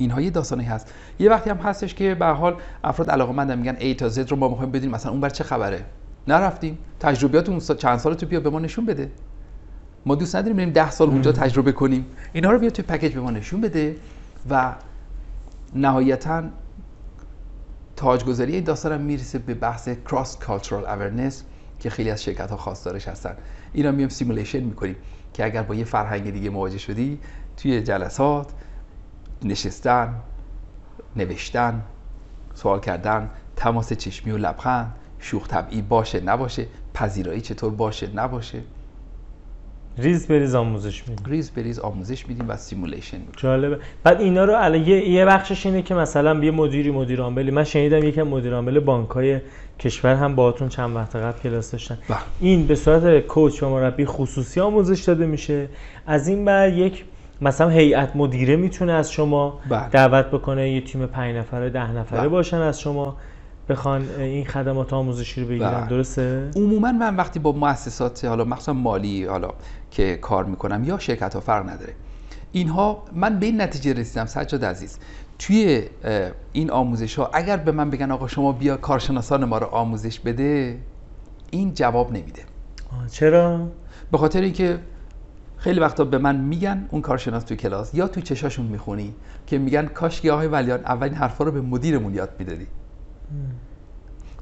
اینها 0.00 0.20
یه 0.20 0.30
داستانی 0.30 0.64
هست. 0.64 0.94
یه 1.18 1.30
وقتی 1.30 1.50
هم 1.50 1.56
هستش 1.56 1.94
که 1.94 2.14
به 2.14 2.26
حال 2.26 2.56
افراد 2.84 3.10
علاقه‌مندن 3.10 3.58
میگن 3.58 3.76
A 3.78 3.94
تا 3.94 4.08
Z 4.08 4.30
رو 4.30 4.36
ما 4.36 4.48
می‌خوایم 4.48 4.70
بدونیم 4.70 4.90
مثلا 4.94 5.12
اون 5.12 5.20
بر 5.20 5.28
چه 5.28 5.44
خبره. 5.44 5.84
نرفتیم. 6.28 6.78
تجربیات 7.00 7.48
اون 7.48 7.60
سا- 7.60 7.76
چند 7.76 7.98
سال 7.98 8.14
تو 8.14 8.26
بیا 8.26 8.40
به 8.40 8.50
ما 8.50 8.58
نشون 8.58 8.86
بده. 8.86 9.10
ما 10.06 10.14
دوست 10.14 10.36
نداریم 10.36 10.56
بریم 10.56 10.70
ده 10.70 10.90
سال 10.90 11.08
اونجا 11.08 11.32
تجربه 11.32 11.72
کنیم. 11.72 12.06
اینا 12.32 12.50
رو 12.50 12.58
بیا 12.58 12.70
توی 12.70 12.84
پکیج 12.84 13.14
به 13.14 13.20
ما 13.20 13.30
نشون 13.30 13.60
بده 13.60 13.96
و 14.50 14.74
نهایتا 15.74 16.42
تاجگذاری 17.96 18.54
این 18.54 18.64
داستان 18.64 18.92
هم 18.92 19.00
می‌رسه 19.00 19.38
به 19.38 19.54
بحث 19.54 19.88
cross 19.88 20.38
cultural 20.38 20.84
awareness 20.84 21.44
که 21.80 21.90
خیلی 21.90 22.10
از 22.10 22.22
شرکت 22.22 22.50
ها 22.50 22.56
خواستارش 22.56 23.08
هستن. 23.08 23.36
اینا 23.72 23.90
میام 23.90 24.08
simulation 24.08 24.60
می‌کنیم 24.60 24.96
که 25.34 25.44
اگر 25.44 25.62
با 25.62 25.74
یه 25.74 25.84
فرهنگ 25.84 26.30
دیگه 26.30 26.50
مواجه 26.50 26.78
شدی 26.78 27.18
توی 27.56 27.82
جلسات 27.82 28.46
نشستن 29.44 30.14
نوشتن 31.16 31.82
سوال 32.54 32.80
کردن 32.80 33.30
تماس 33.56 33.92
چشمی 33.92 34.32
و 34.32 34.36
لبخند 34.36 34.94
شوخ 35.18 35.48
طبعی 35.48 35.82
باشه 35.82 36.20
نباشه 36.20 36.66
پذیرایی 36.94 37.40
چطور 37.40 37.70
باشه 37.70 38.08
نباشه. 38.14 38.58
ریز 39.98 40.28
بریز 40.28 40.54
آموزش 40.54 41.08
میدی 41.08 41.22
ریز 41.26 41.50
بریز 41.50 41.78
آموزش 41.78 42.28
میدیم 42.28 42.48
و 42.48 42.56
simulation 42.56 43.16
می‌کنیم. 43.16 43.34
جالبه. 43.36 43.78
بعد 44.04 44.20
اینا 44.20 44.44
رو 44.44 44.54
الان 44.56 44.82
یه, 44.82 45.08
یه 45.08 45.24
بخشش 45.24 45.66
اینه 45.66 45.82
که 45.82 45.94
مثلا 45.94 46.44
یه 46.44 46.50
مدیری 46.50 46.90
مدیر 46.90 47.20
عاملی 47.20 47.50
من 47.50 47.64
شنیدم 47.64 48.04
یکم 48.04 48.22
مدیر 48.22 48.54
عامل 48.54 48.80
بانکای 48.80 49.40
کشور 49.78 50.14
هم 50.14 50.34
باهاتون 50.34 50.68
چند 50.68 50.96
وقت 50.96 51.16
قبل 51.16 51.38
کلاس 51.38 51.70
داشتن. 51.70 51.98
بله. 52.08 52.18
این 52.40 52.66
به 52.66 52.74
صورت 52.74 53.26
coach 53.26 53.62
و 53.62 53.68
مربی 53.68 54.04
خصوصی 54.04 54.60
آموزش 54.60 55.02
داده 55.02 55.26
میشه. 55.26 55.68
از 56.06 56.28
این 56.28 56.44
بعد 56.44 56.74
یک 56.74 57.04
مثلا 57.42 57.68
هیئت 57.68 58.16
مدیره 58.16 58.56
می‌تونه 58.56 58.92
از 58.92 59.12
شما 59.12 59.60
بله. 59.68 59.88
دعوت 59.88 60.26
بکنه 60.26 60.70
یه 60.70 60.80
تیم 60.80 61.06
پنج 61.06 61.36
نفره 61.36 61.70
ده 61.70 61.92
نفره 61.92 62.20
بله. 62.20 62.28
باشن 62.28 62.56
از 62.56 62.80
شما 62.80 63.16
بخوان 63.68 64.08
این 64.18 64.46
خدمات 64.46 64.92
آموزشی 64.92 65.40
رو 65.40 65.48
بگیرن 65.48 65.70
بله. 65.70 65.86
درسته 65.86 66.50
عموما 66.56 66.92
من 66.92 67.16
وقتی 67.16 67.38
با 67.38 67.52
مؤسسات 67.52 68.24
حالا 68.24 68.44
مخصوصا 68.44 68.72
مالی 68.72 69.24
حالا 69.24 69.50
که 69.90 70.16
کار 70.16 70.44
می‌کنم 70.44 70.84
یا 70.84 70.98
شرکت 70.98 71.34
ها 71.34 71.40
فرق 71.40 71.68
نداره 71.68 71.92
اینها 72.52 73.02
من 73.12 73.38
به 73.38 73.46
این 73.46 73.60
نتیجه 73.60 73.92
رسیدم 73.92 74.26
سجاد 74.26 74.64
عزیز 74.64 74.98
توی 75.38 75.82
این 76.52 76.70
آموزش 76.70 77.18
ها 77.18 77.30
اگر 77.32 77.56
به 77.56 77.72
من 77.72 77.90
بگن 77.90 78.10
آقا 78.10 78.26
شما 78.26 78.52
بیا 78.52 78.76
کارشناسان 78.76 79.44
ما 79.44 79.58
رو 79.58 79.66
آموزش 79.66 80.20
بده 80.20 80.78
این 81.50 81.74
جواب 81.74 82.12
نمیده 82.12 82.42
چرا؟ 83.10 83.68
به 84.12 84.18
خاطر 84.18 84.40
اینکه 84.40 84.78
خیلی 85.60 85.80
وقتا 85.80 86.04
به 86.04 86.18
من 86.18 86.36
میگن 86.36 86.88
اون 86.90 87.02
کارشناس 87.02 87.44
توی 87.44 87.56
کلاس 87.56 87.94
یا 87.94 88.08
توی 88.08 88.22
چشاشون 88.22 88.66
می‌خونی 88.66 89.14
که 89.46 89.58
میگن 89.58 89.86
کاش 89.86 90.26
آقای 90.26 90.46
ولیان 90.46 90.80
اولین 90.80 91.14
حرفا 91.14 91.44
رو 91.44 91.52
به 91.52 91.60
مدیرمون 91.60 92.14
یاد 92.14 92.30
می‌دادی. 92.38 92.66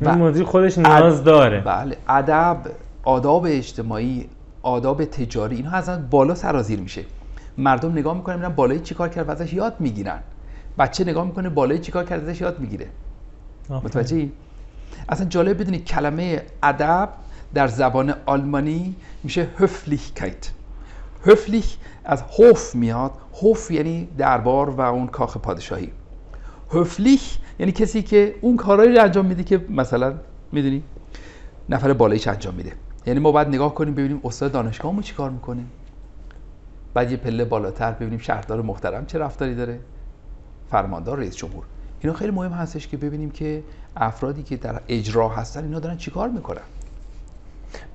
و 0.00 0.14
مدیر 0.14 0.44
خودش 0.44 0.78
نیاز 0.78 1.24
داره. 1.24 1.60
بله 1.60 1.96
ادب 2.08 2.56
آداب 3.02 3.46
اجتماعی 3.48 4.28
آداب 4.62 5.04
تجاری 5.04 5.56
اینها 5.56 5.76
از 5.76 6.10
بالا 6.10 6.34
سرازیر 6.34 6.80
میشه. 6.80 7.04
مردم 7.58 7.92
نگاه 7.92 8.16
می‌کنن 8.16 8.36
میرن 8.36 8.48
بالای 8.48 8.80
چیکار 8.80 9.08
کرد 9.08 9.28
و 9.28 9.30
ازش 9.30 9.52
یاد 9.52 9.74
می‌گیرن. 9.78 10.18
بچه 10.78 11.04
نگاه 11.04 11.26
می‌کنه 11.26 11.48
بالای 11.48 11.78
چیکار 11.78 12.04
کرد 12.04 12.28
ازش 12.28 12.40
یاد 12.40 12.60
می‌گیره. 12.60 12.86
متوجهی؟ 13.70 14.32
اصلا 15.08 15.26
جالب 15.26 15.60
بدونید 15.60 15.84
کلمه 15.84 16.42
ادب 16.62 17.08
در 17.54 17.66
زبان 17.66 18.14
آلمانی 18.26 18.96
میشه 19.24 19.48
هفلیکایت 19.58 20.50
هفلیک 21.26 21.76
از 22.04 22.22
هوف 22.38 22.74
میاد. 22.74 23.10
هوف 23.42 23.70
یعنی 23.70 24.08
دربار 24.18 24.70
و 24.70 24.80
اون 24.80 25.06
کاخ 25.06 25.36
پادشاهی. 25.36 25.92
هفلیک 26.72 27.38
یعنی 27.58 27.72
کسی 27.72 28.02
که 28.02 28.34
اون 28.40 28.56
کارهایی 28.56 28.94
رو 28.94 29.02
انجام 29.02 29.26
میده 29.26 29.44
که 29.44 29.64
مثلا 29.68 30.14
می‌دونی 30.52 30.82
نفر 31.68 31.92
بالایش 31.92 32.28
انجام 32.28 32.54
میده. 32.54 32.72
یعنی 33.06 33.20
ما 33.20 33.32
باید 33.32 33.48
نگاه 33.48 33.74
کنیم 33.74 33.94
ببینیم 33.94 34.20
استاد 34.24 34.52
دانشگاهمون 34.52 35.02
چی 35.02 35.14
کار 35.14 35.30
می‌کنه. 35.30 35.62
بعد 36.94 37.10
یه 37.10 37.16
پله 37.16 37.44
بالاتر 37.44 37.92
ببینیم 37.92 38.18
شهردار 38.18 38.62
محترم 38.62 39.06
چه 39.06 39.18
رفتاری 39.18 39.54
داره. 39.54 39.78
فرماندار 40.70 41.18
رئیس 41.18 41.36
جمهور. 41.36 41.64
اینا 42.00 42.16
خیلی 42.16 42.30
مهم 42.30 42.52
هستش 42.52 42.88
که 42.88 42.96
ببینیم 42.96 43.30
که 43.30 43.62
افرادی 43.96 44.42
که 44.42 44.56
در 44.56 44.80
اجرا 44.88 45.28
هستن 45.28 45.64
اینا 45.64 45.80
دارن 45.80 45.96
چیکار 45.96 46.28
می‌کنن. 46.28 46.60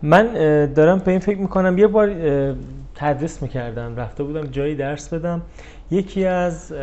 من 0.02 0.34
دارم 0.74 1.00
به 1.00 1.12
این 1.12 1.20
فکر 1.20 1.38
می‌کنم 1.38 1.78
یه 1.78 1.88
بار 1.88 2.10
تدریس 2.96 3.42
می‌کردم 3.42 3.96
رفته 3.96 4.24
بودم 4.24 4.44
جایی 4.44 4.76
درس 4.76 5.14
بدم. 5.14 5.42
یکی 5.92 6.26
از 6.26 6.74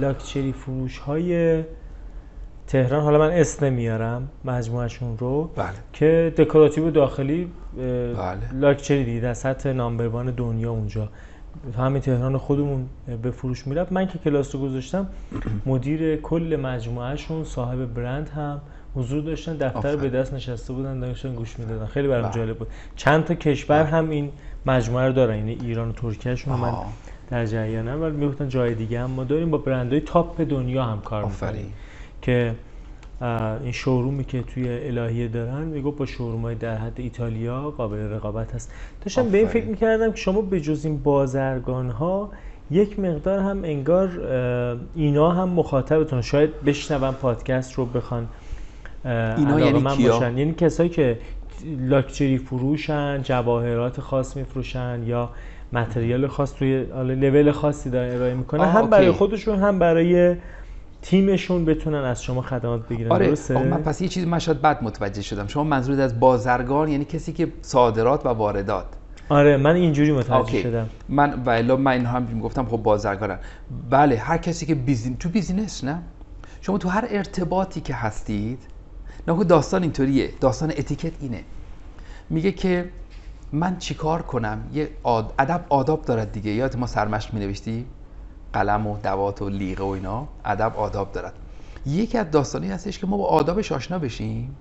لاکچری 0.00 0.52
فروش 0.52 0.98
های 0.98 1.62
تهران 2.66 3.02
حالا 3.02 3.18
من 3.18 3.30
اسم 3.30 3.66
نمیارم 3.66 4.28
مجموعشون 4.44 5.18
رو 5.18 5.50
بله. 5.56 5.68
که 5.92 6.32
دکوراتیو 6.36 6.90
داخلی 6.90 7.50
بله. 7.76 8.38
لاکچری 8.52 9.04
دیگه 9.04 9.20
در 9.20 9.34
سطح 9.34 9.72
نامبروان 9.72 10.30
دنیا 10.30 10.70
اونجا. 10.70 11.08
همین 11.78 12.02
تهران 12.02 12.38
خودمون 12.38 12.88
به 13.22 13.30
فروش 13.30 13.66
می‌رفت. 13.66 13.92
من 13.92 14.06
که 14.06 14.18
کلاس 14.18 14.54
رو 14.54 14.60
گذاشتم 14.60 15.06
مدیر 15.66 16.16
کل 16.16 16.58
مجموعهشون 16.62 17.44
صاحب 17.44 17.94
برند 17.94 18.28
هم 18.28 18.60
حضور 18.94 19.22
داشتن. 19.22 19.56
دفتر 19.56 19.96
به 19.96 20.08
دست 20.08 20.34
نشسته 20.34 20.72
بودن 20.72 21.00
داشتن 21.00 21.34
گوش 21.34 21.58
می‌دادن. 21.58 21.86
خیلی 21.86 22.08
برام 22.08 22.22
بله. 22.22 22.32
جالب 22.32 22.58
بود. 22.58 22.68
چند 22.96 23.24
تا 23.24 23.34
کشور 23.34 23.84
هم 23.84 24.10
این 24.10 24.30
مجموعه 24.66 25.06
رو 25.06 25.12
دارن 25.12 25.36
یعنی 25.36 25.58
ایران 25.62 25.88
و 25.88 25.92
ترکیهشون 25.92 26.56
من 26.56 26.72
در 27.30 27.46
جریانم. 27.46 28.02
ولی 28.02 28.16
می‌گفتن 28.16 28.48
جای 28.48 28.74
دیگه 28.74 29.00
هم 29.00 29.10
ما 29.10 29.24
داریم. 29.24 29.50
با 29.50 29.58
برندهای 29.58 30.00
تاپ 30.00 30.40
دنیا 30.40 30.84
هم 30.84 31.00
کار 31.00 31.24
می‌کنیم. 31.24 31.72
که 32.22 32.54
این 33.62 33.72
شورومی 33.72 34.24
که 34.24 34.42
توی 34.42 34.68
الهیه 34.68 35.28
دارن 35.28 35.62
میگو 35.62 35.90
با 35.90 36.06
شوروم 36.06 36.54
در 36.54 36.76
حد 36.76 37.00
ایتالیا 37.00 37.70
قابل 37.70 37.96
رقابت 37.96 38.54
هست. 38.54 38.72
داشتم 39.04 39.28
به 39.28 39.38
این 39.38 39.48
فکر 39.48 39.66
می‌کردم 39.66 40.10
که 40.10 40.16
شما 40.16 40.40
به 40.40 40.60
جز 40.60 40.84
این 40.84 41.02
بازرگان 41.02 41.90
ها 41.90 42.30
یک 42.70 43.00
مقدار 43.00 43.38
هم 43.38 43.64
انگار 43.64 44.08
اینا 44.94 45.30
هم 45.30 45.48
مخاطبتون. 45.48 46.22
شاید 46.22 46.64
بشنون 46.64 47.12
پادکست 47.12 47.72
رو 47.72 47.86
بخوان 47.86 48.28
اینا 49.04 49.60
یعنی 49.60 49.78
من 49.78 49.96
باشن. 49.96 50.38
یعنی 50.38 50.52
کسایی 50.52 50.88
که 50.88 51.18
لاکچری 51.64 52.38
فروشن 52.38 53.22
جواهرات 53.22 54.00
خاص 54.00 54.36
میفروشن 54.36 55.02
یا 55.06 55.30
متریال 55.72 56.26
خاص 56.26 56.54
توی 56.54 56.84
لول 57.04 57.52
خاصی 57.52 57.90
دارن 57.90 58.14
ارائه 58.14 58.34
می‌کنن 58.34 58.64
هم 58.64 58.90
برای 58.90 59.10
خودشون 59.10 59.58
هم 59.58 59.78
برای 59.78 60.36
تیمشون 61.02 61.64
بتونن 61.64 61.98
از 61.98 62.22
شما 62.22 62.42
خدمات 62.42 62.88
بگیرن 62.88 63.12
آره 63.12 63.26
درسته؟ 63.26 63.58
من 63.58 63.82
پس 63.82 64.00
یه 64.00 64.08
چیزی 64.08 64.26
من 64.26 64.38
شاید 64.38 64.62
بد 64.62 64.84
متوجه 64.84 65.22
شدم. 65.22 65.46
شما 65.46 65.64
منظورت 65.64 65.98
از 65.98 66.20
بازرگان 66.20 66.88
یعنی 66.88 67.04
کسی 67.04 67.32
که 67.32 67.48
صادرات 67.62 68.26
و 68.26 68.28
واردات؟ 68.28 68.86
آره 69.28 69.56
من 69.56 69.74
اینجوری 69.74 70.12
متوجه 70.12 70.62
شدم. 70.62 70.88
من 71.08 71.42
و 71.44 71.76
من 71.76 71.92
این 71.92 72.06
هم 72.06 72.40
گفتم 72.40 72.64
خب 72.64 72.76
بازرگانم 72.76 73.38
بله 73.90 74.16
هر 74.16 74.38
کسی 74.38 74.66
که 74.66 74.74
business 74.74 75.16
تو 75.16 75.28
business 75.28 75.84
نه؟ 75.84 75.98
شما 76.60 76.78
تو 76.78 76.88
هر 76.88 77.04
ارتباطی 77.10 77.80
که 77.80 77.94
هستید 77.94 78.58
نه 79.28 79.44
داستان 79.44 79.82
اینطوریه. 79.82 80.32
داستان 80.40 80.70
اتیکت 80.70 81.12
اینه. 81.20 81.44
میگه 82.30 82.52
که 82.52 82.90
من 83.52 83.78
چیکار 83.78 84.22
کنم؟ 84.22 84.70
یه 84.72 84.90
ادب 85.38 85.64
آداب 85.68 86.02
دارد 86.02 86.32
دیگه. 86.32 86.50
یاد 86.50 86.76
ما 86.76 86.86
سرمشق 86.86 87.34
می 87.34 87.40
نوشتی 87.40 87.86
قلم 88.52 88.86
و 88.86 88.98
دوات 88.98 89.42
و 89.42 89.48
لیقه 89.48 89.84
و 89.84 89.86
اینا. 89.86 90.28
ادب 90.44 90.72
آداب 90.76 91.12
دارد. 91.12 91.34
یکی 91.86 92.18
از 92.18 92.30
داستانی 92.30 92.68
هستش 92.68 92.98
که 92.98 93.06
ما 93.06 93.16
با 93.16 93.26
آدابش 93.26 93.72
آشنا 93.72 93.98
بشیم. 93.98 94.56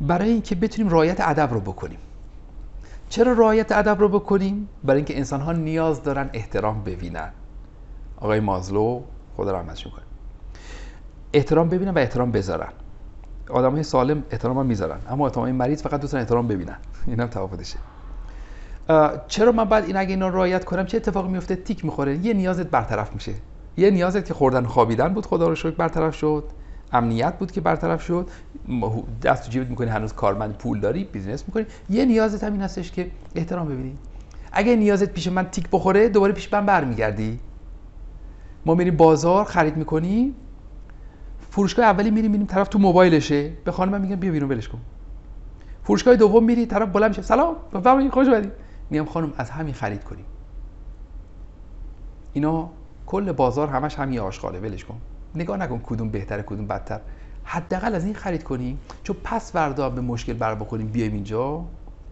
برای 0.00 0.30
اینکه 0.30 0.54
بتونیم 0.54 0.92
رعایت 0.92 1.20
ادب 1.20 1.52
رو 1.52 1.60
بکنیم. 1.60 1.98
چرا 3.08 3.32
رعایت 3.32 3.72
ادب 3.72 4.00
رو 4.00 4.08
بکنیم؟ 4.08 4.68
برای 4.84 4.96
اینکه 4.96 5.16
انسان 5.16 5.40
ها 5.40 5.52
نیاز 5.52 6.02
دارن 6.02 6.30
احترام 6.32 6.84
ببینن. 6.84 7.32
آقای 8.16 8.40
مازلو 8.40 9.02
خدا 9.36 9.52
رحمتش 9.52 9.84
کنه 9.84 10.02
احترام 11.32 11.68
ببینن 11.68 11.94
و 11.94 11.98
احترام 11.98 12.30
بذارن. 12.30 12.72
آدم 13.50 13.72
های 13.72 13.82
سالم 13.82 14.22
احترام 14.30 14.58
هم 14.58 14.66
می‌ذارن 14.66 14.98
اما 15.08 15.24
آدم 15.24 15.52
مریض 15.52 15.82
فقط 15.82 16.00
دوستان 16.00 16.20
احترام 16.20 16.48
ببینن. 16.48 16.76
هم 17.08 17.26
تفاوتشه 17.26 17.78
چرا 19.28 19.52
من 19.52 19.64
بعد 19.64 19.84
این 19.84 19.96
اگه 19.96 20.10
اینا 20.10 20.28
رعایت 20.28 20.64
کنم 20.64 20.86
چه 20.86 20.96
اتفاقی 20.96 21.28
میفته 21.28 21.56
تیک 21.56 21.84
می‌خوره. 21.84 22.16
یه 22.16 22.34
نیازت 22.34 22.66
برطرف 22.66 23.14
میشه. 23.14 23.32
یه 23.76 23.90
نیازت 23.90 24.24
که 24.24 24.34
خوردن 24.34 24.64
خوابیدن 24.64 25.14
بود 25.14 25.26
خدا 25.26 25.48
رو 25.48 25.54
شکر 25.54 25.70
برطرف 25.70 26.14
شد. 26.14 26.44
امنیت 26.92 27.38
بود 27.38 27.52
که 27.52 27.60
برطرف 27.60 28.02
شد. 28.02 28.28
دست 29.22 29.44
تو 29.44 29.50
جیبت 29.50 29.70
می‌کنی 29.70 29.90
هنوز 29.90 30.12
کارمند 30.12 30.56
پول 30.56 30.80
داری 30.80 31.04
business 31.04 31.44
می‌کنی. 31.46 31.66
یه 31.90 32.04
نیازت 32.04 32.44
همین 32.44 32.62
هستش 32.62 32.92
که 32.92 33.10
احترام 33.34 33.68
ببینی. 33.68 33.98
اگه 34.52 34.76
نیازت 34.76 35.10
پیش 35.10 35.28
من 35.28 35.44
تیک 35.44 35.68
بخوره 35.72 36.08
دوباره 36.08 36.32
پیش 36.32 36.52
من 36.52 36.66
برمیگردی. 36.66 37.40
ما 38.66 38.74
میریم 38.74 38.96
بازار 38.96 39.44
خرید 39.44 39.76
می‌کنی. 39.76 40.34
فروشگاه 41.54 41.86
اولی 41.86 42.10
میریم 42.10 42.30
میریم 42.30 42.46
طرف 42.46 42.68
تو 42.68 42.78
موبایلشه. 42.78 43.50
به 43.64 43.72
خانم 43.72 44.00
میگم 44.00 44.16
بیا 44.16 44.32
بیرون 44.32 44.50
ولش 44.50 44.68
کن. 44.68 44.78
فروشگاه 45.82 46.16
دوم 46.16 46.44
میری 46.44 46.66
طرف 46.66 46.88
بلند 46.88 47.08
میشه. 47.08 47.22
سلام 47.22 47.56
بفرمایید 47.72 48.12
خوش 48.12 48.28
اومدید 48.28 48.52
میگم 48.90 49.04
خانم 49.04 49.32
از 49.38 49.50
همین 49.50 49.74
خرید 49.74 50.04
کنیم. 50.04 50.24
اینا 52.32 52.70
کل 53.06 53.32
بازار 53.32 53.68
همش 53.68 53.98
همین 53.98 54.18
آشغاله 54.18 54.60
ولش 54.60 54.84
کن. 54.84 55.00
نگاه 55.34 55.56
نکن 55.56 55.80
کدوم 55.82 56.08
بهتره 56.08 56.42
کدوم 56.42 56.66
بدتر. 56.66 57.00
حداقل 57.44 57.94
از 57.94 58.04
این 58.04 58.14
خرید 58.14 58.44
کنیم 58.44 58.78
چون 59.02 59.16
پس 59.24 59.52
فردا 59.52 59.90
به 59.90 60.00
مشکل 60.00 60.32
بر 60.32 60.54
بخوریم 60.54 60.86
بیایم 60.86 61.12
اینجا. 61.12 61.64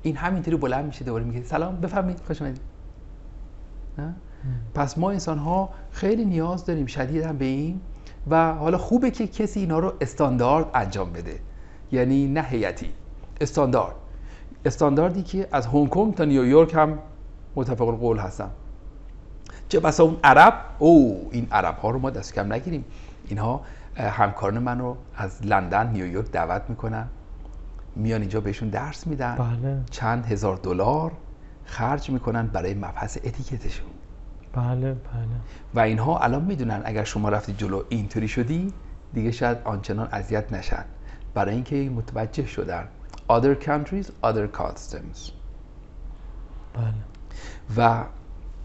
این 0.03 0.17
همینطوری 0.17 0.57
بلند 0.57 0.85
میشه 0.85 1.05
دوباره 1.05 1.25
میگه 1.25 1.43
سلام 1.43 1.77
بفرمایید 1.77 2.21
خوش 2.27 2.43
اومدید 2.43 2.61
پس 4.75 4.99
ما 4.99 5.11
انسان 5.11 5.39
ها 5.39 5.71
خیلی 5.91 6.25
نیاز 6.25 6.67
داریم 6.67 6.87
شدید 6.87 7.23
هم 7.23 7.39
به 7.39 7.45
این 7.45 7.81
و 8.31 8.55
حالا 8.55 8.79
خوبه 8.79 9.11
که 9.11 9.27
کسی 9.27 9.61
اینا 9.61 9.79
رو 9.79 9.93
استاندارد 10.01 10.67
انجام 10.75 11.13
بده. 11.13 11.39
یعنی 11.93 12.27
نه 12.27 12.43
هیئتی. 12.43 12.91
استاندارد. 13.41 13.95
استانداردی 14.65 15.23
که 15.23 15.49
از 15.53 15.67
هنگ 15.67 15.89
کنگ 15.89 16.15
تا 16.15 16.25
نیویورک 16.25 16.75
هم 16.75 16.99
متفق 17.55 17.89
القول 17.89 18.19
هستن. 18.19 18.51
چه 19.69 19.81
بسا 19.81 20.05
اون 20.05 20.17
عرب؟ 20.25 20.55
او 20.79 21.29
این 21.33 21.47
عرب 21.53 21.79
ها 21.79 21.91
رو 21.91 21.99
ما 21.99 22.11
دست 22.11 22.35
کم 22.35 22.53
نگیریم. 22.53 22.85
اینها 23.29 23.61
همکاران 23.97 24.59
من 24.59 24.79
رو 24.79 24.97
از 25.17 25.47
لندن 25.47 25.91
نیویورک 25.91 26.31
دعوت 26.31 26.63
می‌کنن. 26.69 27.09
میان 27.97 28.21
اینجا 28.21 28.41
بهشون 28.41 28.69
درس 28.69 29.07
میدن. 29.07 29.37
بله. 29.37 29.81
چند 29.91 30.27
هزار 30.27 30.57
دلار 30.57 31.13
خرج 31.65 32.11
می‌کنن 32.11 32.47
برای 32.47 32.75
مبحث 32.75 33.19
اتیکتشون. 33.25 33.92
بله 34.53 34.93
بله. 34.93 34.97
و 35.75 35.81
اینها 35.81 36.19
الان 36.19 36.43
می‌دونن 36.43 36.83
اگر 36.85 37.05
شما 37.05 37.29
رفتی 37.29 37.53
جلو 37.53 37.83
اینطوری 37.89 38.29
شدی 38.29 38.73
دیگه 39.13 39.31
شاید 39.31 39.59
آنچنان 39.65 40.09
اذیت 40.13 40.53
نشن. 40.53 40.85
برای 41.35 41.55
اینکه 41.55 41.91
متوجه 41.91 42.47
شدن. 42.47 42.89
Other 43.31 43.65
countries 43.65 44.07
other 44.25 44.59
customs. 44.59 45.31
بله. 46.75 46.95
و 47.77 48.05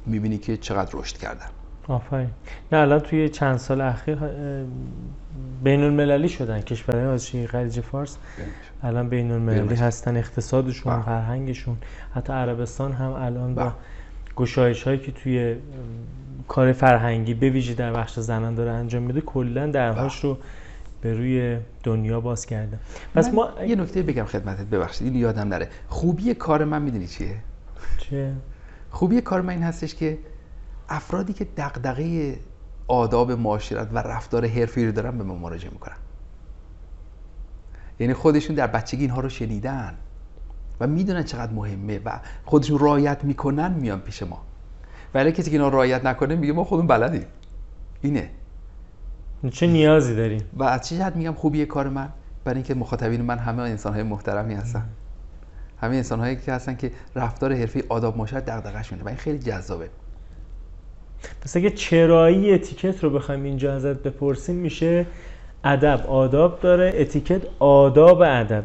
می‌بینی 0.05 0.37
که 0.37 0.57
چقدر 0.57 0.99
رشد 0.99 1.17
کردن. 1.17 1.45
آفرین. 1.87 2.29
نه 2.71 2.77
الان 2.77 2.99
توی 2.99 3.29
چند 3.29 3.57
سال 3.57 3.81
اخیر 3.81 4.17
بین 5.63 5.83
المللی 5.83 6.29
شدن 6.29 6.61
کشورهای 6.61 7.05
آسیای 7.05 7.47
خلیج 7.47 7.79
فارس. 7.79 8.17
الان 8.83 9.09
بین 9.09 9.31
المللی 9.31 9.75
هستن 9.75 10.17
اقتصادشون 10.17 10.93
بله. 10.93 11.03
فرهنگشون. 11.03 11.77
حتی 12.15 12.33
عربستان 12.33 12.91
هم 12.91 13.11
الان 13.11 13.55
با 13.55 13.63
بله. 13.63 13.73
گشایش 14.37 14.83
هایی 14.83 14.99
که 14.99 15.11
توی 15.11 15.55
کار 16.47 16.73
فرهنگی 16.73 17.33
به 17.33 17.49
ویژه 17.49 17.73
در 17.73 17.93
بخش 17.93 18.19
زنان 18.19 18.55
داره 18.55 18.71
انجام 18.71 19.03
میده 19.03 19.21
کلا 19.21 19.67
درهاش 19.67 20.23
رو 20.23 20.37
به 21.01 21.13
روی 21.13 21.57
دنیا 21.83 22.21
باز 22.21 22.45
کرده. 22.45 22.79
پس 23.15 23.33
ما 23.33 23.49
یه 23.67 23.75
نکته 23.75 24.03
بگم 24.03 24.25
خدمتت 24.25 24.65
ببخشید 24.65 25.07
این 25.07 25.15
یادم 25.15 25.47
نره. 25.47 25.69
خوبی 25.87 26.33
کار 26.33 26.65
من 26.65 26.81
می‌دونی 26.81 27.07
چیه؟ 27.07 27.35
چیه؟ 27.97 28.33
خوبی 28.91 29.21
کار 29.21 29.41
من 29.41 29.49
این 29.49 29.63
هستش 29.63 29.95
که 29.95 30.17
افرادی 30.89 31.33
که 31.33 31.47
دغدغه 31.57 32.37
آداب 32.87 33.31
معاشرت 33.31 33.89
و 33.93 33.97
رفتار 33.97 34.47
حرفی 34.47 34.85
رو 34.85 34.91
دارن 34.91 35.17
به 35.17 35.23
ما 35.23 35.35
مراجعه 35.35 35.71
می‌کنن. 35.71 35.95
یعنی 37.99 38.13
خودشون 38.13 38.55
در 38.55 38.67
بچگی 38.67 39.01
اینها 39.01 39.21
رو 39.21 39.29
شنیدن. 39.29 39.93
و 40.79 40.87
می‌دونن 40.87 41.23
چقدر 41.23 41.51
مهمه 41.51 41.99
و 42.05 42.19
خودشون 42.45 42.79
رایت 42.79 43.23
می‌کنن 43.23 43.73
میان 43.73 43.99
پیش 43.99 44.23
ما. 44.23 44.41
ولی 45.13 45.31
کسی 45.31 45.43
که 45.43 45.51
اینا 45.51 45.69
رایت 45.69 46.05
نکنه 46.05 46.35
میگه 46.35 46.53
ما 46.53 46.63
خودمون 46.63 46.87
بلدیم. 46.87 47.25
اینه. 48.01 48.29
چه 49.51 49.67
نیازی 49.67 50.15
داریم؟ 50.15 50.41
و 50.53 50.63
از 50.63 50.89
چه 50.89 50.97
جهت 50.97 51.15
میگم 51.15 51.33
خوبیه 51.33 51.65
کار 51.65 51.89
من؟ 51.89 52.09
برای 52.43 52.57
اینکه 52.57 52.75
مخاطبین 52.75 53.21
من 53.21 53.37
همه 53.37 53.63
انسان 53.63 53.93
های 53.93 54.03
محترمی 54.03 54.53
هستن. 54.53 54.85
همه 55.81 55.95
انسان 55.95 56.19
هایی 56.19 56.35
که 56.35 56.53
هستن 56.53 56.75
که 56.75 56.91
رفتار 57.15 57.53
حرفی 57.53 57.83
آداب 57.89 58.17
معاشرت 58.17 58.45
دغدغه‌شونه 58.45 59.03
و 59.03 59.07
این 59.07 59.17
خیلی 59.17 59.39
جذابه. 59.39 59.89
پس 61.41 61.57
اگه 61.57 61.69
چرایی 61.69 62.53
اتیکت 62.53 63.03
رو 63.03 63.09
بخوایم 63.09 63.43
اینجا 63.43 63.75
ازت 63.75 64.03
بپرسیم 64.03 64.55
میشه 64.55 65.05
ادب 65.63 66.05
آداب 66.07 66.59
داره 66.59 66.93
اتیکت 66.95 67.41
آداب 67.59 68.21
ادب 68.21 68.63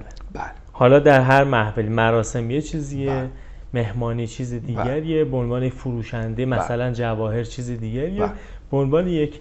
حالا 0.82 0.98
در 0.98 1.20
هر 1.20 1.44
محفلی 1.44 1.88
مراسم 1.88 2.50
یه 2.50 2.62
چیزیه 2.62 3.10
بله. 3.10 3.30
مهمانی 3.74 4.26
چیز 4.26 4.54
دیگریه 4.54 5.24
به 5.24 5.36
عنوان 5.36 5.68
فروشنده 5.68 6.46
بله. 6.46 6.56
مثلا 6.56 6.92
جواهر 6.92 7.44
چیز 7.44 7.70
دیگریه 7.70 8.20
بله. 8.20 8.32
به 8.70 8.76
عنوان 8.76 9.08
یک 9.08 9.40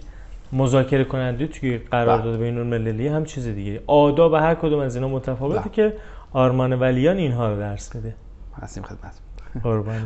مذاکره 0.52 1.04
کننده 1.04 1.46
توی 1.46 1.78
قرارداد 1.78 2.38
بین 2.38 2.58
المللی 2.58 3.08
هم 3.08 3.24
چیز 3.24 3.46
دیگه. 3.46 3.82
آداب 3.86 4.34
هر 4.34 4.54
کدوم 4.54 4.78
از 4.78 4.96
اینا 4.96 5.08
متفاوته 5.08 5.70
که 5.70 5.96
آرمان 6.32 6.72
ولیان 6.72 7.16
اینها 7.16 7.52
رو 7.52 7.58
درس 7.58 7.96
بده. 7.96 8.14
هستیم 8.62 8.82
خدمت. 8.82 9.14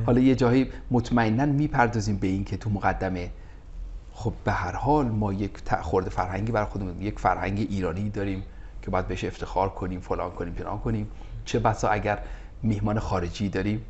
حالا 0.07 0.21
یه 0.21 0.35
جایی 0.35 0.69
مطمئنا 0.91 1.47
می‌پردازیم 1.47 2.17
به 2.17 2.27
این 2.27 2.45
که 2.45 2.57
تو 2.57 2.71
مقدمه 2.71 3.31
خب 4.13 4.33
به 4.45 4.53
هر 4.53 4.73
حال 4.73 5.07
ما 5.07 5.33
یک 5.33 5.51
خورده 5.83 6.11
فرهنگی 6.11 6.53
برای 6.53 6.67
خودمون 6.67 7.03
یک 7.03 7.19
فرهنگ 7.19 7.67
ایرانی 7.71 8.11
داریم 8.11 8.43
که 8.83 8.91
باید 8.91 9.09
بهش 9.09 9.25
افتخار 9.25 9.69
کنیم 9.69 10.01
فلان 10.01 10.31
کنیم 10.31 10.55
پنان 10.55 10.79
کنیم. 10.79 11.09
چه 11.47 11.59
بسا 11.59 11.89
اگر 11.89 12.19
میهمان 12.63 12.99
خارجی 12.99 13.49
داریم 13.49 13.85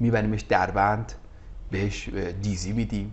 میبریمش 0.00 0.40
دربند 0.40 1.12
بهش 1.70 2.08
دیزی 2.42 2.72
میدیم 2.72 3.12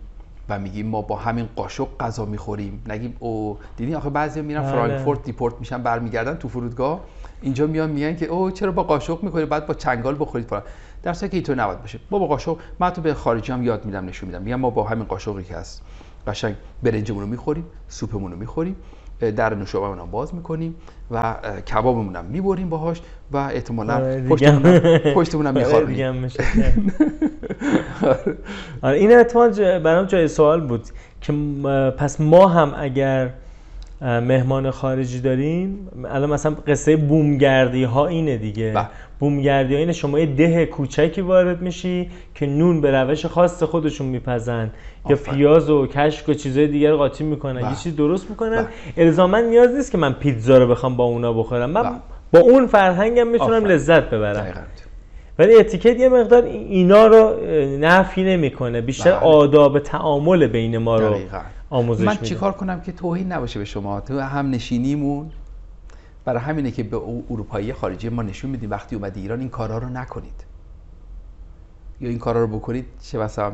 و 0.49 0.59
میگیم 0.59 0.87
ما 0.87 1.01
با 1.01 1.15
همین 1.15 1.49
قاشق 1.55 1.87
غذا 1.99 2.25
می‌خوریم. 2.25 2.83
نگیم 2.87 3.15
او 3.19 3.57
دیدی 3.77 3.95
آخه 3.95 4.09
بعضی 4.09 4.41
میرن 4.41 4.61
بله. 4.61 4.71
فرانکفورت 4.71 5.23
دیپورت 5.23 5.53
میشن 5.59 5.83
برمیگردن 5.83 6.35
تو 6.35 6.47
فرودگاه. 6.47 7.03
اینجا 7.41 7.67
میان 7.67 7.89
میگن 7.89 8.15
که 8.15 8.25
او 8.25 8.51
چرا 8.51 8.71
با 8.71 8.83
قاشق 8.83 9.23
می‌خوری؟ 9.23 9.45
بعد 9.45 9.67
با 9.67 9.73
چنگال 9.73 10.15
بخورید. 10.19 10.47
فلان. 10.47 10.63
در 11.03 11.13
که 11.13 11.29
اینطور 11.31 11.55
نباید 11.55 11.81
باشه. 11.81 11.99
با 12.09 12.19
با 12.19 12.27
قاشق 12.27 12.57
من 12.79 12.89
تو 12.89 13.01
به 13.01 13.13
خارجی 13.13 13.51
هم 13.51 13.63
یاد 13.63 13.85
میدم 13.85 14.05
نشون 14.05 14.27
میدم. 14.27 14.41
میگم 14.41 14.55
ما 14.55 14.69
با 14.69 14.83
همین 14.83 15.05
قاشقی 15.05 15.43
که 15.43 15.55
هست. 15.55 15.81
قشنگ 16.27 16.55
برنجمون 16.83 17.21
رو 17.21 17.27
می‌خوریم 17.27 17.65
سوپمون 17.87 18.31
رو 18.31 18.37
می‌خوریم. 18.37 18.75
در 19.19 19.55
نوشابه 19.55 20.01
هم 20.01 20.11
باز 20.11 20.35
می‌کنیم 20.35 20.75
و 21.11 21.35
کبابمون 21.73 22.15
هم 22.15 22.25
می‌بریم 22.25 22.69
باهاش 22.69 23.01
و 23.31 23.37
احتمالا 23.37 23.95
آره، 23.95 24.21
پشتمون 25.15 25.45
هم 25.47 25.53
می‌خوریم 25.53 26.13
آره 28.81 28.97
این 28.97 29.11
احتمال 29.11 29.79
برام 29.79 30.05
جای 30.05 30.27
سوال 30.27 30.61
بود 30.61 30.85
که 31.21 31.33
پس 31.97 32.21
ما 32.21 32.47
هم 32.47 32.73
اگر 32.77 33.29
مهمان 34.01 34.71
خارجی 34.71 35.19
داریم 35.19 35.87
الان 36.05 36.29
مثلا 36.29 36.55
قصه 36.67 36.97
بومگردی 36.97 37.83
ها 37.83 38.07
اینه 38.07 38.37
دیگه. 38.37 38.71
بله. 38.75 38.87
بومگردی 39.19 39.73
ها 39.73 39.79
اینه 39.79 39.93
شما 39.93 40.19
یه 40.19 40.25
ده 40.25 40.65
کوچکی 40.65 41.21
وارد 41.21 41.61
میشی 41.61 42.09
که 42.35 42.45
نون 42.45 42.81
به 42.81 42.91
روش 42.91 43.25
خاص 43.25 43.63
خودشون 43.63 44.07
میپزن. 44.07 44.71
یا 45.09 45.15
پیاز 45.15 45.69
و 45.69 45.87
کشک 45.87 46.29
و 46.29 46.33
چیزهای 46.33 46.67
دیگر 46.67 46.93
قاطی 46.93 47.23
می‌کنن. 47.23 47.69
یه 47.69 47.75
چیز 47.83 47.95
درست 47.95 48.29
می‌کنن. 48.29 48.67
الزاما 48.97 49.39
نیاز 49.39 49.75
نیست 49.75 49.91
که 49.91 49.97
من 49.97 50.13
پیتزا 50.13 50.57
رو 50.57 50.67
بخوام 50.67 50.95
با 50.95 51.03
اونا 51.03 51.33
بخورم. 51.33 51.69
من 51.69 51.99
با 52.33 52.39
اون 52.39 52.67
فرهنگم 52.67 53.27
می‌تونم 53.27 53.65
لذت 53.65 54.09
ببرم. 54.09 54.65
ولی 55.39 55.55
اتیکت 55.55 55.99
یه 55.99 56.09
مقدار 56.09 56.43
اینا 56.43 57.07
رو 57.07 57.33
نفی 57.79 58.23
نمی‌کنه. 58.23 58.81
بیشتر 58.81 59.11
بله. 59.11 59.19
آداب 59.19 59.79
تعامل 59.79 60.47
بین 60.47 60.77
ما 60.77 60.99
رو 60.99 61.15
آموزش 61.69 62.05
من 62.05 62.17
چیکار 62.17 62.51
کنم 62.51 62.81
که 62.81 62.91
توهین 62.91 63.31
نباشه 63.31 63.59
به 63.59 63.65
شما؟ 63.65 64.01
تو 64.01 64.19
هم 64.19 64.49
نشینیمون. 64.49 65.29
برای 66.27 66.39
همینه 66.39 66.71
که 66.71 66.83
به 66.83 66.97
اروپایی 67.29 67.73
خارجی 67.73 68.09
ما 68.09 68.23
نشون 68.23 68.51
میدیم 68.51 68.71
وقتی 68.71 68.95
اومدی 68.95 69.21
ایران 69.21 69.39
این 69.39 69.49
کارا 69.49 69.77
رو 69.77 69.89
نکنید. 69.89 70.45
یا 72.01 72.09
این 72.09 72.19
کارا 72.19 72.41
رو 72.41 72.47
بکنید 72.47 72.85
چه 73.01 73.19
بسا 73.19 73.51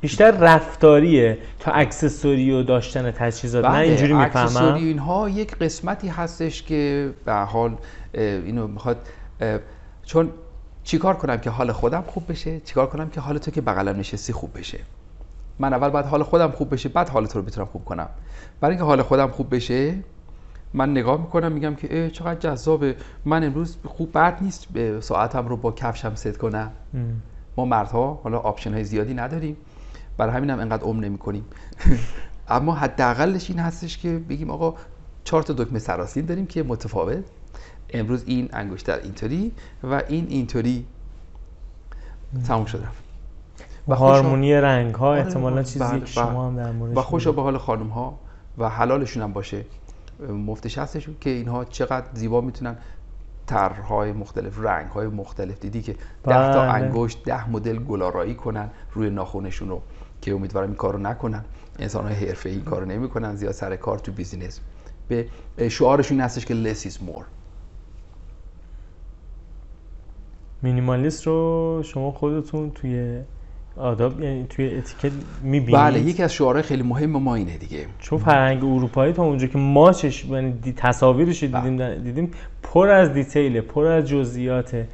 بیشتر 0.00 0.30
رفتاریه 0.30 1.38
تا 1.58 1.72
accessory 1.72 2.50
و 2.50 2.62
داشتن 2.62 3.10
تجهیزات. 3.10 3.64
نه 3.64 3.78
اینجوری 3.78 4.12
می‌فهمم. 4.12 4.46
accessory 4.46 4.84
اینها 4.84 5.28
یک 5.28 5.54
قسمتی 5.54 6.08
هستش 6.08 6.62
که 6.62 7.12
به 7.24 7.32
حال 7.32 7.76
اینو 8.14 8.66
می‌خواد 8.66 9.08
چون 10.02 10.30
چیکار 10.84 11.14
کنم 11.14 11.36
که 11.36 11.50
حال 11.50 11.72
خودم 11.72 12.04
خوب 12.06 12.30
بشه؟ 12.30 12.60
چیکار 12.60 12.86
کنم 12.86 13.10
که 13.10 13.20
حال 13.20 13.38
تو 13.38 13.50
که 13.50 13.60
بغلم 13.60 13.96
نشستی 13.96 14.32
خوب 14.32 14.58
بشه؟ 14.58 14.78
من 15.58 15.74
اول 15.74 15.88
باید 15.88 16.06
حال 16.06 16.22
خودم 16.22 16.50
خوب 16.50 16.72
بشه 16.72 16.88
بعد 16.88 17.08
حال 17.08 17.26
تو 17.26 17.38
رو 17.38 17.44
بتونم 17.44 17.66
خوب 17.66 17.84
کنم. 17.84 18.08
برای 18.60 18.72
اینکه 18.72 18.84
حال 18.84 19.02
خودم 19.02 19.28
خوب 19.28 19.54
بشه 19.54 19.94
من 20.74 20.90
نگاه 20.90 21.20
می‌کنم 21.20 21.52
میگم 21.52 21.74
که 21.74 22.10
چقدر 22.10 22.40
جذابه. 22.40 22.96
من 23.24 23.44
امروز 23.44 23.76
خوب 23.84 24.12
بد 24.12 24.38
نیست 24.42 24.66
به 24.72 25.00
ساعتم 25.00 25.48
رو 25.48 25.56
با 25.56 25.72
کفشم 25.72 26.14
ست 26.14 26.38
کنم. 26.38 26.70
ما 27.56 27.64
مردها 27.64 28.20
حالا 28.24 28.38
آپشن 28.38 28.72
های 28.74 28.84
زیادی 28.84 29.14
نداریم. 29.14 29.56
برای 30.16 30.34
همین 30.34 30.50
هم 30.50 30.60
انقدر 30.60 30.82
عمر 30.82 31.04
نمی 31.04 31.18
کنیم 31.18 31.44
اما 32.48 32.74
حداقلش 32.74 33.50
این 33.50 33.58
هستش 33.58 33.98
که 33.98 34.18
بگیم 34.28 34.50
آقا 34.50 34.74
چهار 35.24 35.42
تا 35.42 35.52
دکمه 35.52 35.78
سراسین 35.78 36.26
داریم 36.26 36.46
که 36.46 36.62
متفاوت. 36.62 37.24
امروز 37.90 38.24
این 38.26 38.48
انگشتر 38.52 38.98
اینطوری 38.98 39.52
و 39.82 40.02
این 40.08 40.26
اینطوری. 40.28 40.86
تموم 42.46 42.64
شد 42.64 42.82
و 43.88 43.94
هارمونی 43.94 44.54
رنگ 44.54 44.94
ها 44.94 45.08
آره، 45.08 45.20
احتمالا 45.20 45.62
چیزی 45.62 45.78
بله، 45.78 46.00
که 46.00 46.06
شما 46.06 46.46
هم 46.46 46.56
در 46.56 46.98
و 46.98 47.02
خوش 47.02 47.28
به 47.28 47.42
حال 47.42 47.58
خانم 47.58 47.88
ها 47.88 48.18
و 48.58 48.68
حلالشون 48.68 49.22
هم 49.22 49.32
باشه. 49.32 49.64
مفتش 50.28 50.78
هستشون 50.78 51.16
که 51.20 51.30
اینها 51.30 51.64
چقدر 51.64 52.06
زیبا 52.14 52.40
می‌تونن 52.40 52.76
طرحهای 53.46 54.12
مختلف 54.12 54.58
رنگ 54.58 54.90
های 54.90 55.06
مختلف 55.06 55.58
دیدی 55.58 55.82
که 55.82 55.92
ده 55.92 56.52
تا 56.52 56.62
بله. 56.62 56.72
انگشت 56.72 57.24
ده 57.24 57.50
مدل 57.50 57.78
گل‌آرایی 57.78 58.34
کنن 58.34 58.70
روی 58.92 59.10
ناخونشون 59.10 59.68
رو 59.68 59.82
که 60.20 60.34
امیدوارم 60.34 60.66
این 60.66 60.76
کارو 60.76 60.98
نکنن. 60.98 61.44
انسان 61.78 62.06
های 62.06 62.14
حرفه‌ای 62.14 62.48
این 62.48 62.64
کارو 62.64 62.86
نمی‌کنن 62.86 63.36
زیاد 63.36 63.52
سر 63.52 63.76
کار 63.76 63.98
تو 63.98 64.12
business. 64.12 64.60
به 65.08 65.68
شعارشون 65.68 66.20
هستش 66.20 66.44
که 66.44 66.74
less 66.74 66.86
is 66.86 66.94
more. 66.94 67.24
minimalist 70.62 71.26
رو 71.26 71.80
شما 71.84 72.10
خودتون 72.10 72.70
توی 72.70 73.22
آداب 73.80 74.20
یعنی 74.20 74.46
توی 74.50 74.76
اتیکت 74.76 75.12
می‌بینید 75.42 75.80
بله 75.80 76.00
یکی 76.00 76.22
از 76.22 76.32
شعارهای 76.32 76.62
خیلی 76.62 76.82
مهم 76.82 77.10
ما 77.10 77.34
اینه 77.34 77.56
دیگه. 77.56 77.86
چون 77.98 78.18
فرهنگ 78.18 78.64
اروپایی 78.64 79.12
تا 79.12 79.22
اونجا 79.22 79.46
که 79.46 79.58
ما 79.58 79.92
چش 79.92 80.24
یعنی 80.24 80.74
تصاویرش 80.76 81.40
دیدیم 81.44 81.76
بله. 81.76 81.98
دیدیم 81.98 82.30
پر 82.62 82.88
از 82.88 83.12
detail 83.12 83.60
پر 83.60 83.86
از 83.86 84.08
جزئیات 84.08 84.86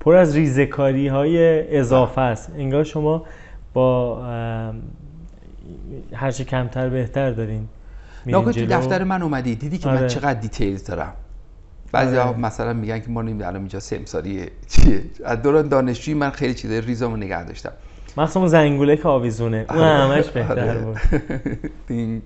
پر 0.00 0.14
از 0.14 0.36
ریزکاری 0.36 1.08
های 1.08 1.76
اضافه 1.78 2.20
است. 2.20 2.52
انگار 2.58 2.84
شما 2.84 3.24
با 3.74 4.22
هرچه 6.12 6.44
کمتر 6.44 6.88
بهتر 6.88 7.30
دارین 7.30 7.68
ناگه 8.26 8.52
تو 8.52 8.66
دفتر 8.66 9.04
من 9.04 9.22
اومدی 9.22 9.54
دیدی 9.54 9.78
که 9.78 9.88
آره. 9.88 10.00
من 10.00 10.06
چقدر 10.06 10.40
details 10.40 10.84
دارم. 10.84 11.12
بعضی 11.92 12.16
آره. 12.16 12.38
مثلا 12.38 12.72
میگن 12.72 13.00
که 13.00 13.10
ما 13.10 13.22
نمی‌دونم 13.22 13.48
الان 13.48 13.60
اینجا 13.60 13.80
سمساری 13.80 14.46
چیه. 14.68 15.02
از 15.24 15.42
دوران 15.42 15.68
دانشجویی 15.68 16.18
من 16.18 16.30
خیلی 16.30 16.54
چیزای 16.54 16.80
ریزامو 16.80 17.16
نگه 17.16 17.44
داشتم. 17.44 17.72
مخصوصا 18.16 18.46
زنگوله 18.48 18.96
که 18.96 19.08
آویزونه. 19.08 19.66
اون 19.70 19.78
آره. 19.78 20.14
همش 20.14 20.28
بهتر 20.28 20.68
آره. 20.68 20.84
بود 20.84 20.98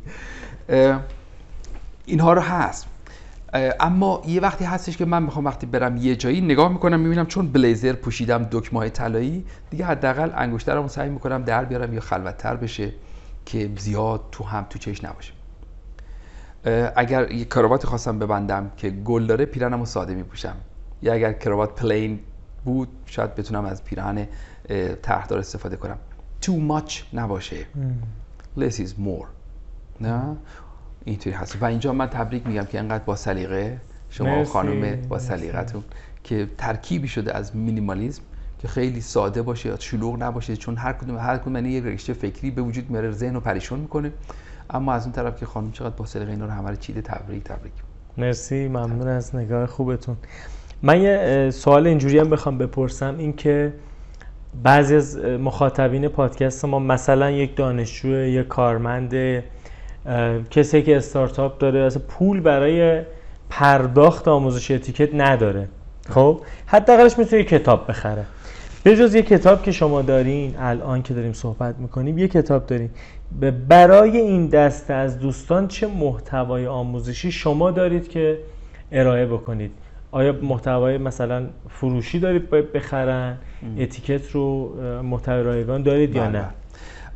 اینها 2.06 2.32
رو 2.32 2.40
هست. 2.40 2.86
اما 3.80 4.22
یه 4.26 4.40
وقتی 4.40 4.64
هستش 4.64 4.96
که 4.96 5.04
من 5.04 5.22
می‌خوام 5.22 5.44
وقتی 5.44 5.66
برم 5.66 5.96
یه 5.96 6.16
جایی 6.16 6.40
نگاه 6.40 6.72
می‌کنم 6.72 7.00
می‌بینم 7.00 7.26
چون 7.26 7.52
بلیزر 7.52 7.92
پوشیدم 7.92 8.48
دکمه 8.50 8.78
های 8.78 8.90
طلایی 8.90 9.44
دیگه 9.70 9.84
حداقل 9.84 10.30
انگشترمو 10.34 10.88
سعی 10.88 11.10
می‌کنم 11.10 11.42
در 11.42 11.64
بیارم 11.64 11.94
یا 11.94 12.00
خلوتتر 12.00 12.56
بشه 12.56 12.92
که 13.46 13.70
زیاد 13.76 14.20
تو 14.32 14.44
هم 14.44 14.66
تو 14.70 14.78
چش 14.78 15.04
نباشه. 15.04 15.32
اگر 16.96 17.32
یه 17.32 17.44
کراوات 17.44 17.86
خواستم 17.86 18.18
ببندم 18.18 18.70
که 18.76 18.90
گل 18.90 19.26
داره 19.26 19.44
پیرنمو 19.44 19.86
ساده 19.86 20.14
میپوشم. 20.14 20.56
یا 21.02 21.12
اگر 21.12 21.32
کراوات 21.32 21.80
پلین 21.80 22.20
بود 22.64 22.88
شاید 23.06 23.34
بتونم 23.34 23.64
از 23.64 23.84
پیرهن 23.84 24.26
طرحدار 25.02 25.38
استفاده 25.38 25.76
کنم. 25.76 25.96
Too 26.42 26.48
much 26.70 26.92
نباشه. 27.14 27.66
less 28.58 28.72
is 28.72 28.90
more. 28.90 29.26
نه؟ 30.00 30.36
اینطوری 31.04 31.36
هست. 31.36 31.62
و 31.62 31.64
اینجا 31.64 31.92
من 31.92 32.06
تبریک 32.06 32.46
میگم 32.46 32.64
که 32.64 32.78
انقدر 32.78 33.04
با 33.04 33.16
سلیقه 33.16 33.80
شما 34.10 34.28
مرسی، 34.28 34.52
خانم 34.52 35.08
با. 35.08 35.18
سلیقتون 35.18 35.84
که 36.24 36.48
ترکیبی 36.58 37.08
شده 37.08 37.36
از 37.36 37.56
مینیمالیسم 37.56 38.22
که 38.58 38.68
خیلی 38.68 39.00
ساده 39.00 39.42
باشه 39.42 39.68
یا 39.68 39.76
شلوغ 39.78 40.22
نباشه 40.22 40.56
چون 40.56 40.76
هر 40.76 40.92
کدوم 40.92 41.18
هر 41.18 41.38
کدوم 41.38 41.54
یعنی 41.54 41.68
یک 41.68 41.84
رشته 41.84 42.12
فکری 42.12 42.50
به 42.50 42.62
وجود 42.62 42.90
میاره 42.90 43.10
ذهن 43.10 43.34
رو 43.34 43.40
پریشون 43.40 43.80
می‌کنه. 43.80 44.12
اما 44.70 44.92
از 44.92 45.04
اون 45.04 45.12
طرف 45.12 45.40
که 45.40 45.46
خانم 45.46 45.72
چقدر 45.72 45.94
با 45.96 46.06
سلیقه 46.06 46.30
اینا 46.30 46.44
رو 46.44 46.50
همه 46.50 46.70
رو 46.70 46.76
چیده 46.76 47.02
تبریک 47.02 47.44
تبریک. 47.44 47.72
مرسی. 48.18 48.68
ممنون 48.68 49.08
از 49.08 49.36
نگاه 49.36 49.66
خوبتون. 49.66 50.16
من 50.82 51.00
یه 51.00 51.50
سوال 51.50 51.86
اینجوری 51.86 52.18
هم 52.18 52.30
بخوام 52.30 52.58
بپرسم. 52.58 53.18
این 53.18 53.32
که 53.32 53.72
بعضی 54.62 54.96
از 54.96 55.18
مخاطبین 55.18 56.08
پادکست 56.08 56.64
ما 56.64 56.78
مثلا 56.78 57.30
یک 57.30 57.56
دانشجو 57.56 58.08
یک 58.08 58.48
کارمند 58.48 59.42
کسی 60.50 60.82
که 60.82 60.96
استارتاپ 60.96 61.58
داره 61.58 61.80
اصلا 61.80 62.02
پول 62.08 62.40
برای 62.40 63.02
پرداخت 63.50 64.28
آموزش 64.28 64.70
اتیکت 64.70 65.14
نداره. 65.14 65.68
خب؟ 66.08 66.40
حداقلش 66.66 67.18
می‌تونه 67.18 67.44
کتاب 67.44 67.88
بخره. 67.88 68.24
به 68.82 68.96
جز 68.96 69.14
یه 69.14 69.22
کتاب 69.22 69.62
که 69.62 69.72
شما 69.72 70.02
دارین 70.02 70.54
الان 70.58 71.02
که 71.02 71.14
داریم 71.14 71.32
صحبت 71.32 71.74
می‌کنیم 71.78 72.18
یه 72.18 72.28
کتاب 72.28 72.66
دارین. 72.66 72.90
برای 73.68 74.16
این 74.16 74.46
دسته 74.46 74.94
از 74.94 75.18
دوستان 75.18 75.68
چه 75.68 75.86
محتوای 75.86 76.66
آموزشی 76.66 77.32
شما 77.32 77.70
دارید 77.70 78.08
که 78.08 78.38
ارائه 78.92 79.26
بکنید؟ 79.26 79.70
آیا 80.12 80.32
محتوای 80.42 80.98
مثلا 80.98 81.46
فروشی 81.68 82.18
دارید 82.20 82.50
باید 82.50 82.72
بخرن؟ 82.72 83.38
اتیکت 83.78 84.30
رو 84.30 84.74
محتوای 85.02 85.42
رایگان 85.42 85.82
دارید 85.82 86.14
یا 86.16 86.22
بله، 86.22 86.38
نه. 86.38 86.48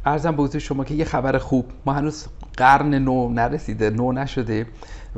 ارزم 0.07 0.37
به 0.37 0.43
حضور 0.43 0.61
شما 0.61 0.85
که 0.85 0.95
یه 0.95 1.05
خبر 1.05 1.39
خوب. 1.39 1.67
ما 1.87 1.93
هنوز 1.93 2.27
قرن 2.57 2.95
نو 2.95 3.29
نرسیده 3.29 3.91
نو 3.91 4.13
نشده 4.13 4.67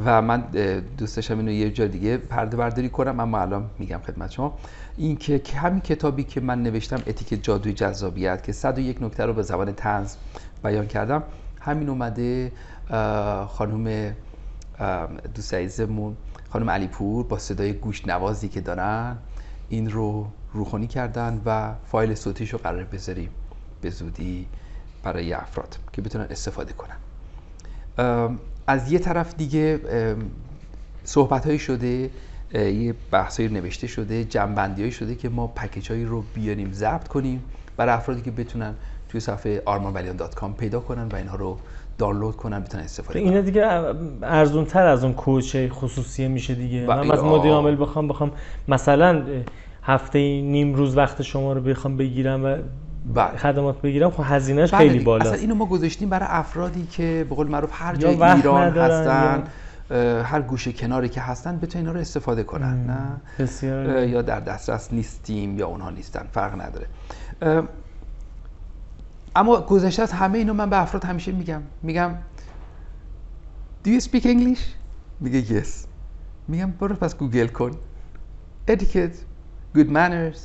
و 0.05 0.23
من 0.23 0.44
اه، 0.55 0.81
دوست 0.81 1.16
داشتم 1.16 1.39
اینو 1.39 1.51
یه 1.53 1.70
جا 1.70 1.86
دیگه 1.86 2.16
پرده 2.16 2.57
برداری 2.57 2.89
کنم 2.89 3.20
اما 3.20 3.40
الان 3.40 3.65
میگم 3.78 4.01
خدمت 4.07 4.31
شما. 4.31 4.59
این 4.97 5.16
که 5.16 5.40
همین 5.57 5.81
کتابی 5.81 6.24
که 6.24 6.40
من 6.40 6.62
نوشتم 6.62 7.03
اتیکت 7.07 7.43
جادوی 7.43 7.73
جذابیت 7.73 8.43
که 8.43 8.53
101 8.53 9.03
نکته 9.03 9.27
رو 9.27 9.32
به 9.32 9.43
زبان 9.43 9.73
طنز 9.73 10.16
بیان 10.65 10.86
کردم 10.86 11.23
همین 11.61 11.89
اومده 11.89 12.53
خانم 13.48 14.15
دوست 15.35 15.55
عزیزمون 15.55 16.16
خانم 16.51 16.70
علیپور 16.70 17.24
با 17.24 17.39
صدای 17.39 17.73
گوش 17.73 18.06
نوازی 18.06 18.48
که 18.48 18.60
دارن 18.60 19.16
این 19.68 19.90
رو 19.90 20.27
روخونی 20.52 20.86
کردن 20.86 21.43
و 21.47 21.74
فایل 21.85 22.14
صوتیش 22.14 22.51
رو 22.51 22.59
قرار 22.59 22.85
بذاریم. 22.85 23.31
به 23.81 23.90
زودی 23.90 24.47
برای 25.02 25.32
افراد 25.32 25.78
که 25.93 26.02
بتونن 26.02 26.27
استفاده 26.31 26.73
کنن. 26.73 26.97
از 28.66 28.93
یه 28.93 28.98
طرف 28.98 29.35
دیگه 29.35 29.81
صحبت 31.05 31.47
هایی 31.47 31.59
شده 31.59 32.10
یه 32.55 32.94
بحث 33.10 33.40
نوشته 33.40 33.86
شده 33.86 34.24
جنبندی 34.24 34.82
هایی 34.82 34.93
شده 34.93 35.14
که 35.14 35.28
ما 35.28 35.47
پکیج 35.47 35.90
هایی 35.90 36.05
رو 36.05 36.23
بیاریم 36.23 36.73
ضبط 36.73 37.09
کنیم 37.09 37.44
برای 37.77 37.94
افرادی 37.94 38.23
که 38.23 38.31
بتونن 38.31 38.74
توی 39.09 39.20
صفحه 39.20 39.62
armanvalian.com 39.66 40.51
پیدا 40.59 40.81
کنن 40.81 41.09
و 41.09 41.16
اینها 41.16 41.36
رو 41.36 41.59
دانلود 41.98 42.36
کنن 42.36 42.60
بتونن 42.60 42.85
استفاده 42.85 43.20
کنن 43.20 43.28
اینا 43.28 43.40
دیگه 43.40 43.66
ارزون 44.23 44.64
تر 44.64 44.86
از 44.86 45.05
اون 45.05 45.12
کوچه 45.12 45.68
خصوصیه 45.68 46.28
میشه 46.28 46.55
دیگه. 46.55 46.86
من 46.86 47.10
از. 47.10 47.24
مدیر 47.24 47.52
عامل 47.52 47.77
بخوام 47.81 48.09
بخوام 48.09 48.32
مثلا 48.68 49.23
هفته 49.82 50.18
نیم 50.18 50.74
روز 50.74 50.97
وقت 50.97 51.23
شما 51.23 51.52
رو 51.52 51.60
بخوام 51.60 51.97
بگیرم 51.97 52.44
و 52.44 52.56
بله. 53.14 53.36
خدمات 53.36 53.81
بگیرم 53.81 54.10
خب 54.10 54.23
هزینهش 54.27 54.74
بله 54.74 54.89
خیلی. 54.89 55.05
بالاست. 55.05 55.27
اصلا 55.27 55.40
اینو 55.40 55.55
ما 55.55 55.66
گذاشتیم 55.66 56.09
برای 56.09 56.28
افرادی 56.31 56.86
که 56.86 57.27
به 57.28 57.35
قول 57.35 57.48
معروف 57.48 57.70
هر 57.73 57.97
جای 57.97 58.23
ایران 58.23 58.78
هستن 58.78 59.44
هر 60.23 60.43
گوشه 60.43 60.73
کناری 60.73 61.09
که 61.09 61.20
هستن 61.20 61.59
بتونن 61.59 61.85
اینا 61.85 61.93
رو 61.93 62.01
استفاده 62.01 62.43
کنن 62.43 62.86
نه؟ 62.86 62.98
بسیار. 63.39 64.05
یا 64.05 64.23
در 64.23 64.40
دسترس 64.40 64.93
نیستیم 64.93 65.59
یا 65.59 65.66
اونها 65.66 65.90
نیستن 65.90 66.27
فرق 66.32 66.60
نداره. 66.60 66.86
اما 69.37 69.61
گذشته 69.61 70.03
از 70.03 70.13
همه 70.13 70.39
اینو 70.39 70.55
من 70.55 70.71
به 70.71 70.83
افراد 70.83 71.05
همیشه 71.05 71.33
میگم. 71.33 71.63
میگم 71.83 72.11
Do 73.85 73.89
you 73.89 74.05
speak 74.05 74.23
English؟ 74.23 74.61
میگه 75.21 75.63
yes. 75.63 75.69
میگم 76.49 76.71
برو 76.71 76.95
پس 76.95 77.17
گوگل 77.17 77.47
کن. 77.47 77.71
Etiquette 78.71 79.17
good 79.77 79.89
manners 79.89 80.39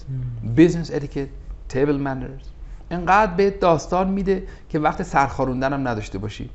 business 0.57 0.91
etiquette 0.91 1.31
table 1.73 1.99
manners. 2.05 2.47
انقدر 2.91 3.33
به 3.33 3.49
داستان 3.49 4.09
میده 4.09 4.47
که 4.69 4.79
وقت 4.79 5.03
سرخاروندن 5.03 5.73
هم 5.73 5.87
نداشته 5.87 6.17
باشی. 6.17 6.49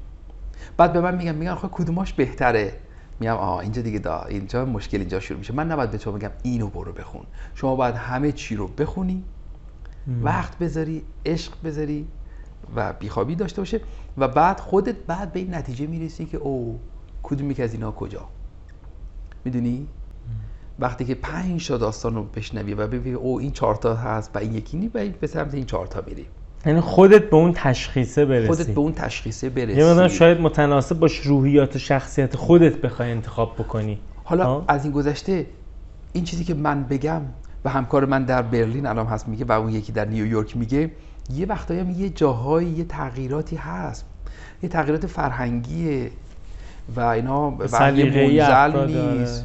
بعد 0.76 0.92
به 0.92 1.00
من 1.00 1.14
میگم 1.16 1.34
میگن 1.34 1.50
آخه 1.50 1.68
کدوماش 1.72 2.12
بهتره؟ 2.12 2.72
میگم 3.20 3.34
آه 3.34 3.58
اینجا 3.58 3.82
دیگه 3.82 3.98
دا 3.98 4.22
اینجا 4.22 4.64
مشکل 4.64 4.98
اینجا 4.98 5.20
شروع 5.20 5.38
میشه. 5.38 5.54
من 5.54 5.72
نباید 5.72 5.90
به 5.90 5.98
تو 5.98 6.12
بگم 6.12 6.30
اینو 6.42 6.68
برو 6.68 6.92
بخون. 6.92 7.26
شما 7.54 7.76
باید 7.76 7.94
همه 7.94 8.32
چی 8.32 8.56
رو 8.56 8.66
بخونی 8.68 9.24
وقت 10.22 10.58
بذاری 10.58 11.02
عشق 11.26 11.52
بذاری 11.64 12.06
و 12.76 12.92
بیخوابی 12.92 13.34
داشته 13.34 13.60
باشه 13.60 13.80
و 14.18 14.28
بعد 14.28 14.60
خودت 14.60 14.96
بعد 15.06 15.32
به 15.32 15.40
این 15.40 15.54
نتیجه 15.54 15.86
می‌رسی 15.86 16.26
که 16.26 16.36
او 16.36 16.80
کدومی 17.22 17.54
که 17.54 17.64
از 17.64 17.74
اینا 17.74 17.92
کجا؟ 17.92 18.28
می‌دونی؟ 19.44 19.86
وقتی 20.78 21.04
که 21.04 21.14
پنج 21.14 21.68
تا 21.68 21.76
داستان 21.76 22.14
رو 22.14 22.22
بشنوی 22.22 22.74
و 22.74 22.86
ببینی 22.86 23.16
او 23.16 23.40
این 23.40 23.50
چهار 23.50 23.74
تا 23.74 23.94
هست 23.94 24.30
و 24.34 24.38
این 24.38 24.54
یکی 24.54 24.76
نی 24.76 24.90
و 24.94 24.98
این 24.98 25.14
به 25.20 25.26
سمت 25.26 25.54
این 25.54 25.64
چهار 25.64 25.86
تا 25.86 26.02
میری. 26.06 26.26
یعنی 26.66 26.80
خودت 26.80 27.30
به 27.30 27.36
اون 27.36 27.52
تشخیصه 27.52 28.24
برسی. 28.24 28.46
خودت 28.46 28.66
به 28.66 28.80
اون 28.80 28.92
تشخیصه 28.92 29.50
برسی. 29.50 29.82
مقدار 29.82 30.08
شاید 30.08 30.40
متناسب 30.40 30.98
باش 30.98 31.18
روحیات 31.18 31.76
و 31.76 31.78
شخصیت 31.78 32.36
خودت 32.36 32.76
بخوای 32.76 33.10
انتخاب 33.10 33.54
بکنی. 33.54 33.98
حالا 34.24 34.44
ها؟ 34.44 34.64
از 34.68 34.84
این 34.84 34.92
گذشته 34.92 35.46
این 36.12 36.24
چیزی 36.24 36.44
که 36.44 36.54
من 36.54 36.84
بگم 36.84 37.22
و 37.64 37.70
همکار 37.70 38.04
من 38.04 38.24
در 38.24 38.42
برلین 38.42 38.86
الان 38.86 39.06
هست 39.06 39.28
میگه 39.28 39.44
و 39.44 39.52
اون 39.52 39.72
یکی 39.72 39.92
در 39.92 40.04
نیویورک 40.04 40.56
میگه 40.56 40.90
یه 41.34 41.46
وقتایی 41.46 41.80
هم 41.80 41.90
یه 41.90 42.08
جاهایی 42.10 42.68
یه 42.68 42.84
تغییراتی 42.84 43.56
هست. 43.56 44.04
یه 44.62 44.68
تغییرات 44.68 45.06
فرهنگیه 45.06 46.10
و 46.96 47.00
اینا 47.00 47.66
سلیقه‌ای 47.66 48.40
منزل. 48.40 49.18
نیست. 49.18 49.44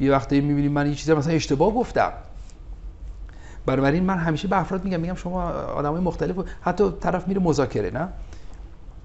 یه 0.00 0.12
وقتایی 0.12 0.40
می‌بینیم 0.40 0.72
من 0.72 0.86
یه 0.86 0.94
چیزی 0.94 1.14
مثلا 1.14 1.32
اشتباه 1.32 1.74
گفتم. 1.74 2.12
بنابراین 3.66 4.04
من 4.04 4.18
همیشه 4.18 4.48
به 4.48 4.60
افراد 4.60 4.84
میگم 4.84 5.00
میگم 5.00 5.14
شما 5.14 5.42
آدمای 5.50 6.00
مختلف 6.00 6.36
حتی 6.60 6.90
طرف 7.00 7.28
میره 7.28 7.40
مذاکره 7.40 7.90
نه؟ 7.90 8.08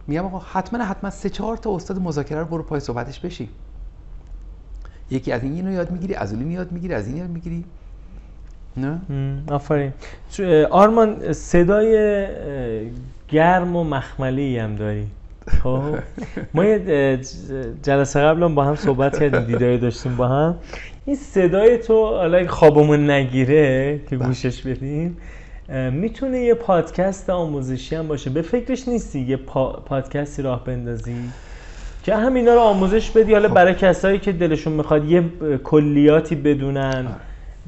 میگم 0.07 0.25
آقا 0.25 0.39
حتما 0.39 0.83
حتما 0.83 1.09
سه 1.09 1.29
چهار 1.29 1.57
تا 1.57 1.75
استاد 1.75 1.99
مذاکره 1.99 2.39
رو 2.39 2.45
برو 2.45 2.63
پای 2.63 2.79
صحبتش 2.79 3.19
بشی 3.19 3.49
یکی 5.09 5.31
از 5.31 5.43
این 5.43 5.53
اینو 5.53 5.71
یاد 5.71 5.91
می‌گیری 5.91 6.13
از 6.15 6.33
اون 6.33 6.51
یاد 6.51 6.71
می‌گیری 6.71 6.93
از 6.93 7.07
این 7.07 7.17
یاد 7.17 7.29
می‌گیری. 7.29 7.65
نه؟ 8.77 8.99
آفرین. 9.52 9.91
آرمان 10.69 11.34
صدای 11.34 12.26
گرم 13.27 13.76
و 13.76 13.84
مخملی 13.84 14.57
هم 14.57 14.76
داری. 14.76 15.07
خب؟ 15.64 15.81
ما 16.53 16.65
یه 16.65 17.19
جلسه 17.84 18.19
قبل 18.19 18.43
هم 18.43 18.56
با 18.56 18.64
هم 18.64 18.76
صحبت 18.76 19.19
کردیم 19.19 19.43
دیداری 19.43 19.77
داشتیم 19.77 20.15
با 20.15 20.27
هم. 20.27 20.56
این 21.06 21.15
صدای 21.15 21.77
تو 21.77 22.06
حالا 22.06 22.38
اگه 22.38 22.47
خوابمون 22.47 23.10
نگیره 23.10 23.99
که 24.10 24.15
گوشش 24.15 24.61
بدیم 24.61 25.18
می‌تونه 25.91 26.39
یه 26.39 26.53
پادکست 26.53 27.30
آموزشی 27.30 27.95
هم 27.95 28.07
باشه. 28.07 28.30
به 28.30 28.41
فکرش 28.41 28.88
نیستی 28.88 29.19
یه 29.19 29.38
پا- 29.38 29.80
پادکستی 29.85 30.41
راه 30.41 30.64
بندازی؟ 30.65 31.15
که 32.03 32.15
همینا 32.15 32.53
رو 32.53 32.60
آموزش 32.60 33.11
بدی. 33.11 33.34
حالا 33.34 33.47
برای 33.47 33.73
کسایی 33.73 34.19
که 34.19 34.31
دلشون 34.31 34.73
می‌خواد 34.73 35.06
یه 35.06 35.23
کلیاتی 35.64 36.35
بدونن. 36.35 37.06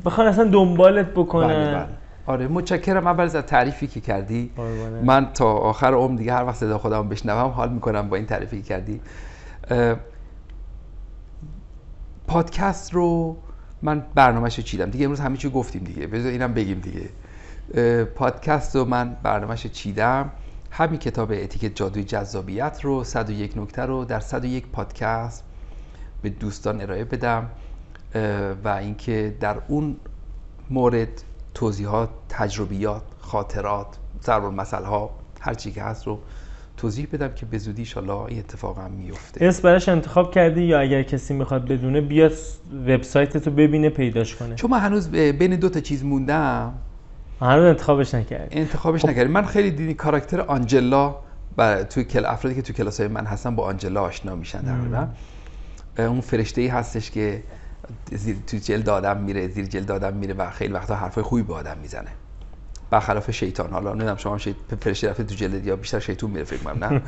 بخوان 0.06 0.28
اصلا 0.28 0.44
دنبالت 0.44 1.06
بکنن. 1.06 1.48
بله 1.48 1.74
بله. 1.74 1.88
آره 2.26 2.48
متشکرم. 2.48 3.08
اول 3.08 3.24
از 3.24 3.36
تعریفی 3.36 3.88
که 3.88 4.02
کردی. 4.02 4.52
من 5.04 5.34
تا 5.34 5.54
آخر 5.54 5.94
عمر 5.94 6.18
دیگه 6.18 6.34
هر 6.34 6.46
وقت 6.46 6.56
صدا 6.56 6.78
خودم 6.78 7.10
بشنوم 7.10 7.52
حال 7.52 7.74
می‌کنم 7.74 8.10
با 8.10 8.16
این 8.16 8.26
تعریفی 8.26 8.62
که 8.62 8.68
کردی. 8.68 9.02
پادکست 12.28 12.94
رو 12.94 13.38
من 13.82 14.04
برنامهش 14.16 14.58
رو 14.58 14.64
چیدم. 14.64 14.90
دیگه 14.90 15.06
امروز 15.06 15.20
همه 15.20 15.38
چی 15.38 15.50
گفتیم 15.50 15.84
دیگه. 15.84 16.08
بذار 16.08 16.32
اینم 16.32 16.54
بگیم 16.54 16.80
دیگه. 16.80 17.10
پادکست 18.06 18.76
رو 18.76 18.86
من 18.86 19.18
برنامهش 19.24 19.66
رو 19.66 19.72
چیدم. 19.72 20.32
همین 20.72 21.00
کتاب 21.00 21.32
اتیکت 21.32 21.76
جادوی 21.76 22.04
جذابیت 22.04 22.80
رو 22.84 23.04
101 23.04 23.58
نکته 23.58 23.82
رو 23.82 24.06
در 24.06 24.20
101 24.20 24.68
پادکست 24.68 25.44
به 26.22 26.30
دوستان 26.30 26.82
ارائه 26.82 27.04
بدم. 27.04 27.50
و 28.64 28.68
اینکه 28.68 29.36
در 29.40 29.58
اون 29.68 29.96
مورد 30.70 31.24
توضیحات 31.54 32.10
تجربیات 32.30 33.02
خاطرات 33.20 33.88
ضرب 34.24 34.46
المثل 34.46 34.84
ها 34.84 35.10
هر 35.42 35.54
چی 35.54 35.72
که 35.72 35.84
هست 35.84 36.08
رو 36.08 36.20
توضیح 36.78 37.08
بدم 37.14 37.34
که 37.34 37.46
به 37.46 37.58
زودی 37.58 37.88
ان 37.96 38.10
این 38.10 38.40
اتفاق 38.40 38.80
هم 38.80 38.92
میفته. 38.92 39.46
اسم 39.46 39.64
براش 39.64 39.90
انتخاب 39.90 40.32
کردی 40.32 40.64
یا 40.64 40.80
اگر 40.80 41.04
کسی 41.04 41.34
می‌خواد 41.34 41.68
بدونه 41.68 42.02
بیاد 42.02 42.32
وبسایت 42.88 43.38
تو 43.38 43.52
ببینه 43.52 43.90
پیداش 43.90 44.36
کنه؟ 44.36 44.56
چون 44.56 44.72
من 44.72 44.80
هنوز 44.80 45.10
بین 45.10 45.56
دو 45.56 45.70
تا 45.70 45.80
چیز 45.80 46.04
موندم. 46.04 46.74
هنوز 47.42 47.66
انتخابش 47.66 48.14
نکردی. 48.14 48.60
انتخابش 48.60 49.06
نکردیم 49.06 49.32
من 49.32 49.46
خیلی 49.46 49.72
دیدی 49.72 49.94
کاراکتر 49.94 50.42
آنجلا 50.42 51.16
و 51.58 51.84
توی 51.84 52.04
کل 52.04 52.26
افرادی 52.26 52.56
که 52.56 52.62
توی 52.62 52.76
کلاس 52.76 53.00
های 53.00 53.10
من 53.10 53.26
هستن 53.26 53.56
با 53.56 53.64
آنجلا 53.64 54.02
آشنا 54.02 54.36
میشن 54.36 54.62
تقریبا. 54.62 55.08
اون 55.98 56.22
فرشته 56.22 56.62
ای 56.62 56.68
هستش 56.68 57.12
که 57.12 57.44
زیر 58.12 58.38
تو 58.48 58.58
جلد 58.58 58.90
آدم 58.90 59.18
میره 59.18 59.48
زیر 59.48 59.66
جلد 59.66 59.92
آدم 59.92 60.14
میره 60.14 60.34
و 60.34 60.50
خیلی 60.50 60.74
وقتا 60.74 60.96
حرفای 60.96 61.24
خوبی 61.24 61.42
به 61.42 61.54
آدم 61.54 61.78
می‌زنه. 61.82 62.10
برخلاف 62.90 63.32
شیطان. 63.32 63.70
حالا 63.70 63.94
نمی‌دونم 63.94 64.16
شما 64.16 64.38
شیط... 64.38 64.56
فرشته 64.82 65.10
رفته 65.10 65.24
تو 65.24 65.36
جلد 65.36 65.66
یا 65.66 65.76
بیشتر 65.76 66.00
شیطون 66.00 66.32
میره 66.32 66.44
فکر 66.44 66.60
کنم 66.60 66.84
نه؟ 66.84 67.02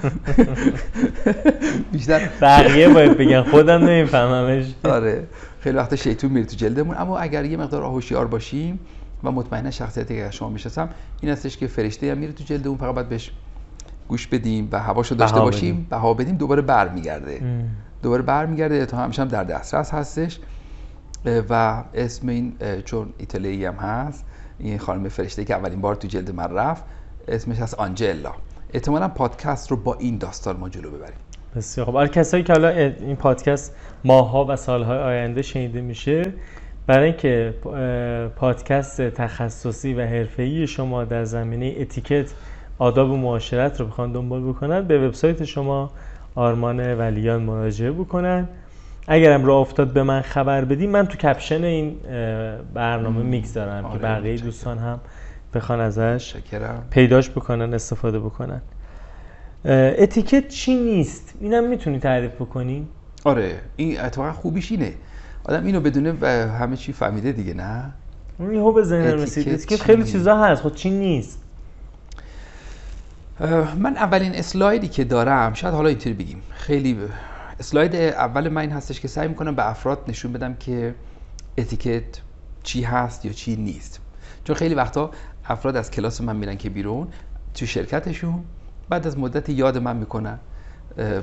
بیشتر 1.92 2.30
بقیه 2.42 2.90
باید 2.90 3.18
بگن 3.18 3.44
خودم 3.44 3.84
نمیفهممش. 3.84 4.66
آره. 4.84 5.28
خیلی 5.60 5.78
وقتا 5.78 5.96
شیطون 5.96 6.32
میره 6.32 6.46
تو 6.46 6.56
جلدمون. 6.56 6.96
اما 6.98 7.18
اگر 7.20 7.46
یه 7.46 7.58
مقدار 7.58 7.84
هوشیار 7.84 8.28
باشیم 8.28 8.80
و 9.24 9.32
مطمئنا 9.32 9.72
شخصیتی 9.72 10.16
که 10.16 10.32
شما 10.32 10.50
می‌شناسم 10.50 10.90
این 11.22 11.32
هستش 11.32 11.58
که 11.58 11.68
فرشته 11.68 12.12
هم 12.12 12.18
میره 12.18 12.34
تو 12.34 12.44
جلد 12.44 12.68
اون 12.68 12.78
فقط 12.78 12.96
باید 12.96 13.10
بهش 13.10 13.32
گوش 14.08 14.28
بدیم 14.28 14.70
و 14.72 14.80
هواشو 14.80 15.16
داشته 15.16 15.40
باشیم. 15.40 15.88
بها 15.90 16.14
بدیم 16.14 16.36
دوباره 16.36 16.62
برمیگرده. 16.62 17.42
دوباره 18.04 18.22
برمیگرده 18.22 18.86
تا 18.86 18.98
همیشه 18.98 19.22
هم 19.22 19.28
در 19.28 19.44
دسترس 19.44 19.94
هستش. 19.94 20.40
و 21.26 21.84
اسم 21.94 22.28
این 22.28 22.54
چون 22.86 23.14
ایتالیایی 23.18 23.66
هم 23.66 23.74
هست 23.74 24.26
این 24.60 24.78
خانم 24.78 25.10
فرشته 25.10 25.46
که 25.46 25.56
اولین 25.56 25.82
بار 25.82 25.96
تو 25.96 26.08
جلد 26.08 26.32
من 26.32 26.54
رفت 26.54 26.84
اسمش 27.28 27.58
هست 27.58 27.74
آنجلا. 27.74 28.32
احتمالا 28.74 29.08
پادکست 29.08 29.72
رو 29.72 29.78
با 29.78 29.96
این 29.96 30.18
داستان 30.18 30.58
ما 30.58 30.70
جلو 30.70 30.90
ببریم. 30.90 31.18
بسیار 31.56 31.88
خب 31.88 31.94
برای 31.94 32.08
کسایی 32.08 32.44
که 32.44 32.54
حالا 32.54 32.70
این 32.70 33.16
پادکست 33.16 33.76
ماها 34.04 34.46
و 34.46 34.56
سالهای 34.56 35.00
آینده 35.00 35.42
شنیده 35.42 35.82
میشه 35.82 36.34
برای 36.88 37.06
اینکه 37.06 37.54
پادکست 38.36 39.02
تخصصی 39.02 39.94
و 39.94 40.02
حرفه‌ای 40.06 40.68
شما 40.68 41.04
در 41.04 41.24
زمینه 41.24 41.76
اتیکت 41.80 42.34
آداب 42.78 43.12
و 43.12 43.18
معاشرت 43.18 43.80
رو 43.80 43.86
بخوان 43.86 44.12
دنبال 44.12 44.50
بکنن 44.50 44.88
به 44.88 45.08
وبسایت 45.08 45.44
شما 45.44 45.92
آرمان 46.36 47.00
ولیان 47.00 47.44
مراجعه 47.44 47.92
بکنن. 47.92 48.48
اگرم 49.12 49.46
راه 49.46 49.58
افتاد 49.58 49.94
به 49.94 50.04
من 50.04 50.22
خبر 50.22 50.66
بدین 50.66 50.90
من 50.90 51.06
تو 51.06 51.18
کپشن 51.18 51.64
این 51.64 51.96
برنامه 52.74 53.24
می‌گذارم 53.24 53.82
که 53.82 53.90
آره، 53.90 54.00
بقیه. 54.00 54.38
دوستان 54.38 54.78
هم 54.78 55.00
بخوان 55.54 55.80
ازش 55.80 56.34
شکرم 56.34 56.84
پیداش 56.90 57.30
بکنن 57.30 57.74
استفاده 57.74 58.20
بکنن. 58.20 58.62
اتیکت 59.66 60.48
چی 60.48 60.76
نیست؟ 60.76 61.34
اینم 61.42 61.70
می‌تونی 61.70 62.00
تعریف 62.00 62.32
بکنی؟ 62.32 62.88
آره 63.24 63.60
این 63.76 64.02
اتفاقا 64.02 64.32
خوبیش 64.32 64.72
اینه. 64.72 64.94
آدم 65.44 65.66
اینو 65.66 65.82
بدونه 65.82 66.14
و 66.22 66.26
همه 66.28 66.76
چی 66.78 66.94
فهمیده 66.94 67.32
دیگه 67.32 67.54
نه؟ 67.54 67.84
یهو 68.40 68.72
به 68.72 68.84
ذهنم 68.84 69.22
رسید. 69.22 69.54
اتیکت 69.54 69.82
خیلی؟ 69.82 70.04
چیزا 70.04 70.38
هست. 70.38 70.62
خود 70.62 70.76
چی 70.76 70.90
نیست؟ 70.90 71.40
من 73.78 73.98
اولین 73.98 74.36
اسلایدی 74.36 74.88
که 74.88 75.04
دارم 75.04 75.54
شاید 75.54 75.74
حالا 75.74 75.90
اینطوری 75.90 76.16
بگیم. 76.16 76.42
خیلی 76.50 76.98
اسلاید 77.60 77.96
اول 77.96 78.50
من 78.50 78.62
این 78.62 78.72
هستش 78.72 79.00
که 79.00 79.08
سعی 79.08 79.28
می‌کنم 79.28 79.56
به 79.56 79.70
افراد 79.70 80.04
نشون 80.08 80.34
بدم 80.34 80.54
که 80.54 80.96
اتیکت 81.58 82.04
چی 82.64 82.84
هست 82.84 83.26
یا 83.26 83.34
چی 83.34 83.56
نیست. 83.56 84.00
چون 84.44 84.56
خیلی 84.56 84.76
وقتا 84.76 85.12
افراد 85.46 85.76
از 85.76 85.92
کلاس 85.92 86.22
من 86.22 86.36
میرن 86.36 86.58
که 86.58 86.70
بیرون 86.70 87.08
تو 87.54 87.66
شرکتشون 87.66 88.44
بعد 88.90 89.08
از 89.08 89.18
مدت 89.18 89.50
یاد 89.50 89.78
من 89.78 89.98
می‌کنن 89.98 90.40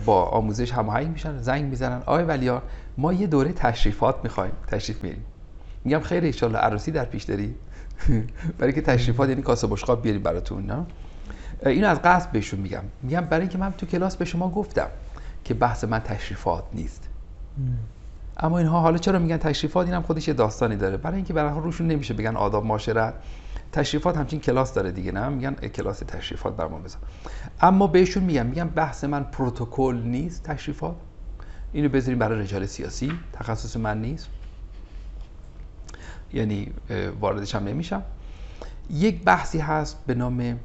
با 0.04 0.24
آموزش 0.24 0.72
هماهنگ 0.72 1.08
میشن 1.08 1.38
زنگ 1.38 1.64
می‌زنن. 1.64 2.02
آقای 2.06 2.24
ولیار 2.24 2.62
ما 2.98 3.12
یه 3.12 3.26
دوره 3.26 3.52
تشریفات 3.52 4.16
می‌خوایم 4.22 4.52
تشریف 4.66 5.04
میریم. 5.04 5.24
میگم 5.84 6.00
خیر 6.00 6.24
ایشالله 6.24 6.58
عروسی 6.58 6.90
در 6.90 7.04
پیش 7.04 7.22
داری 7.22 7.54
برای 8.58 8.72
که 8.72 8.82
تشریفات 8.82 9.28
یعنی 9.28 9.42
کاسه 9.42 9.66
بشقاب 9.66 10.02
بیاریم 10.02 10.22
براتون 10.22 10.66
نه؟ 10.66 10.86
اینو 11.66 11.88
از 11.88 12.02
قصد 12.02 12.30
بهشون 12.30 12.60
میگم. 12.60 12.82
میگم 13.02 13.20
برای 13.20 13.40
اینکه 13.40 13.58
من 13.58 13.72
تو 13.72 13.86
کلاس 13.86 14.16
به 14.16 14.24
شما 14.24 14.50
گفتم. 14.50 14.88
که 15.46 15.54
بحث 15.54 15.84
من 15.84 15.98
تشریفات 15.98 16.64
نیست. 16.72 17.08
اما 18.36 18.58
اینها 18.58 18.80
حالا 18.80 18.98
چرا 18.98 19.18
میگن 19.18 19.36
تشریفات؟ 19.36 19.86
اینم 19.86 20.02
خودش 20.02 20.28
یه 20.28 20.34
داستانی 20.34 20.76
داره. 20.76 20.96
برای 20.96 21.16
اینکه 21.16 21.32
برای 21.32 21.60
روشون 21.60 21.86
نمیشه 21.86 22.14
بگن 22.14 22.36
آداب 22.36 22.64
معاشرت. 22.64 23.14
تشریفات 23.72 24.16
همچین 24.16 24.40
کلاس 24.40 24.74
داره 24.74 24.92
دیگه 24.92 25.12
نه؟ 25.12 25.28
میگن 25.28 25.54
کلاس 25.54 25.98
تشریفات 25.98 26.56
بر 26.56 26.66
ما 26.66 26.78
بذار. 26.78 27.00
اما 27.60 27.86
بهشون 27.86 28.24
میگم 28.24 28.46
میگم 28.46 28.68
بحث 28.68 29.04
من 29.04 29.24
پروتکل 29.24 30.02
نیست 30.04 30.42
تشریفات. 30.42 30.96
اینو 31.72 31.88
بذاریم 31.88 32.18
برای 32.18 32.40
رجال 32.40 32.66
سیاسی. 32.66 33.12
تخصص 33.32 33.76
من 33.76 34.00
نیست. 34.00 34.28
یعنی 36.32 36.72
واردش 37.20 37.54
هم 37.54 37.64
نمیشم. 37.64 38.02
یک 38.90 39.24
بحثی 39.24 39.58
هست 39.58 40.06
به 40.06 40.14
نام 40.14 40.58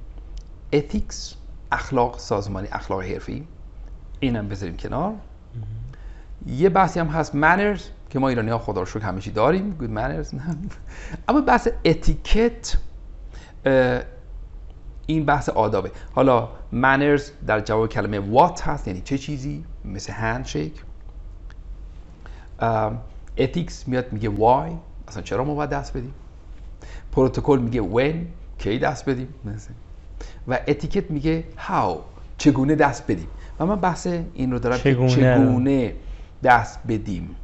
اتیکس 0.74 1.36
اخلاق 1.72 2.20
سازمانی 2.20 2.68
اخلاق 2.72 3.02
حرفی. 3.02 3.48
اینم 4.22 4.48
بذاریم 4.48 4.78
کنار. 4.78 5.14
یه 6.48 6.70
بحثی 6.70 7.00
هم 7.00 7.08
هست 7.08 7.32
manners 7.32 7.82
که 8.10 8.20
ما 8.20 8.30
ایرانی 8.30 8.50
ها 8.50 8.58
خدا 8.58 8.80
رو 8.80 8.86
شکر 8.86 9.20
چی 9.20 9.32
داریم. 9.32 9.78
Good 9.80 9.98
manners. 9.98 10.36
اما 11.28 11.42
بحث 11.42 11.68
اتیکت 11.86 12.78
این 15.06 15.26
بحث 15.26 15.50
آدابه. 15.50 15.92
حالا 16.12 16.50
manners 16.74 17.22
در 17.48 17.60
جواب 17.60 17.90
کلمه 17.90 18.22
what 18.22 18.62
هست 18.62 18.88
یعنی 18.88 19.02
چه 19.02 19.18
چیزی؟ 19.18 19.64
مثل 19.86 20.14
handshake. 20.14 20.80
ethics 23.38 23.88
میاد 23.88 24.14
میگه 24.14 24.30
why 24.30 24.72
اصلا 25.08 25.24
چرا 25.24 25.44
ما 25.44 25.56
باید 25.56 25.70
دست 25.70 25.98
بدیم؟ 25.98 26.14
پروتکل 27.12 27.60
میگه 27.60 27.82
when 27.82 28.16
کی 28.64 28.80
دست 28.80 29.10
بدیم؟ 29.10 29.34
مثل. 29.46 29.74
و 30.48 30.60
اتیکت 30.68 31.12
میگه 31.12 31.44
how 31.68 31.98
چگونه 32.38 32.76
دست 32.76 33.04
بدیم؟ 33.12 33.28
و 33.60 33.66
من 33.66 33.76
بحث 33.76 34.08
این 34.34 34.52
رو 34.52 34.60
دارم 34.60 34.78
چگونه. 34.78 35.10
چگونه 35.10 35.94
دست 36.44 36.80
بدیم. 36.88 37.36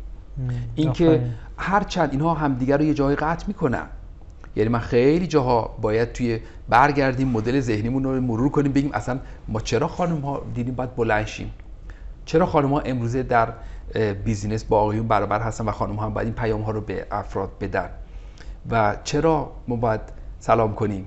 اینکه. 0.75 1.21
هر 1.57 1.83
چند 1.83 2.11
اینها 2.11 2.33
همدیگر 2.33 2.77
رو 2.77 2.83
یه 2.83 2.93
جای 2.93 3.15
قطع 3.15 3.47
می‌کنن. 3.47 3.85
یعنی 4.55 4.69
من 4.69 4.79
خیلی 4.79 5.27
جاها 5.27 5.75
باید 5.81 6.11
توی 6.11 6.39
برگردیم 6.69 7.27
مدل 7.27 7.59
ذهنیمون 7.59 8.03
رو 8.03 8.21
مرور 8.21 8.49
کنیم 8.49 8.71
بگیم 8.71 8.91
اصلا 8.93 9.19
ما 9.47 9.59
چرا 9.59 9.87
خانم 9.87 10.19
ها 10.21 10.41
دیدیم 10.53 10.75
باید 10.75 10.95
بلند 10.95 11.25
شیم؟ 11.25 11.51
چرا 12.25 12.45
خانم 12.45 12.73
ها 12.73 12.79
امروزه 12.79 13.23
در 13.23 13.53
بیزینس 14.23 14.63
با 14.63 14.79
آقایون 14.79 15.07
برابر 15.07 15.41
هستن 15.41 15.65
و 15.65 15.71
خانم 15.71 15.95
ها 15.95 16.05
هم 16.05 16.13
باید 16.13 16.27
این 16.27 16.35
پیام 16.35 16.61
ها 16.61 16.71
رو 16.71 16.81
به 16.81 17.07
افراد 17.11 17.49
بدن؟ 17.61 17.89
و 18.69 18.97
چرا 19.03 19.51
ما 19.67 19.75
باید 19.75 20.01
سلام 20.39 20.75
کنیم؟ 20.75 21.05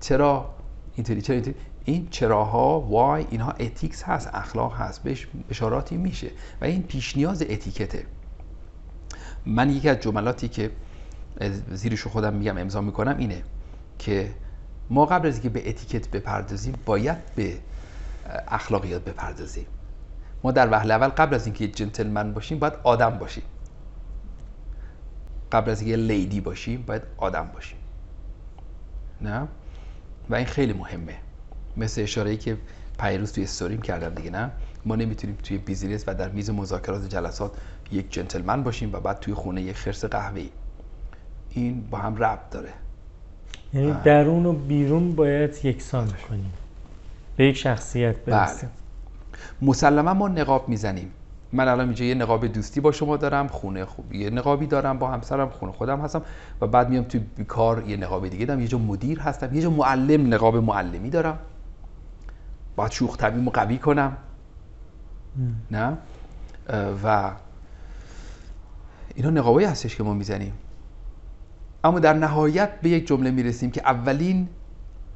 چرا 0.00 0.50
اینطوری 0.94 1.22
چرا 1.22 1.34
اینطوری؟ 1.34 1.56
این 1.84 2.08
چراها 2.10 2.80
وای 2.80 3.26
اینها 3.30 3.50
اتیکس 3.50 4.02
هست 4.02 4.30
اخلاق 4.32 4.74
هست 4.74 5.02
بهش 5.02 5.28
اشاراتی 5.50 5.96
میشه 5.96 6.30
و 6.60 6.64
این 6.64 6.82
پیش 6.82 7.16
نیاز 7.16 7.42
اتیکته. 7.42 8.06
من 9.46 9.70
یکی 9.70 9.88
از 9.88 10.00
جملاتی 10.00 10.48
که 10.48 10.70
زیرش 11.70 12.06
خودم 12.06 12.34
میگم 12.34 12.58
امضا 12.58 12.80
می‌کنم 12.80 13.16
اینه 13.18 13.42
که 13.98 14.34
ما 14.90 15.06
قبل 15.06 15.28
از 15.28 15.34
اینکه 15.34 15.48
به 15.48 15.68
اتیکت 15.68 16.08
بپردازیم 16.08 16.74
باید 16.86 17.34
به 17.34 17.58
اخلاقیات 18.48 19.04
بپردازیم. 19.04 19.66
ما 20.44 20.52
در 20.52 20.72
وهله 20.72 20.94
اول 20.94 21.08
قبل 21.08 21.34
از 21.34 21.46
اینکه 21.46 21.68
جنتلمن 21.68 22.34
باشیم 22.34 22.58
باید 22.58 22.74
آدم 22.82 23.10
باشیم. 23.10 23.44
قبل 25.52 25.70
از 25.70 25.80
اینکه 25.80 25.96
lady 25.96 26.40
باشیم 26.40 26.82
باید 26.82 27.02
آدم 27.16 27.50
باشیم. 27.54 27.78
نه؟ 29.20 29.48
و 30.30 30.34
این 30.34 30.46
خیلی 30.46 30.72
مهمه. 30.72 31.16
مثل 31.76 32.02
اشاره 32.02 32.36
که 32.36 32.56
پیروز 33.00 33.32
توی 33.32 33.44
استوریم 33.44 33.82
کردم 33.82 34.14
دیگه 34.14 34.30
نه؟ 34.30 34.50
ما 34.84 34.96
نمی‌تونیم 34.96 35.36
توی 35.42 35.58
business 35.58 36.04
و 36.06 36.14
در 36.14 36.28
میز 36.28 36.50
مذاکرات 36.50 37.04
و 37.04 37.06
جلسات 37.06 37.52
یک 37.92 38.12
جنتلمن 38.12 38.62
باشیم 38.62 38.92
و 38.92 39.00
بعد 39.00 39.20
توی 39.20 39.34
خونه 39.34 39.62
یک 39.62 39.76
خرس 39.76 40.04
قهوه‌ای. 40.04 40.48
این 41.50 41.84
با 41.90 41.98
هم 41.98 42.16
ربط 42.16 42.50
داره. 42.50 42.70
یعنی 43.74 43.94
درون 44.04 44.46
و 44.46 44.52
بیرون 44.52 45.14
باید 45.14 45.64
یکسان 45.64 46.08
کنیم. 46.28 46.52
به 47.36 47.44
یک 47.44 47.56
شخصیت 47.56 48.16
برسیم. 48.16 48.68
مسلما 49.62 50.14
ما 50.14 50.28
نقاب 50.28 50.68
می‌زنیم. 50.68 51.10
من 51.52 51.68
الان 51.68 51.86
اینجا 51.86 52.04
یه 52.04 52.14
نقاب 52.14 52.46
دوستی 52.46 52.80
با 52.80 52.92
شما 52.92 53.16
دارم 53.16 53.48
خونه 53.48 53.84
خوب 53.84 54.12
یه 54.12 54.30
نقابی 54.30 54.66
دارم 54.66 54.98
با 54.98 55.10
همسرم 55.10 55.48
خونه 55.48 55.72
خودم 55.72 56.00
هستم 56.00 56.22
و 56.60 56.66
بعد 56.66 56.88
میام 56.88 57.04
تو 57.04 57.18
کار 57.48 57.84
یه 57.88 57.96
نقاب 57.96 58.28
دیگه 58.28 58.46
دارم. 58.46 58.60
یه 58.60 58.68
جا 58.68 58.78
مدیر 58.78 59.20
هستم 59.20 59.54
یه 59.54 59.62
جا 59.62 59.70
معلم 59.70 60.34
نقاب 60.34 60.56
معلمی 60.56 61.10
دارم. 61.10 61.38
باید 62.76 62.92
شوخ 62.92 63.16
طبیعیمو 63.16 63.50
قوی 63.50 63.78
کنم. 63.78 64.16
نه؟ 65.70 65.98
و 67.04 67.32
اینا 69.14 69.30
نقابایی 69.30 69.66
هستش 69.66 69.96
که 69.96 70.02
ما 70.02 70.14
می‌زنیم. 70.14 70.52
اما 71.84 71.98
در 71.98 72.14
نهایت 72.14 72.80
به 72.80 72.88
یک 72.88 73.06
جمله 73.06 73.30
می‌رسیم 73.30 73.70
که 73.70 73.80
اولین 73.84 74.48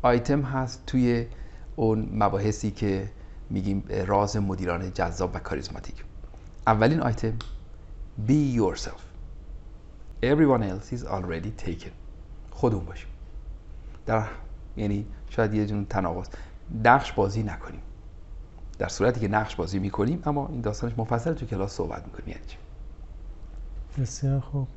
آیتم 0.03 0.43
هست 0.43 0.87
توی 0.87 1.27
اون 1.77 2.09
مباحثی 2.12 2.70
که 2.70 3.11
میگیم 3.51 3.85
راز 4.07 4.37
مدیران 4.37 4.93
جذاب 4.93 5.35
و 5.35 5.39
کاریزماتیک. 5.39 6.05
اولین 6.66 7.01
آیتم 7.01 7.33
be 8.28 8.57
yourself. 8.59 9.03
Everyone 10.23 10.62
else 10.62 10.93
is 10.97 11.05
already 11.05 11.65
taken. 11.66 11.93
خودمون 12.51 12.85
باشیم. 12.85 13.09
در 14.07 14.27
یعنی 14.77 15.07
شاید 15.31 15.55
یه 15.55 15.66
جون 15.66 15.85
تناقض. 15.85 16.27
نقش 16.85 17.13
بازی 17.13 17.43
نکنیم. 17.43 17.81
در 18.79 18.89
صورتی 18.89 19.21
که 19.21 19.29
نقش 19.29 19.57
بازی 19.57 19.79
می‌کنیم 19.79 20.23
اما 20.27 20.49
این 20.53 20.61
داستانش 20.61 20.93
مفصل 20.97 21.33
تو 21.33 21.47
کلاس 21.47 21.73
صحبت 21.73 22.05
می‌کنیم. 22.05 22.29
یعنی 22.29 22.43
چی؟ 22.47 22.57
بسیار 24.03 24.41
خوب. 24.41 24.69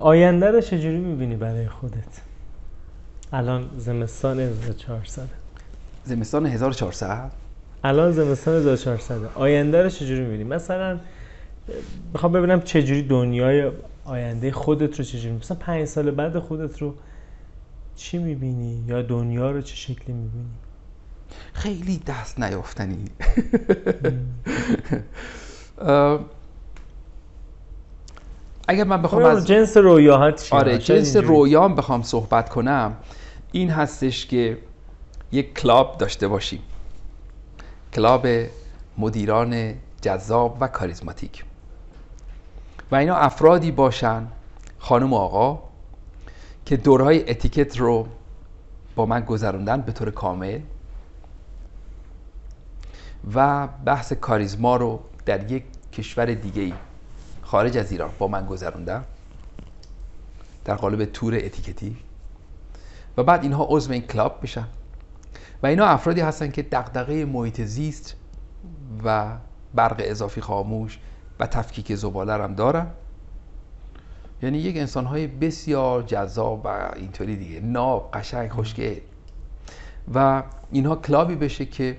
آینده 0.00 0.50
رو 0.50 0.60
چجوری 0.60 0.98
می‌بینی 0.98 1.36
برای 1.36 1.68
خودت؟ 1.68 2.20
الان 3.32 3.70
زمستان 3.76 4.40
1400 4.40 5.28
زمستان 6.04 6.46
1400 6.46 7.30
الان 7.84 8.12
زمستان 8.12 8.54
1400 8.54 9.24
آینده 9.34 9.82
رو 9.82 9.88
چجوری 9.88 10.20
می‌بینی؟ 10.20 10.44
مثلا 10.44 11.00
می‌خوام 12.12 12.32
ببینم 12.32 12.60
چجوری 12.60 13.02
دنیای 13.02 13.70
آینده 14.04 14.52
خودت 14.52 14.98
رو 14.98 15.04
چجوری 15.04 15.34
مثلا 15.34 15.56
پنج 15.56 15.84
سال 15.84 16.10
بعد 16.10 16.38
خودت 16.38 16.82
رو 16.82 16.94
چی 17.96 18.18
می‌بینی؟ 18.18 18.84
یا 18.86 19.02
دنیا 19.02 19.50
رو 19.50 19.62
چه 19.62 19.76
شکلی 19.76 20.12
می‌بینی؟ 20.12 20.50
خیلی 21.52 21.98
دست 22.06 22.40
نیافتنی. 22.40 23.04
اگر 28.68 28.84
من 28.84 29.02
بخوام 29.02 29.24
از 29.24 29.46
جنس 29.46 29.76
رویاهات 29.76 30.42
چیه 30.42 30.58
آره 30.58 30.78
جنس. 30.78 31.16
رویام 31.16 31.74
بخوام 31.74 32.02
صحبت 32.02 32.48
کنم 32.48 32.96
این 33.52 33.70
هستش 33.70 34.26
که 34.26 34.58
یک 35.32 35.54
club 35.54 35.98
داشته 35.98 36.28
باشیم. 36.28 36.60
club 37.94 38.26
مدیران 38.98 39.74
جذاب 40.00 40.56
و 40.60 40.68
کاریزماتیک. 40.68 41.44
و 42.92 42.94
اینا 42.96 43.16
افرادی 43.16 43.70
باشن 43.70 44.26
خانم 44.78 45.12
و 45.12 45.16
آقا 45.16 45.62
که 46.64 46.76
دورهای 46.76 47.30
اتیکت 47.30 47.78
رو 47.78 48.08
با 48.94 49.06
من 49.06 49.20
گذروندن 49.20 49.80
به 49.80 49.92
طور 49.92 50.10
کامل 50.10 50.60
و 53.34 53.66
بحث 53.66 54.12
کاریزما 54.12 54.76
رو 54.76 55.00
در 55.26 55.52
یک 55.52 55.64
کشور 55.92 56.34
دیگه 56.34 56.72
خارج 57.42 57.76
از 57.76 57.92
ایران 57.92 58.10
با 58.18 58.28
من 58.28 58.46
گذروندن 58.46 59.04
در 60.64 60.74
قالب 60.74 61.04
تور 61.04 61.34
اتیکتی 61.34 61.96
و 63.16 63.22
بعد 63.22 63.42
اینها 63.42 63.66
عضو 63.70 63.92
این 63.92 64.02
کلاب 64.02 64.42
بشن. 64.42 64.66
و 65.62 65.66
اینا 65.66 65.86
افرادی 65.86 66.20
هستن 66.20 66.50
که 66.50 66.62
دغدغه 66.62 67.24
محیط 67.24 67.60
زیست 67.60 68.14
و 69.04 69.36
برق 69.74 69.96
اضافی 69.98 70.40
خاموش 70.40 70.98
و 71.40 71.46
تفکیک 71.46 71.94
زباله 71.94 72.32
هم 72.32 72.54
دارن. 72.54 72.86
یعنی 74.44 74.58
یک 74.58 74.76
انسان 74.76 75.04
های 75.04 75.26
بسیار 75.26 76.02
جذاب 76.02 76.64
و 76.64 76.90
اینطوری 76.96 77.36
دیگه 77.36 77.60
ناب 77.60 78.10
قشنگ 78.12 78.50
خوشگل. 78.50 78.98
و 80.14 80.42
اینها 80.70 80.96
کلابی 80.96 81.34
بشه 81.34 81.66
که 81.66 81.98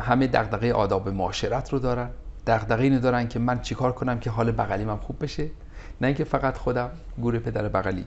همه 0.00 0.26
دغدغه 0.26 0.72
آداب 0.72 1.08
معاشرت 1.08 1.72
رو 1.72 1.78
دارن. 1.78 2.10
دغدغه 2.46 2.82
اینو 2.82 3.00
دارن 3.00 3.28
که 3.28 3.38
من 3.38 3.60
چیکار 3.60 3.92
کنم 3.92 4.20
که 4.20 4.30
حال 4.30 4.52
بغلیم 4.52 4.90
هم 4.90 4.96
خوب 4.96 5.22
بشه؟ 5.22 5.50
نه 6.00 6.06
اینکه 6.06 6.24
فقط 6.24 6.56
خودم 6.58 6.90
گور 7.18 7.38
پدر 7.38 7.68
بغلی. 7.68 8.04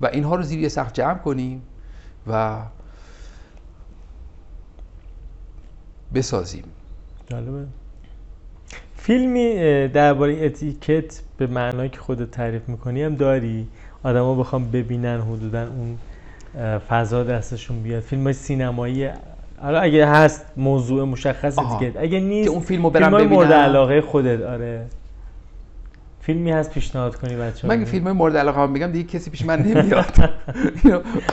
و 0.00 0.06
اینها 0.06 0.34
رو 0.34 0.42
زیر 0.42 0.60
یه 0.60 0.68
سقف 0.68 0.92
جمع 0.92 1.18
کنیم 1.18 1.62
و 2.26 2.62
بسازیم. 6.14 6.64
جالبه. 7.26 7.66
فیلمی 9.06 9.88
درباره 9.88 10.44
اتیکت 10.44 11.20
به 11.38 11.46
معنایی 11.46 11.88
که 11.88 11.98
خودت 11.98 12.30
تعریف 12.30 12.68
می‌کنی 12.68 13.02
هم 13.02 13.14
داری؟ 13.14 13.66
آدما 14.02 14.34
بخوام 14.34 14.70
ببینن 14.70 15.20
حدودا 15.20 15.66
اون 15.66 15.98
فضا 16.88 17.24
دستشون 17.24 17.82
بیاد. 17.82 18.02
فیلم 18.02 18.24
های 18.24 18.32
سینمایی 18.32 19.08
حالا 19.62 19.80
اگه 19.80 20.06
هست 20.06 20.46
موضوع 20.56 21.04
مشخص. 21.04 21.58
اتیکت 21.58 21.96
اگه 21.96 22.20
نیست 22.20 22.48
که 22.48 22.50
اون 22.50 22.60
فیلمو 22.60 22.90
برم 22.90 23.02
فیلم‌های 23.04 23.26
مورد. 23.26 23.52
علاقه 23.52 24.00
خودت 24.00 24.42
آره. 24.42 24.86
فیلمی 26.20 26.50
هست 26.50 26.70
پیشنهاد 26.70 27.16
کنی 27.16 27.36
بچه 27.36 27.68
من 27.68 27.84
فیلم 27.84 28.04
های 28.04 28.12
مورد 28.12 28.36
علاقه 28.36 28.60
هم 28.60 28.72
بگم 28.72 28.92
دیگه 28.92 29.08
کسی 29.08 29.30
پیش 29.30 29.44
من 29.44 29.62
نمیاد. 29.62 30.30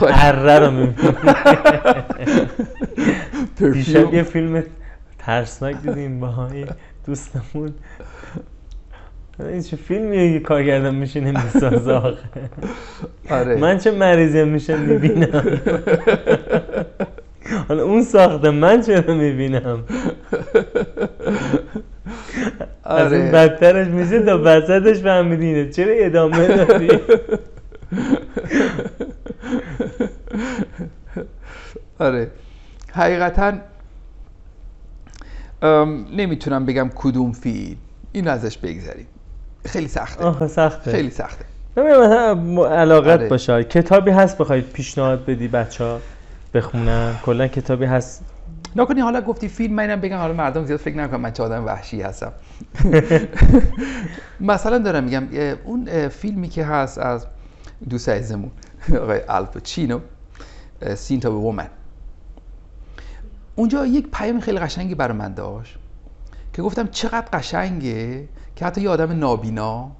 اره 0.02 0.58
رو 0.58 0.70
می‌بینی. 0.70 1.12
یه 4.16 4.22
فیلم 4.22 4.62
ترسناک 5.18 5.76
دیدیم 5.82 6.20
با 6.20 6.48
دوستمون. 7.06 7.74
این 9.38 9.62
چه 9.62 9.76
فیلمیه 9.76 10.32
که 10.32 10.40
کارگردان 10.40 10.94
میشینه 10.94 11.44
می‌سازه 11.44 11.92
آخه. 11.92 12.16
آره. 13.30 13.56
من 13.56 13.78
چه 13.78 13.90
مریضی 13.90 14.44
میشه 14.44 14.76
می‌بینم. 14.76 15.60
حالا 17.68 17.84
اون 17.84 18.02
ساخته 18.02 18.50
من 18.50 18.80
چرا 18.82 19.14
می‌بینم؟ 19.14 19.84
از 22.84 23.12
این 23.12 23.22
آره 23.22 23.32
بدترش 23.32 23.86
میشه 23.86 24.22
تا 24.22 24.40
وسطش 24.44 24.98
فهمیدینه. 25.02 25.70
چرا 25.70 25.92
ادامه 25.92 26.46
دادی؟ 26.46 26.88
آره. 31.98 32.30
حقیقتا 32.92 33.52
نمی‌تونم 36.16 36.66
بگم 36.66 36.90
کدوم 36.94 37.32
فیلم. 37.32 37.76
این 38.12 38.28
ازش 38.28 38.58
بگذریم. 38.58 39.06
خیلی 39.66 39.88
سخته. 39.88 40.24
آخه 40.24 40.48
سخته. 40.48 40.90
خیلی 40.90 41.10
سخته. 41.10 41.44
نمی‌دونم 41.76 42.38
مثلا 42.38 42.66
علاقت 42.66 43.18
آره. 43.18 43.28
باشه. 43.28 43.64
کتابی 43.64 44.10
هست 44.10 44.38
بخوای 44.38 44.60
پیشنهاد 44.60 45.24
بدی 45.24 45.48
بچه 45.48 45.84
ها 45.84 46.00
بخونن؟ 46.54 47.14
کلا 47.22 47.48
کتابی 47.48 47.84
هست. 47.84 48.24
نکنی 48.76 49.00
حالا 49.00 49.20
گفتی 49.20 49.48
فیلم 49.48 49.74
من 49.74 49.82
اینم 49.82 50.00
بگم. 50.00 50.18
حالا 50.18 50.32
مردم 50.32 50.64
زیاد 50.64 50.78
فکر 50.78 50.96
نکنم 50.96 51.20
من 51.20 51.32
چه 51.32 51.42
آدم 51.42 51.64
وحشی 51.66 52.02
هستم. 52.02 52.32
مثلا 54.40 54.78
دارم 54.78 55.04
میگم 55.04 55.28
اون 55.64 56.08
فیلمی 56.08 56.48
که 56.48 56.64
هست 56.64 56.98
از 56.98 57.26
دوست 57.90 58.08
عزیزمون 58.08 58.50
آقای 59.00 59.20
الپاچینو 59.28 59.98
Scent 60.94 61.26
of 61.26 61.32
a 61.32 61.37
Woman. 61.37 61.68
اونجا 63.56 63.86
یک 63.86 64.08
پیام 64.12 64.40
خیلی 64.40 64.58
قشنگی 64.58 64.94
برای 64.94 65.18
من 65.18 65.34
داشت 65.34 65.78
که 66.52 66.62
گفتم 66.62 66.86
چقدر 66.86 67.26
قشنگه 67.32 68.28
که 68.56 68.64
حتی 68.64 68.80
یه 68.80 68.90
آدم 68.90 69.12
نابینا 69.12 69.90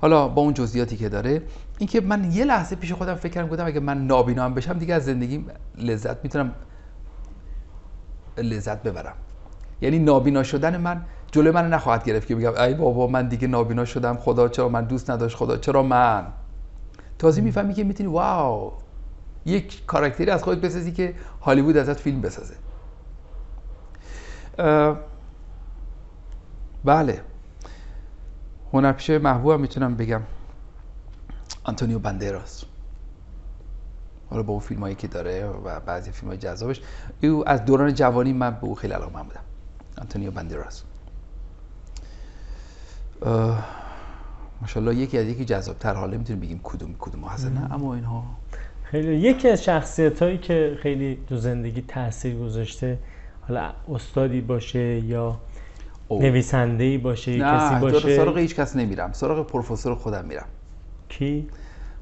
حالا 0.00 0.28
با 0.28 0.42
اون 0.42 0.54
جزئیاتی 0.54 0.96
که 0.96 1.08
داره 1.08 1.42
اینکه 1.78 2.00
من 2.00 2.32
یه 2.32 2.44
لحظه 2.44 2.76
پیش 2.76 2.92
خودم 2.92 3.14
فکر 3.14 3.32
کردم 3.32 3.48
گفتم 3.48 3.66
اگه 3.66 3.80
من 3.80 4.06
نابینا 4.06 4.44
هم 4.44 4.54
بشم 4.54 4.78
دیگه 4.78 4.94
از 4.94 5.04
زندگی 5.04 5.44
لذت 5.78 6.16
می‌تونم 6.24 6.52
لذت 8.38 8.82
ببرم. 8.82 9.14
یعنی 9.80 9.98
نابینا 9.98 10.42
شدن 10.42 10.76
من 10.76 11.04
جلوی 11.32 11.50
من 11.50 11.68
نخواهد 11.70 12.04
گرفت 12.04 12.28
که 12.28 12.34
بگم 12.34 12.62
ای 12.62 12.74
بابا 12.74 13.06
من 13.06 13.28
دیگه 13.28 13.48
نابینا 13.48 13.84
شدم 13.84 14.16
خدا 14.16 14.48
چرا 14.48 14.68
من 14.68 14.84
دوست 14.84 15.10
نداشت 15.10 15.36
خدا 15.36 15.56
چرا 15.56 15.82
من؟ 15.82 16.26
تازه 17.18 17.40
می‌فهمی 17.40 17.74
که 17.74 17.84
می‌تونی 17.84 18.08
واو 18.08 18.72
یک 19.46 19.86
کاراکتری 19.86 20.30
از 20.30 20.42
خودت 20.42 20.60
بسازی 20.60 20.92
که 20.92 21.14
هالیوود 21.40 21.76
ازت 21.76 22.00
فیلم 22.00 22.20
بسازه. 22.20 22.54
بله. 26.84 27.20
هنرپیشه 28.72 29.18
محبوبم 29.18 29.60
می‌تونم 29.60 29.96
بگم. 29.96 30.22
آنتونیو 31.64 31.98
بندراس 31.98 32.64
حالا 34.30 34.42
با 34.42 34.52
اون 34.52 34.60
فیلم 34.60 34.80
هایی 34.80 34.94
که 34.94 35.08
داره 35.08 35.46
و 35.46 35.80
بعضی 35.80 36.10
فیلم 36.10 36.28
های 36.28 36.38
جذابش. 36.38 36.80
او 37.22 37.48
از 37.48 37.64
دوران 37.64 37.94
جوانی 37.94 38.32
من 38.32 38.50
به 38.50 38.64
او 38.64 38.74
خیلی 38.74 38.92
علاقه 38.92 39.14
من 39.14 39.22
بودم. 39.22 39.40
آنتونیو 39.98 40.30
بندراس 40.30 40.84
ماشاءالله 44.60 44.94
یکی 44.94 45.18
از 45.18 45.26
یکی 45.26 45.44
جذابتر. 45.44 45.94
حالا 45.94 46.14
نمی‌تونیم 46.14 46.42
بگیم 46.42 46.60
کدوم 46.62 46.94
کدوم 46.98 47.24
هستن 47.24 47.52
نه 47.52 47.74
اما 47.74 47.94
اینها. 47.94 48.24
خیلی 48.84 49.16
یکی 49.16 49.48
از 49.48 49.64
شخصیت 49.64 50.22
هایی 50.22 50.38
که 50.38 50.78
خیلی 50.82 51.18
تو 51.28 51.36
زندگی 51.36 51.82
تاثیر 51.82 52.38
گذاشته 52.38 52.98
حالا 53.48 53.72
استادی 53.88 54.40
باشه 54.40 55.00
یا. 55.00 55.40
نویسنده 56.10 56.84
ای 56.84 56.98
باشه 56.98 57.32
کسی 57.32 57.74
نه 57.74 57.80
باشه. 57.80 58.16
سراغ 58.16 58.38
هیچ 58.38 58.54
کس 58.54 58.76
نمیرم. 58.76 59.12
سراغ 59.12 59.46
پروفسور 59.46 59.94
خودم 59.94 60.24
میرم. 60.24 60.46
کی؟ 61.08 61.48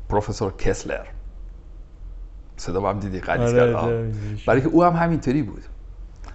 پروفسور 0.08 0.52
کسلر. 0.56 1.06
صدا 2.56 2.90
هم 2.90 2.98
دیدی؟ 2.98 3.20
قدیس 3.20 3.48
آره، 3.48 3.72
کرد. 3.72 3.74
آره، 3.74 4.12
برای 4.46 4.60
که 4.60 4.68
او 4.68 4.84
هم 4.84 4.92
همینطوری 4.92 5.42
بود. 5.42 5.62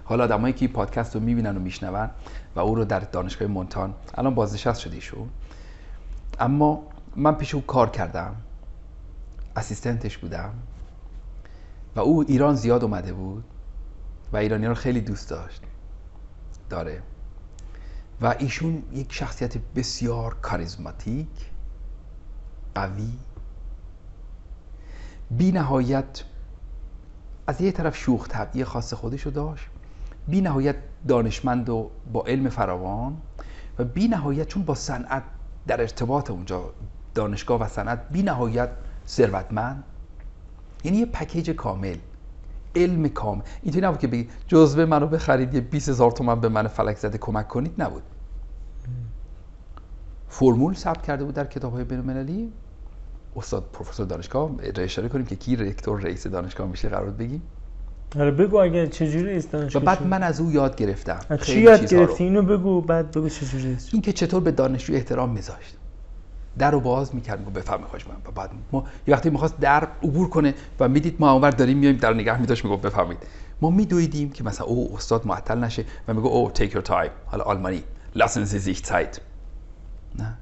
حالا 0.04 0.24
آدمایی 0.24 0.54
که 0.54 0.64
این 0.64 0.72
پادکست 0.72 1.14
رو 1.14 1.20
می‌بینن 1.20 1.56
و 1.56 1.60
میشنون 1.60 2.10
و 2.56 2.60
او 2.60 2.74
رو 2.74 2.84
در 2.84 3.00
دانشگاه 3.00 3.48
مونتان 3.48 3.94
الان 4.14 4.34
بازنشست 4.34 4.80
شده 4.80 4.94
ایشون. 4.94 5.28
اما 6.40 6.82
من 7.16 7.34
پیش 7.34 7.54
او 7.54 7.60
کار 7.60 7.90
کردم. 7.90 8.36
اسیستنتش 9.56 10.18
بودم. 10.18 10.50
و 11.96 12.00
او 12.00 12.24
ایران 12.28 12.54
زیاد 12.54 12.84
اومده 12.84 13.12
بود. 13.12 13.44
و 14.32 14.36
ایرانی 14.36 14.66
رو 14.66 14.74
خیلی 14.74 15.00
دوست 15.00 15.30
داشت. 15.30 15.62
داره. 16.70 17.02
و 18.20 18.34
ایشون 18.38 18.82
یک 18.92 19.12
شخصیت 19.12 19.58
بسیار 19.58 20.34
کاریزماتیک 20.34 21.50
قوی. 22.74 23.12
بی 25.30 25.52
نهایت 25.52 26.24
از 27.46 27.60
یه 27.60 27.72
طرف 27.72 27.96
شوخ 27.96 28.28
طبعی 28.28 28.64
خاص 28.64 28.94
خودشو 28.94 29.30
داشت 29.30 29.66
بی 30.28 30.40
نهایت 30.40 30.76
دانشمند 31.08 31.68
و 31.68 31.90
با 32.12 32.24
علم 32.26 32.48
فراوان 32.48 33.16
و 33.78 33.84
بی 33.84 34.08
نهایت 34.08 34.48
چون 34.48 34.62
با 34.62 34.74
صنعت 34.74 35.22
در 35.66 35.80
ارتباط 35.80 36.30
اونجا 36.30 36.72
دانشگاه 37.14 37.60
و 37.60 37.68
صنعت 37.68 38.08
بی 38.10 38.22
نهایت 38.22 38.70
ثروتمند. 39.06 39.84
یعنی 40.84 40.98
یه 40.98 41.06
پکیج 41.06 41.50
کامل. 41.50 41.96
علم 42.76 43.08
کامل 43.08 43.42
اینطوری 43.62 43.86
نبود 43.86 43.98
که 43.98 44.06
بگی 44.06 44.28
جزوه 44.48 44.84
منو 44.84 45.06
بخرید 45.06 45.54
یه 45.54 45.60
20 45.60 45.88
هزار 45.88 46.10
تومن 46.12 46.40
به 46.40 46.48
من 46.48 46.66
فلک 46.66 46.96
زده 46.96 47.18
کمک 47.18 47.48
کنید 47.48 47.74
نبود. 47.78 48.02
فرمول 50.28 50.74
ثبت 50.74 51.02
کرده 51.02 51.24
بود 51.24 51.34
در 51.34 51.44
کتاب 51.44 51.72
های 51.72 51.84
بین 51.84 52.52
استاد 53.36 53.64
پروفسور 53.72 54.06
دانشگاه 54.06 54.50
اشاره 54.76 55.08
کنیم 55.08 55.26
که 55.26 55.36
کی 55.36 55.56
رکتور 55.56 56.00
رئیس 56.00 56.26
دانشگاه 56.26 56.68
میشه 56.68 56.88
قرار 56.88 57.10
بگیم. 57.10 57.42
آره 58.16 58.30
بگو 58.30 58.56
اگه 58.56 58.86
چجوری 58.86 59.24
رئیس 59.24 59.50
دانشگاه 59.50 59.82
و 59.82 59.86
بعد 59.86 60.06
من 60.06 60.22
از 60.22 60.40
او 60.40 60.52
یاد 60.52 60.76
گرفتم. 60.76 61.36
چی 61.42 61.60
یاد 61.60 61.86
گرفتی؟ 61.86 62.24
اینو 62.24 62.42
بگو 62.42 62.80
بعد 62.80 63.10
بگو 63.10 63.28
چجوری 63.28 63.76
این 63.92 64.02
که 64.02 64.12
چطور 64.12 64.40
به 64.40 64.50
دانشجو 64.50 64.94
احترام 64.94 65.30
میذاشت. 65.30 65.76
در 66.58 66.70
رو 66.70 66.80
باز 66.80 67.14
می‌کرد 67.14 67.52
بفهم 67.52 67.82
خوش 67.84 68.06
من 68.06 68.16
و 68.26 68.30
بعد 68.30 68.50
ما 68.72 68.84
یه 69.06 69.14
وقتی 69.14 69.30
می‌خواست 69.30 69.58
در 69.60 69.88
عبور 70.02 70.28
کنه 70.28 70.54
و 70.80 70.88
می‌دید 70.88 71.16
ما 71.20 71.32
اونور 71.32 71.50
داریم 71.50 71.78
میایم 71.78 71.96
در 71.96 72.14
نگه 72.14 72.40
میداشت 72.40 72.64
میگو 72.64 72.76
بفهمید 72.76 73.18
ما 73.60 73.70
میدویدیم 73.70 74.30
که 74.30 74.44
مثلا 74.44 74.66
او 74.66 74.96
استاد 74.96 75.26
معطل 75.26 75.58
نشه 75.58 75.84
و 76.08 76.14
میگو 76.14 76.28
او 76.28 76.50
take 76.54 76.70
your 76.70 76.88
time 76.88 77.10
حالا 77.26 77.44
آلمانی 77.44 77.82
lassen 78.16 78.44
Sie 78.52 78.68
sich 78.68 78.82
Zeit 78.86 79.20
نه. 80.18 80.38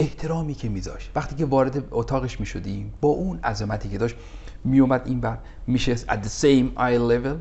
احترامی 0.00 0.54
که 0.54 0.68
میذاشت. 0.68 1.10
وقتی 1.14 1.36
که 1.36 1.44
وارد 1.44 1.84
اتاقش 1.90 2.40
می‌شدیم 2.40 2.94
با 3.00 3.08
اون 3.08 3.38
عظمتی 3.38 3.88
که 3.88 3.98
داشت 3.98 4.16
میومد 4.64 5.02
این 5.04 5.20
بر 5.20 5.38
میشه 5.66 5.96
at 5.96 6.18
the 6.24 6.42
same 6.42 6.78
eye 6.78 7.10
level 7.12 7.36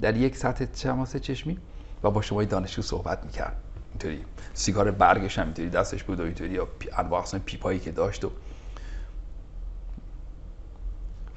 در 0.00 0.16
یک 0.16 0.36
سطح 0.36 0.64
تماس 0.64 1.16
چشمی 1.16 1.58
و 2.02 2.10
با 2.10 2.22
شما 2.22 2.44
دانشجو 2.44 2.82
صحبت 2.82 3.24
می‌کرد. 3.24 3.56
اینطوری. 3.92 4.24
سیگار 4.54 4.90
برگش 4.90 5.38
هم 5.38 5.44
اینطوری 5.44 5.70
دستش 5.70 6.04
بود 6.04 6.20
و 6.20 6.22
اینطوری 6.22 6.50
یا 6.50 6.68
انواع 6.98 7.20
اقسام 7.20 7.40
پیپایی 7.40 7.78
که 7.78 7.90
داشت 7.90 8.24
و 8.24 8.30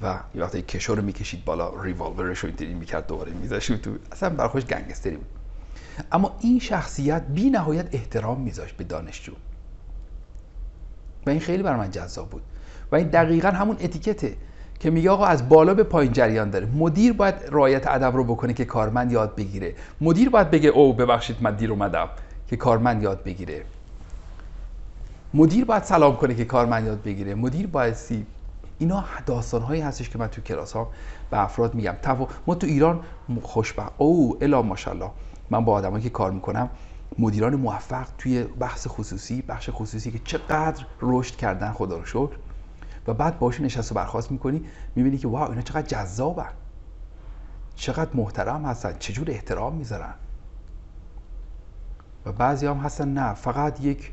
و 0.02 0.18
یه 0.34 0.42
وقتی 0.42 0.62
کشو 0.62 0.94
رو 0.94 1.02
می‌کشید 1.02 1.44
بالا 1.44 1.82
ریوالورش 1.82 2.38
رو 2.38 2.46
اینطوری 2.46 2.74
می‌کرد 2.74 3.06
دوباره 3.06 3.32
میذاشت 3.32 3.72
تو 3.82 3.90
اصلا 4.12 4.30
برای 4.30 4.50
خوش 4.50 4.64
گنگستری 4.64 5.16
بود. 5.16 5.26
اما 6.12 6.36
این 6.40 6.58
شخصیت 6.58 7.22
بی 7.22 7.50
نهایت 7.50 7.88
احترام 7.92 8.40
میذاشت 8.40 8.76
به 8.76 8.84
دانشجو. 8.84 9.32
و 11.26 11.30
این 11.30 11.40
خیلی 11.40 11.62
بر 11.62 11.76
من 11.76 11.90
جذاب 11.90 12.30
بود. 12.30 12.42
و 12.92 12.96
این 12.96 13.08
دقیقا 13.08 13.48
همون 13.48 13.76
اتیکته 13.80 14.36
که 14.80 14.90
میگه 14.90 15.10
آقا 15.10 15.26
از 15.26 15.48
بالا 15.48 15.74
به 15.74 15.82
پایین 15.82 16.12
جریان 16.12 16.50
داره. 16.50 16.66
مدیر 16.66 17.12
باید 17.12 17.34
رعایت 17.48 17.86
ادب 17.86 18.16
رو 18.16 18.24
بکنه 18.24 18.52
که 18.52 18.64
کارمند 18.64 19.12
یاد 19.12 19.34
بگیره. 19.34 19.74
مدیر 20.00 20.30
باید 20.30 20.50
بگه 20.50 20.68
او 20.68 20.92
ببخشید 20.94 21.36
من 21.40 21.54
دیر 21.54 21.70
اومدم. 21.70 22.08
که 22.48 22.56
کارمند 22.56 23.02
یاد 23.02 23.24
بگیره. 23.24 23.64
مدیر 25.34 25.64
باید 25.64 25.82
سلام 25.82 26.16
کنه 26.16 26.34
که 26.34 26.44
کارمند 26.44 26.86
یاد 26.86 27.02
بگیره. 27.02 27.34
مدیر 27.34 27.66
باید 27.66 27.94
سی 27.94 28.26
اینا 28.78 29.04
داستان 29.26 29.62
هایی 29.62 29.80
هستش 29.80 30.10
که 30.10 30.18
من 30.18 30.26
تو 30.26 30.40
کلاس 30.40 30.72
ها 30.72 30.88
به 31.30 31.40
افراد 31.40 31.74
میگم. 31.74 31.94
ما 32.46 32.54
تو 32.54 32.66
ایران 32.66 33.00
خوشبخت 33.42 33.92
او 33.98 34.38
الا 34.40 34.62
ماشاءالله. 34.62 35.10
من 35.50 35.64
با 35.64 35.72
آدمایی 35.72 36.04
که 36.04 36.10
کار 36.10 36.30
می‌کنم 36.30 36.70
مدیران 37.18 37.54
موفق 37.54 38.06
توی 38.18 38.42
بحث 38.42 38.86
خصوصی 38.86 39.42
بخش 39.42 39.70
خصوصی 39.72 40.10
که 40.10 40.18
چقدر 40.24 40.84
رشد 41.02 41.36
کردن 41.36 41.72
خدا 41.72 41.98
رو 41.98 42.04
شکر. 42.04 42.36
و 43.06 43.14
بعد 43.14 43.38
باشون 43.38 43.66
نشست 43.66 43.92
و 43.92 43.94
برخواست 43.94 44.30
می‌کنی 44.30 44.64
می‌بینی 44.94 45.18
که 45.18 45.28
واو 45.28 45.50
اینا 45.50 45.62
چقدر 45.62 45.86
جذابن. 45.86 46.52
چقدر 47.76 48.10
محترم 48.14 48.64
هستن. 48.64 48.96
چجور 48.98 49.30
احترام 49.30 49.74
می‌ذارن. 49.74 50.14
و 52.26 52.32
بعضی 52.32 52.66
هم 52.66 52.76
هستن 52.76 53.08
نه 53.08 53.34
فقط 53.34 53.80
یک 53.80 54.12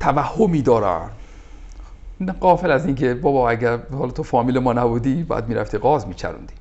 توهمی 0.00 0.62
دارن. 0.62 1.10
قافل 2.40 2.70
از 2.70 2.86
اینکه 2.86 3.14
بابا 3.14 3.50
اگر 3.50 3.78
حالا 3.92 4.10
تو 4.10 4.22
فامیل 4.22 4.58
ما 4.58 4.72
نبودی 4.72 5.22
بعد 5.22 5.48
می‌رفتی 5.48 5.78
قاز 5.78 6.08
میچروندی. 6.08 6.54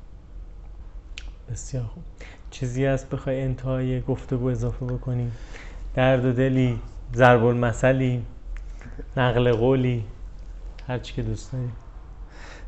بسیار 1.51 1.83
خوب. 1.83 2.03
چیزی 2.51 2.85
هست 2.85 3.09
بخوای 3.09 3.41
انتهای 3.41 4.01
گفتگو 4.01 4.47
اضافه 4.47 4.85
بکنی؟ 4.85 5.31
درد 5.95 6.25
و 6.25 6.33
دلی 6.33 6.79
ضرب 7.15 7.45
المثلی 7.45 8.25
نقل 9.17 9.51
قولی 9.51 10.05
هر 10.87 10.99
چی 10.99 11.13
که 11.13 11.21
دوست 11.21 11.51
داری. 11.51 11.69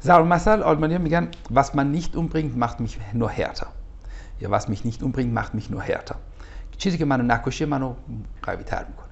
ضرب 0.04 0.22
المثل 0.22 0.62
آلمانی 0.62 0.98
میگن 0.98 1.28
was 1.54 1.74
man 1.74 1.92
nicht 1.92 2.16
umbringt 2.16 2.58
macht 2.58 2.80
mich 2.80 3.00
nur 3.14 3.30
härter 3.30 3.68
یا 4.42 4.50
was 4.50 4.68
mich 4.68 4.86
nicht 4.86 5.04
umbringt 5.04 5.34
macht 5.34 5.54
mich 5.54 5.70
nur 5.70 5.82
härter 5.82 6.16
چیزی 6.78 6.98
که 6.98 7.06
منو 7.06 7.24
نکشه 7.24 7.66
منو 7.66 7.94
قوی 8.42 8.64
تر 8.64 8.86
می‌کنه. 8.86 9.06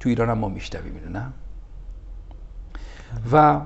تو 0.00 0.08
ایران 0.08 0.30
هم 0.30 0.38
ما 0.38 0.48
میشتویم 0.48 0.94
اینو 0.96 1.18
نه؟ 1.18 1.32
و 3.32 3.60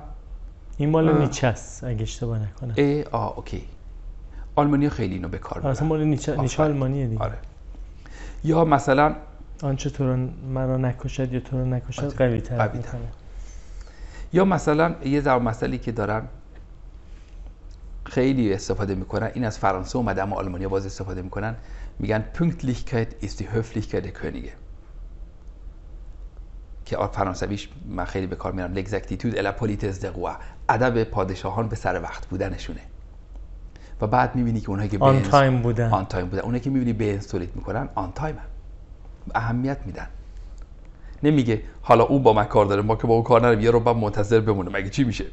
این 0.77 0.89
مال 0.89 1.17
نیچه 1.17 1.47
است 1.47 1.83
اگه 1.83 2.01
اشتباه 2.01 2.39
نکنم. 2.39 2.73
ای 2.77 3.03
آ 3.03 3.27
اوکی. 3.27 3.63
آلمانی 4.55 4.89
خیلی 4.89 5.13
اینو 5.13 5.27
به 5.27 5.37
کار 5.37 5.57
می‌برن 5.57 5.71
اصلا 5.71 5.87
مال 5.87 6.03
نیچه, 6.03 6.41
نیچه 6.41 6.63
آلمانیه 6.63 7.07
دیگه. 7.07 7.23
آره. 7.23 7.37
یا 8.43 8.65
مثلا 8.65 9.15
آنچه 9.63 9.89
تو 9.89 10.07
رو 10.07 10.29
مرا 10.53 10.77
نکشد 10.77 11.33
یا 11.33 11.39
تو 11.39 11.59
رو 11.59 11.65
نکشد 11.65 12.15
قوی 12.15 12.41
تر, 12.41 12.67
قوی 12.67 12.79
تر. 12.79 12.97
یا 14.33 14.45
مثلا 14.45 14.95
یه 15.05 15.21
ضرب 15.21 15.41
مسئله 15.41 15.77
که 15.77 15.91
دارن 15.91 16.27
خیلی 18.05 18.53
استفاده 18.53 18.95
می‌کنن 18.95 19.31
این 19.33 19.45
از 19.45 19.59
فرانسه 19.59 19.97
اومده 19.97 20.23
اما 20.23 20.35
آلمانی 20.35 20.67
باز 20.67 20.85
استفاده 20.85 21.21
می‌کنن. 21.21 21.55
میگن 22.01 22.23
Pünktlichkeit 22.33 23.13
ist 23.21 23.39
die 23.39 23.49
Höflichkeit 23.49 24.03
der 24.05 24.11
Könige 24.11 24.51
که 26.85 26.97
فرانسویش 27.11 27.69
من 27.85 28.05
خیلی 28.05 28.27
به 28.27 28.35
کار 28.35 28.51
میرم. 28.51 28.73
La 28.73 29.51
politesse 29.51 30.01
des 30.01 30.11
rois. 30.15 30.37
ادب 30.69 31.03
پادشاهان 31.03 31.67
به 31.67 31.75
سر 31.75 32.01
وقت 32.01 32.25
بودنشونه. 32.25 32.81
و 34.01 34.07
بعد 34.07 34.35
می‌بینی 34.35 34.59
که 34.61 34.69
اونهایی 34.69 34.89
که 34.89 34.97
on 34.99 35.21
time 35.21 35.61
بودن. 35.61 35.89
on 35.89 36.05
time 36.05 36.29
بودن. 36.29 36.41
اونایی 36.41 36.61
که 36.61 36.69
می‌بینی 36.69 36.93
به 36.93 37.17
تولید 37.17 37.55
می‌کنن 37.55 37.89
on 37.95 38.11
time 38.11 38.35
هم. 38.35 38.45
اهمیت 39.35 39.77
میدن. 39.85 40.07
نمیگه 41.23 41.61
حالا 41.81 42.03
اون 42.03 42.23
با 42.23 42.33
من 42.33 42.43
کار 42.43 42.65
داره 42.65 42.81
ما 42.81 42.95
که 42.95 43.07
با 43.07 43.13
اون 43.13 43.23
کار 43.23 43.39
نداریم 43.39 43.59
یه 43.59 43.71
رو 43.71 43.79
بعد 43.79 43.95
منتظر 43.95 44.39
بمونه 44.39 44.69
مگه 44.69 44.89
چی 44.89 45.03
میشه 45.03 45.25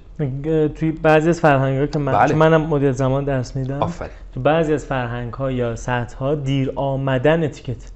توی 0.74 0.93
بعضی 0.93 1.28
از 1.28 1.40
فرهنگ 1.40 1.78
ها 1.78 1.86
که 1.86 1.98
من 1.98 2.12
بله. 2.12 2.35
منم 2.35 2.60
مدیر 2.62 2.93
زمان 2.93 3.24
درس 3.24 3.56
میدم 3.56 3.82
آفرین 3.82 4.10
تو 4.35 4.40
بعضی 4.40 4.73
از 4.73 4.86
فرهنگ 4.86 5.32
ها 5.35 5.52
یا 5.52 5.77
سطح 5.77 6.16
ها 6.16 6.35
دیر 6.35 6.73
آمدن 6.77 7.44
اتیکت 7.44 7.90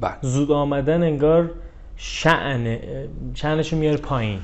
بله. 0.00 0.14
زود 0.22 0.50
آمدن 0.50 1.02
انگار 1.02 1.50
شأن 1.96 2.78
شأنش 3.34 3.72
میاره 3.72 3.96
پایین 3.96 4.40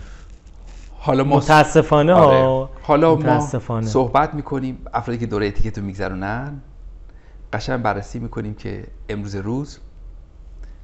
حالا 0.98 1.24
ما 1.24 1.36
متاسفانه 1.36 2.12
آره. 2.12 2.69
حالا 2.82 3.15
متاسفانه. 3.15 3.85
ما 3.85 3.93
صحبت 3.93 4.35
می‌کنیم 4.35 4.78
افرادی 4.94 5.20
که 5.20 5.27
دوره 5.27 5.47
اتیکت 5.47 5.78
رو 5.78 5.85
میگذرونن 5.85 6.61
قشنگ 7.52 7.82
بررسی 7.82 8.19
می‌کنیم 8.19 8.55
که 8.55 8.85
امروز 9.09 9.36
روز 9.36 9.78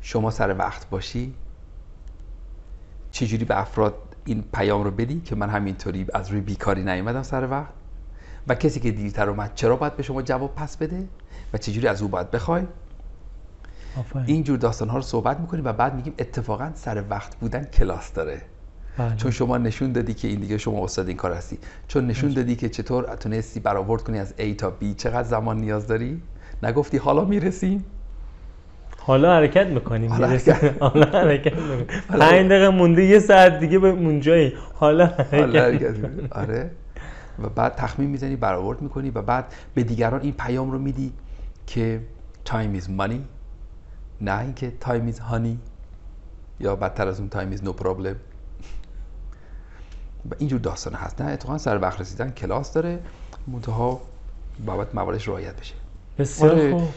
شما 0.01 0.31
سر 0.31 0.57
وقت 0.59 0.91
باشی 0.91 1.35
چجوری 3.17 3.45
به 3.45 3.61
افراد 3.61 3.95
این 4.25 4.45
پیام 4.53 4.85
رو 4.85 4.91
بدی 4.91 5.21
که 5.21 5.37
من 5.37 5.51
همینطوری 5.51 6.07
از 6.15 6.31
روی 6.31 6.41
بیکاری 6.41 6.83
نیومدم 6.85 7.23
سر 7.23 7.51
وقت؟ 7.51 7.73
و 8.49 8.55
کسی 8.55 8.81
که 8.81 8.91
دیرتر 8.91 9.31
اومد 9.31 9.53
چرا 9.55 9.77
باید 9.77 9.97
به 9.97 10.03
شما 10.03 10.23
جواب 10.23 10.55
پس 10.55 10.77
بده؟ 10.77 11.09
و 11.53 11.59
چجوری 11.59 11.87
از 11.87 12.03
او 12.03 12.09
باید 12.09 12.31
بخوای؟ 12.31 12.63
اینجور 14.27 14.59
داستان 14.59 14.89
ها 14.89 14.97
رو 14.97 15.03
صحبت 15.03 15.41
می‌کنیم 15.41 15.65
و 15.65 15.73
بعد 15.73 15.95
میگیم 15.95 16.15
اتفاقا 16.19 16.71
سر 16.75 17.05
وقت 17.11 17.37
بودن 17.37 17.65
کلاس 17.65 18.13
داره. 18.13 18.43
بله. 18.99 19.17
چون 19.17 19.31
شما 19.31 19.59
نشون 19.59 19.93
دادی 19.93 20.15
که 20.15 20.29
این 20.29 20.41
دیگه 20.41 20.59
شما 20.59 20.85
استاد 20.85 21.09
این 21.09 21.17
کار 21.17 21.33
هستی. 21.33 21.59
چون 21.89 22.07
نشون 22.07 22.33
دادی 22.33 22.57
که 22.57 22.69
چطور 22.69 23.17
تونستی 23.17 23.61
برآورد 23.61 24.03
کنی 24.03 24.19
از 24.19 24.35
A 24.39 24.55
تا 24.59 24.73
B 24.81 24.85
چقدر 24.97 25.29
زمان 25.29 25.61
نیاز 25.61 25.87
داری؟ 25.87 26.23
نگفتی 26.63 26.97
حالا 26.97 27.25
می‌رسیم؟ 27.25 27.85
حالا 29.07 29.37
حرکت 29.37 29.67
می‌کنیم. 29.67 30.13
حالا 30.13 30.29
حرکت, 30.29 30.83
حالا 30.83 31.07
حرکت 31.07 31.57
می‌کنیم. 31.57 31.87
پنج 32.09 32.47
دقیقه 32.47 32.69
مونده 32.69 33.05
یه 33.05 33.19
ساعت 33.19 33.61
دیگه 33.61 33.79
به 33.79 33.89
اونجایی 33.89 34.53
حالا 34.75 35.07
حرکت, 35.07 35.95
آره. 36.31 36.71
و 37.43 37.49
بعد 37.49 37.75
تخمین 37.75 38.11
می‌زنی 38.11 38.37
برآورد 38.37 38.83
می‌کنی 38.83 39.11
و 39.11 39.23
بعد 39.23 39.55
به 39.75 39.83
دیگران 39.83 40.21
این 40.21 40.33
پیام 40.33 40.71
رو 40.71 40.79
میدی 40.79 41.13
که 41.67 42.01
time 42.47 42.81
is 42.81 42.85
money. 43.01 43.21
نه 44.21 44.41
اینکه 44.41 44.73
time 44.85 45.13
is 45.15 45.19
honey. 45.33 45.57
یا 46.61 46.77
بدتر 46.77 47.09
از 47.09 47.21
اون 47.21 47.31
time 47.31 47.59
is 47.59 47.61
no 47.61 47.83
problem. 47.83 48.17
و 50.31 50.35
اینجور 50.39 50.61
داستان 50.61 50.95
هست. 50.95 51.23
نه 51.23 51.33
اتفاقا 51.33 51.59
سر 51.59 51.79
وقت 51.79 52.01
رسیدن 52.01 52.31
کلاس 52.31 52.73
داره. 52.73 52.99
منتها 53.47 54.01
بابت 54.67 54.95
مواردش 54.95 55.29
رعایت 55.29 55.61
بشه. 55.61 55.75
بسیار 56.19 56.71
خوب. 56.73 56.89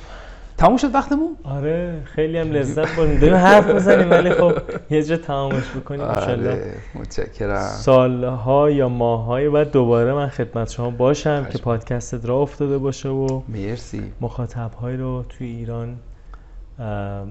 تموم 0.60 0.78
شد 0.78 0.96
وقتمون؟ 0.96 1.36
آره 1.44 2.02
خیلی 2.06 2.38
هم 2.38 2.52
لذت 2.52 2.96
بردیم. 2.96 3.20
داریم 3.20 3.36
حرف 3.48 3.70
بزنیم 3.70 4.12
ولی 4.12 4.30
خب 4.32 4.54
یه 4.90 5.04
جا 5.04 5.18
تمامش 5.18 5.72
بکنیم 5.76 6.02
آره 6.02 6.74
متشکرم. 6.96 7.62
سالها 7.62 8.70
یا 8.70 8.90
ماههای 8.90 9.50
بعد 9.50 9.72
دوباره 9.72 10.14
من 10.14 10.28
خدمت 10.28 10.72
شما 10.72 10.90
باشم 10.90 11.46
که 11.46 11.58
پادکستت 11.58 12.26
را 12.26 12.38
افتاده 12.42 12.78
باشه 12.78 13.10
و 13.10 13.42
مرسی. 13.50 14.14
مخاطبهایی 14.22 14.98
رو 14.98 15.26
توی 15.30 15.48
ایران 15.48 15.98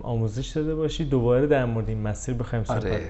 آموزش 0.02 0.48
داده 0.48 0.74
باشی. 0.74 1.04
دوباره 1.04 1.46
در 1.46 1.64
مورد 1.64 1.88
این 1.88 2.02
مسیر 2.02 2.34
بخوایم 2.34 2.64
صحبت 2.64 2.84
آره. 2.86 3.00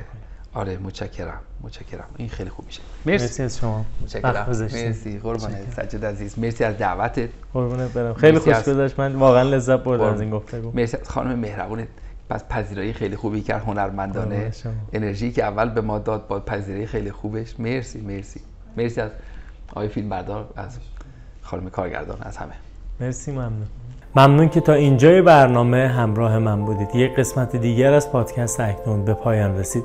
آره 0.59 0.79
متشکرم 0.79 1.41
متشکرم. 1.63 2.05
این 2.17 2.29
خیلی 2.29 2.51
خوب 2.51 2.67
میشه. 2.67 2.81
مرسی, 3.07 3.25
مرسی 3.25 3.43
از 3.43 3.59
شما. 3.59 3.85
متشکرم. 4.03 4.47
مرسی. 4.49 5.19
قربانت 5.19 5.73
سجاد 5.77 6.05
عزیز. 6.05 6.39
مرسی 6.39 6.65
از 6.65 6.79
دعوتت. 6.79 7.29
قربونت 7.55 7.93
برم. 7.93 8.15
خیلی 8.15 8.39
خوش 8.39 8.63
گذشت. 8.63 9.01
من 9.01 9.15
واقعا 9.15 9.43
لذت 9.43 9.77
بردم 9.77 10.05
از 10.05 10.21
این 10.21 10.31
گفتگو. 10.31 10.73
مرسی 10.75 10.97
از 10.97 11.09
خانم 11.09 11.39
مهربونت 11.39 11.89
پس 12.31 12.45
پذیرایی 12.49 12.93
خیلی 12.93 13.17
خوبی 13.17 13.41
کرد 13.41 13.63
هنرمندانه. 13.63 14.51
انرژی 14.93 15.33
که 15.33 15.45
اول 15.45 15.69
به 15.69 15.81
ما 15.81 15.99
داد 15.99 16.27
با 16.27 16.41
پذیرایی 16.41 16.87
خیلی 16.87 17.11
خوبش. 17.11 17.61
مرسی 17.61 18.01
مرسی. 18.01 18.41
مرسی 18.77 19.01
از 19.01 19.11
آقای 19.71 19.89
فیلم 19.89 20.09
بردار 20.09 20.49
از 20.57 20.79
خانم 21.43 21.71
کارگردان 21.71 22.19
از 22.21 22.37
همه. 22.37 22.55
مرسی 23.01 23.33
ممنون. 23.33 23.67
ممنون 24.17 24.49
که 24.49 24.61
تا 24.61 24.73
اینجای 24.73 25.23
برنامه 25.23 25.89
همراه 25.89 26.39
من 26.39 26.65
بودید. 26.65 26.89
یک 26.95 27.15
قسمت 27.15 27.57
دیگر 27.57 27.93
از 27.93 28.13
پادکست 28.13 28.61
اکنون 28.61 29.05
به 29.05 29.15
پایان 29.15 29.59
رسید. 29.59 29.85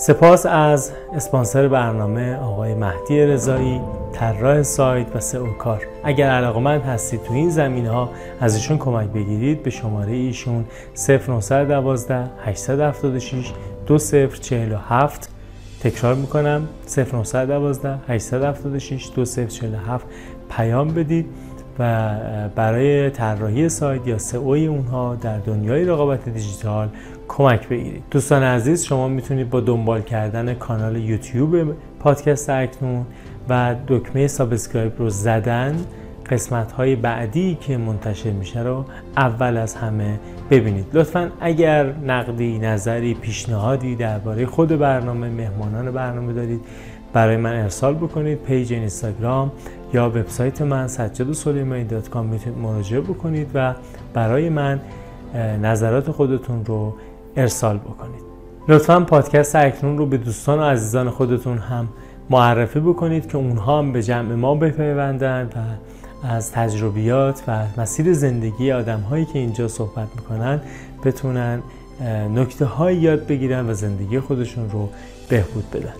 سپاس 0.00 0.46
از 0.46 0.92
اسپانسر 1.14 1.68
برنامه 1.68 2.36
آقای 2.36 2.74
مهدی 2.74 3.20
رضایی 3.20 3.80
طراح 4.12 4.62
سایت 4.62 5.16
و 5.16 5.20
سئو 5.20 5.52
کار. 5.52 5.82
اگر 6.04 6.30
علاقمند 6.30 6.82
هستید 6.82 7.22
تو 7.22 7.32
این 7.34 7.50
زمین 7.50 7.86
ها 7.86 8.10
از 8.40 8.56
ایشون 8.56 8.78
کمک 8.78 9.08
بگیرید 9.08 9.62
به 9.62 9.70
شماره 9.70 10.12
ایشون 10.12 10.64
0912 11.08 12.30
876 12.44 13.52
2047 13.86 15.30
تکرار 15.80 16.14
می‌کنم 16.14 16.68
0912 16.96 17.98
876 18.08 19.10
2047 19.14 20.06
پیام 20.50 20.88
بدید 20.88 21.26
و 21.78 22.14
برای 22.54 23.10
طراحی 23.10 23.68
سایت 23.68 24.06
یا 24.06 24.18
SEO 24.18 24.54
ی 24.54 24.66
اونها 24.66 25.14
در 25.14 25.38
دنیای 25.38 25.84
رقابت 25.84 26.28
دیجیتال 26.28 26.88
کمک 27.32 27.68
بگیرید. 27.68 28.02
دوستان 28.10 28.42
عزیز 28.42 28.84
شما 28.84 29.08
می‌تونید 29.08 29.50
با 29.50 29.60
دنبال 29.60 30.02
کردن 30.02 30.54
کانال 30.54 30.96
یوتیوب 30.96 31.74
پادکست 32.00 32.50
اکنون 32.50 33.06
و 33.48 33.74
دکمه 33.88 34.26
subscribe 34.26 34.92
رو 34.98 35.10
زدن. 35.10 35.76
قسمت 36.30 36.72
های 36.72 36.96
بعدی 36.96 37.58
که 37.60 37.76
منتشر 37.76 38.30
میشه 38.30 38.60
رو 38.60 38.84
اول 39.16 39.56
از 39.56 39.74
همه 39.74 40.18
ببینید. 40.50 40.86
لطفا 40.92 41.30
اگر 41.40 41.92
نقدی 41.92 42.58
نظری 42.58 43.14
پیشنهادی 43.14 43.96
درباره 43.96 44.46
خود 44.46 44.68
برنامه 44.78 45.28
مهمانان 45.28 45.90
برنامه 45.90 46.32
دارید 46.32 46.60
برای 47.12 47.36
من 47.36 47.62
ارسال 47.62 47.94
بکنید. 47.94 48.38
پیج 48.38 48.72
اینستاگرام 48.72 49.52
یا 49.94 50.08
وبسایت 50.08 50.62
من 50.62 50.88
سلیمانی 50.88 51.84
می‌تونید 52.30 52.58
مراجعه 52.62 53.00
بکنید 53.00 53.50
و 53.54 53.74
برای 54.14 54.48
من 54.48 54.80
نظرات 55.62 56.10
خودتون 56.10 56.64
رو 56.64 56.94
ارسال 57.36 57.78
بکنید. 57.78 58.22
لطفا 58.68 59.00
پادکست 59.00 59.56
اکنون 59.56 59.98
رو 59.98 60.06
به 60.06 60.16
دوستان 60.16 60.58
و 60.58 60.62
عزیزان 60.62 61.10
خودتون 61.10 61.58
هم 61.58 61.88
معرفی 62.30 62.80
بکنید 62.80 63.28
که 63.28 63.36
اونها 63.36 63.78
هم 63.78 63.92
به 63.92 64.02
جمع 64.02 64.34
ما 64.34 64.54
بپیوندند 64.54 65.54
و 65.56 65.58
از 66.26 66.52
تجربیات 66.52 67.42
و 67.48 67.64
مسیر 67.76 68.12
زندگی 68.12 68.72
آدم 68.72 69.00
هایی 69.00 69.24
که 69.24 69.38
اینجا 69.38 69.68
صحبت 69.68 70.08
می‌کنن 70.16 70.60
بتونن 71.04 71.62
نکته 72.34 72.64
های 72.64 72.96
یاد 72.96 73.26
بگیرن 73.26 73.70
و 73.70 73.74
زندگی 73.74 74.20
خودشون 74.20 74.70
رو 74.70 74.88
بهبود 75.28 75.70
بدن. 75.70 75.94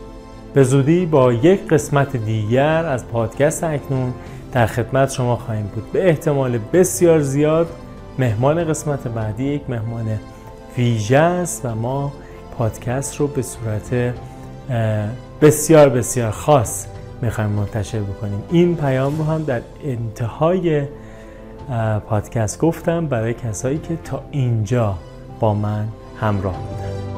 به 0.54 0.62
زودی 0.62 1.06
با 1.06 1.32
یک 1.32 1.68
قسمت 1.68 2.16
دیگر 2.16 2.86
از 2.86 3.08
پادکست 3.08 3.64
اکنون 3.64 4.12
در 4.52 4.66
خدمت 4.66 5.10
شما 5.10 5.36
خواهیم 5.36 5.70
بود. 5.74 5.92
به 5.92 6.08
احتمال 6.08 6.58
بسیار 6.72 7.20
زیاد 7.20 7.68
مهمان 8.18 8.64
قسمت 8.64 9.08
بعدی 9.08 9.44
یک 9.44 9.62
مهمان 9.68 10.06
ویژه 10.80 11.18
است 11.18 11.64
و 11.64 11.74
ما 11.74 12.12
پادکست 12.58 13.16
رو 13.16 13.26
به 13.26 13.42
صورت 13.42 14.14
بسیار 15.40 15.88
بسیار 15.88 16.30
خاص 16.30 16.86
می‌خوایم 17.22 17.50
منتشر 17.50 18.00
بکنیم. 18.00 18.42
این 18.50 18.76
پیام 18.76 19.18
رو 19.18 19.24
هم 19.24 19.42
در 19.42 19.60
انتهای 19.84 20.82
پادکست 22.06 22.58
گفتم 22.58 23.06
برای 23.06 23.34
کسایی 23.34 23.78
که 23.78 23.98
تا 24.04 24.22
اینجا 24.30 24.94
با 25.40 25.54
من 25.54 25.88
همراه 26.20 26.56
بودن. 26.56 27.09